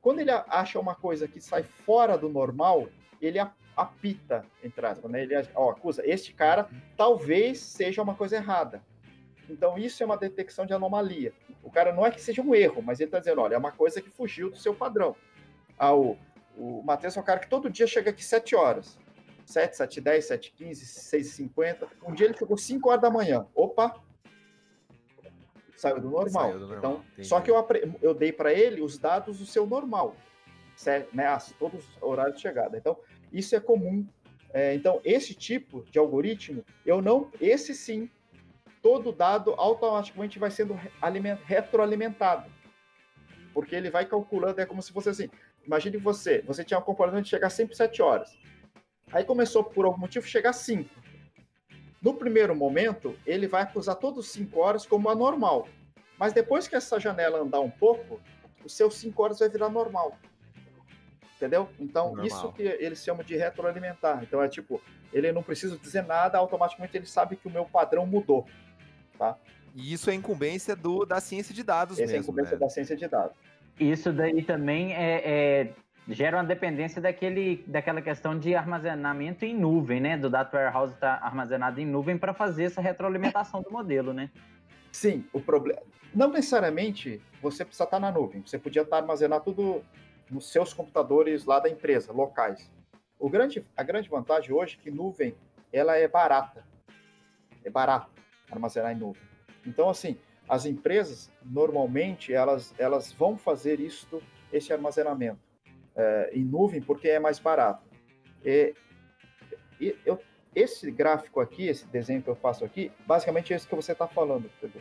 Quando 0.00 0.18
ele 0.18 0.30
acha 0.30 0.80
uma 0.80 0.94
coisa 0.94 1.28
que 1.28 1.40
sai 1.40 1.62
fora 1.62 2.18
do 2.18 2.28
normal, 2.28 2.88
ele 3.22 3.38
apita, 3.76 4.44
entre 4.62 4.84
aspas, 4.84 5.10
né? 5.10 5.22
Ele 5.22 5.34
ó, 5.54 5.70
acusa, 5.70 6.02
este 6.04 6.32
cara 6.32 6.68
talvez 6.96 7.60
seja 7.60 8.02
uma 8.02 8.14
coisa 8.14 8.36
errada. 8.36 8.82
Então 9.48 9.78
isso 9.78 10.02
é 10.02 10.06
uma 10.06 10.16
detecção 10.16 10.66
de 10.66 10.72
anomalia. 10.72 11.32
O 11.62 11.70
cara 11.70 11.92
não 11.92 12.04
é 12.04 12.10
que 12.10 12.20
seja 12.20 12.42
um 12.42 12.54
erro, 12.54 12.82
mas 12.82 12.98
ele 12.98 13.08
está 13.08 13.20
dizendo, 13.20 13.40
olha, 13.40 13.54
é 13.54 13.58
uma 13.58 13.72
coisa 13.72 14.02
que 14.02 14.10
fugiu 14.10 14.50
do 14.50 14.56
seu 14.56 14.74
padrão. 14.74 15.14
Ah, 15.78 15.94
o, 15.94 16.18
o 16.56 16.82
Matheus 16.82 17.16
é 17.16 17.20
um 17.20 17.24
cara 17.24 17.40
que 17.40 17.48
todo 17.48 17.70
dia 17.70 17.86
chega 17.86 18.10
aqui 18.10 18.24
7 18.24 18.54
horas. 18.56 18.98
7, 19.44 19.76
7, 19.76 20.00
10, 20.00 20.24
7, 20.24 20.52
15, 20.52 20.86
6, 20.86 21.26
50. 21.26 21.88
Um 22.06 22.14
dia 22.14 22.26
ele 22.26 22.36
chegou 22.36 22.56
5 22.56 22.88
horas 22.88 23.02
da 23.02 23.10
manhã. 23.10 23.46
Opa! 23.54 24.00
Saiu 25.76 26.00
do 26.00 26.10
normal. 26.10 26.30
Saiu 26.30 26.58
do 26.58 26.66
normal. 26.66 26.78
Então, 26.78 27.04
Entendi. 27.12 27.28
só 27.28 27.40
que 27.40 27.50
eu, 27.50 27.66
eu 28.00 28.14
dei 28.14 28.32
para 28.32 28.52
ele 28.52 28.80
os 28.80 28.98
dados 28.98 29.38
do 29.38 29.46
seu 29.46 29.66
normal. 29.66 30.16
Certo? 30.76 31.14
Né? 31.14 31.24
Todos 31.58 31.86
os 31.86 32.02
horários 32.02 32.36
de 32.36 32.42
chegada. 32.42 32.76
Então, 32.76 32.96
isso 33.32 33.54
é 33.54 33.60
comum. 33.60 34.06
É, 34.52 34.74
então, 34.74 35.00
esse 35.04 35.34
tipo 35.34 35.84
de 35.90 35.98
algoritmo, 35.98 36.64
eu 36.86 37.02
não. 37.02 37.30
Esse 37.40 37.74
sim, 37.74 38.08
todo 38.80 39.12
dado 39.12 39.52
automaticamente 39.56 40.38
vai 40.38 40.50
sendo 40.50 40.78
retroalimentado. 41.44 42.50
Porque 43.52 43.74
ele 43.74 43.90
vai 43.90 44.06
calculando, 44.06 44.60
é 44.60 44.66
como 44.66 44.82
se 44.82 44.92
fosse 44.92 45.08
assim. 45.08 45.28
Imagine 45.66 45.96
você, 45.96 46.42
você 46.42 46.62
tinha 46.62 46.78
um 46.78 46.82
comportamento 46.82 47.24
de 47.24 47.30
chegar 47.30 47.50
sempre 47.50 47.74
7 47.74 48.02
horas. 48.02 48.36
Aí 49.14 49.22
começou, 49.22 49.62
por 49.62 49.84
algum 49.84 50.00
motivo, 50.00 50.26
chegar 50.26 50.52
5. 50.52 50.90
No 52.02 52.14
primeiro 52.14 52.54
momento, 52.54 53.16
ele 53.24 53.46
vai 53.46 53.62
acusar 53.62 53.94
todos 53.94 54.26
os 54.26 54.32
5 54.32 54.58
horas 54.58 54.84
como 54.84 55.08
anormal. 55.08 55.68
Mas 56.18 56.32
depois 56.32 56.66
que 56.66 56.74
essa 56.74 56.98
janela 56.98 57.38
andar 57.38 57.60
um 57.60 57.70
pouco, 57.70 58.20
os 58.64 58.74
seus 58.74 58.96
5 58.96 59.22
horas 59.22 59.38
vai 59.38 59.48
virar 59.48 59.68
normal. 59.68 60.18
Entendeu? 61.36 61.68
Então, 61.78 62.08
normal. 62.08 62.26
isso 62.26 62.52
que 62.54 62.62
eles 62.62 63.04
chamam 63.04 63.22
de 63.22 63.36
retroalimentar. 63.36 64.20
Então, 64.24 64.42
é 64.42 64.48
tipo, 64.48 64.82
ele 65.12 65.30
não 65.30 65.44
precisa 65.44 65.78
dizer 65.78 66.02
nada, 66.02 66.36
automaticamente 66.36 66.96
ele 66.96 67.06
sabe 67.06 67.36
que 67.36 67.46
o 67.46 67.50
meu 67.50 67.66
padrão 67.66 68.04
mudou. 68.04 68.44
Tá? 69.16 69.38
E 69.76 69.92
isso 69.92 70.10
é 70.10 70.14
incumbência 70.14 70.74
do, 70.74 71.06
da 71.06 71.20
ciência 71.20 71.54
de 71.54 71.62
dados 71.62 72.00
Essa 72.00 72.02
mesmo. 72.02 72.16
é 72.16 72.20
incumbência 72.20 72.56
né? 72.56 72.58
da 72.58 72.68
ciência 72.68 72.96
de 72.96 73.06
dados. 73.06 73.36
Isso 73.78 74.12
daí 74.12 74.42
também 74.42 74.92
é, 74.92 75.22
é 75.24 75.72
gera 76.08 76.36
uma 76.36 76.44
dependência 76.44 77.00
daquele, 77.00 77.64
daquela 77.66 78.02
questão 78.02 78.38
de 78.38 78.54
armazenamento 78.54 79.44
em 79.44 79.56
nuvem, 79.56 80.00
né? 80.00 80.16
Do 80.16 80.28
data 80.28 80.56
warehouse 80.56 80.92
estar 80.92 81.18
tá 81.18 81.26
armazenado 81.26 81.80
em 81.80 81.86
nuvem 81.86 82.18
para 82.18 82.34
fazer 82.34 82.64
essa 82.64 82.80
retroalimentação 82.80 83.62
do 83.62 83.70
modelo, 83.70 84.12
né? 84.12 84.30
Sim, 84.92 85.24
o 85.32 85.40
problema. 85.40 85.82
Não 86.14 86.28
necessariamente 86.28 87.20
você 87.40 87.64
precisa 87.64 87.84
estar 87.84 87.96
tá 87.96 88.00
na 88.00 88.12
nuvem. 88.12 88.42
Você 88.44 88.58
podia 88.58 88.82
estar 88.82 88.96
tá 88.96 89.02
armazenar 89.02 89.40
tudo 89.40 89.82
nos 90.30 90.50
seus 90.50 90.72
computadores 90.74 91.44
lá 91.44 91.58
da 91.58 91.68
empresa, 91.68 92.12
locais. 92.12 92.70
O 93.18 93.28
grande, 93.28 93.64
a 93.76 93.82
grande 93.82 94.08
vantagem 94.08 94.52
hoje 94.52 94.78
é 94.78 94.82
que 94.82 94.90
nuvem 94.90 95.34
ela 95.72 95.96
é 95.96 96.06
barata. 96.06 96.64
É 97.64 97.70
barato 97.70 98.10
armazenar 98.50 98.92
em 98.92 98.98
nuvem. 98.98 99.22
Então, 99.66 99.88
assim, 99.88 100.18
as 100.46 100.66
empresas 100.66 101.30
normalmente 101.42 102.32
elas, 102.32 102.74
elas 102.78 103.10
vão 103.10 103.38
fazer 103.38 103.80
isso, 103.80 104.22
esse 104.52 104.72
armazenamento 104.72 105.53
é, 105.96 106.30
em 106.32 106.44
nuvem 106.44 106.80
porque 106.80 107.08
é 107.08 107.18
mais 107.18 107.38
barato. 107.38 107.84
E, 108.44 108.74
e, 109.80 109.96
eu, 110.04 110.20
esse 110.54 110.90
gráfico 110.90 111.40
aqui, 111.40 111.66
esse 111.66 111.86
desenho 111.86 112.22
que 112.22 112.28
eu 112.28 112.36
faço 112.36 112.64
aqui, 112.64 112.92
basicamente 113.06 113.52
é 113.52 113.56
isso 113.56 113.68
que 113.68 113.74
você 113.74 113.92
está 113.92 114.06
falando, 114.06 114.50
Pedro. 114.60 114.80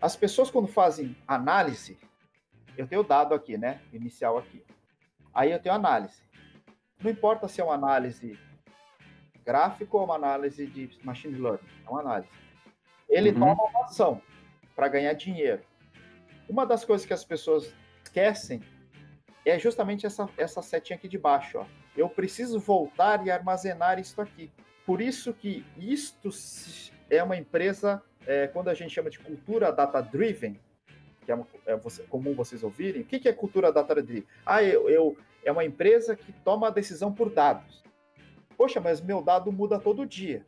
As 0.00 0.14
pessoas 0.14 0.50
quando 0.50 0.68
fazem 0.68 1.16
análise, 1.26 1.98
eu 2.76 2.86
tenho 2.86 3.02
dado 3.02 3.34
aqui, 3.34 3.58
né? 3.58 3.80
Inicial 3.92 4.38
aqui. 4.38 4.64
Aí 5.34 5.50
eu 5.50 5.60
tenho 5.60 5.74
análise. 5.74 6.22
Não 7.02 7.10
importa 7.10 7.48
se 7.48 7.60
é 7.60 7.64
uma 7.64 7.74
análise 7.74 8.38
gráfico 9.44 9.98
ou 9.98 10.04
uma 10.04 10.14
análise 10.14 10.66
de 10.66 10.90
machine 11.02 11.38
learning, 11.38 11.66
é 11.84 11.90
uma 11.90 12.00
análise. 12.00 12.30
Ele 13.08 13.30
uhum. 13.30 13.38
toma 13.38 13.64
uma 13.64 13.84
ação 13.84 14.22
para 14.76 14.88
ganhar 14.88 15.12
dinheiro. 15.14 15.62
Uma 16.48 16.64
das 16.64 16.84
coisas 16.84 17.06
que 17.06 17.12
as 17.12 17.24
pessoas 17.24 17.74
esquecem 18.04 18.62
é 19.44 19.58
justamente 19.58 20.06
essa, 20.06 20.28
essa 20.36 20.62
setinha 20.62 20.96
aqui 20.96 21.08
de 21.08 21.18
baixo. 21.18 21.58
Ó. 21.58 21.66
Eu 21.96 22.08
preciso 22.08 22.58
voltar 22.58 23.26
e 23.26 23.30
armazenar 23.30 23.98
isso 23.98 24.20
aqui. 24.20 24.50
Por 24.84 25.00
isso 25.00 25.32
que 25.32 25.64
isto 25.76 26.30
é 27.10 27.22
uma 27.22 27.36
empresa, 27.36 28.02
é, 28.26 28.46
quando 28.46 28.68
a 28.68 28.74
gente 28.74 28.94
chama 28.94 29.10
de 29.10 29.18
cultura 29.18 29.72
data-driven, 29.72 30.58
que 31.24 31.32
é, 31.32 31.34
uma, 31.34 31.46
é 31.66 31.76
você, 31.76 32.02
comum 32.04 32.34
vocês 32.34 32.62
ouvirem, 32.62 33.02
o 33.02 33.04
que, 33.04 33.18
que 33.18 33.28
é 33.28 33.32
cultura 33.32 33.72
data-driven? 33.72 34.26
Ah, 34.46 34.62
eu, 34.62 34.88
eu, 34.88 35.16
é 35.44 35.52
uma 35.52 35.64
empresa 35.64 36.16
que 36.16 36.32
toma 36.32 36.68
a 36.68 36.70
decisão 36.70 37.12
por 37.12 37.30
dados. 37.30 37.82
Poxa, 38.56 38.80
mas 38.80 39.00
meu 39.00 39.22
dado 39.22 39.52
muda 39.52 39.78
todo 39.78 40.06
dia. 40.06 40.44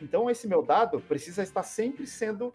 Então, 0.00 0.28
esse 0.28 0.46
meu 0.46 0.62
dado 0.62 1.00
precisa 1.00 1.42
estar 1.42 1.62
sempre 1.62 2.06
sendo 2.06 2.52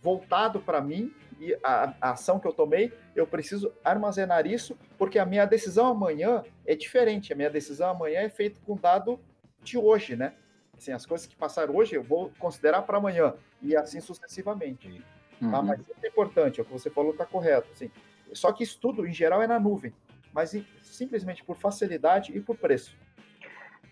voltado 0.00 0.60
para 0.60 0.80
mim 0.80 1.12
e 1.38 1.54
a, 1.62 1.94
a, 2.00 2.10
ação 2.12 2.38
que 2.40 2.46
eu 2.46 2.52
tomei, 2.52 2.92
eu 3.14 3.26
preciso 3.26 3.72
armazenar 3.84 4.46
isso, 4.46 4.76
porque 4.96 5.18
a 5.18 5.26
minha 5.26 5.44
decisão 5.44 5.86
amanhã 5.88 6.42
é 6.64 6.74
diferente. 6.74 7.32
A 7.32 7.36
minha 7.36 7.50
decisão 7.50 7.90
amanhã 7.90 8.20
é 8.20 8.28
feita 8.28 8.60
com 8.64 8.76
dado 8.76 9.20
de 9.62 9.76
hoje, 9.76 10.16
né? 10.16 10.32
Assim, 10.76 10.92
as 10.92 11.06
coisas 11.06 11.26
que 11.26 11.36
passaram 11.36 11.74
hoje 11.74 11.94
eu 11.94 12.02
vou 12.02 12.30
considerar 12.38 12.82
para 12.82 12.98
amanhã 12.98 13.34
e 13.62 13.76
assim 13.76 14.00
sucessivamente. 14.00 14.88
Tá? 15.40 15.46
Uhum. 15.46 15.50
Tá? 15.50 15.62
Mas 15.62 15.80
isso 15.80 15.92
é 16.02 16.08
importante, 16.08 16.60
é 16.60 16.62
o 16.62 16.66
que 16.66 16.72
você 16.72 16.90
falou 16.90 17.12
está 17.12 17.26
correto. 17.26 17.68
Assim. 17.72 17.90
Só 18.32 18.52
que 18.52 18.62
isso 18.62 18.78
tudo, 18.80 19.06
em 19.06 19.12
geral, 19.12 19.42
é 19.42 19.46
na 19.46 19.58
nuvem, 19.58 19.92
mas 20.32 20.56
simplesmente 20.82 21.44
por 21.44 21.56
facilidade 21.56 22.36
e 22.36 22.40
por 22.40 22.56
preço. 22.56 22.96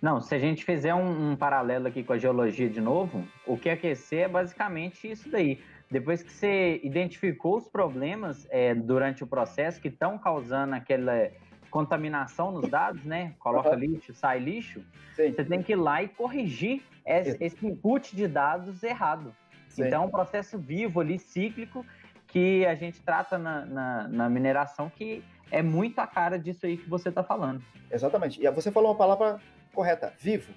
Não, 0.01 0.21
se 0.21 0.35
a 0.35 0.39
gente 0.39 0.65
fizer 0.65 0.95
um, 0.95 1.31
um, 1.31 1.37
paralelo 1.37 1.87
aqui 1.87 2.05
com 2.05 2.13
a 2.13 2.19
geologia 2.19 2.69
de 2.69 2.81
novo, 2.81 3.27
o 3.47 3.57
que 3.57 3.71
aquecer 3.71 4.25
é 4.25 4.29
basicamente 4.29 5.11
isso 5.11 5.31
daí. 5.31 5.63
Depois 5.91 6.23
que 6.23 6.33
você 6.33 6.81
identificou 6.83 7.57
os 7.57 7.69
problemas 7.69 8.47
é, 8.51 8.75
durante 8.75 9.23
o 9.23 9.27
processo 9.27 9.81
que 9.81 9.89
estão 9.89 10.19
causando 10.19 10.75
aquela 10.75 11.31
contaminação 11.71 12.53
nos 12.53 12.69
dados, 12.69 13.05
né? 13.05 13.35
Coloca 13.39 13.71
uhum. 13.71 13.77
lixo, 13.77 14.15
sai 14.15 14.39
lixo. 14.39 14.81
Sim. 15.15 15.33
Você 15.33 15.45
tem 15.45 15.63
que 15.63 15.73
ir 15.73 15.77
lá 15.77 16.03
e 16.03 16.09
corrigir 16.09 16.83
esse, 17.05 17.37
esse 17.43 17.67
input 17.67 18.15
de 18.15 18.29
dados 18.29 18.83
errado. 18.83 19.35
Sim. 19.69 19.85
Então, 19.85 20.05
é 20.05 20.07
um 20.07 20.11
processo 20.11 20.57
vivo 20.59 21.01
ali, 21.01 21.19
cíclico, 21.19 21.85
que 22.29 22.65
a 22.65 22.75
gente 22.75 23.01
trata 23.03 23.39
na, 23.39 23.65
na, 23.65 24.09
na 24.09 24.29
mineração 24.31 24.89
que 24.89 25.25
é 25.51 25.63
muito 25.63 25.99
a 25.99 26.07
cara 26.07 26.39
disso 26.39 26.65
aí 26.65 26.77
que 26.77 26.89
você 26.89 27.09
está 27.09 27.23
falando. 27.23 27.63
Exatamente. 27.91 28.45
E 28.45 28.51
você 28.51 28.71
falou 28.71 28.91
uma 28.91 28.99
palavra 28.99 29.41
correta, 29.73 30.13
vivo. 30.19 30.53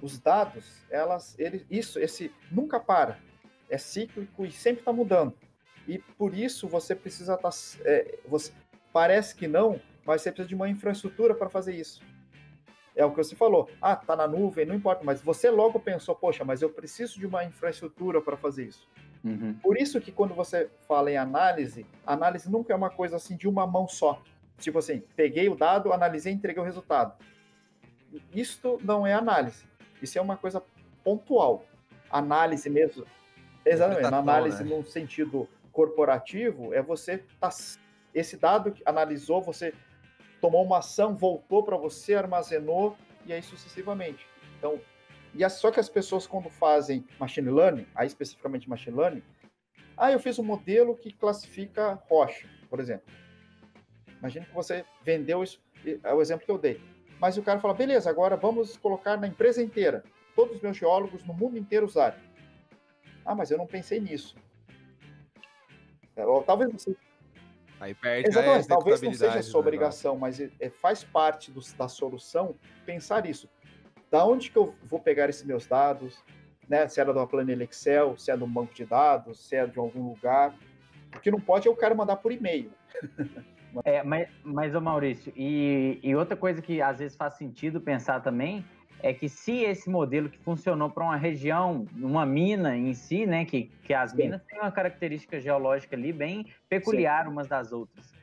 Os 0.00 0.18
dados, 0.18 0.84
elas, 0.90 1.38
ele, 1.38 1.66
isso, 1.70 1.98
esse 1.98 2.32
nunca 2.50 2.78
para, 2.78 3.18
é 3.74 3.78
cíclico 3.78 4.44
e 4.44 4.50
sempre 4.50 4.80
está 4.80 4.92
mudando. 4.92 5.34
E 5.86 5.98
por 5.98 6.34
isso 6.34 6.66
você 6.66 6.94
precisa 6.94 7.34
estar, 7.34 7.50
tá, 7.50 7.56
é, 7.84 8.18
você 8.26 8.52
parece 8.92 9.34
que 9.34 9.46
não, 9.46 9.80
mas 10.06 10.22
você 10.22 10.30
precisa 10.30 10.48
de 10.48 10.54
uma 10.54 10.68
infraestrutura 10.68 11.34
para 11.34 11.50
fazer 11.50 11.74
isso. 11.74 12.02
É 12.96 13.04
o 13.04 13.10
que 13.10 13.16
você 13.16 13.34
falou. 13.34 13.68
Ah, 13.82 13.96
tá 13.96 14.14
na 14.14 14.26
nuvem, 14.26 14.64
não 14.64 14.74
importa, 14.74 15.02
mas 15.04 15.20
você 15.20 15.50
logo 15.50 15.80
pensou, 15.80 16.14
poxa, 16.14 16.44
mas 16.44 16.62
eu 16.62 16.70
preciso 16.70 17.18
de 17.18 17.26
uma 17.26 17.44
infraestrutura 17.44 18.20
para 18.20 18.36
fazer 18.36 18.66
isso. 18.66 18.88
Uhum. 19.24 19.54
Por 19.54 19.76
isso 19.76 20.00
que 20.00 20.12
quando 20.12 20.34
você 20.34 20.70
fala 20.86 21.10
em 21.10 21.16
análise, 21.16 21.84
análise 22.06 22.50
nunca 22.50 22.72
é 22.72 22.76
uma 22.76 22.90
coisa 22.90 23.16
assim 23.16 23.36
de 23.36 23.48
uma 23.48 23.66
mão 23.66 23.88
só. 23.88 24.22
Tipo 24.58 24.78
assim, 24.78 25.02
peguei 25.16 25.48
o 25.48 25.56
dado, 25.56 25.92
analisei 25.92 26.32
e 26.32 26.36
entreguei 26.36 26.62
o 26.62 26.64
resultado. 26.64 27.14
Isto 28.32 28.78
não 28.84 29.06
é 29.06 29.12
análise. 29.12 29.64
Isso 30.00 30.18
é 30.18 30.22
uma 30.22 30.36
coisa 30.36 30.62
pontual. 31.02 31.64
Análise 32.10 32.70
mesmo. 32.70 33.04
Exatamente. 33.64 34.10
Na 34.10 34.18
análise 34.18 34.62
né? 34.62 34.70
num 34.70 34.84
sentido 34.84 35.48
corporativo, 35.72 36.72
é 36.72 36.82
você 36.82 37.18
tá, 37.40 37.50
esse 38.14 38.36
dado 38.36 38.72
que 38.72 38.82
analisou, 38.86 39.42
você 39.42 39.72
tomou 40.40 40.64
uma 40.64 40.78
ação, 40.78 41.16
voltou 41.16 41.62
para 41.62 41.76
você, 41.76 42.14
armazenou 42.14 42.96
e 43.26 43.32
aí 43.32 43.42
sucessivamente. 43.42 44.26
Então, 44.58 44.80
e 45.34 45.48
só 45.48 45.70
que 45.70 45.80
as 45.80 45.88
pessoas 45.88 46.26
quando 46.26 46.48
fazem 46.48 47.04
machine 47.18 47.50
learning, 47.50 47.86
aí 47.94 48.06
especificamente 48.06 48.68
machine 48.68 48.96
learning, 48.96 49.22
ah, 49.96 50.12
eu 50.12 50.18
fiz 50.18 50.38
um 50.38 50.44
modelo 50.44 50.96
que 50.96 51.12
classifica 51.12 52.00
rocha, 52.08 52.48
por 52.68 52.80
exemplo. 52.80 53.06
Imagina 54.18 54.46
que 54.46 54.54
você 54.54 54.84
vendeu 55.02 55.42
isso, 55.42 55.60
é 56.02 56.12
o 56.12 56.20
exemplo 56.20 56.44
que 56.44 56.50
eu 56.50 56.58
dei. 56.58 56.80
Mas 57.20 57.36
o 57.36 57.42
cara 57.42 57.60
fala, 57.60 57.74
beleza, 57.74 58.10
agora 58.10 58.36
vamos 58.36 58.76
colocar 58.76 59.16
na 59.16 59.26
empresa 59.26 59.62
inteira. 59.62 60.04
Todos 60.34 60.56
os 60.56 60.62
meus 60.62 60.76
geólogos 60.76 61.24
no 61.24 61.34
mundo 61.34 61.56
inteiro 61.56 61.86
usarem. 61.86 62.18
Ah, 63.24 63.34
mas 63.34 63.50
eu 63.50 63.58
não 63.58 63.66
pensei 63.66 64.00
nisso. 64.00 64.36
É, 66.16 66.24
talvez 66.46 66.72
você. 66.72 66.96
Aí 67.80 67.94
perde 67.94 68.28
Exatamente, 68.28 68.68
talvez 68.68 69.02
não 69.02 69.12
seja 69.12 69.42
sua 69.42 69.60
obrigação, 69.60 70.16
mas 70.16 70.40
é, 70.40 70.50
é, 70.60 70.70
faz 70.70 71.02
parte 71.02 71.50
do, 71.50 71.60
da 71.76 71.88
solução 71.88 72.54
pensar 72.86 73.26
isso. 73.26 73.48
Da 74.10 74.24
onde 74.24 74.50
que 74.50 74.56
eu 74.56 74.74
vou 74.84 75.00
pegar 75.00 75.28
esses 75.28 75.42
meus 75.42 75.66
dados? 75.66 76.22
Né? 76.68 76.86
Se 76.88 77.00
é 77.00 77.04
da 77.04 77.26
planilha 77.26 77.64
Excel, 77.64 78.16
se 78.16 78.30
é 78.30 78.36
de 78.36 78.44
um 78.44 78.48
banco 78.48 78.72
de 78.72 78.84
dados, 78.84 79.40
se 79.40 79.56
é 79.56 79.66
de 79.66 79.78
algum 79.78 80.08
lugar. 80.08 80.54
O 81.14 81.20
que 81.20 81.30
não 81.30 81.40
pode 81.40 81.66
é 81.66 81.70
o 81.70 81.76
cara 81.76 81.94
mandar 81.94 82.16
por 82.16 82.32
e-mail. 82.32 82.70
É, 83.84 84.04
mas, 84.04 84.28
mas 84.44 84.72
ô 84.72 84.80
Maurício, 84.80 85.32
e, 85.34 85.98
e 86.00 86.14
outra 86.14 86.36
coisa 86.36 86.62
que 86.62 86.80
às 86.80 87.00
vezes 87.00 87.16
faz 87.16 87.34
sentido 87.34 87.80
pensar 87.80 88.20
também 88.20 88.64
é 89.04 89.12
que 89.12 89.28
se 89.28 89.52
esse 89.58 89.90
modelo 89.90 90.30
que 90.30 90.38
funcionou 90.38 90.88
para 90.88 91.04
uma 91.04 91.16
região, 91.16 91.86
uma 91.94 92.24
mina 92.24 92.74
em 92.74 92.94
si, 92.94 93.26
né, 93.26 93.44
que, 93.44 93.70
que 93.82 93.92
as 93.92 94.12
Sim. 94.12 94.16
minas 94.16 94.42
têm 94.44 94.58
uma 94.58 94.72
característica 94.72 95.38
geológica 95.38 95.94
ali 95.94 96.10
bem 96.10 96.46
peculiar 96.70 97.24
Sim. 97.24 97.30
umas 97.30 97.46
das 97.46 97.70
outras, 97.70 98.14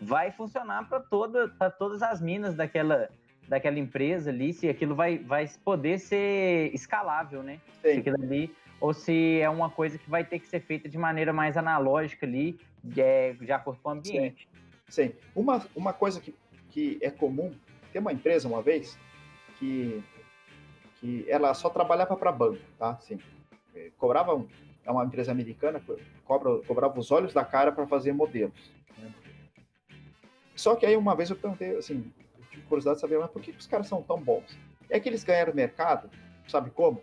vai 0.00 0.30
funcionar 0.30 0.88
para 0.88 0.98
toda, 0.98 1.46
todas 1.78 2.00
as 2.00 2.22
minas 2.22 2.54
daquela, 2.54 3.10
daquela 3.46 3.78
empresa 3.78 4.30
ali, 4.30 4.54
se 4.54 4.66
aquilo 4.66 4.94
vai, 4.94 5.18
vai 5.18 5.46
poder 5.62 5.98
ser 5.98 6.74
escalável, 6.74 7.42
né? 7.42 7.60
Sim. 7.82 7.92
Se 7.92 7.98
aquilo 7.98 8.22
ali, 8.22 8.50
ou 8.80 8.94
se 8.94 9.40
é 9.40 9.50
uma 9.50 9.68
coisa 9.68 9.98
que 9.98 10.08
vai 10.08 10.24
ter 10.24 10.38
que 10.38 10.46
ser 10.46 10.60
feita 10.60 10.88
de 10.88 10.96
maneira 10.96 11.34
mais 11.34 11.58
analógica 11.58 12.24
ali, 12.24 12.58
de, 12.82 13.02
é, 13.02 13.34
de 13.34 13.52
acordo 13.52 13.78
com 13.82 13.90
o 13.90 13.92
ambiente. 13.92 14.48
Sim. 14.88 15.12
Uma, 15.36 15.62
uma 15.76 15.92
coisa 15.92 16.18
que, 16.18 16.34
que 16.70 16.98
é 17.02 17.10
comum, 17.10 17.52
tem 17.92 18.00
uma 18.00 18.10
empresa 18.14 18.48
uma 18.48 18.62
vez 18.62 18.98
que, 19.58 20.02
que 21.00 21.24
ela 21.28 21.54
só 21.54 21.70
trabalhava 21.70 22.16
para 22.16 22.30
banco, 22.30 22.60
tá? 22.78 22.90
Assim, 22.90 23.18
cobrava, 23.96 24.34
um, 24.34 24.46
é 24.84 24.90
uma 24.90 25.04
empresa 25.04 25.32
americana, 25.32 25.82
cobra, 26.24 26.58
cobrava 26.66 26.98
os 26.98 27.10
olhos 27.10 27.32
da 27.32 27.44
cara 27.44 27.72
para 27.72 27.86
fazer 27.86 28.12
modelos. 28.12 28.70
Né? 28.98 29.12
Só 30.54 30.76
que 30.76 30.84
aí 30.84 30.96
uma 30.96 31.16
vez 31.16 31.30
eu 31.30 31.36
perguntei, 31.36 31.76
assim, 31.76 32.12
eu 32.38 32.44
tive 32.50 32.62
curiosidade 32.62 32.96
de 32.96 33.00
saber, 33.00 33.18
mas 33.18 33.30
por 33.30 33.40
que 33.40 33.50
os 33.52 33.66
caras 33.66 33.86
são 33.86 34.02
tão 34.02 34.20
bons? 34.20 34.58
É 34.90 35.00
que 35.00 35.08
eles 35.08 35.24
ganharam 35.24 35.54
mercado, 35.54 36.10
sabe 36.46 36.70
como? 36.70 37.02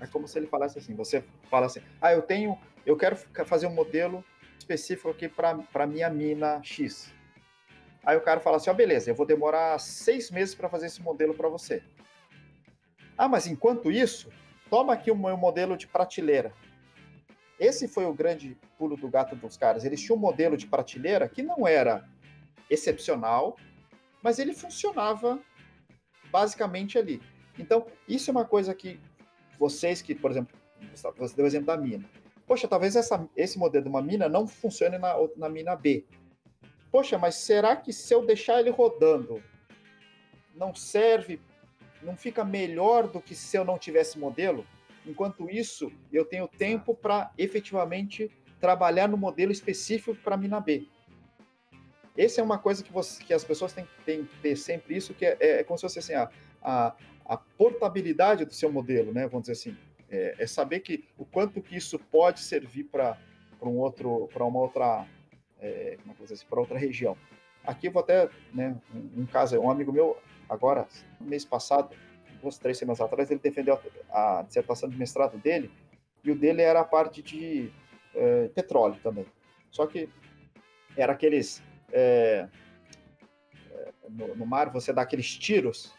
É 0.00 0.06
como 0.06 0.28
se 0.28 0.38
ele 0.38 0.46
falasse 0.46 0.78
assim, 0.78 0.94
você 0.94 1.24
fala 1.50 1.66
assim, 1.66 1.80
ah, 2.00 2.12
eu 2.12 2.22
tenho, 2.22 2.58
eu 2.86 2.96
quero 2.96 3.16
fazer 3.44 3.66
um 3.66 3.74
modelo 3.74 4.24
específico 4.58 5.10
aqui 5.10 5.28
para 5.28 5.86
minha 5.86 6.08
mina 6.08 6.62
X. 6.62 7.12
Aí 8.04 8.16
o 8.16 8.20
cara 8.20 8.40
fala 8.40 8.56
assim: 8.56 8.68
ó, 8.70 8.72
oh, 8.72 8.76
beleza, 8.76 9.10
eu 9.10 9.14
vou 9.14 9.26
demorar 9.26 9.78
seis 9.78 10.30
meses 10.30 10.54
para 10.54 10.68
fazer 10.68 10.86
esse 10.86 11.00
modelo 11.00 11.34
para 11.34 11.48
você. 11.48 11.82
Ah, 13.16 13.28
mas 13.28 13.46
enquanto 13.46 13.90
isso, 13.90 14.30
toma 14.70 14.92
aqui 14.92 15.10
o 15.10 15.16
meu 15.16 15.36
modelo 15.36 15.76
de 15.76 15.86
prateleira. 15.86 16.52
Esse 17.58 17.86
foi 17.86 18.04
o 18.04 18.14
grande 18.14 18.56
pulo 18.78 18.96
do 18.96 19.08
gato 19.08 19.36
dos 19.36 19.56
caras. 19.56 19.84
Eles 19.84 20.00
tinham 20.00 20.16
um 20.16 20.20
modelo 20.20 20.56
de 20.56 20.66
prateleira 20.66 21.28
que 21.28 21.42
não 21.42 21.66
era 21.66 22.08
excepcional, 22.68 23.56
mas 24.22 24.38
ele 24.38 24.54
funcionava 24.54 25.40
basicamente 26.30 26.98
ali. 26.98 27.22
Então, 27.58 27.86
isso 28.08 28.30
é 28.30 28.32
uma 28.32 28.44
coisa 28.44 28.74
que 28.74 28.98
vocês 29.58 30.02
que, 30.02 30.14
por 30.14 30.30
exemplo, 30.30 30.58
você 31.16 31.36
deu 31.36 31.44
o 31.44 31.48
exemplo 31.48 31.66
da 31.66 31.76
mina 31.76 32.08
poxa, 32.52 32.68
talvez 32.68 32.96
essa, 32.96 33.26
esse 33.34 33.58
modelo 33.58 33.84
de 33.84 33.88
uma 33.88 34.02
mina 34.02 34.28
não 34.28 34.46
funcione 34.46 34.98
na, 34.98 35.14
na 35.36 35.48
mina 35.48 35.74
B. 35.74 36.04
Poxa, 36.90 37.16
mas 37.16 37.36
será 37.36 37.74
que 37.74 37.94
se 37.94 38.12
eu 38.14 38.26
deixar 38.26 38.60
ele 38.60 38.68
rodando, 38.68 39.42
não 40.54 40.74
serve, 40.74 41.40
não 42.02 42.16
fica 42.16 42.44
melhor 42.44 43.06
do 43.06 43.20
que 43.20 43.34
se 43.34 43.56
eu 43.56 43.64
não 43.64 43.78
tivesse 43.78 44.18
modelo? 44.18 44.66
Enquanto 45.06 45.50
isso, 45.50 45.92
eu 46.12 46.24
tenho 46.24 46.46
tempo 46.46 46.94
para 46.94 47.32
efetivamente 47.36 48.30
trabalhar 48.60 49.08
no 49.08 49.16
modelo 49.16 49.50
específico 49.50 50.16
para 50.22 50.36
mina 50.36 50.60
B. 50.60 50.86
Essa 52.16 52.40
é 52.40 52.44
uma 52.44 52.58
coisa 52.58 52.84
que, 52.84 52.92
você, 52.92 53.22
que 53.24 53.32
as 53.32 53.42
pessoas 53.42 53.72
têm, 53.72 53.88
têm 54.04 54.24
que 54.24 54.36
ter 54.38 54.56
sempre 54.56 54.96
isso, 54.96 55.14
que 55.14 55.24
é, 55.24 55.36
é, 55.40 55.60
é 55.60 55.64
como 55.64 55.78
se 55.78 55.82
fosse 55.82 55.98
assim, 55.98 56.14
a, 56.14 56.30
a, 56.62 56.94
a 57.24 57.36
portabilidade 57.36 58.44
do 58.44 58.52
seu 58.52 58.70
modelo, 58.70 59.12
né? 59.12 59.26
Vamos 59.26 59.48
dizer 59.48 59.52
assim 59.52 59.76
é, 60.12 60.34
é 60.38 60.46
saber 60.46 60.80
que 60.80 61.04
o 61.16 61.24
quanto 61.24 61.62
que 61.62 61.74
isso 61.74 61.98
pode 61.98 62.40
servir 62.40 62.84
para 62.84 63.16
um 63.62 63.78
outro, 63.78 64.28
para 64.32 64.44
uma 64.44 64.60
outra, 64.60 65.06
é, 65.58 65.96
como 66.02 66.14
é 66.20 66.32
assim, 66.32 66.46
para 66.46 66.60
outra 66.60 66.78
região. 66.78 67.16
Aqui 67.64 67.88
eu 67.88 67.92
vou 67.92 68.02
até, 68.02 68.28
né, 68.52 68.76
um, 68.94 69.22
um, 69.22 69.26
caso, 69.26 69.58
um 69.58 69.70
amigo 69.70 69.90
meu 69.90 70.18
agora, 70.48 70.86
mês 71.20 71.44
passado, 71.44 71.94
duas, 72.40 72.58
três 72.58 72.78
semanas 72.78 73.00
atrás, 73.00 73.30
ele 73.30 73.40
defendeu 73.40 73.78
a, 74.10 74.38
a 74.38 74.42
dissertação 74.42 74.88
de 74.88 74.96
mestrado 74.96 75.38
dele 75.38 75.70
e 76.24 76.30
o 76.30 76.36
dele 76.36 76.62
era 76.62 76.80
a 76.80 76.84
parte 76.84 77.22
de 77.22 77.70
é, 78.14 78.48
petróleo 78.48 78.98
também. 79.02 79.26
Só 79.70 79.86
que 79.86 80.08
era 80.96 81.12
aqueles 81.12 81.62
é, 81.92 82.48
no, 84.08 84.34
no, 84.36 84.46
mar 84.46 84.70
você 84.70 84.92
dá 84.92 85.02
aqueles 85.02 85.36
tiros 85.36 85.92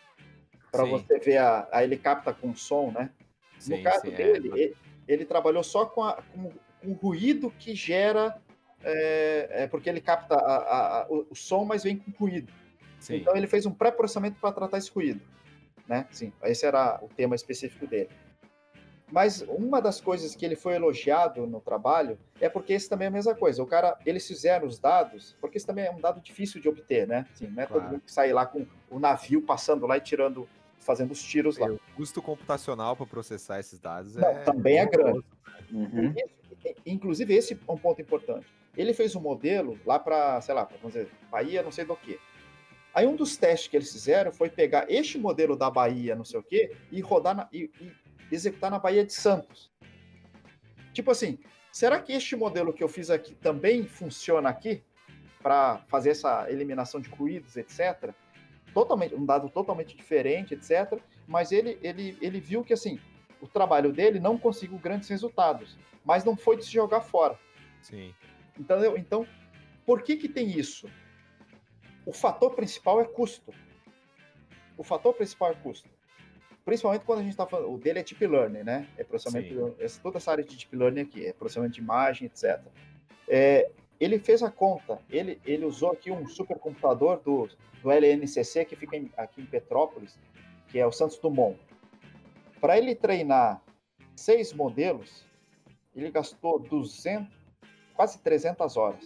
para 0.72 0.86
você 0.86 1.20
ver 1.20 1.38
a, 1.38 1.68
a 1.72 1.84
ele 1.84 1.98
capta 1.98 2.34
com 2.34 2.56
som, 2.56 2.92
né? 2.92 3.12
Sim, 3.60 3.78
no 3.78 3.84
caso 3.84 4.02
sim, 4.02 4.14
é, 4.14 4.16
dele, 4.16 4.52
é. 4.52 4.60
ele, 4.60 4.76
ele, 5.08 5.26
trabalhou 5.26 5.64
só 5.64 5.86
com, 5.86 6.04
a, 6.04 6.22
com, 6.34 6.52
o 6.84 6.94
ruído 6.94 7.52
que 7.52 7.76
gera, 7.76 8.42
é, 8.84 9.68
porque 9.68 9.90
ele 9.90 10.02
capta 10.02 10.36
a, 10.36 11.02
a, 11.02 11.08
o, 11.10 11.28
o, 11.30 11.36
som, 11.36 11.64
mas 11.64 11.84
vem 11.84 11.98
com 11.98 12.12
ruído. 12.12 12.52
Sim. 13.04 13.18
Então 13.18 13.36
ele 13.36 13.48
fez 13.48 13.66
um 13.66 13.72
pré-processamento 13.72 14.40
para 14.40 14.54
tratar 14.54 14.78
esse 14.78 14.90
ruído. 14.90 15.22
Né? 15.88 16.08
Sim, 16.10 16.32
esse 16.44 16.66
era 16.66 16.98
o 17.02 17.10
tema 17.10 17.36
específico 17.36 17.86
dele. 17.86 18.10
Mas 19.12 19.42
uma 19.42 19.82
das 19.82 20.00
coisas 20.00 20.34
que 20.34 20.46
ele 20.46 20.56
foi 20.56 20.76
elogiado 20.76 21.46
no 21.46 21.60
trabalho 21.60 22.18
é 22.40 22.48
porque 22.48 22.74
esse 22.74 22.90
também 22.90 23.06
é 23.06 23.10
a 23.10 23.12
mesma 23.12 23.36
coisa. 23.36 23.62
O 23.62 23.68
cara, 23.68 24.00
eles 24.06 24.26
fizeram 24.26 24.66
os 24.66 24.80
dados, 24.80 25.36
porque 25.42 25.58
isso 25.58 25.68
também 25.68 25.86
é 25.86 25.92
um 25.92 26.00
dado 26.00 26.22
difícil 26.22 26.62
de 26.62 26.70
obter, 26.70 27.06
né? 27.06 27.28
Sim, 27.36 27.48
não 27.48 27.62
é 27.62 27.66
claro. 27.66 27.84
todo 27.84 27.92
mundo 27.92 28.02
que 28.04 28.12
sai 28.12 28.32
lá 28.32 28.46
com 28.46 28.66
o 28.90 29.00
navio 29.00 29.42
passando 29.42 29.86
lá 29.86 29.98
e 29.98 30.02
tirando 30.02 30.48
fazendo 30.80 31.12
os 31.12 31.22
tiros 31.22 31.58
lá. 31.58 31.68
O 31.68 31.80
custo 31.96 32.22
computacional 32.22 32.96
para 32.96 33.06
processar 33.06 33.60
esses 33.60 33.80
dados 33.80 34.16
Não, 34.16 34.28
é 34.28 34.44
também 34.44 34.80
é 34.80 34.86
grande. 34.86 35.24
Uhum. 35.72 36.14
Inclusive, 36.86 37.34
esse 37.36 37.54
é 37.54 37.72
um 37.72 37.78
ponto 37.78 38.02
importante. 38.02 38.48
Ele 38.76 38.94
fez 38.94 39.16
um 39.16 39.22
modelo 39.22 39.78
lá 39.86 40.00
para, 40.00 40.42
sei 40.42 40.56
lá, 40.56 40.64
vamos 40.64 40.94
dizer, 40.94 41.10
Bahia, 41.30 41.62
não 41.62 41.72
sei 41.72 41.86
do 41.86 41.96
que. 41.96 42.20
Aí 42.94 43.08
um 43.08 43.16
dos 43.16 43.36
testes 43.36 43.68
que 43.68 43.76
eles 43.76 43.92
fizeram 43.92 44.32
foi 44.32 44.50
pegar 44.50 44.86
este 44.90 45.18
modelo 45.18 45.56
da 45.56 45.70
Bahia, 45.70 46.16
não 46.16 46.24
sei 46.24 46.40
o 46.40 46.44
quê, 46.44 46.76
e 46.92 47.02
rodar 47.02 47.36
na, 47.36 47.50
e, 47.52 47.72
e 47.82 47.92
executar 48.32 48.70
na 48.70 48.78
Bahia 48.78 49.04
de 49.04 49.14
Santos. 49.14 49.72
Tipo 50.94 51.10
assim, 51.10 51.40
será 51.72 52.00
que 52.00 52.14
este 52.14 52.36
modelo 52.36 52.72
que 52.72 52.84
eu 52.84 52.88
fiz 52.88 53.10
aqui 53.10 53.34
também 53.36 53.86
funciona 53.88 54.50
aqui 54.50 54.84
para 55.42 55.80
fazer 55.88 56.12
essa 56.12 56.50
eliminação 56.50 57.02
de 57.02 57.10
ruídos, 57.10 57.58
etc? 57.58 58.14
Totalmente, 58.74 59.16
um 59.16 59.26
dado 59.26 59.50
totalmente 59.50 59.96
diferente, 59.98 60.54
etc. 60.54 61.00
Mas 61.28 61.52
ele, 61.52 61.80
ele, 61.82 62.18
ele 62.22 62.40
viu 62.40 62.64
que 62.64 62.74
assim, 62.74 63.00
o 63.42 63.48
trabalho 63.48 63.92
dele 63.92 64.20
não 64.20 64.38
conseguiu 64.38 64.78
grandes 64.78 65.10
resultados, 65.10 65.78
mas 66.06 66.24
não 66.24 66.38
foi 66.38 66.58
de 66.58 66.66
se 66.66 66.72
jogar 66.72 67.02
fora. 67.02 67.40
Sim. 67.82 68.14
Então, 68.58 68.96
então 68.96 69.28
por 69.86 70.04
que 70.04 70.16
que 70.16 70.30
tem 70.30 70.48
isso? 70.48 70.88
O 72.06 72.14
fator 72.14 72.54
principal 72.56 73.02
é 73.02 73.06
custo. 73.06 73.54
O 74.78 74.84
fator 74.84 75.14
principal 75.14 75.52
é 75.52 75.56
custo. 75.56 75.90
Principalmente 76.66 77.04
quando 77.04 77.20
a 77.20 77.22
gente 77.24 77.32
está 77.32 77.46
falando, 77.46 77.74
o 77.74 77.78
dele 77.78 78.00
é 78.00 78.04
deep 78.04 78.26
learning, 78.26 78.64
né? 78.64 78.88
É 78.98 79.04
processamento, 79.04 79.76
essa, 79.80 80.02
toda 80.02 80.18
essa 80.18 80.32
área 80.32 80.44
de 80.44 80.56
deep 80.56 80.76
learning 80.76 81.02
aqui, 81.02 81.26
é 81.26 81.34
processamento 81.34 81.74
de 81.74 81.82
imagem, 81.82 82.26
etc. 82.28 82.62
É, 83.28 83.70
ele 84.00 84.18
fez 84.20 84.42
a 84.42 84.50
conta, 84.50 85.00
ele, 85.10 85.40
ele 85.46 85.66
usou 85.66 85.92
aqui 85.92 86.10
um 86.10 86.28
supercomputador 86.28 87.20
do, 87.20 87.50
do 87.82 87.92
LNCC 87.92 88.66
que 88.66 88.76
fica 88.76 88.96
em, 88.96 89.12
aqui 89.18 89.42
em 89.42 89.46
Petrópolis, 89.46 90.18
que 90.70 90.80
é 90.80 90.86
o 90.86 90.92
Santos 90.92 91.18
Dumont. 91.18 91.60
Para 92.62 92.78
ele 92.78 92.96
treinar 92.96 93.62
seis 94.16 94.54
modelos, 94.54 95.26
ele 95.94 96.10
gastou 96.10 96.60
200, 96.60 97.28
quase 97.94 98.20
300 98.20 98.78
horas. 98.78 99.06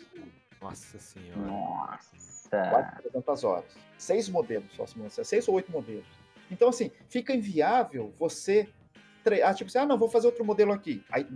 Nossa 0.61 0.97
senhora. 0.97 1.41
Nossa. 1.41 2.49
Quase 2.49 2.95
300 3.03 3.43
horas. 3.43 3.77
Seis 3.97 4.29
modelos, 4.29 4.71
só 4.73 4.85
se 4.85 5.25
seis 5.25 5.47
ou 5.47 5.55
oito 5.55 5.71
modelos. 5.71 6.07
Então, 6.49 6.69
assim, 6.69 6.91
fica 7.09 7.33
inviável 7.33 8.13
você 8.17 8.69
treinar, 9.23 9.49
ah, 9.49 9.53
tipo 9.53 9.69
assim, 9.69 9.79
ah, 9.79 9.85
não, 9.85 9.97
vou 9.97 10.09
fazer 10.09 10.27
outro 10.27 10.45
modelo 10.45 10.71
aqui. 10.71 11.03
Aí 11.11 11.27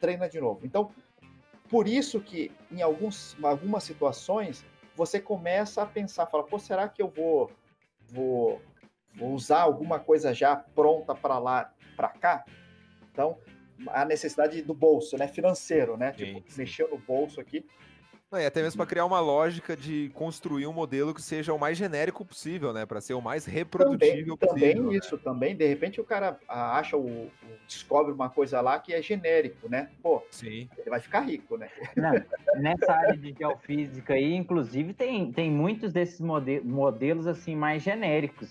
treina 0.00 0.28
de 0.28 0.40
novo. 0.40 0.66
Então, 0.66 0.90
por 1.68 1.86
isso 1.86 2.20
que 2.20 2.50
em 2.70 2.82
alguns, 2.82 3.36
algumas 3.42 3.84
situações 3.84 4.64
você 4.96 5.20
começa 5.20 5.82
a 5.82 5.86
pensar, 5.86 6.26
fala, 6.26 6.42
pô, 6.42 6.58
será 6.58 6.88
que 6.88 7.00
eu 7.00 7.08
vou, 7.08 7.50
vou, 8.08 8.60
vou 9.14 9.32
usar 9.32 9.60
alguma 9.60 10.00
coisa 10.00 10.34
já 10.34 10.56
pronta 10.56 11.14
para 11.14 11.38
lá, 11.38 11.72
para 11.96 12.08
cá? 12.08 12.44
Então, 13.12 13.38
a 13.88 14.04
necessidade 14.04 14.60
do 14.62 14.74
bolso, 14.74 15.16
né, 15.16 15.28
financeiro, 15.28 15.96
né, 15.96 16.12
sim, 16.12 16.24
tipo, 16.24 16.50
sim. 16.50 16.58
mexer 16.58 16.88
no 16.88 16.98
bolso 16.98 17.40
aqui, 17.40 17.64
não, 18.30 18.40
e 18.40 18.46
até 18.46 18.62
mesmo 18.62 18.78
para 18.78 18.86
criar 18.86 19.04
uma 19.04 19.18
lógica 19.18 19.76
de 19.76 20.10
construir 20.14 20.66
um 20.66 20.72
modelo 20.72 21.12
que 21.12 21.20
seja 21.20 21.52
o 21.52 21.58
mais 21.58 21.76
genérico 21.76 22.24
possível, 22.24 22.72
né? 22.72 22.86
Para 22.86 23.00
ser 23.00 23.14
o 23.14 23.20
mais 23.20 23.44
reprodutível 23.44 24.36
também, 24.36 24.54
possível. 24.54 24.82
Também 24.84 24.98
isso, 24.98 25.16
né? 25.16 25.22
também. 25.24 25.56
De 25.56 25.66
repente 25.66 26.00
o 26.00 26.04
cara 26.04 26.38
acha 26.48 26.96
o, 26.96 27.28
descobre 27.66 28.12
uma 28.12 28.30
coisa 28.30 28.60
lá 28.60 28.78
que 28.78 28.94
é 28.94 29.02
genérico, 29.02 29.68
né? 29.68 29.90
Pô, 30.00 30.22
Sim. 30.30 30.68
ele 30.78 30.90
vai 30.90 31.00
ficar 31.00 31.20
rico, 31.20 31.56
né? 31.56 31.68
Não, 31.96 32.12
nessa 32.56 32.92
área 32.92 33.16
de 33.16 33.34
geofísica 33.36 34.14
aí, 34.14 34.34
inclusive, 34.34 34.94
tem, 34.94 35.32
tem 35.32 35.50
muitos 35.50 35.92
desses 35.92 36.20
modelos 36.20 37.26
assim 37.26 37.56
mais 37.56 37.82
genéricos. 37.82 38.48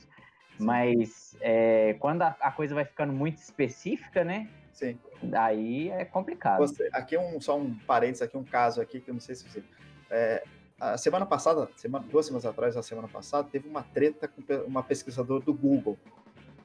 Sim. 0.58 0.66
Mas 0.66 1.38
é, 1.40 1.96
quando 2.00 2.24
a, 2.24 2.36
a 2.42 2.52
coisa 2.52 2.76
vai 2.76 2.84
ficando 2.84 3.14
muito 3.14 3.38
específica, 3.38 4.26
né? 4.26 4.50
Sim. 4.80 4.98
Aí 5.34 5.90
é 5.90 6.06
complicado. 6.06 6.60
Você, 6.60 6.90
aqui 6.94 7.16
é 7.16 7.20
um, 7.20 7.42
só 7.42 7.58
um 7.58 7.76
parênteses, 7.80 8.22
aqui 8.22 8.38
um 8.38 8.44
caso 8.46 8.82
aqui 8.82 9.02
que 9.02 9.10
eu 9.10 9.14
não 9.14 9.20
sei 9.20 9.36
se 9.36 9.44
você. 9.44 9.62
É, 10.10 10.42
a 10.80 10.98
semana 10.98 11.26
passada, 11.26 11.70
semana, 11.76 12.06
duas 12.10 12.26
semanas 12.26 12.46
atrás, 12.46 12.78
a 12.78 12.82
semana 12.82 13.10
passada, 13.10 13.50
teve 13.52 13.68
uma 13.68 13.84
treta 13.84 14.30
com 14.30 14.42
uma 14.66 14.82
pesquisadora 14.82 15.44
do 15.44 15.54
Google. 15.54 15.98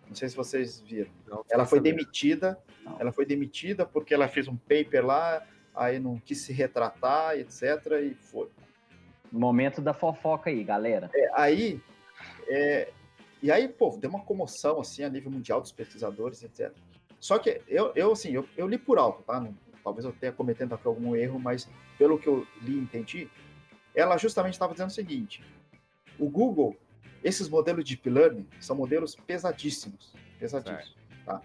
Não 0.06 0.14
sei 0.14 0.28
se 0.28 0.36
vocês 0.36 0.78
viram. 0.80 1.10
Não, 1.26 1.44
ela 1.50 1.66
foi 1.66 1.80
sabendo. 1.80 1.96
demitida. 1.96 2.58
Não. 2.84 3.00
Ela 3.00 3.10
foi 3.10 3.26
demitida 3.26 3.84
porque 3.84 4.14
ela 4.14 4.28
fez 4.28 4.46
um 4.46 4.56
paper 4.56 5.04
lá, 5.04 5.44
aí 5.74 5.98
não 5.98 6.16
quis 6.20 6.44
se 6.44 6.52
retratar, 6.52 7.36
etc. 7.36 7.62
E 8.00 8.14
foi. 8.14 8.48
Momento 9.32 9.80
da 9.80 9.92
fofoca 9.92 10.50
aí, 10.50 10.62
galera. 10.62 11.10
É, 11.12 11.30
aí, 11.34 11.82
é, 12.46 12.92
e 13.42 13.50
aí, 13.50 13.66
pô, 13.66 13.98
deu 14.00 14.08
uma 14.08 14.24
comoção 14.24 14.80
assim 14.80 15.02
a 15.02 15.08
nível 15.08 15.32
mundial 15.32 15.60
dos 15.60 15.72
pesquisadores, 15.72 16.44
etc. 16.44 16.72
Só 17.24 17.38
que 17.38 17.62
eu, 17.66 17.90
eu 17.96 18.12
assim, 18.12 18.32
eu, 18.32 18.46
eu 18.54 18.68
li 18.68 18.76
por 18.76 18.98
alto, 18.98 19.22
tá? 19.22 19.42
Talvez 19.82 20.04
eu 20.04 20.12
tenha 20.12 20.30
cometendo 20.30 20.74
aqui 20.74 20.86
algum 20.86 21.16
erro, 21.16 21.38
mas 21.38 21.66
pelo 21.96 22.18
que 22.18 22.26
eu 22.26 22.46
li 22.60 22.74
e 22.74 22.78
entendi, 22.78 23.30
ela 23.94 24.18
justamente 24.18 24.52
estava 24.52 24.74
dizendo 24.74 24.90
o 24.90 24.92
seguinte: 24.92 25.42
o 26.18 26.28
Google, 26.28 26.76
esses 27.22 27.48
modelos 27.48 27.82
de 27.82 27.94
deep 27.94 28.10
learning 28.10 28.46
são 28.60 28.76
modelos 28.76 29.14
pesadíssimos, 29.14 30.12
pesadíssimos, 30.38 30.98
é. 31.22 31.24
tá? 31.24 31.40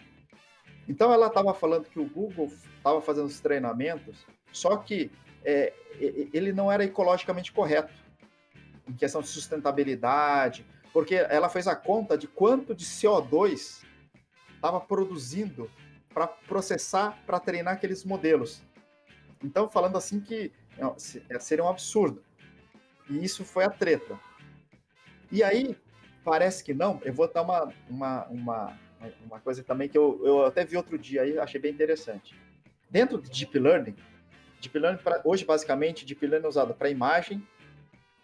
Então 0.85 1.13
ela 1.13 1.27
estava 1.27 1.53
falando 1.53 1.87
que 1.87 1.97
o 1.97 2.09
Google 2.09 2.51
estava 2.75 3.01
fazendo 3.01 3.27
os 3.27 3.39
treinamentos, 3.39 4.25
só 4.51 4.75
que 4.75 5.09
é, 5.45 5.71
ele 5.97 6.51
não 6.51 6.69
era 6.69 6.83
ecologicamente 6.83 7.53
correto 7.53 7.93
em 8.85 8.95
questão 8.95 9.21
de 9.21 9.29
sustentabilidade, 9.29 10.65
porque 10.91 11.15
ela 11.15 11.47
fez 11.47 11.69
a 11.69 11.75
conta 11.75 12.17
de 12.17 12.27
quanto 12.27 12.75
de 12.75 12.83
CO2 12.83 13.87
estava 14.59 14.79
produzindo 14.79 15.71
para 16.13 16.27
processar, 16.27 17.17
para 17.25 17.39
treinar 17.39 17.75
aqueles 17.75 18.03
modelos. 18.03 18.61
Então, 19.43 19.69
falando 19.69 19.97
assim 19.97 20.19
que 20.19 20.51
é, 21.29 21.39
seria 21.39 21.63
um 21.63 21.69
absurdo. 21.69 22.21
E 23.09 23.23
isso 23.23 23.45
foi 23.45 23.63
a 23.63 23.69
treta. 23.69 24.19
E 25.31 25.41
aí, 25.41 25.77
parece 26.23 26.63
que 26.63 26.73
não, 26.73 26.99
eu 27.03 27.13
vou 27.13 27.31
dar 27.31 27.41
uma, 27.41 27.73
uma, 27.89 28.25
uma, 28.27 28.79
uma 29.25 29.39
coisa 29.39 29.63
também 29.63 29.87
que 29.87 29.97
eu, 29.97 30.21
eu 30.23 30.45
até 30.45 30.65
vi 30.65 30.75
outro 30.75 30.97
dia 30.97 31.21
aí, 31.21 31.39
achei 31.39 31.59
bem 31.59 31.71
interessante. 31.71 32.35
Dentro 32.89 33.21
de 33.21 33.29
Deep 33.29 33.57
Learning, 33.57 33.95
Deep 34.59 34.77
Learning 34.77 35.01
pra, 35.01 35.21
hoje, 35.23 35.45
basicamente, 35.45 36.05
Deep 36.05 36.25
Learning 36.25 36.45
é 36.45 36.49
usado 36.49 36.73
para 36.73 36.89
imagem 36.89 37.45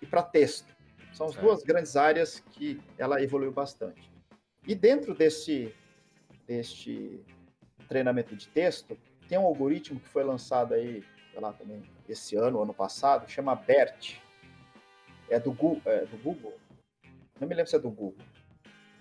e 0.02 0.06
para 0.06 0.22
texto. 0.22 0.76
São 1.14 1.28
as 1.28 1.36
duas 1.36 1.64
grandes 1.64 1.95
áreas 1.95 2.44
que 2.52 2.82
ela 2.98 3.22
evoluiu 3.22 3.52
bastante. 3.52 4.12
E 4.68 4.76
dentro 4.76 5.16
desse, 5.16 5.74
deste 6.47 7.23
treinamento 7.88 8.35
de 8.35 8.47
texto, 8.47 8.97
tem 9.27 9.38
um 9.38 9.45
algoritmo 9.45 9.99
que 9.99 10.09
foi 10.09 10.23
lançado 10.23 10.73
aí, 10.73 11.03
sei 11.31 11.39
lá, 11.39 11.51
também 11.53 11.81
esse 12.07 12.35
ano, 12.35 12.61
ano 12.61 12.73
passado, 12.73 13.30
chama 13.30 13.55
BERT. 13.55 14.17
É 15.30 15.39
do 15.39 15.51
Google, 15.51 15.81
é 15.85 16.05
do 16.05 16.17
Google. 16.17 16.53
Não 17.39 17.47
me 17.47 17.55
lembro 17.55 17.69
se 17.69 17.76
é 17.76 17.80
do 17.80 17.89
Google. 17.89 18.23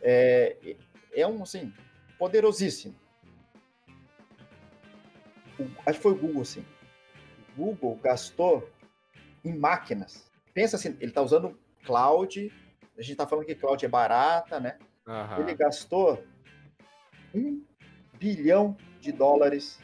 É, 0.01 0.77
é 1.13 1.27
um, 1.27 1.43
assim, 1.43 1.73
poderosíssimo. 2.19 2.95
O, 5.59 5.65
acho 5.87 5.99
que 5.99 6.03
foi 6.03 6.13
o 6.13 6.19
Google, 6.19 6.45
sim. 6.45 6.65
O 7.57 7.65
Google 7.65 7.99
gastou 8.03 8.69
em 9.45 9.55
máquinas. 9.57 10.31
Pensa 10.53 10.77
assim, 10.77 10.97
ele 11.01 11.11
está 11.11 11.23
usando 11.23 11.59
cloud. 11.85 12.53
A 12.97 13.03
gente 13.03 13.13
está 13.13 13.27
falando 13.27 13.45
que 13.45 13.55
cloud 13.55 13.85
é 13.85 13.89
barata, 13.89 14.59
né? 14.59 14.79
Uhum. 15.07 15.43
Ele 15.43 15.55
gastou 15.55 16.25
um 17.35 17.63
bilhão 18.19 18.77
de 19.01 19.13
dólares 19.13 19.79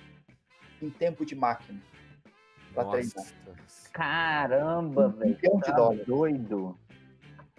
em 0.81 0.89
tempo 0.89 1.25
de 1.27 1.35
máquina 1.35 1.81
para 2.75 2.89
treinar. 2.91 3.27
Caramba, 3.93 5.09
um 5.09 5.13
velho. 5.13 5.37
bilhão 5.37 5.61
tá 5.61 5.71
de 5.71 5.77
dólares. 5.77 6.07
Doido. 6.07 6.79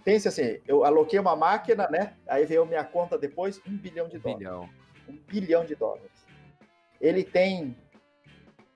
Pense 0.04 0.28
assim, 0.28 0.60
eu 0.68 0.84
aloquei 0.84 1.20
uma 1.20 1.36
máquina, 1.36 1.88
né? 1.90 2.16
Aí 2.28 2.46
veio 2.46 2.66
minha 2.66 2.84
conta 2.84 3.18
depois, 3.18 3.62
um 3.68 3.78
bilhão 3.78 4.08
de 4.08 4.18
um 4.18 4.22
dólares. 4.22 4.40
Bilhão. 4.40 4.70
Um 5.08 5.18
bilhão 5.28 5.66
de 5.66 5.76
dólares. 5.76 6.12
Ele 7.00 7.24
tem. 7.24 7.76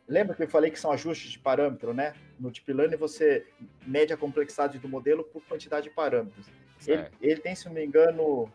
Lembra 0.08 0.36
que 0.36 0.44
eu 0.44 0.48
falei 0.48 0.70
que 0.70 0.80
são 0.80 0.92
ajustes 0.92 1.32
de 1.32 1.40
parâmetro, 1.40 1.94
né? 1.94 2.14
No 2.40 2.52
Deep 2.52 2.72
Learning 2.72 2.98
você 2.98 3.48
mede 3.88 4.14
a 4.14 4.18
complexidade 4.18 4.78
do 4.78 4.88
modelo 4.88 5.24
por 5.24 5.42
quantidade 5.46 5.90
de 5.90 5.96
parâmetros. 5.96 6.48
Ele, 6.86 7.08
ele, 7.22 7.42
tem, 7.42 7.56
se 7.56 7.66
não 7.66 7.74
me 7.74 7.84
engano, 7.84 8.52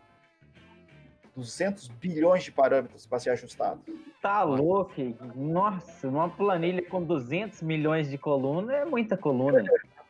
200 1.41 1.89
bilhões 1.89 2.45
de 2.45 2.53
parâmetros 2.53 3.07
para 3.07 3.19
ser 3.19 3.31
ajustado. 3.31 3.81
Tá 4.21 4.43
louco? 4.43 4.93
Nossa, 5.35 6.09
uma 6.09 6.29
planilha 6.29 6.83
com 6.83 7.03
200 7.03 7.62
milhões 7.62 8.09
de 8.09 8.19
colunas 8.19 8.77
é 8.77 8.85
muita 8.85 9.17
coluna. 9.17 9.65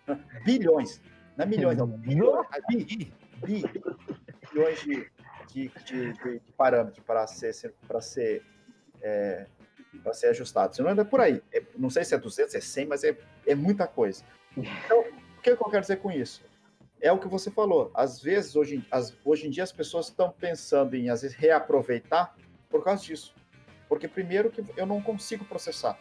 bilhões. 0.45 1.01
Não 1.37 1.45
é 1.45 1.49
milhões, 1.49 1.79
não. 1.79 1.87
Bilhões. 1.87 2.47
Bi, 2.69 3.13
bi, 3.45 3.65
bilhões 4.53 4.81
de, 4.81 5.11
de, 5.53 5.71
de, 5.85 6.13
de, 6.13 6.41
parâmetros 6.57 7.05
para 7.05 7.27
ser, 7.27 7.75
para 7.87 8.01
ser, 8.01 8.43
é, 9.01 9.47
para 10.03 10.13
ser 10.13 10.27
ajustado. 10.29 10.83
Não 10.83 10.91
é 10.91 11.05
por 11.05 11.21
aí. 11.21 11.41
É, 11.53 11.63
não 11.77 11.89
sei 11.89 12.05
se 12.05 12.15
é 12.15 12.19
200, 12.19 12.55
é 12.55 12.61
100, 12.61 12.87
mas 12.87 13.05
é, 13.05 13.17
é 13.47 13.55
muita 13.55 13.87
coisa. 13.87 14.25
Então, 14.57 15.01
o 15.39 15.41
que 15.41 15.51
eu 15.51 15.57
quero 15.57 15.83
dizer 15.83 15.97
com 15.97 16.11
isso? 16.11 16.43
É 17.01 17.13
o 17.13 17.19
que 17.19 17.29
você 17.29 17.51
falou. 17.51 17.91
Às 17.95 18.21
vezes, 18.21 18.57
hoje, 18.57 18.85
as, 18.91 19.17
hoje 19.25 19.47
em 19.47 19.51
dia, 19.51 19.65
as 19.65 19.73
pessoas 19.73 20.07
estão 20.07 20.31
pensando 20.31 20.95
em, 20.95 21.09
às 21.09 21.23
vezes, 21.23 21.37
reaproveitar 21.37 22.37
por 22.69 22.85
causa 22.85 23.05
disso. 23.05 23.35
Porque, 23.89 24.07
primeiro, 24.07 24.51
que 24.51 24.65
eu 24.77 24.87
não 24.87 25.01
consigo 25.01 25.45
processar. 25.45 25.99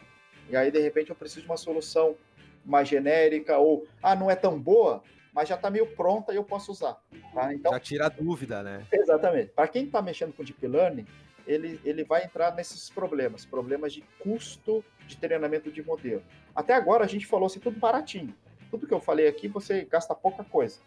E 0.48 0.56
aí, 0.56 0.70
de 0.70 0.80
repente, 0.80 1.10
eu 1.10 1.16
preciso 1.16 1.42
de 1.42 1.46
uma 1.46 1.56
solução 1.56 2.16
mais 2.64 2.88
genérica, 2.88 3.58
ou, 3.58 3.86
ah, 4.02 4.14
não 4.14 4.30
é 4.30 4.36
tão 4.36 4.58
boa, 4.58 5.02
mas 5.32 5.48
já 5.48 5.54
está 5.54 5.70
meio 5.70 5.86
pronta 5.94 6.32
e 6.32 6.36
eu 6.36 6.44
posso 6.44 6.72
usar. 6.72 7.00
Tá? 7.32 7.54
Então, 7.54 7.72
já 7.72 7.80
tira 7.80 8.06
a 8.06 8.08
dúvida, 8.08 8.62
né? 8.62 8.86
Exatamente. 8.92 9.50
Para 9.52 9.68
quem 9.68 9.84
está 9.84 10.02
mexendo 10.02 10.32
com 10.32 10.44
Deep 10.44 10.66
Learning, 10.66 11.06
ele, 11.46 11.80
ele 11.84 12.04
vai 12.04 12.24
entrar 12.24 12.54
nesses 12.54 12.90
problemas, 12.90 13.44
problemas 13.44 13.92
de 13.92 14.02
custo 14.18 14.84
de 15.06 15.16
treinamento 15.16 15.70
de 15.70 15.82
modelo. 15.82 16.22
Até 16.54 16.74
agora 16.74 17.04
a 17.04 17.08
gente 17.08 17.26
falou 17.26 17.46
assim, 17.46 17.58
tudo 17.58 17.78
baratinho. 17.78 18.34
Tudo 18.70 18.86
que 18.86 18.94
eu 18.94 19.00
falei 19.00 19.26
aqui, 19.26 19.48
você 19.48 19.84
gasta 19.84 20.14
pouca 20.14 20.44
coisa. 20.44 20.78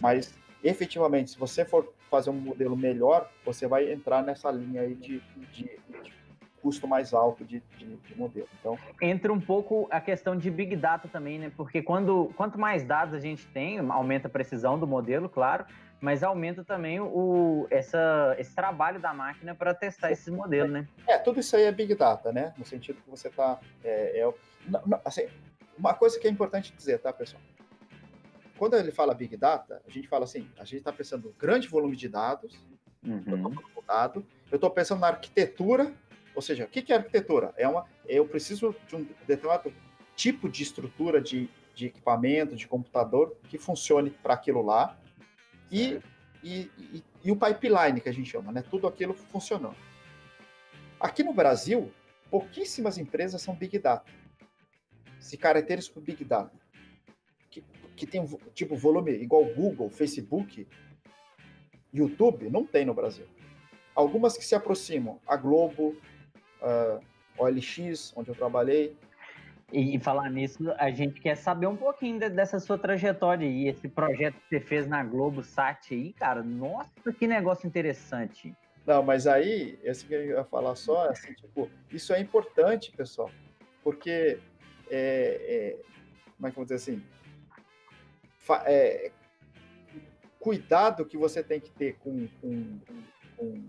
Mas, 0.00 0.34
efetivamente, 0.62 1.30
se 1.30 1.38
você 1.38 1.64
for 1.64 1.92
fazer 2.10 2.30
um 2.30 2.34
modelo 2.34 2.76
melhor, 2.76 3.30
você 3.44 3.66
vai 3.66 3.92
entrar 3.92 4.22
nessa 4.22 4.50
linha 4.50 4.82
aí 4.82 4.94
de, 4.94 5.20
de, 5.20 5.46
de 5.52 5.78
custo 6.60 6.86
mais 6.86 7.14
alto 7.14 7.44
de, 7.44 7.62
de, 7.76 7.96
de, 7.96 8.18
modelo. 8.18 8.48
Então 8.60 8.78
entra 9.00 9.32
um 9.32 9.40
pouco 9.40 9.86
a 9.90 10.00
questão 10.00 10.36
de 10.36 10.50
big 10.50 10.76
data 10.76 11.08
também, 11.08 11.38
né? 11.38 11.52
Porque 11.56 11.82
quando 11.82 12.32
quanto 12.36 12.58
mais 12.58 12.84
dados 12.84 13.14
a 13.14 13.20
gente 13.20 13.46
tem, 13.48 13.78
aumenta 13.78 14.28
a 14.28 14.30
precisão 14.30 14.78
do 14.78 14.86
modelo, 14.86 15.28
claro, 15.28 15.64
mas 16.00 16.22
aumenta 16.22 16.64
também 16.64 17.00
o 17.00 17.66
essa 17.70 18.36
esse 18.38 18.54
trabalho 18.54 19.00
da 19.00 19.12
máquina 19.14 19.54
para 19.54 19.74
testar 19.74 20.10
esse 20.10 20.30
modelo, 20.30 20.68
né? 20.68 20.86
É, 21.06 21.18
tudo 21.18 21.40
isso 21.40 21.56
aí 21.56 21.64
é 21.64 21.72
big 21.72 21.94
data, 21.94 22.32
né? 22.32 22.52
No 22.58 22.64
sentido 22.64 23.00
que 23.02 23.10
você 23.10 23.28
está 23.28 23.58
é, 23.84 24.20
é, 24.20 24.34
assim, 25.04 25.26
uma 25.78 25.94
coisa 25.94 26.18
que 26.18 26.26
é 26.26 26.30
importante 26.30 26.74
dizer, 26.76 26.98
tá, 26.98 27.12
pessoal? 27.12 27.42
Quando 28.58 28.74
ele 28.74 28.90
fala 28.90 29.14
big 29.14 29.36
data, 29.36 29.80
a 29.86 29.90
gente 29.90 30.08
fala 30.08 30.24
assim, 30.24 30.48
a 30.58 30.64
gente 30.64 30.78
está 30.78 30.92
pensando 30.92 31.28
em 31.28 31.38
grande 31.38 31.68
volume 31.68 31.96
de 31.96 32.08
dados, 32.08 32.58
uhum. 33.04 33.54
eu 34.50 34.56
estou 34.56 34.70
pensando 34.70 35.00
na 35.00 35.08
arquitetura 35.08 35.94
ou 36.38 36.42
seja, 36.42 36.66
o 36.66 36.68
que 36.68 36.92
é 36.92 36.96
arquitetura? 36.96 37.52
É 37.56 37.66
uma, 37.66 37.84
eu 38.06 38.24
preciso 38.24 38.72
de 38.86 38.94
um 38.94 39.04
determinado 39.26 39.74
tipo 40.14 40.48
de 40.48 40.62
estrutura 40.62 41.20
de, 41.20 41.50
de 41.74 41.86
equipamento, 41.86 42.54
de 42.54 42.68
computador 42.68 43.36
que 43.48 43.58
funcione 43.58 44.10
para 44.10 44.34
aquilo 44.34 44.62
lá 44.62 44.96
e, 45.68 45.98
e, 46.40 46.70
e, 46.78 47.04
e, 47.24 47.32
o 47.32 47.36
pipeline 47.36 48.00
que 48.00 48.08
a 48.08 48.12
gente 48.12 48.30
chama, 48.30 48.52
né? 48.52 48.62
Tudo 48.62 48.86
aquilo 48.86 49.14
funcionando. 49.14 49.74
Aqui 51.00 51.24
no 51.24 51.34
Brasil, 51.34 51.92
pouquíssimas 52.30 52.98
empresas 52.98 53.42
são 53.42 53.56
Big 53.56 53.76
Data. 53.76 54.08
Se 55.18 55.36
caracterizam 55.36 55.92
por 55.94 56.02
Big 56.02 56.24
Data. 56.24 56.56
Que, 57.50 57.64
que 57.96 58.06
tem 58.06 58.24
tipo 58.54 58.76
volume 58.76 59.12
igual 59.12 59.44
Google, 59.44 59.90
Facebook, 59.90 60.66
YouTube, 61.92 62.50
não 62.50 62.64
tem 62.64 62.84
no 62.84 62.94
Brasil. 62.94 63.26
Algumas 63.94 64.36
que 64.36 64.44
se 64.44 64.54
aproximam, 64.54 65.18
a 65.26 65.36
Globo, 65.36 65.96
uh, 66.62 67.02
OLX, 67.36 68.12
onde 68.16 68.28
eu 68.28 68.34
trabalhei. 68.34 68.96
E, 69.72 69.96
e, 69.96 69.98
falar 69.98 70.30
nisso, 70.30 70.72
a 70.78 70.90
gente 70.90 71.20
quer 71.20 71.36
saber 71.36 71.66
um 71.66 71.76
pouquinho 71.76 72.18
de, 72.18 72.30
dessa 72.30 72.58
sua 72.58 72.78
trajetória 72.78 73.46
aí, 73.46 73.68
esse 73.68 73.86
projeto 73.86 74.34
que 74.34 74.48
você 74.48 74.60
fez 74.60 74.86
na 74.86 75.04
Globo 75.04 75.42
Sat 75.42 75.92
aí, 75.92 76.14
cara, 76.14 76.42
nossa, 76.42 77.12
que 77.18 77.26
negócio 77.26 77.66
interessante. 77.66 78.54
Não, 78.86 79.02
mas 79.02 79.26
aí, 79.26 79.78
esse 79.84 80.06
que 80.06 80.14
eu 80.14 80.24
ia 80.24 80.44
falar 80.44 80.74
só, 80.74 81.04
é 81.06 81.10
assim, 81.10 81.34
tipo, 81.34 81.68
isso 81.92 82.14
é 82.14 82.20
importante, 82.20 82.90
pessoal, 82.92 83.30
porque, 83.84 84.38
é, 84.90 85.76
é, 85.78 85.78
como 86.36 86.48
é 86.48 86.50
que 86.50 86.58
eu 86.58 86.64
vou 86.64 86.64
dizer 86.64 86.76
assim, 86.76 87.02
é, 88.64 89.10
cuidado 90.38 91.04
que 91.04 91.16
você 91.16 91.42
tem 91.42 91.60
que 91.60 91.70
ter 91.70 91.96
com, 91.98 92.26
com, 92.40 92.80
com, 93.36 93.64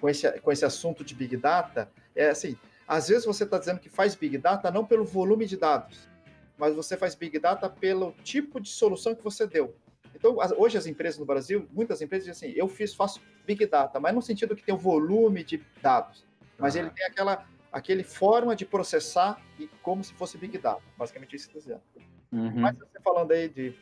com, 0.00 0.08
esse, 0.08 0.30
com 0.40 0.52
esse 0.52 0.64
assunto 0.64 1.04
de 1.04 1.14
Big 1.14 1.36
Data, 1.36 1.90
é 2.14 2.28
assim, 2.28 2.56
às 2.86 3.08
vezes 3.08 3.24
você 3.24 3.44
está 3.44 3.58
dizendo 3.58 3.80
que 3.80 3.88
faz 3.88 4.14
Big 4.14 4.38
Data 4.38 4.70
não 4.70 4.84
pelo 4.84 5.04
volume 5.04 5.46
de 5.46 5.56
dados, 5.56 6.08
mas 6.56 6.74
você 6.74 6.96
faz 6.96 7.14
Big 7.14 7.38
Data 7.38 7.68
pelo 7.68 8.12
tipo 8.22 8.60
de 8.60 8.68
solução 8.68 9.14
que 9.14 9.24
você 9.24 9.46
deu. 9.46 9.74
Então, 10.14 10.36
hoje 10.56 10.78
as 10.78 10.86
empresas 10.86 11.18
no 11.18 11.26
Brasil, 11.26 11.68
muitas 11.72 12.00
empresas 12.00 12.26
dizem 12.26 12.50
assim, 12.50 12.58
eu 12.58 12.68
fiz, 12.68 12.94
faço 12.94 13.20
Big 13.44 13.66
Data, 13.66 13.98
mas 13.98 14.14
no 14.14 14.22
sentido 14.22 14.54
que 14.54 14.62
tem 14.62 14.74
o 14.74 14.78
volume 14.78 15.42
de 15.42 15.62
dados, 15.82 16.24
mas 16.58 16.76
ele 16.76 16.88
tem 16.90 17.04
aquela 17.04 17.44
aquele 17.74 18.04
forma 18.04 18.54
de 18.54 18.64
processar 18.64 19.42
e 19.58 19.66
como 19.82 20.04
se 20.04 20.14
fosse 20.14 20.38
Big 20.38 20.56
Data, 20.58 20.80
basicamente 20.96 21.34
isso 21.34 21.50
que 21.50 21.58
está 21.58 21.74
dizendo. 21.74 21.82
Uhum. 22.30 22.60
Mas 22.60 22.78
você 22.78 23.00
falando 23.02 23.32
aí 23.32 23.48
de 23.48 23.74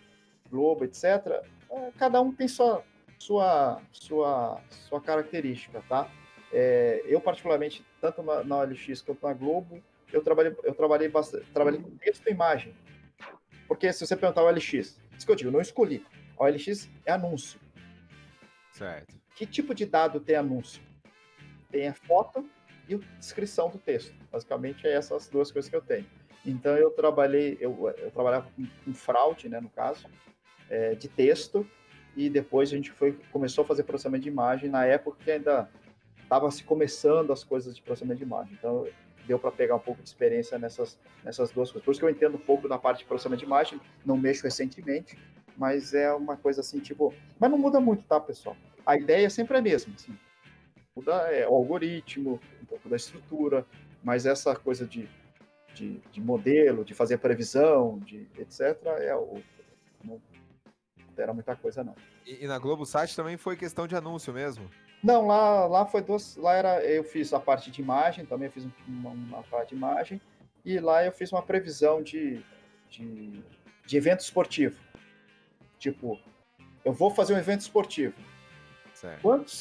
Globo, 0.50 0.84
etc., 0.86 1.04
é, 1.70 1.90
cada 1.98 2.18
um 2.22 2.32
tem 2.32 2.48
sua, 2.48 2.82
sua, 3.18 3.82
sua, 3.92 4.60
sua 4.70 5.00
característica, 5.00 5.82
tá? 5.86 6.10
É, 6.50 7.02
eu, 7.04 7.20
particularmente, 7.20 7.84
tanto 8.00 8.22
na, 8.22 8.42
na 8.42 8.60
OLX 8.60 9.02
quanto 9.02 9.26
na 9.26 9.34
Globo, 9.34 9.82
eu 10.10 10.22
trabalhei, 10.22 10.56
eu 10.64 10.74
trabalhei 10.74 11.08
bastante, 11.08 11.44
trabalhei 11.52 11.80
com 11.80 11.90
texto 11.98 12.26
e 12.26 12.30
imagem. 12.30 12.74
Porque 13.68 13.92
se 13.92 14.06
você 14.06 14.16
perguntar 14.16 14.42
o 14.42 14.46
OLX, 14.46 14.72
isso 14.72 15.26
que 15.26 15.30
eu 15.30 15.36
digo, 15.36 15.50
não 15.50 15.60
escolhi. 15.60 16.02
A 16.38 16.44
OLX 16.44 16.88
é 17.04 17.12
anúncio. 17.12 17.60
Certo. 18.70 19.14
Que 19.36 19.44
tipo 19.44 19.74
de 19.74 19.84
dado 19.84 20.18
tem 20.18 20.36
anúncio? 20.36 20.82
Tem 21.70 21.88
a 21.88 21.94
foto 21.94 22.48
e 22.88 22.94
a 22.94 22.98
descrição 23.18 23.70
do 23.70 23.78
texto. 23.78 24.14
Basicamente, 24.30 24.86
é 24.86 24.92
essas 24.92 25.28
duas 25.28 25.50
coisas 25.50 25.68
que 25.68 25.76
eu 25.76 25.82
tenho. 25.82 26.06
Então, 26.44 26.76
eu 26.76 26.90
trabalhei, 26.90 27.56
eu, 27.60 27.92
eu 27.98 28.10
trabalhava 28.10 28.48
com, 28.56 28.66
com 28.84 28.94
fraude, 28.94 29.48
né, 29.48 29.60
no 29.60 29.70
caso, 29.70 30.06
é, 30.68 30.94
de 30.94 31.08
texto, 31.08 31.66
e 32.16 32.28
depois 32.28 32.70
a 32.70 32.76
gente 32.76 32.90
foi, 32.90 33.18
começou 33.30 33.62
a 33.62 33.66
fazer 33.66 33.84
processamento 33.84 34.24
de 34.24 34.28
imagem, 34.28 34.68
na 34.68 34.84
época 34.84 35.18
que 35.22 35.30
ainda 35.30 35.68
estava 36.22 36.50
se 36.50 36.64
começando 36.64 37.32
as 37.32 37.44
coisas 37.44 37.76
de 37.76 37.82
processamento 37.82 38.18
de 38.18 38.24
imagem. 38.24 38.54
Então, 38.58 38.86
deu 39.26 39.38
para 39.38 39.52
pegar 39.52 39.76
um 39.76 39.80
pouco 39.80 40.02
de 40.02 40.08
experiência 40.08 40.58
nessas, 40.58 40.98
nessas 41.24 41.50
duas 41.50 41.70
coisas. 41.70 41.84
Por 41.84 41.92
isso 41.92 42.00
que 42.00 42.06
eu 42.06 42.10
entendo 42.10 42.36
um 42.36 42.40
pouco 42.40 42.68
da 42.68 42.78
parte 42.78 42.98
de 42.98 43.04
processamento 43.04 43.40
de 43.40 43.46
imagem, 43.46 43.80
não 44.04 44.16
mexo 44.16 44.42
recentemente, 44.42 45.16
mas 45.56 45.94
é 45.94 46.12
uma 46.12 46.36
coisa 46.36 46.60
assim, 46.60 46.80
tipo. 46.80 47.14
Mas 47.38 47.50
não 47.50 47.58
muda 47.58 47.80
muito, 47.80 48.04
tá, 48.04 48.18
pessoal? 48.18 48.56
A 48.84 48.96
ideia 48.96 49.28
sempre 49.30 49.56
é 49.56 49.60
a 49.60 49.62
mesma. 49.62 49.94
Assim. 49.94 50.16
Muda 50.96 51.12
é, 51.32 51.46
o 51.46 51.54
algoritmo, 51.54 52.40
pouco 52.72 52.88
da 52.88 52.96
estrutura, 52.96 53.66
mas 54.02 54.24
essa 54.24 54.56
coisa 54.56 54.86
de, 54.86 55.08
de, 55.74 56.00
de 56.10 56.20
modelo, 56.20 56.84
de 56.84 56.94
fazer 56.94 57.18
previsão, 57.18 57.98
de 57.98 58.26
etc., 58.38 58.78
é 58.98 59.14
o. 59.14 59.42
Não 60.02 60.20
altera 61.08 61.34
muita 61.34 61.54
coisa, 61.54 61.84
não. 61.84 61.94
E, 62.26 62.44
e 62.44 62.46
na 62.46 62.58
Globo 62.58 62.86
Site 62.86 63.14
também 63.14 63.36
foi 63.36 63.56
questão 63.56 63.86
de 63.86 63.94
anúncio 63.94 64.32
mesmo? 64.32 64.68
Não, 65.02 65.26
lá, 65.26 65.66
lá 65.66 65.86
foi 65.86 66.02
duas. 66.02 66.36
Lá 66.36 66.54
era. 66.54 66.84
Eu 66.84 67.04
fiz 67.04 67.32
a 67.32 67.40
parte 67.40 67.70
de 67.70 67.80
imagem, 67.80 68.24
também 68.24 68.48
fiz 68.48 68.66
uma, 68.88 69.10
uma 69.10 69.42
parte 69.42 69.70
de 69.70 69.74
imagem. 69.74 70.20
E 70.64 70.78
lá 70.78 71.04
eu 71.04 71.12
fiz 71.12 71.30
uma 71.32 71.42
previsão 71.42 72.02
de, 72.02 72.42
de, 72.88 73.42
de 73.84 73.96
evento 73.96 74.20
esportivo. 74.20 74.80
Tipo, 75.78 76.18
eu 76.84 76.92
vou 76.92 77.10
fazer 77.10 77.34
um 77.34 77.38
evento 77.38 77.60
esportivo. 77.60 78.14
Quantos, 79.20 79.60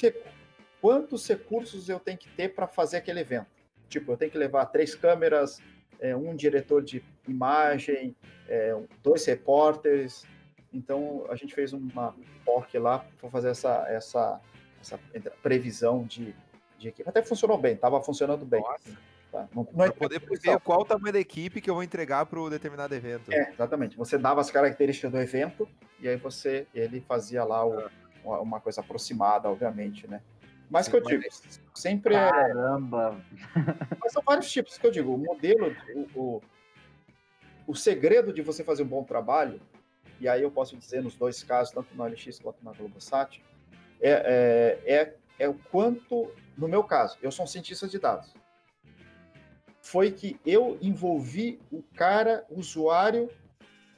quantos 0.82 1.28
recursos 1.28 1.88
eu 1.88 2.00
tenho 2.00 2.18
que 2.18 2.30
ter 2.30 2.50
para 2.50 2.68
fazer 2.68 2.98
aquele 2.98 3.20
evento? 3.20 3.48
Tipo, 3.88 4.14
eu 4.14 4.18
tenho 4.18 4.32
que 4.32 4.38
levar 4.38 4.66
três 4.66 4.96
câmeras, 4.96 5.62
é, 6.00 6.16
um 6.16 6.36
diretor 6.36 6.82
de 6.82 7.04
imagem, 7.28 8.16
é, 8.48 8.76
dois 9.04 9.24
repórteres. 9.26 10.26
Então, 10.74 11.26
a 11.30 11.36
gente 11.36 11.54
fez 11.54 11.74
uma 11.74 12.16
POC 12.44 12.80
lá 12.80 13.06
para 13.20 13.30
fazer 13.30 13.50
essa, 13.50 13.86
essa, 13.88 14.42
essa 14.82 15.00
previsão 15.44 16.04
de, 16.04 16.34
de 16.78 16.88
equipe. 16.88 17.08
Até 17.08 17.22
funcionou 17.22 17.58
bem, 17.58 17.74
estava 17.74 18.02
funcionando 18.02 18.46
bem. 18.46 18.64
Tá? 19.32 19.48
Não, 19.54 19.68
não 19.72 19.86
é 19.86 19.92
poder 19.92 20.20
prever 20.20 20.60
qual 20.60 20.82
o 20.82 20.86
tamanho 20.86 21.14
da 21.14 21.20
equipe 21.20 21.62
que 21.62 21.70
eu 21.70 21.74
vou 21.74 21.84
entregar 21.84 22.26
para 22.26 22.40
o 22.40 22.50
determinado 22.50 22.94
evento. 22.96 23.32
É, 23.32 23.52
exatamente. 23.52 23.96
Você 23.98 24.18
dava 24.18 24.42
as 24.42 24.50
características 24.50 25.12
do 25.12 25.20
evento 25.20 25.68
e 26.00 26.08
aí 26.10 26.18
você 26.18 26.68
ele 26.74 27.00
fazia 27.02 27.44
lá 27.44 27.66
o, 27.66 27.90
uma, 28.24 28.40
uma 28.40 28.60
coisa 28.60 28.82
aproximada, 28.82 29.50
obviamente, 29.50 30.08
né? 30.08 30.22
Mas 30.72 30.88
que 30.88 30.96
eu 30.96 31.02
digo, 31.02 31.22
sempre 31.76 32.16
é 32.16 32.30
Caramba! 32.30 33.22
é. 33.58 33.98
Mas 34.02 34.14
são 34.14 34.24
vários 34.26 34.50
tipos 34.50 34.78
que 34.78 34.88
eu 34.88 34.92
digo. 34.92 35.14
O 35.14 35.18
modelo, 35.18 35.76
o, 35.94 36.20
o, 36.20 36.42
o 37.68 37.76
segredo 37.76 38.32
de 38.32 38.42
você 38.42 38.64
fazer 38.64 38.84
um 38.84 38.88
bom 38.88 39.04
trabalho, 39.04 39.60
e 40.18 40.30
aí 40.30 40.42
eu 40.42 40.50
posso 40.50 40.78
dizer 40.78 41.04
nos 41.04 41.14
dois 41.14 41.44
casos, 41.44 41.74
tanto 41.74 41.94
na 41.94 42.06
OLX 42.06 42.40
quanto 42.40 42.64
na 42.64 42.72
Globosat, 42.72 43.44
é, 44.00 44.80
é, 44.86 44.94
é, 44.96 45.16
é 45.40 45.50
o 45.50 45.56
quanto, 45.56 46.32
no 46.58 46.70
meu 46.70 46.86
caso, 46.86 47.18
eu 47.22 47.34
sou 47.34 47.44
um 47.44 47.48
cientista 47.48 47.86
de 47.86 48.00
dados. 48.00 48.34
Foi 49.82 50.10
que 50.10 50.40
eu 50.46 50.78
envolvi 50.82 51.60
o 51.70 51.84
cara, 51.84 52.46
o 52.50 52.60
usuário, 52.60 53.30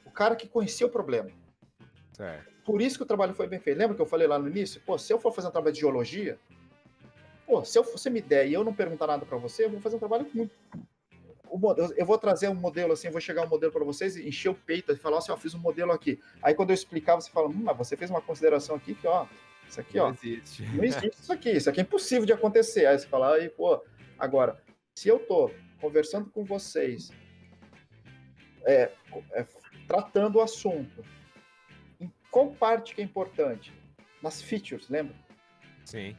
o 0.04 0.10
cara 0.10 0.34
que 0.34 0.48
conhecia 0.48 0.88
o 0.88 0.90
problema. 0.90 1.30
Certo. 2.14 2.52
Por 2.64 2.82
isso 2.82 2.96
que 2.96 3.04
o 3.04 3.06
trabalho 3.06 3.34
foi 3.34 3.46
bem 3.46 3.60
feito. 3.60 3.78
Lembra 3.78 3.94
que 3.94 4.02
eu 4.02 4.06
falei 4.06 4.26
lá 4.26 4.40
no 4.40 4.48
início? 4.48 4.80
Pô, 4.84 4.98
se 4.98 5.12
eu 5.12 5.20
for 5.20 5.32
fazer 5.32 5.48
um 5.48 5.52
trabalho 5.52 5.74
de 5.74 5.80
geologia, 5.80 6.36
pô, 7.46 7.64
se 7.64 7.78
eu, 7.78 7.84
você 7.84 8.10
me 8.10 8.20
der 8.20 8.48
e 8.48 8.52
eu 8.52 8.64
não 8.64 8.74
perguntar 8.74 9.06
nada 9.06 9.24
para 9.24 9.36
você, 9.38 9.64
eu 9.64 9.70
vou 9.70 9.80
fazer 9.80 9.96
um 9.96 9.98
trabalho 9.98 10.26
muito. 10.34 10.54
Eu 11.96 12.04
vou 12.04 12.18
trazer 12.18 12.48
um 12.48 12.54
modelo 12.54 12.92
assim, 12.92 13.10
vou 13.10 13.20
chegar 13.20 13.42
um 13.44 13.48
modelo 13.48 13.72
para 13.72 13.84
vocês, 13.84 14.16
encher 14.16 14.48
o 14.48 14.54
peito 14.54 14.90
e 14.92 14.96
falar 14.96 15.18
assim, 15.18 15.30
ó, 15.30 15.36
fiz 15.36 15.54
um 15.54 15.58
modelo 15.58 15.92
aqui. 15.92 16.18
Aí 16.42 16.52
quando 16.52 16.70
eu 16.70 16.74
explicar, 16.74 17.14
você 17.14 17.30
fala, 17.30 17.48
hum, 17.48 17.62
mas 17.62 17.76
você 17.76 17.96
fez 17.96 18.10
uma 18.10 18.20
consideração 18.20 18.74
aqui 18.74 18.94
que, 18.94 19.06
ó, 19.06 19.26
isso 19.68 19.80
aqui, 19.80 19.96
não 19.96 20.06
ó. 20.06 20.10
Existe. 20.10 20.62
Não 20.74 20.82
existe 20.82 21.20
isso 21.20 21.32
aqui. 21.32 21.50
Isso 21.50 21.70
aqui 21.70 21.80
é 21.80 21.82
impossível 21.82 22.26
de 22.26 22.32
acontecer. 22.32 22.86
Aí 22.86 22.98
você 22.98 23.06
fala, 23.06 23.36
aí, 23.36 23.48
pô, 23.48 23.80
agora, 24.18 24.60
se 24.96 25.08
eu 25.08 25.20
tô 25.20 25.50
conversando 25.80 26.28
com 26.30 26.44
vocês, 26.44 27.10
é, 28.64 28.90
é, 29.32 29.46
tratando 29.86 30.36
o 30.36 30.40
assunto, 30.40 31.04
qual 32.30 32.50
parte 32.50 32.94
que 32.94 33.00
é 33.00 33.04
importante? 33.04 33.72
Nas 34.20 34.42
features, 34.42 34.88
lembra? 34.88 35.14
Sim. 35.84 36.16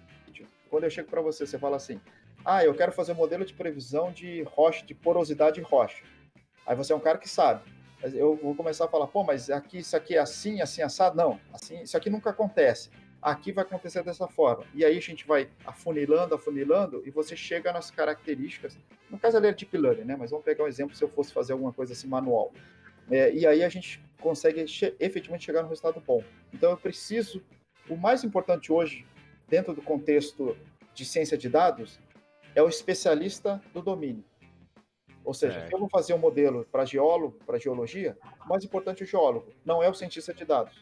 Quando 0.76 0.84
eu 0.84 0.89
chego 0.89 1.10
para 1.10 1.22
você, 1.22 1.47
você 1.47 1.57
fala 1.57 1.77
assim: 1.77 2.02
ah, 2.43 2.65
eu 2.65 2.73
quero 2.73 2.91
fazer 2.91 3.14
um 3.14 3.15
modelo 3.15 3.45
de 3.45 3.53
previsão 3.53 4.11
de 4.11 4.43
rocha, 4.43 4.85
de 4.85 4.93
porosidade 4.93 5.56
de 5.56 5.61
rocha. 5.61 6.03
Aí 6.68 6.76
você 6.76 6.91
é 6.91 6.95
um 6.97 6.99
cara 6.99 7.18
que 7.18 7.30
sabe. 7.30 7.61
Eu 8.14 8.35
vou 8.35 8.53
começar 8.53 8.84
a 8.84 8.88
falar, 8.89 9.07
pô, 9.07 9.23
mas 9.23 9.49
aqui 9.49 9.77
isso 9.77 9.95
aqui 9.95 10.18
é 10.18 10.19
assim, 10.19 10.60
assim, 10.60 10.81
assado? 10.81 11.15
Não, 11.15 11.39
assim, 11.53 11.81
isso 11.81 11.95
aqui 11.95 12.10
nunca 12.10 12.31
acontece. 12.31 12.89
Aqui 13.22 13.53
vai 13.53 13.64
acontecer 13.64 14.03
dessa 14.03 14.27
forma. 14.27 14.65
E 14.73 14.84
aí 14.84 14.97
a 14.97 15.02
gente 15.02 15.26
vai 15.26 15.49
afunilando, 15.65 16.35
afunilando, 16.35 17.02
e 17.06 17.10
você 17.10 17.38
chega 17.38 17.72
nas 17.72 17.89
características. 17.89 18.77
No 19.10 19.18
caso 19.18 19.38
ali 19.38 19.47
é 19.47 19.53
Deep 19.53 19.77
Learning, 19.77 20.03
né? 20.03 20.18
Mas 20.19 20.31
vamos 20.31 20.43
pegar 20.43 20.65
um 20.65 20.68
exemplo 20.68 20.93
se 20.93 21.02
eu 21.02 21.07
fosse 21.07 21.31
fazer 21.31 21.53
alguma 21.53 21.72
coisa 21.72 21.93
assim 21.93 22.10
manual. 22.10 22.52
É, 23.10 23.34
e 23.34 23.47
aí 23.47 23.64
a 23.64 23.69
gente 23.69 24.03
consegue 24.19 24.68
che 24.68 24.93
efetivamente 24.99 25.45
chegar 25.45 25.64
no 25.64 25.69
resultado 25.69 26.03
bom. 26.06 26.22
Então 26.53 26.72
eu 26.72 26.77
preciso. 26.77 27.41
O 27.88 27.95
mais 27.95 28.26
importante 28.26 28.73
hoje, 28.73 29.06
dentro 29.47 29.73
do 29.73 29.81
contexto 29.81 30.55
de 30.93 31.05
ciência 31.05 31.38
de 31.38 31.49
dados, 31.49 31.99
é 32.53 32.61
o 32.61 32.69
especialista 32.69 33.61
do 33.73 33.81
domínio. 33.81 34.23
Ou 35.23 35.34
seja, 35.34 35.59
é. 35.59 35.67
se 35.67 35.73
eu 35.73 35.80
vou 35.80 35.89
fazer 35.89 36.13
um 36.13 36.17
modelo 36.17 36.65
para 36.72 36.85
geólogo, 36.85 37.38
para 37.45 37.57
geologia, 37.57 38.17
o 38.45 38.47
mais 38.47 38.63
importante 38.63 39.01
é 39.01 39.05
o 39.05 39.07
geólogo, 39.07 39.51
não 39.65 39.81
é 39.81 39.89
o 39.89 39.93
cientista 39.93 40.34
de 40.34 40.45
dados. 40.45 40.81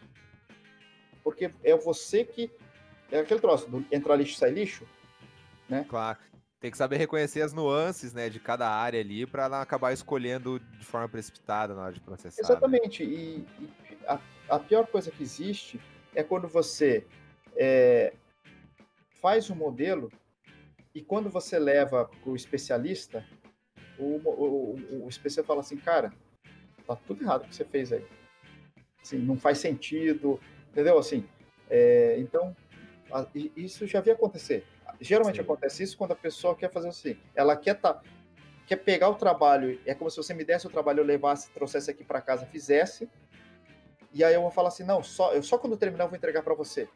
Porque 1.24 1.52
é 1.64 1.76
você 1.76 2.26
que. 2.26 2.52
É 3.12 3.20
aquele 3.20 3.40
troço 3.40 3.70
do 3.70 3.86
entrar 3.92 4.16
lixo 4.16 4.36
sai 4.38 4.50
lixo, 4.50 4.86
né? 5.70 5.86
Claro. 5.88 6.20
Tem 6.60 6.72
que 6.72 6.78
saber 6.78 6.96
reconhecer 6.98 7.42
as 7.42 7.54
nuances, 7.54 8.14
né, 8.14 8.30
de 8.30 8.40
cada 8.40 8.70
área 8.70 9.00
ali 9.00 9.26
para 9.26 9.50
não 9.50 9.58
acabar 9.58 9.92
escolhendo 9.92 10.60
de 10.60 10.86
forma 10.86 11.10
precipitada 11.10 11.76
na 11.76 11.84
hora 11.84 11.94
de 11.94 12.00
processar. 12.00 12.42
Né? 12.42 12.48
Exatamente. 12.50 13.06
Né? 13.06 13.12
E, 13.12 13.48
e 13.60 13.70
a, 14.08 14.20
a, 14.50 14.60
pior 14.60 14.88
coisa 14.88 15.12
que 15.12 15.22
existe 15.22 15.80
é 16.16 16.24
quando 16.24 16.48
você 16.48 17.06
é, 17.56 18.14
faz 19.24 19.50
um 19.50 19.56
modelo 19.56 20.12
e 20.94 21.02
quando 21.02 21.30
você 21.30 21.58
leva 21.58 22.12
para 22.22 22.30
o 22.30 22.36
especialista, 22.36 23.26
o, 23.98 24.18
o, 24.18 25.06
o 25.06 25.10
especialista 25.10 25.48
fala 25.48 25.62
assim, 25.62 25.78
cara, 25.78 26.12
tá 26.86 26.94
tudo 26.98 27.24
errado 27.24 27.46
o 27.46 27.48
que 27.48 27.56
você 27.56 27.64
fez 27.64 27.94
aí. 27.94 28.06
Assim, 29.02 29.18
não 29.18 29.38
faz 29.38 29.60
sentido, 29.60 30.42
entendeu? 30.70 31.00
Assim, 31.00 31.26
é, 31.70 32.18
então, 32.20 32.54
a, 33.10 33.26
isso 33.56 33.88
já 33.88 34.00
havia 34.00 34.12
acontecer. 34.12 34.66
Geralmente 35.00 35.38
Sim. 35.38 35.42
acontece 35.42 35.84
isso 35.84 35.98
quando 35.98 36.12
a 36.12 36.18
pessoa 36.18 36.54
quer 36.54 36.70
fazer 36.70 36.90
assim, 36.90 37.18
ela 37.34 37.56
quer 37.56 37.76
tá, 37.76 38.02
quer 38.68 38.76
pegar 38.76 39.08
o 39.08 39.16
trabalho, 39.16 39.80
é 39.86 39.96
como 39.96 40.12
se 40.12 40.18
você 40.18 40.34
me 40.34 40.44
desse 40.44 40.68
o 40.68 40.70
trabalho, 40.70 41.00
eu 41.00 41.06
levasse, 41.06 41.50
trouxesse 41.52 41.90
aqui 41.90 42.04
para 42.04 42.22
casa, 42.22 42.46
fizesse, 42.46 43.10
e 44.14 44.22
aí 44.22 44.34
eu 44.34 44.42
vou 44.42 44.52
falar 44.52 44.68
assim, 44.68 44.84
não, 44.84 45.02
só, 45.02 45.34
eu 45.34 45.42
só 45.42 45.58
quando 45.58 45.78
terminar 45.78 46.04
eu 46.04 46.10
vou 46.10 46.18
entregar 46.18 46.44
para 46.44 46.54
você. 46.54 46.90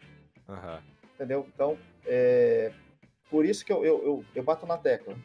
Uhum. 0.49 0.96
Entendeu? 1.17 1.47
Então, 1.51 1.75
é, 2.05 2.71
por 3.27 3.43
isso 3.43 3.65
que 3.65 3.73
eu, 3.73 3.83
eu, 3.83 4.05
eu, 4.05 4.25
eu 4.35 4.43
bato 4.43 4.67
na 4.67 4.77
tecla. 4.77 5.17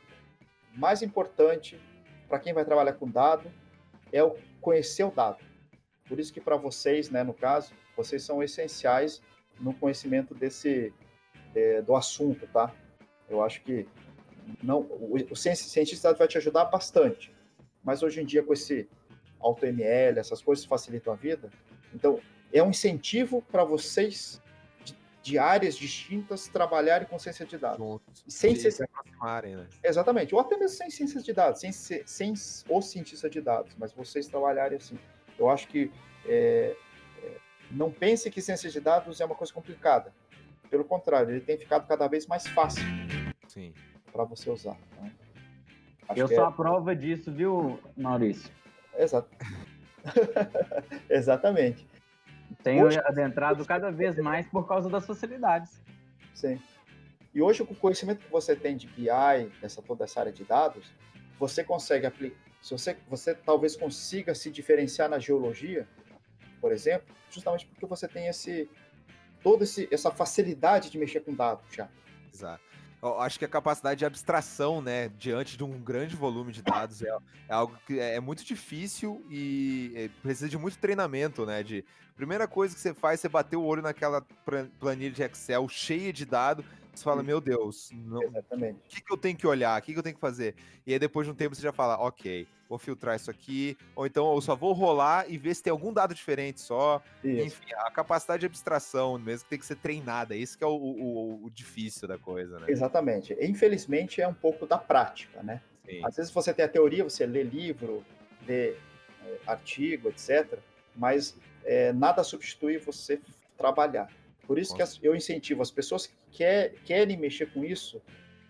Mais 0.75 1.03
importante 1.03 1.79
para 2.27 2.39
quem 2.39 2.55
vai 2.55 2.65
trabalhar 2.65 2.95
com 2.95 3.07
dado 3.07 3.53
é 4.11 4.25
o 4.25 4.35
conhecer 4.59 5.05
o 5.05 5.11
dado. 5.11 5.45
Por 6.09 6.19
isso 6.19 6.33
que 6.33 6.41
para 6.41 6.57
vocês, 6.57 7.11
né, 7.11 7.23
no 7.23 7.35
caso, 7.35 7.75
vocês 7.95 8.23
são 8.23 8.43
essenciais 8.43 9.21
no 9.61 9.75
conhecimento 9.75 10.35
desse 10.35 10.95
é, 11.55 11.83
do 11.83 11.95
assunto, 11.95 12.47
tá? 12.47 12.75
Eu 13.29 13.43
acho 13.43 13.61
que 13.61 13.87
não 14.63 14.81
o, 14.81 15.17
o 15.31 15.37
cientista 15.37 16.15
vai 16.15 16.27
te 16.27 16.39
ajudar 16.39 16.65
bastante, 16.65 17.31
mas 17.85 18.03
hoje 18.03 18.23
em 18.23 18.25
dia 18.25 18.43
com 18.43 18.55
esse 18.55 18.89
AutoML, 19.39 20.19
essas 20.19 20.41
coisas 20.41 20.65
facilitam 20.65 21.13
a 21.13 21.17
vida. 21.17 21.51
Então 21.95 22.19
é 22.51 22.63
um 22.63 22.71
incentivo 22.71 23.43
para 23.43 23.63
vocês 23.63 24.41
de 25.23 25.39
áreas 25.39 25.77
distintas 25.77 26.49
trabalharem 26.49 27.07
com 27.07 27.19
ciência 27.19 27.47
de 27.47 27.57
dados. 27.57 27.79
Juntos. 27.79 28.25
Sem 28.27 28.57
se 28.57 28.83
aproximarem, 28.83 29.57
né? 29.57 29.69
Exatamente. 29.83 30.35
Ou 30.35 30.41
até 30.41 30.57
mesmo 30.57 30.77
sem 30.77 30.91
ciência 30.91 31.23
de 31.23 31.33
dados, 31.33 31.61
sem, 31.61 31.73
sem 31.73 32.35
o 32.69 32.83
cientista 32.83 33.31
de 33.31 33.41
dados, 33.41 33.75
mas 33.79 33.93
vocês 33.93 34.27
trabalharem 34.27 34.79
assim. 34.79 34.99
Eu 35.39 35.49
acho 35.49 35.69
que 35.69 35.91
é, 36.27 36.77
é, 37.23 37.37
não 37.71 37.91
pense 37.91 38.31
que 38.31 38.41
ciência 38.43 38.69
de 38.69 38.81
dados 38.81 39.21
é 39.21 39.25
uma 39.25 39.35
coisa 39.35 39.53
complicada. 39.53 40.13
Pelo 40.69 40.85
contrário, 40.85 41.31
ele 41.31 41.41
tem 41.41 41.57
ficado 41.57 41.87
cada 41.87 42.09
vez 42.09 42.27
mais 42.27 42.47
fácil 42.49 42.83
para 44.11 44.25
você 44.25 44.51
usar. 44.51 44.77
Né? 45.01 45.13
Eu 46.17 46.27
sou 46.27 46.45
é... 46.45 46.47
a 46.47 46.51
prova 46.51 46.97
disso, 46.97 47.31
viu, 47.31 47.79
Maurício? 47.97 48.51
Exato. 48.97 49.29
Exatamente. 51.09 51.87
Tenho 52.63 52.85
hoje, 52.85 52.99
adentrado 52.99 53.65
cada 53.65 53.91
vez 53.91 54.17
mais 54.17 54.47
por 54.47 54.67
causa 54.67 54.89
das 54.89 55.07
facilidades. 55.07 55.83
Sim. 56.35 56.61
E 57.35 57.41
hoje, 57.41 57.65
com 57.65 57.73
o 57.73 57.77
conhecimento 57.77 58.25
que 58.25 58.31
você 58.31 58.55
tem 58.55 58.77
de 58.77 58.87
BI, 58.87 59.51
dessa 59.61 59.81
toda 59.81 60.05
essa 60.05 60.21
área 60.21 60.33
de 60.33 60.45
dados, 60.45 60.93
você 61.39 61.65
consegue 61.65 62.07
aplicar. 62.07 62.37
Se 62.61 62.71
você, 62.73 62.97
você 63.09 63.35
talvez 63.35 63.75
consiga 63.75 64.35
se 64.35 64.51
diferenciar 64.51 65.09
na 65.09 65.19
geologia, 65.19 65.89
por 66.61 66.71
exemplo, 66.71 67.13
justamente 67.29 67.67
porque 67.67 67.87
você 67.87 68.07
tem 68.07 68.29
esse 68.29 68.71
toda 69.43 69.65
esse, 69.65 69.89
essa 69.91 70.13
facilidade 70.13 70.89
de 70.89 70.99
mexer 70.99 71.21
com 71.21 71.35
dados 71.35 71.65
já. 71.75 71.89
Exato. 72.33 72.63
Acho 73.19 73.37
que 73.37 73.45
a 73.45 73.49
capacidade 73.49 73.99
de 73.99 74.05
abstração, 74.05 74.81
né, 74.81 75.09
diante 75.19 75.57
de 75.57 75.65
um 75.65 75.81
grande 75.81 76.15
volume 76.15 76.53
de 76.53 76.63
dados 76.63 77.03
é, 77.03 77.09
é 77.49 77.53
algo 77.53 77.77
que 77.85 77.99
é, 77.99 78.15
é 78.15 78.21
muito 78.21 78.45
difícil 78.45 79.27
e 79.29 79.93
é, 79.97 80.09
precisa 80.23 80.49
de 80.49 80.57
muito 80.57 80.79
treinamento, 80.79 81.45
né? 81.45 81.65
De 81.65 81.85
primeira 82.15 82.47
coisa 82.47 82.73
que 82.73 82.81
você 82.81 82.95
faz, 82.95 83.19
você 83.19 83.29
bater 83.29 83.57
o 83.57 83.65
olho 83.65 83.83
naquela 83.83 84.25
planilha 84.79 85.11
de 85.11 85.21
Excel 85.21 85.69
cheia 85.69 86.13
de 86.13 86.25
dados, 86.25 86.65
você 86.95 87.05
fala, 87.05 87.23
meu 87.23 87.41
Deus, 87.41 87.91
não, 87.93 88.21
o 88.21 88.75
que, 88.89 89.01
que 89.01 89.13
eu 89.13 89.17
tenho 89.17 89.37
que 89.37 89.47
olhar? 89.47 89.81
O 89.81 89.83
que, 89.83 89.93
que 89.93 89.99
eu 89.99 90.03
tenho 90.03 90.15
que 90.15 90.21
fazer? 90.21 90.55
E 90.87 90.93
aí 90.93 90.99
depois 90.99 91.27
de 91.27 91.33
um 91.33 91.35
tempo 91.35 91.55
você 91.55 91.63
já 91.63 91.73
fala, 91.73 91.97
ok, 91.99 92.47
vou 92.69 92.79
filtrar 92.79 93.17
isso 93.17 93.31
aqui, 93.31 93.77
ou 93.97 94.07
então 94.07 94.33
eu 94.35 94.41
só 94.41 94.55
vou 94.55 94.73
rolar 94.73 95.25
e 95.29 95.39
ver 95.39 95.55
se 95.55 95.63
tem 95.63 95.71
algum 95.71 95.93
dado 95.93 96.15
diferente 96.15 96.61
só. 96.61 97.03
Isso. 97.25 97.47
Enfim, 97.47 97.73
a 97.77 97.91
capacidade 97.91 98.41
de 98.41 98.47
abstração 98.47 99.19
mesmo 99.19 99.45
que 99.45 99.51
tem 99.51 99.59
que 99.59 99.67
ser 99.67 99.77
treinada, 99.77 100.37
isso 100.37 100.57
que 100.59 100.65
é 100.65 100.67
o, 100.67 100.71
o, 100.71 101.45
o 101.45 101.51
difícil 101.51 102.07
da 102.07 102.19
coisa, 102.19 102.59
né? 102.59 102.67
Exatamente. 102.69 103.37
Infelizmente 103.41 104.21
é 104.21 104.29
um 104.29 104.35
pouco 104.35 104.67
da 104.67 104.77
prática, 104.79 105.43
né? 105.43 105.63
Sim. 105.87 106.01
Às 106.05 106.17
vezes 106.17 106.31
você 106.31 106.53
tem 106.53 106.65
a 106.65 106.69
teoria, 106.69 107.05
você 107.05 107.27
lê 107.27 107.43
livro, 107.43 108.05
lê 108.47 108.71
é, 108.71 109.39
artigo, 109.47 110.09
etc., 110.09 110.59
mas 110.95 111.35
é, 111.65 111.93
nada 111.93 112.23
substitui 112.23 112.79
você 112.79 113.21
trabalhar. 113.57 114.11
Por 114.47 114.59
isso 114.59 114.75
que 114.75 114.83
eu 115.07 115.15
incentivo 115.15 115.63
as 115.63 115.71
pessoas 115.71 116.07
que 116.07 116.15
quer, 116.31 116.75
querem 116.85 117.17
mexer 117.17 117.47
com 117.53 117.65
isso, 117.65 118.03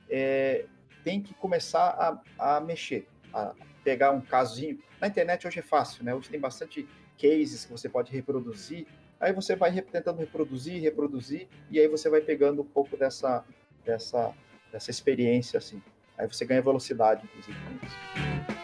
é, 0.08 0.64
tem 1.04 1.20
que 1.20 1.34
começar 1.34 2.22
a, 2.38 2.56
a 2.56 2.60
mexer, 2.60 3.06
a 3.32 3.54
pegar 3.84 4.10
um 4.10 4.20
casinho. 4.20 4.78
Na 5.00 5.08
internet 5.08 5.46
hoje 5.46 5.58
é 5.58 5.62
fácil, 5.62 6.04
né? 6.04 6.14
Hoje 6.14 6.30
tem 6.30 6.40
bastante 6.40 6.88
cases 7.20 7.64
que 7.64 7.72
você 7.72 7.88
pode 7.88 8.12
reproduzir. 8.12 8.86
Aí 9.20 9.32
você 9.32 9.54
vai 9.54 9.70
tentando 9.80 10.18
reproduzir, 10.18 10.80
reproduzir, 10.80 11.48
e 11.70 11.78
aí 11.78 11.86
você 11.86 12.08
vai 12.10 12.20
pegando 12.20 12.62
um 12.62 12.66
pouco 12.66 12.96
dessa, 12.96 13.44
dessa, 13.84 14.34
dessa 14.72 14.90
experiência, 14.90 15.58
assim. 15.58 15.80
Aí 16.18 16.26
você 16.26 16.44
ganha 16.44 16.60
velocidade, 16.60 17.24
inclusive, 17.24 17.56
com 17.64 17.86
isso. 17.86 18.61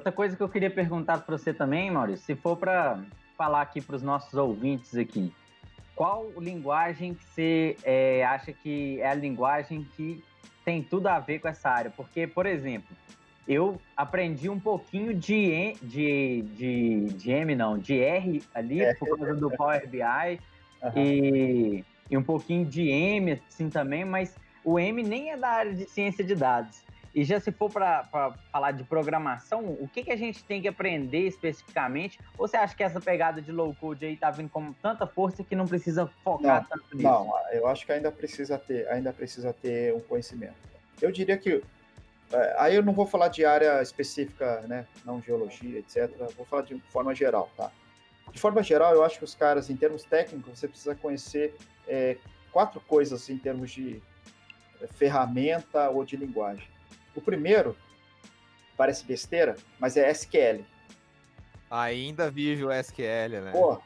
Outra 0.00 0.10
coisa 0.10 0.34
que 0.34 0.42
eu 0.42 0.48
queria 0.48 0.70
perguntar 0.70 1.18
para 1.18 1.36
você 1.36 1.52
também, 1.52 1.90
Maurício, 1.90 2.24
se 2.24 2.34
for 2.34 2.56
para 2.56 2.98
falar 3.36 3.60
aqui 3.60 3.82
para 3.82 3.96
os 3.96 4.02
nossos 4.02 4.32
ouvintes 4.34 4.96
aqui, 4.96 5.32
qual 5.94 6.30
linguagem 6.38 7.12
que 7.12 7.24
você 7.24 7.76
é, 7.84 8.24
acha 8.24 8.50
que 8.52 8.98
é 9.00 9.08
a 9.08 9.14
linguagem 9.14 9.86
que 9.94 10.24
tem 10.64 10.82
tudo 10.82 11.08
a 11.08 11.18
ver 11.20 11.38
com 11.38 11.48
essa 11.48 11.68
área? 11.68 11.92
Porque, 11.94 12.26
por 12.26 12.46
exemplo, 12.46 12.96
eu 13.46 13.78
aprendi 13.94 14.48
um 14.48 14.58
pouquinho 14.58 15.12
de, 15.12 15.74
de, 15.82 16.42
de, 16.56 17.04
de 17.12 17.30
M, 17.30 17.54
não, 17.54 17.76
de 17.76 17.98
R 18.00 18.42
ali, 18.54 18.80
é. 18.80 18.94
por 18.94 19.18
causa 19.18 19.34
do 19.34 19.50
Power 19.50 19.86
BI, 19.86 20.00
uhum. 20.00 20.92
e, 20.96 21.84
e 22.10 22.16
um 22.16 22.22
pouquinho 22.22 22.64
de 22.64 22.88
M, 22.88 23.38
assim, 23.46 23.68
também, 23.68 24.06
mas 24.06 24.34
o 24.64 24.78
M 24.78 25.02
nem 25.02 25.30
é 25.30 25.36
da 25.36 25.48
área 25.48 25.74
de 25.74 25.84
ciência 25.84 26.24
de 26.24 26.34
dados. 26.34 26.82
E 27.14 27.24
já 27.24 27.40
se 27.40 27.50
for 27.50 27.70
para 27.70 28.04
falar 28.52 28.72
de 28.72 28.84
programação, 28.84 29.64
o 29.64 29.88
que, 29.88 30.04
que 30.04 30.12
a 30.12 30.16
gente 30.16 30.44
tem 30.44 30.62
que 30.62 30.68
aprender 30.68 31.26
especificamente? 31.26 32.20
Ou 32.38 32.46
você 32.46 32.56
acha 32.56 32.74
que 32.74 32.82
essa 32.82 33.00
pegada 33.00 33.42
de 33.42 33.50
low 33.50 33.74
code 33.74 34.06
aí 34.06 34.16
tá 34.16 34.30
vindo 34.30 34.48
com 34.48 34.72
tanta 34.74 35.06
força 35.06 35.42
que 35.42 35.56
não 35.56 35.66
precisa 35.66 36.06
focar 36.22 36.62
não, 36.62 36.68
tanto 36.68 36.96
nisso? 36.96 37.08
Não, 37.08 37.32
eu 37.52 37.66
acho 37.66 37.84
que 37.84 37.92
ainda 37.92 38.12
precisa 38.12 38.58
ter, 38.58 38.88
ainda 38.88 39.12
precisa 39.12 39.52
ter 39.52 39.92
um 39.94 40.00
conhecimento. 40.00 40.54
Eu 41.02 41.10
diria 41.10 41.36
que 41.36 41.62
é, 42.32 42.56
aí 42.58 42.76
eu 42.76 42.82
não 42.82 42.92
vou 42.92 43.06
falar 43.06 43.28
de 43.28 43.44
área 43.44 43.82
específica, 43.82 44.60
né, 44.68 44.86
não 45.04 45.20
geologia, 45.20 45.80
etc. 45.80 46.10
Vou 46.36 46.46
falar 46.46 46.62
de 46.62 46.78
forma 46.90 47.12
geral, 47.12 47.50
tá? 47.56 47.72
de 48.32 48.40
forma 48.40 48.62
geral, 48.62 48.94
eu 48.94 49.04
acho 49.04 49.18
que 49.18 49.24
os 49.24 49.34
caras, 49.34 49.70
em 49.70 49.76
termos 49.76 50.04
técnicos, 50.04 50.58
você 50.58 50.68
precisa 50.68 50.94
conhecer 50.94 51.54
é, 51.86 52.16
quatro 52.52 52.80
coisas 52.80 53.28
em 53.28 53.36
termos 53.36 53.70
de 53.70 54.00
é, 54.80 54.86
ferramenta 54.86 55.90
ou 55.90 56.04
de 56.04 56.16
linguagem. 56.16 56.68
O 57.14 57.20
primeiro, 57.20 57.76
parece 58.76 59.04
besteira, 59.04 59.56
mas 59.78 59.96
é 59.96 60.10
SQL. 60.10 60.64
Ainda 61.70 62.30
vive 62.30 62.64
o 62.64 62.72
SQL, 62.72 63.40
né? 63.42 63.52
Pô, 63.52 63.80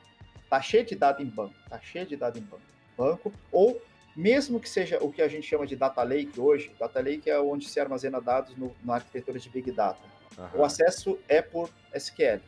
tá 0.48 0.60
cheio 0.60 0.84
de 0.84 0.94
dado 0.94 1.22
em 1.22 1.26
banco, 1.26 1.54
tá 1.68 1.80
cheio 1.80 2.06
de 2.06 2.16
dado 2.16 2.38
em 2.38 2.42
banco. 2.42 2.62
banco 2.96 3.32
ou 3.50 3.80
mesmo 4.16 4.60
que 4.60 4.68
seja 4.68 4.98
o 5.02 5.10
que 5.10 5.20
a 5.20 5.28
gente 5.28 5.46
chama 5.46 5.66
de 5.66 5.74
data 5.74 6.02
lake 6.02 6.38
hoje, 6.38 6.72
data 6.78 7.00
lake 7.00 7.28
é 7.28 7.38
onde 7.40 7.68
se 7.68 7.80
armazena 7.80 8.20
dados 8.20 8.56
no, 8.56 8.74
na 8.84 8.94
arquitetura 8.94 9.38
de 9.38 9.48
big 9.48 9.72
data. 9.72 10.00
Uhum. 10.38 10.60
O 10.60 10.64
acesso 10.64 11.18
é 11.28 11.42
por 11.42 11.68
SQL. 11.92 12.40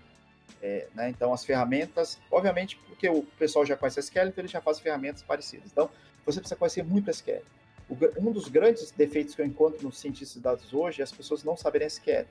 É, 0.63 0.87
né? 0.95 1.11
Então, 1.11 1.33
as 1.33 1.45
ferramentas, 1.45 2.19
obviamente, 2.31 2.77
porque 2.89 3.09
o 3.09 3.23
pessoal 3.39 3.67
já 3.67 3.77
conhece 3.77 4.01
SQL, 4.01 4.29
então 4.29 4.43
ele 4.43 4.49
já 4.49 4.61
faz 4.61 4.79
ferramentas 4.79 5.23
parecidas. 5.23 5.71
Então, 5.71 5.91
você 6.25 6.41
precisa 6.41 6.57
conhecer 6.57 6.85
muito 6.85 7.11
SQL. 7.11 7.43
O, 7.89 7.97
um 8.19 8.33
dos 8.33 8.49
grandes 8.49 8.91
defeitos 8.91 9.35
que 9.35 9.43
eu 9.43 9.47
encontro 9.47 9.83
nos 9.83 9.99
cientistas 9.99 10.35
de 10.35 10.41
dados 10.41 10.75
hoje 10.75 11.01
é 11.01 11.05
as 11.05 11.13
pessoas 11.13 11.45
não 11.45 11.57
saberem 11.57 11.87
SQL. 11.87 12.27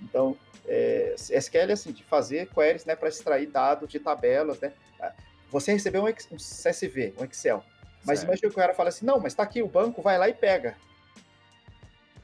Então, 0.00 0.36
é, 0.66 1.14
SQL 1.16 1.70
é 1.70 1.72
assim, 1.72 1.92
de 1.92 2.04
fazer 2.04 2.48
queries 2.48 2.84
né, 2.84 2.94
para 2.94 3.08
extrair 3.08 3.46
dados 3.46 3.88
de 3.88 3.98
tabelas. 3.98 4.60
Né? 4.60 4.72
Ah, 5.00 5.12
você 5.50 5.72
recebeu 5.72 6.04
um, 6.04 6.06
um 6.06 6.36
CSV, 6.36 7.14
um 7.18 7.24
Excel. 7.24 7.64
Mas 8.04 8.20
certo. 8.20 8.30
imagina 8.30 8.50
que 8.50 8.54
o 8.54 8.60
cara 8.60 8.74
fala 8.74 8.88
assim, 8.88 9.06
não, 9.06 9.18
mas 9.18 9.32
está 9.32 9.42
aqui 9.42 9.62
o 9.62 9.68
banco, 9.68 10.02
vai 10.02 10.18
lá 10.18 10.28
e 10.28 10.34
pega. 10.34 10.76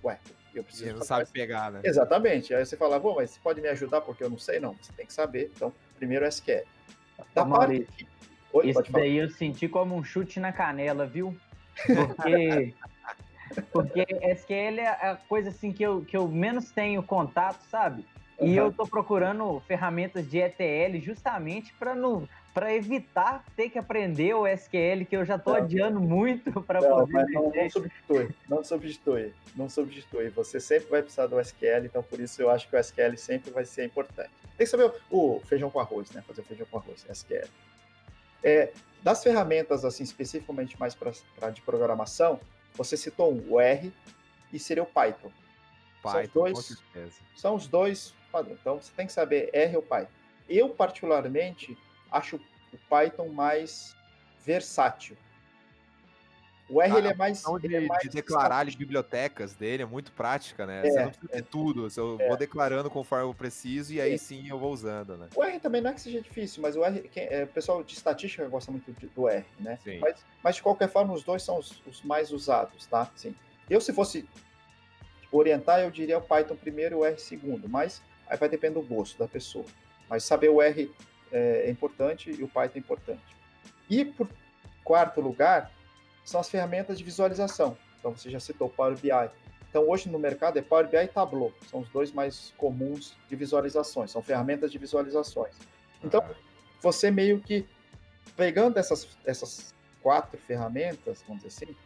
Ué, 0.02 0.18
eu 0.54 0.64
preciso. 0.64 0.86
Você 0.86 0.92
não 0.92 1.02
sabe 1.02 1.26
pegar, 1.30 1.70
né? 1.70 1.80
Exatamente. 1.84 2.54
Aí 2.54 2.64
você 2.64 2.76
fala, 2.76 2.98
bom, 2.98 3.14
mas 3.16 3.30
você 3.30 3.40
pode 3.40 3.60
me 3.60 3.68
ajudar 3.68 4.00
porque 4.00 4.22
eu 4.24 4.30
não 4.30 4.38
sei? 4.38 4.60
Não, 4.60 4.74
você 4.74 4.92
tem 4.92 5.06
que 5.06 5.12
saber. 5.12 5.50
Então, 5.54 5.72
primeiro 5.96 6.24
SQL. 6.26 6.64
Da 7.34 7.44
parte... 7.44 7.86
Oi, 8.52 8.70
Isso 8.70 8.82
daí 8.90 9.18
eu 9.18 9.28
senti 9.28 9.68
como 9.68 9.94
um 9.94 10.02
chute 10.02 10.40
na 10.40 10.52
canela, 10.52 11.06
viu? 11.06 11.36
Porque, 11.86 12.74
porque 13.72 14.06
SQL 14.34 14.80
é 14.80 14.88
a 14.88 15.16
coisa 15.28 15.50
assim 15.50 15.72
que 15.72 15.82
eu, 15.82 16.02
que 16.02 16.16
eu 16.16 16.28
menos 16.28 16.70
tenho 16.70 17.02
contato, 17.02 17.62
sabe? 17.70 18.04
E 18.40 18.50
uhum. 18.50 18.66
eu 18.66 18.72
tô 18.72 18.86
procurando 18.86 19.60
ferramentas 19.66 20.28
de 20.28 20.38
ETL 20.38 20.98
justamente 21.00 21.72
para 21.74 21.94
não 21.94 22.28
para 22.54 22.74
evitar 22.74 23.44
ter 23.54 23.70
que 23.70 23.78
aprender 23.78 24.34
o 24.34 24.44
SQL, 24.44 25.04
que 25.08 25.16
eu 25.16 25.24
já 25.24 25.36
estou 25.36 25.54
adiando 25.54 26.00
muito 26.00 26.60
para 26.62 26.80
poder. 26.80 27.12
Mas 27.12 27.32
não, 27.32 27.52
não, 27.52 27.70
substitui, 27.70 28.28
não 28.48 28.64
substitui, 28.64 29.34
não 29.54 29.68
substitui. 29.68 30.28
Você 30.30 30.58
sempre 30.58 30.90
vai 30.90 31.02
precisar 31.02 31.28
do 31.28 31.38
SQL, 31.38 31.84
então 31.84 32.02
por 32.02 32.18
isso 32.18 32.42
eu 32.42 32.50
acho 32.50 32.68
que 32.68 32.74
o 32.74 32.78
SQL 32.78 33.16
sempre 33.16 33.52
vai 33.52 33.64
ser 33.64 33.84
importante. 33.84 34.30
Tem 34.56 34.64
que 34.64 34.66
saber 34.66 34.92
o, 35.08 35.36
o 35.36 35.40
feijão 35.46 35.70
com 35.70 35.78
arroz, 35.78 36.10
né? 36.10 36.20
Fazer 36.26 36.40
o 36.40 36.44
feijão 36.44 36.66
com 36.68 36.78
arroz, 36.78 37.06
SQL. 37.08 37.48
É, 38.42 38.72
das 39.02 39.22
ferramentas, 39.22 39.84
assim, 39.84 40.02
especificamente 40.02 40.78
mais 40.78 40.94
para 40.94 41.50
de 41.50 41.62
programação, 41.62 42.40
você 42.74 42.96
citou 42.96 43.32
um, 43.32 43.52
o 43.52 43.60
R 43.60 43.92
e 44.52 44.58
seria 44.58 44.82
o 44.82 44.86
Python. 44.86 45.30
Python, 46.02 46.22
são, 46.22 46.42
dois, 46.42 46.82
são 47.36 47.54
os 47.54 47.66
dois 47.66 48.14
padrões. 48.30 48.58
Então, 48.60 48.80
você 48.80 48.92
tem 48.94 49.06
que 49.06 49.12
saber 49.12 49.50
R 49.52 49.76
ou 49.76 49.82
Python. 49.82 50.10
Eu, 50.48 50.70
particularmente, 50.70 51.76
acho 52.10 52.36
o 52.36 52.78
Python 52.88 53.28
mais 53.28 53.96
versátil. 54.44 55.16
O 56.68 56.82
R 56.82 56.98
ele 56.98 57.08
é 57.08 57.14
mais. 57.14 57.46
A 57.46 57.58
de, 57.58 57.74
é 57.74 57.80
mais 57.80 58.02
de 58.02 58.10
declarar 58.10 58.68
as 58.68 58.74
bibliotecas 58.74 59.54
dele 59.54 59.82
é 59.82 59.86
muito 59.86 60.12
prática, 60.12 60.66
né? 60.66 60.86
É, 60.86 60.90
Você 60.90 61.02
não 61.02 61.10
precisa 61.10 61.32
é, 61.32 61.36
ter 61.36 61.42
tudo. 61.42 61.88
Eu 61.96 62.20
é. 62.20 62.28
vou 62.28 62.36
declarando 62.36 62.90
conforme 62.90 63.24
eu 63.24 63.34
preciso 63.34 63.94
e 63.94 64.00
aí 64.00 64.14
é. 64.14 64.18
sim 64.18 64.48
eu 64.48 64.58
vou 64.58 64.72
usando, 64.72 65.16
né? 65.16 65.28
O 65.34 65.42
R 65.42 65.58
também 65.60 65.80
não 65.80 65.90
é 65.90 65.94
que 65.94 66.00
seja 66.00 66.20
difícil, 66.20 66.62
mas 66.62 66.76
o 66.76 66.84
R, 66.84 67.00
quem, 67.08 67.24
é, 67.24 67.44
o 67.44 67.46
pessoal 67.46 67.82
de 67.82 67.94
estatística 67.94 68.46
gosta 68.48 68.70
muito 68.70 68.92
do 69.14 69.28
R, 69.28 69.44
né? 69.58 69.78
Sim. 69.82 69.98
Mas, 69.98 70.24
mas 70.42 70.56
de 70.56 70.62
qualquer 70.62 70.90
forma, 70.90 71.14
os 71.14 71.24
dois 71.24 71.42
são 71.42 71.58
os, 71.58 71.82
os 71.86 72.02
mais 72.02 72.30
usados, 72.32 72.86
tá? 72.86 73.10
Sim. 73.16 73.34
Eu, 73.70 73.80
se 73.80 73.92
fosse 73.92 74.28
orientar, 75.32 75.80
eu 75.80 75.90
diria 75.90 76.18
o 76.18 76.22
Python 76.22 76.56
primeiro 76.56 76.96
e 76.96 76.98
o 76.98 77.04
R 77.04 77.18
segundo, 77.18 77.68
mas 77.68 78.02
aí 78.28 78.36
vai 78.36 78.48
depender 78.48 78.74
do 78.74 78.82
gosto 78.82 79.18
da 79.18 79.26
pessoa. 79.26 79.64
Mas 80.08 80.24
saber 80.24 80.50
o 80.50 80.60
R 80.60 80.90
é, 81.32 81.64
é 81.66 81.70
importante 81.70 82.30
e 82.30 82.42
o 82.42 82.48
Python 82.48 82.76
é 82.76 82.78
importante. 82.78 83.36
E 83.88 84.04
por 84.04 84.28
quarto 84.84 85.20
lugar, 85.20 85.70
são 86.28 86.40
as 86.40 86.48
ferramentas 86.48 86.98
de 86.98 87.04
visualização. 87.04 87.76
Então 87.98 88.14
você 88.14 88.30
já 88.30 88.38
citou 88.38 88.68
Power 88.68 88.96
BI. 88.96 89.10
Então 89.70 89.88
hoje 89.88 90.08
no 90.08 90.18
mercado 90.18 90.58
é 90.58 90.62
Power 90.62 90.86
BI 90.86 90.96
e 90.96 91.08
Tableau, 91.08 91.52
são 91.70 91.80
os 91.80 91.88
dois 91.88 92.12
mais 92.12 92.52
comuns 92.56 93.16
de 93.28 93.36
visualizações, 93.36 94.10
são 94.10 94.22
ferramentas 94.22 94.70
de 94.70 94.78
visualizações. 94.78 95.54
Então 96.02 96.22
você 96.80 97.10
meio 97.10 97.40
que 97.40 97.66
pegando 98.36 98.78
essas, 98.78 99.08
essas 99.24 99.74
quatro 100.02 100.38
ferramentas, 100.38 101.24
vamos 101.26 101.42
dizer 101.42 101.64
assim, 101.64 101.76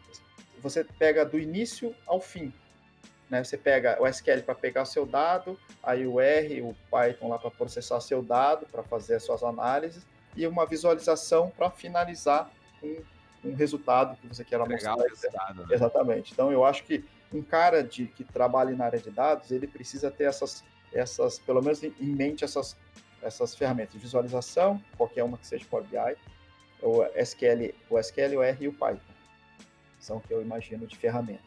você 0.61 0.85
pega 0.85 1.25
do 1.25 1.39
início 1.39 1.95
ao 2.07 2.21
fim. 2.21 2.53
Né? 3.31 3.43
Você 3.43 3.57
pega 3.57 3.97
o 4.01 4.07
SQL 4.07 4.43
para 4.43 4.55
pegar 4.55 4.85
seu 4.85 5.07
dado, 5.07 5.59
aí 5.83 6.07
o 6.07 6.21
R, 6.21 6.61
o 6.63 6.77
Python 6.91 7.29
lá 7.29 7.39
para 7.39 7.51
processar 7.51 8.01
seu 8.01 8.23
dado, 8.23 8.67
para 8.67 8.83
fazer 8.83 9.15
as 9.15 9.23
suas 9.23 9.43
análises, 9.43 10.05
e 10.37 10.47
uma 10.47 10.67
visualização 10.67 11.51
para 11.51 11.71
finalizar 11.71 12.51
com 12.81 13.03
um 13.45 13.55
resultado 13.55 14.17
que 14.17 14.27
você 14.27 14.45
queira 14.45 14.65
mostrar. 14.65 14.97
Resultado, 14.97 15.67
né? 15.67 15.75
Exatamente. 15.75 16.33
Então 16.33 16.53
eu 16.53 16.65
acho 16.65 16.85
que 16.85 17.05
um 17.33 17.43
cara 17.43 17.83
de, 17.83 18.07
que 18.07 18.25
trabalha 18.25 18.75
na 18.77 18.85
área 18.85 18.99
de 18.99 19.11
dados, 19.11 19.51
ele 19.51 19.67
precisa 19.67 20.11
ter 20.11 20.25
essas, 20.25 20.63
essas 20.93 21.39
pelo 21.39 21.63
menos 21.63 21.83
em 21.83 21.93
mente 22.01 22.45
essas, 22.45 22.77
essas 23.23 23.55
ferramentas 23.55 23.95
de 23.95 23.99
visualização, 23.99 24.83
qualquer 24.97 25.25
uma 25.25 25.39
que 25.39 25.47
seja 25.47 25.65
Power 25.69 25.87
BI, 25.87 26.17
o 26.83 27.05
SQL, 27.17 27.75
o 27.89 27.99
SQL, 27.99 28.37
o 28.37 28.43
R 28.43 28.65
e 28.65 28.69
o 28.69 28.73
Python. 28.73 29.13
São 29.99 30.17
o 30.17 30.21
que 30.21 30.35
eu 30.35 30.43
imagino 30.43 30.87
de 30.87 30.97
ferramentas. 30.97 31.47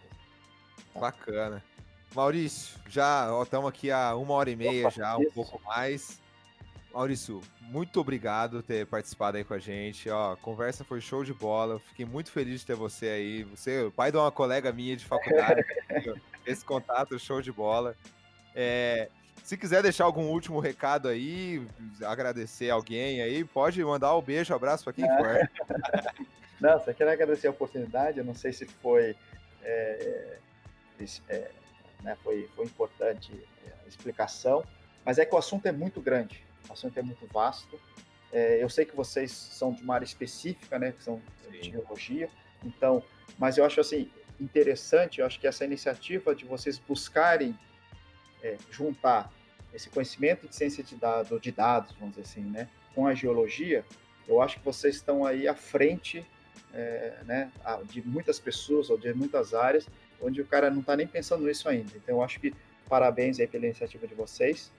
Tá? 0.94 1.00
Bacana. 1.00 1.64
Maurício, 2.16 2.80
já 2.88 3.30
estamos 3.44 3.68
aqui 3.68 3.92
há 3.92 4.16
uma 4.16 4.34
hora 4.34 4.50
e 4.50 4.56
meia, 4.56 4.88
Opa, 4.88 4.96
já, 4.96 5.18
um 5.18 5.30
pouco 5.32 5.62
mais. 5.64 6.22
Maurício, 6.96 7.42
muito 7.60 8.00
obrigado 8.00 8.52
por 8.52 8.64
ter 8.64 8.88
participado 8.88 9.36
aí 9.36 9.44
com 9.44 9.54
a 9.54 9.60
gente. 9.60 10.10
Ó, 10.10 10.32
a 10.32 10.38
conversa 10.38 10.86
foi 10.86 11.02
show 11.02 11.26
de 11.26 11.34
bola. 11.34 11.78
fiquei 11.78 12.06
muito 12.06 12.32
feliz 12.32 12.62
de 12.62 12.68
ter 12.68 12.76
você 12.76 13.08
aí. 13.10 13.44
Você 13.44 13.82
é 13.82 13.84
o 13.84 13.92
pai 13.92 14.14
de 14.14 14.18
uma 14.18 14.32
colega 14.32 14.72
minha 14.72 14.96
de 14.96 15.04
faculdade. 15.04 15.62
esse 16.48 16.64
contato, 16.64 17.20
show 17.20 17.42
de 17.42 17.52
bola. 17.52 17.98
É, 18.56 19.10
se 19.44 19.58
quiser 19.58 19.84
deixar 19.84 20.06
algum 20.06 20.30
último 20.30 20.62
recado 20.62 21.10
aí, 21.10 21.68
agradecer 22.02 22.70
alguém 22.70 23.22
aí, 23.22 23.44
pode 23.44 23.84
mandar 23.84 24.16
um 24.16 24.22
beijo, 24.22 24.54
um 24.54 24.56
abraço 24.56 24.86
para 24.86 24.94
quem 24.94 25.06
for. 25.06 25.50
Não, 26.62 26.80
só 26.80 26.94
quero 26.94 27.12
agradecer 27.12 27.48
a 27.48 27.52
oportunidade. 27.52 28.20
Eu 28.20 28.24
não 28.24 28.34
sei 28.34 28.54
se 28.54 28.66
foi, 28.66 29.18
é, 29.62 30.38
é, 31.28 31.52
né, 32.02 32.16
foi, 32.24 32.50
foi 32.56 32.64
importante 32.64 33.34
a 33.84 33.86
explicação, 33.86 34.64
mas 35.04 35.20
é 35.20 35.26
que 35.26 35.36
o 35.36 35.38
assunto 35.38 35.66
é 35.66 35.74
muito 35.74 36.00
grande 36.00 36.46
assunto 36.74 36.98
é 36.98 37.02
muito 37.02 37.26
vasto. 37.28 37.80
É, 38.32 38.62
eu 38.62 38.70
sei 38.70 38.86
que 38.86 38.96
vocês 38.96 39.32
são 39.32 39.74
de 39.74 39.82
uma 39.82 39.96
área 39.96 40.06
específica, 40.06 40.78
né, 40.78 40.92
que 40.92 41.04
são 41.04 41.22
Sim. 41.44 41.52
de 41.52 41.72
geologia, 41.72 42.30
então, 42.64 43.04
mas 43.38 43.58
eu 43.58 43.66
acho 43.66 43.80
assim 43.80 44.10
interessante, 44.40 45.20
eu 45.20 45.26
acho 45.26 45.40
que 45.40 45.48
essa 45.48 45.64
iniciativa 45.64 46.36
de 46.36 46.44
vocês 46.44 46.78
buscarem 46.78 47.58
é, 48.44 48.58
juntar 48.70 49.32
esse 49.74 49.90
conhecimento 49.90 50.48
de 50.48 50.56
ciência 50.56 50.84
de 50.84 50.96
dados, 50.96 51.42
de 51.42 51.52
dados, 51.52 51.96
vamos 52.00 52.16
dizer 52.16 52.28
assim, 52.30 52.42
né, 52.42 52.70
com 52.94 53.08
a 53.08 53.14
geologia, 53.14 53.86
eu 54.28 54.42
acho 54.42 54.58
que 54.58 54.66
vocês 54.66 54.96
estão 54.96 55.26
aí 55.26 55.48
à 55.48 55.56
frente, 55.56 56.26
é, 56.74 57.20
né, 57.26 57.52
de 57.86 58.02
muitas 58.02 58.40
pessoas 58.40 58.90
ou 58.90 58.98
de 58.98 59.14
muitas 59.14 59.54
áreas, 59.54 59.88
onde 60.22 60.42
o 60.42 60.46
cara 60.46 60.70
não 60.70 60.80
está 60.80 60.96
nem 60.96 61.08
pensando 61.08 61.46
nisso 61.46 61.70
ainda. 61.70 61.92
Então, 61.96 62.16
eu 62.16 62.24
acho 62.24 62.40
que 62.40 62.54
parabéns 62.90 63.40
aí 63.40 63.48
pela 63.48 63.66
iniciativa 63.66 64.08
de 64.08 64.16
vocês. 64.16 64.72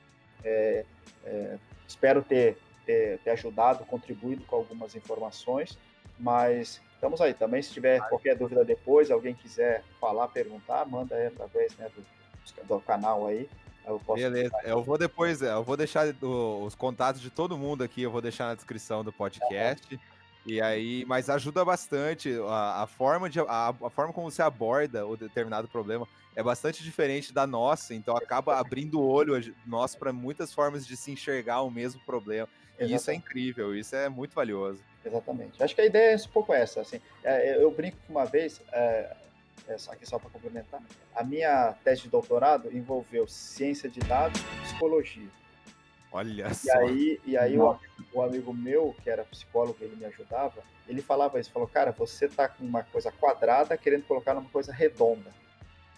É, 0.45 0.85
é, 1.25 1.59
Espero 1.87 2.23
ter, 2.23 2.59
ter, 2.85 3.19
ter 3.21 3.31
ajudado, 3.31 3.85
contribuído 3.85 4.45
com 4.45 4.57
algumas 4.57 4.95
informações, 4.97 5.79
mas 6.19 6.81
estamos 6.95 7.21
aí. 7.21 7.33
Também, 7.33 7.63
se 7.63 7.73
tiver 7.73 8.01
qualquer 8.09 8.37
dúvida 8.37 8.65
depois, 8.65 9.11
alguém 9.11 9.35
quiser 9.35 9.85
falar, 10.01 10.29
perguntar, 10.29 10.85
manda 10.87 11.15
aí 11.15 11.27
através 11.27 11.77
né, 11.77 11.89
do, 11.95 12.65
do 12.65 12.81
canal 12.81 13.27
aí. 13.27 13.49
Eu 13.87 14.01
Beleza, 14.15 14.57
eu 14.65 14.83
vou 14.83 14.99
depois, 14.99 15.41
eu 15.43 15.63
vou 15.63 15.77
deixar 15.77 16.09
os 16.21 16.75
contatos 16.75 17.21
de 17.21 17.31
todo 17.31 17.57
mundo 17.57 17.85
aqui, 17.85 18.03
eu 18.03 18.11
vou 18.11 18.21
deixar 18.21 18.47
na 18.47 18.55
descrição 18.57 19.05
do 19.05 19.13
podcast. 19.13 19.99
E 20.45 20.61
aí, 20.61 21.05
mas 21.07 21.31
ajuda 21.31 21.65
bastante 21.65 22.33
a, 22.49 22.83
a 22.83 22.87
forma 22.89 23.31
de 23.31 23.39
a, 23.41 23.69
a, 23.69 23.91
forma 23.91 24.13
como 24.13 24.31
você 24.31 24.43
aborda 24.43 25.07
o 25.07 25.17
determinado 25.17 25.69
problema 25.69 26.07
é 26.37 26.43
bastante 26.43 26.85
diferente 26.85 27.33
da 27.33 27.47
nossa, 27.47 27.95
então 27.95 28.15
acaba 28.15 28.59
abrindo 28.59 29.01
o 29.01 29.09
olho 29.09 29.35
nosso 29.67 29.99
para 29.99 30.13
muitas 30.13 30.53
formas 30.53 30.87
de 30.87 30.95
se 30.95 31.11
enxergar 31.11 31.63
o 31.63 31.71
mesmo 31.71 31.99
problema. 32.05 32.47
E 32.79 32.95
isso 32.95 33.11
é 33.11 33.15
incrível, 33.15 33.75
isso 33.75 33.97
é 33.97 34.07
muito 34.11 34.35
valioso. 34.35 34.83
Exatamente. 35.03 35.63
Acho 35.63 35.75
que 35.75 35.81
a 35.81 35.87
ideia 35.87 36.15
é 36.15 36.17
um 36.17 36.29
pouco 36.29 36.53
essa, 36.53 36.83
assim. 36.83 37.01
É, 37.25 37.57
eu 37.57 37.71
brinco 37.71 37.97
que 37.97 38.11
uma 38.11 38.27
vez, 38.27 38.61
é, 38.71 39.17
é, 39.67 39.77
aqui 39.89 40.05
só 40.05 40.19
para 40.19 40.29
complementar, 40.29 40.83
a 41.15 41.25
minha 41.25 41.73
tese 41.83 42.03
de 42.03 42.11
doutorado 42.11 42.71
envolveu 42.71 43.27
ciência 43.27 43.89
de 43.89 44.01
dados 44.01 44.39
e 44.39 44.63
psicologia. 44.63 45.29
Olha 46.13 46.49
e 46.49 46.55
só. 46.55 46.79
Aí, 46.81 47.19
e 47.25 47.39
aí 47.39 47.59
o, 47.59 47.79
o, 48.13 48.21
amigo 48.21 48.53
meu, 48.53 48.95
que 49.03 49.09
era 49.09 49.25
psicólogo, 49.25 49.79
ele 49.81 49.97
me 49.97 50.05
ajudava, 50.05 50.63
ele 50.87 51.01
falava 51.01 51.41
isso, 51.41 51.51
falou, 51.51 51.67
cara, 51.69 51.93
você 51.93 52.29
tá 52.29 52.47
com 52.47 52.63
uma 52.63 52.83
coisa 52.83 53.11
quadrada 53.11 53.77
querendo 53.79 54.05
colocar 54.05 54.35
numa 54.35 54.51
coisa 54.51 54.71
redonda. 54.71 55.33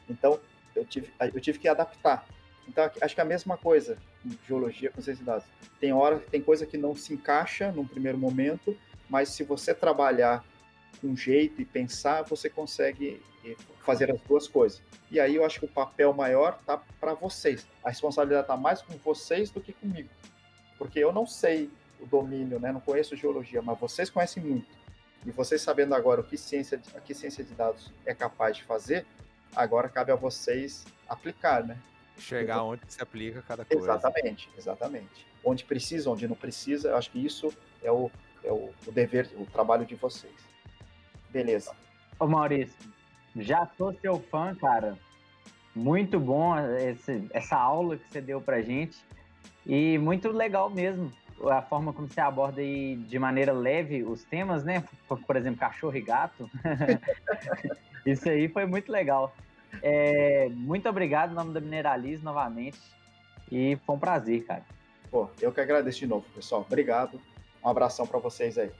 Então, 0.09 0.39
eu 0.75 0.85
tive, 0.85 1.13
eu 1.35 1.41
tive 1.41 1.59
que 1.59 1.69
adaptar. 1.69 2.27
Então, 2.67 2.91
acho 3.01 3.15
que 3.15 3.21
é 3.21 3.25
a 3.25 3.27
mesma 3.27 3.57
coisa 3.57 3.97
em 4.25 4.39
geologia 4.47 4.91
com 4.91 5.01
ciência 5.01 5.23
de 5.23 5.27
dados. 5.27 5.47
Tem 5.81 5.93
hora, 5.93 6.19
tem 6.19 6.41
coisa 6.41 6.67
que 6.67 6.77
não 6.77 6.95
se 6.95 7.15
encaixa 7.15 7.73
num 7.73 7.87
primeiro 7.87 8.19
momento, 8.19 8.77
mas 9.09 9.31
se 9.31 9.43
você 9.43 9.75
trabalhar 9.75 10.45
com 11.01 11.17
jeito 11.17 11.63
e 11.63 11.65
pensar, 11.65 12.23
você 12.23 12.51
consegue 12.51 13.23
eh, 13.45 13.57
fazer 13.85 14.11
as 14.11 14.21
duas 14.23 14.47
coisas. 14.47 14.83
E 15.11 15.19
aí 15.19 15.37
eu 15.37 15.45
acho 15.45 15.61
que 15.61 15.65
o 15.65 15.69
papel 15.69 16.13
maior 16.13 16.59
tá 16.67 16.83
para 17.01 17.15
vocês. 17.15 17.67
A 17.83 17.89
responsabilidade 17.89 18.45
está 18.45 18.57
mais 18.57 18.83
com 18.83 18.95
vocês 18.99 19.51
do 19.51 19.61
que 19.61 19.73
comigo. 19.73 20.11
Porque 20.77 20.99
eu 20.99 21.13
não 21.13 21.27
sei 21.27 21.71
o 22.01 22.07
domínio, 22.07 22.61
né? 22.61 22.71
Não 22.71 22.81
conheço 22.81 23.17
geologia, 23.17 23.63
mas 23.63 23.79
vocês 23.79 24.11
conhecem 24.11 24.43
muito. 24.43 24.69
E 25.25 25.31
vocês 25.31 25.63
sabendo 25.63 25.95
agora 25.95 26.21
o 26.21 26.25
que 26.25 26.37
ciência, 26.37 26.81
a 26.95 27.01
que 27.01 27.15
ciência 27.15 27.43
de 27.43 27.55
dados 27.55 27.93
é 28.05 28.15
capaz 28.15 28.57
de 28.57 28.65
fazer, 28.65 29.07
agora 29.55 29.89
cabe 29.89 30.13
a 30.13 30.15
vocês 30.15 30.87
aplicar, 31.09 31.65
né? 31.65 31.79
Chegar 32.19 32.63
onde 32.63 32.83
se 32.89 33.03
aplica 33.03 33.43
cada 33.43 33.65
coisa. 33.65 33.85
Exatamente, 33.85 34.51
exatamente. 34.57 35.27
Onde 35.45 35.65
precisa, 35.65 36.11
onde 36.11 36.27
não 36.27 36.35
precisa, 36.35 36.89
eu 36.89 36.97
acho 36.97 37.11
que 37.11 37.25
isso 37.25 37.53
é 37.83 37.91
o, 37.91 38.11
é 38.43 38.51
o, 38.51 38.71
o 38.87 38.93
dever, 38.93 39.31
o 39.37 39.47
trabalho 39.47 39.87
de 39.87 39.95
vocês. 39.95 40.35
Beleza. 41.31 41.73
Ô 42.19 42.27
Maurício, 42.27 42.77
já 43.37 43.69
sou 43.77 43.95
seu 44.01 44.19
fã, 44.19 44.55
cara. 44.55 44.99
Muito 45.75 46.19
bom 46.19 46.59
esse, 46.79 47.29
essa 47.31 47.57
aula 47.57 47.97
que 47.97 48.09
você 48.11 48.21
deu 48.21 48.41
pra 48.41 48.61
gente. 48.61 48.99
E 49.65 49.97
muito 49.99 50.31
legal 50.31 50.69
mesmo 50.69 51.13
a 51.47 51.63
forma 51.63 51.93
como 51.93 52.09
você 52.09 52.21
aborda 52.21 52.61
aí 52.61 52.97
de 52.97 53.19
maneira 53.19 53.53
leve 53.53 54.03
os 54.03 54.25
temas, 54.25 54.65
né? 54.65 54.83
Por, 55.07 55.21
por 55.23 55.37
exemplo, 55.37 55.61
cachorro 55.61 55.97
e 55.97 56.01
gato. 56.01 56.51
Isso 58.11 58.29
aí 58.29 58.49
foi 58.49 58.65
muito 58.65 58.91
legal. 58.91 59.35
É, 59.83 60.49
muito 60.51 60.89
obrigado 60.89 61.33
em 61.33 61.35
nome 61.35 61.53
da 61.53 61.61
Mineralize 61.61 62.25
novamente. 62.25 62.79
E 63.51 63.77
foi 63.85 63.97
um 63.97 63.99
prazer, 63.99 64.45
cara. 64.45 64.65
Pô, 65.11 65.29
eu 65.41 65.53
que 65.53 65.61
agradeço 65.61 65.99
de 65.99 66.07
novo, 66.07 66.25
pessoal. 66.35 66.63
Obrigado. 66.67 67.21
Um 67.65 67.69
abração 67.69 68.07
para 68.07 68.19
vocês 68.19 68.57
aí. 68.59 68.71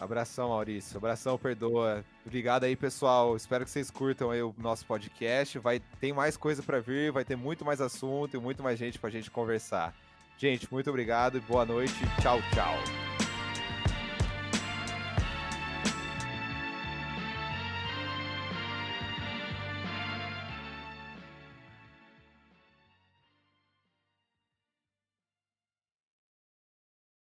Abração, 0.00 0.50
Maurício. 0.50 0.96
Abração, 0.96 1.36
perdoa. 1.36 2.04
Obrigado 2.24 2.64
aí, 2.64 2.76
pessoal. 2.76 3.36
Espero 3.36 3.64
que 3.64 3.70
vocês 3.70 3.90
curtam 3.90 4.30
aí 4.30 4.42
o 4.42 4.54
nosso 4.58 4.86
podcast. 4.86 5.58
Vai 5.58 5.80
tem 6.00 6.12
mais 6.12 6.36
coisa 6.36 6.62
para 6.62 6.80
vir, 6.80 7.10
vai 7.10 7.24
ter 7.24 7.36
muito 7.36 7.64
mais 7.64 7.80
assunto 7.80 8.36
e 8.36 8.40
muito 8.40 8.62
mais 8.62 8.78
gente 8.78 8.98
pra 8.98 9.10
gente 9.10 9.30
conversar. 9.30 9.94
Gente, 10.36 10.72
muito 10.72 10.88
obrigado 10.88 11.36
e 11.36 11.40
boa 11.40 11.64
noite. 11.64 11.94
Tchau, 12.22 12.38
tchau. 12.54 13.07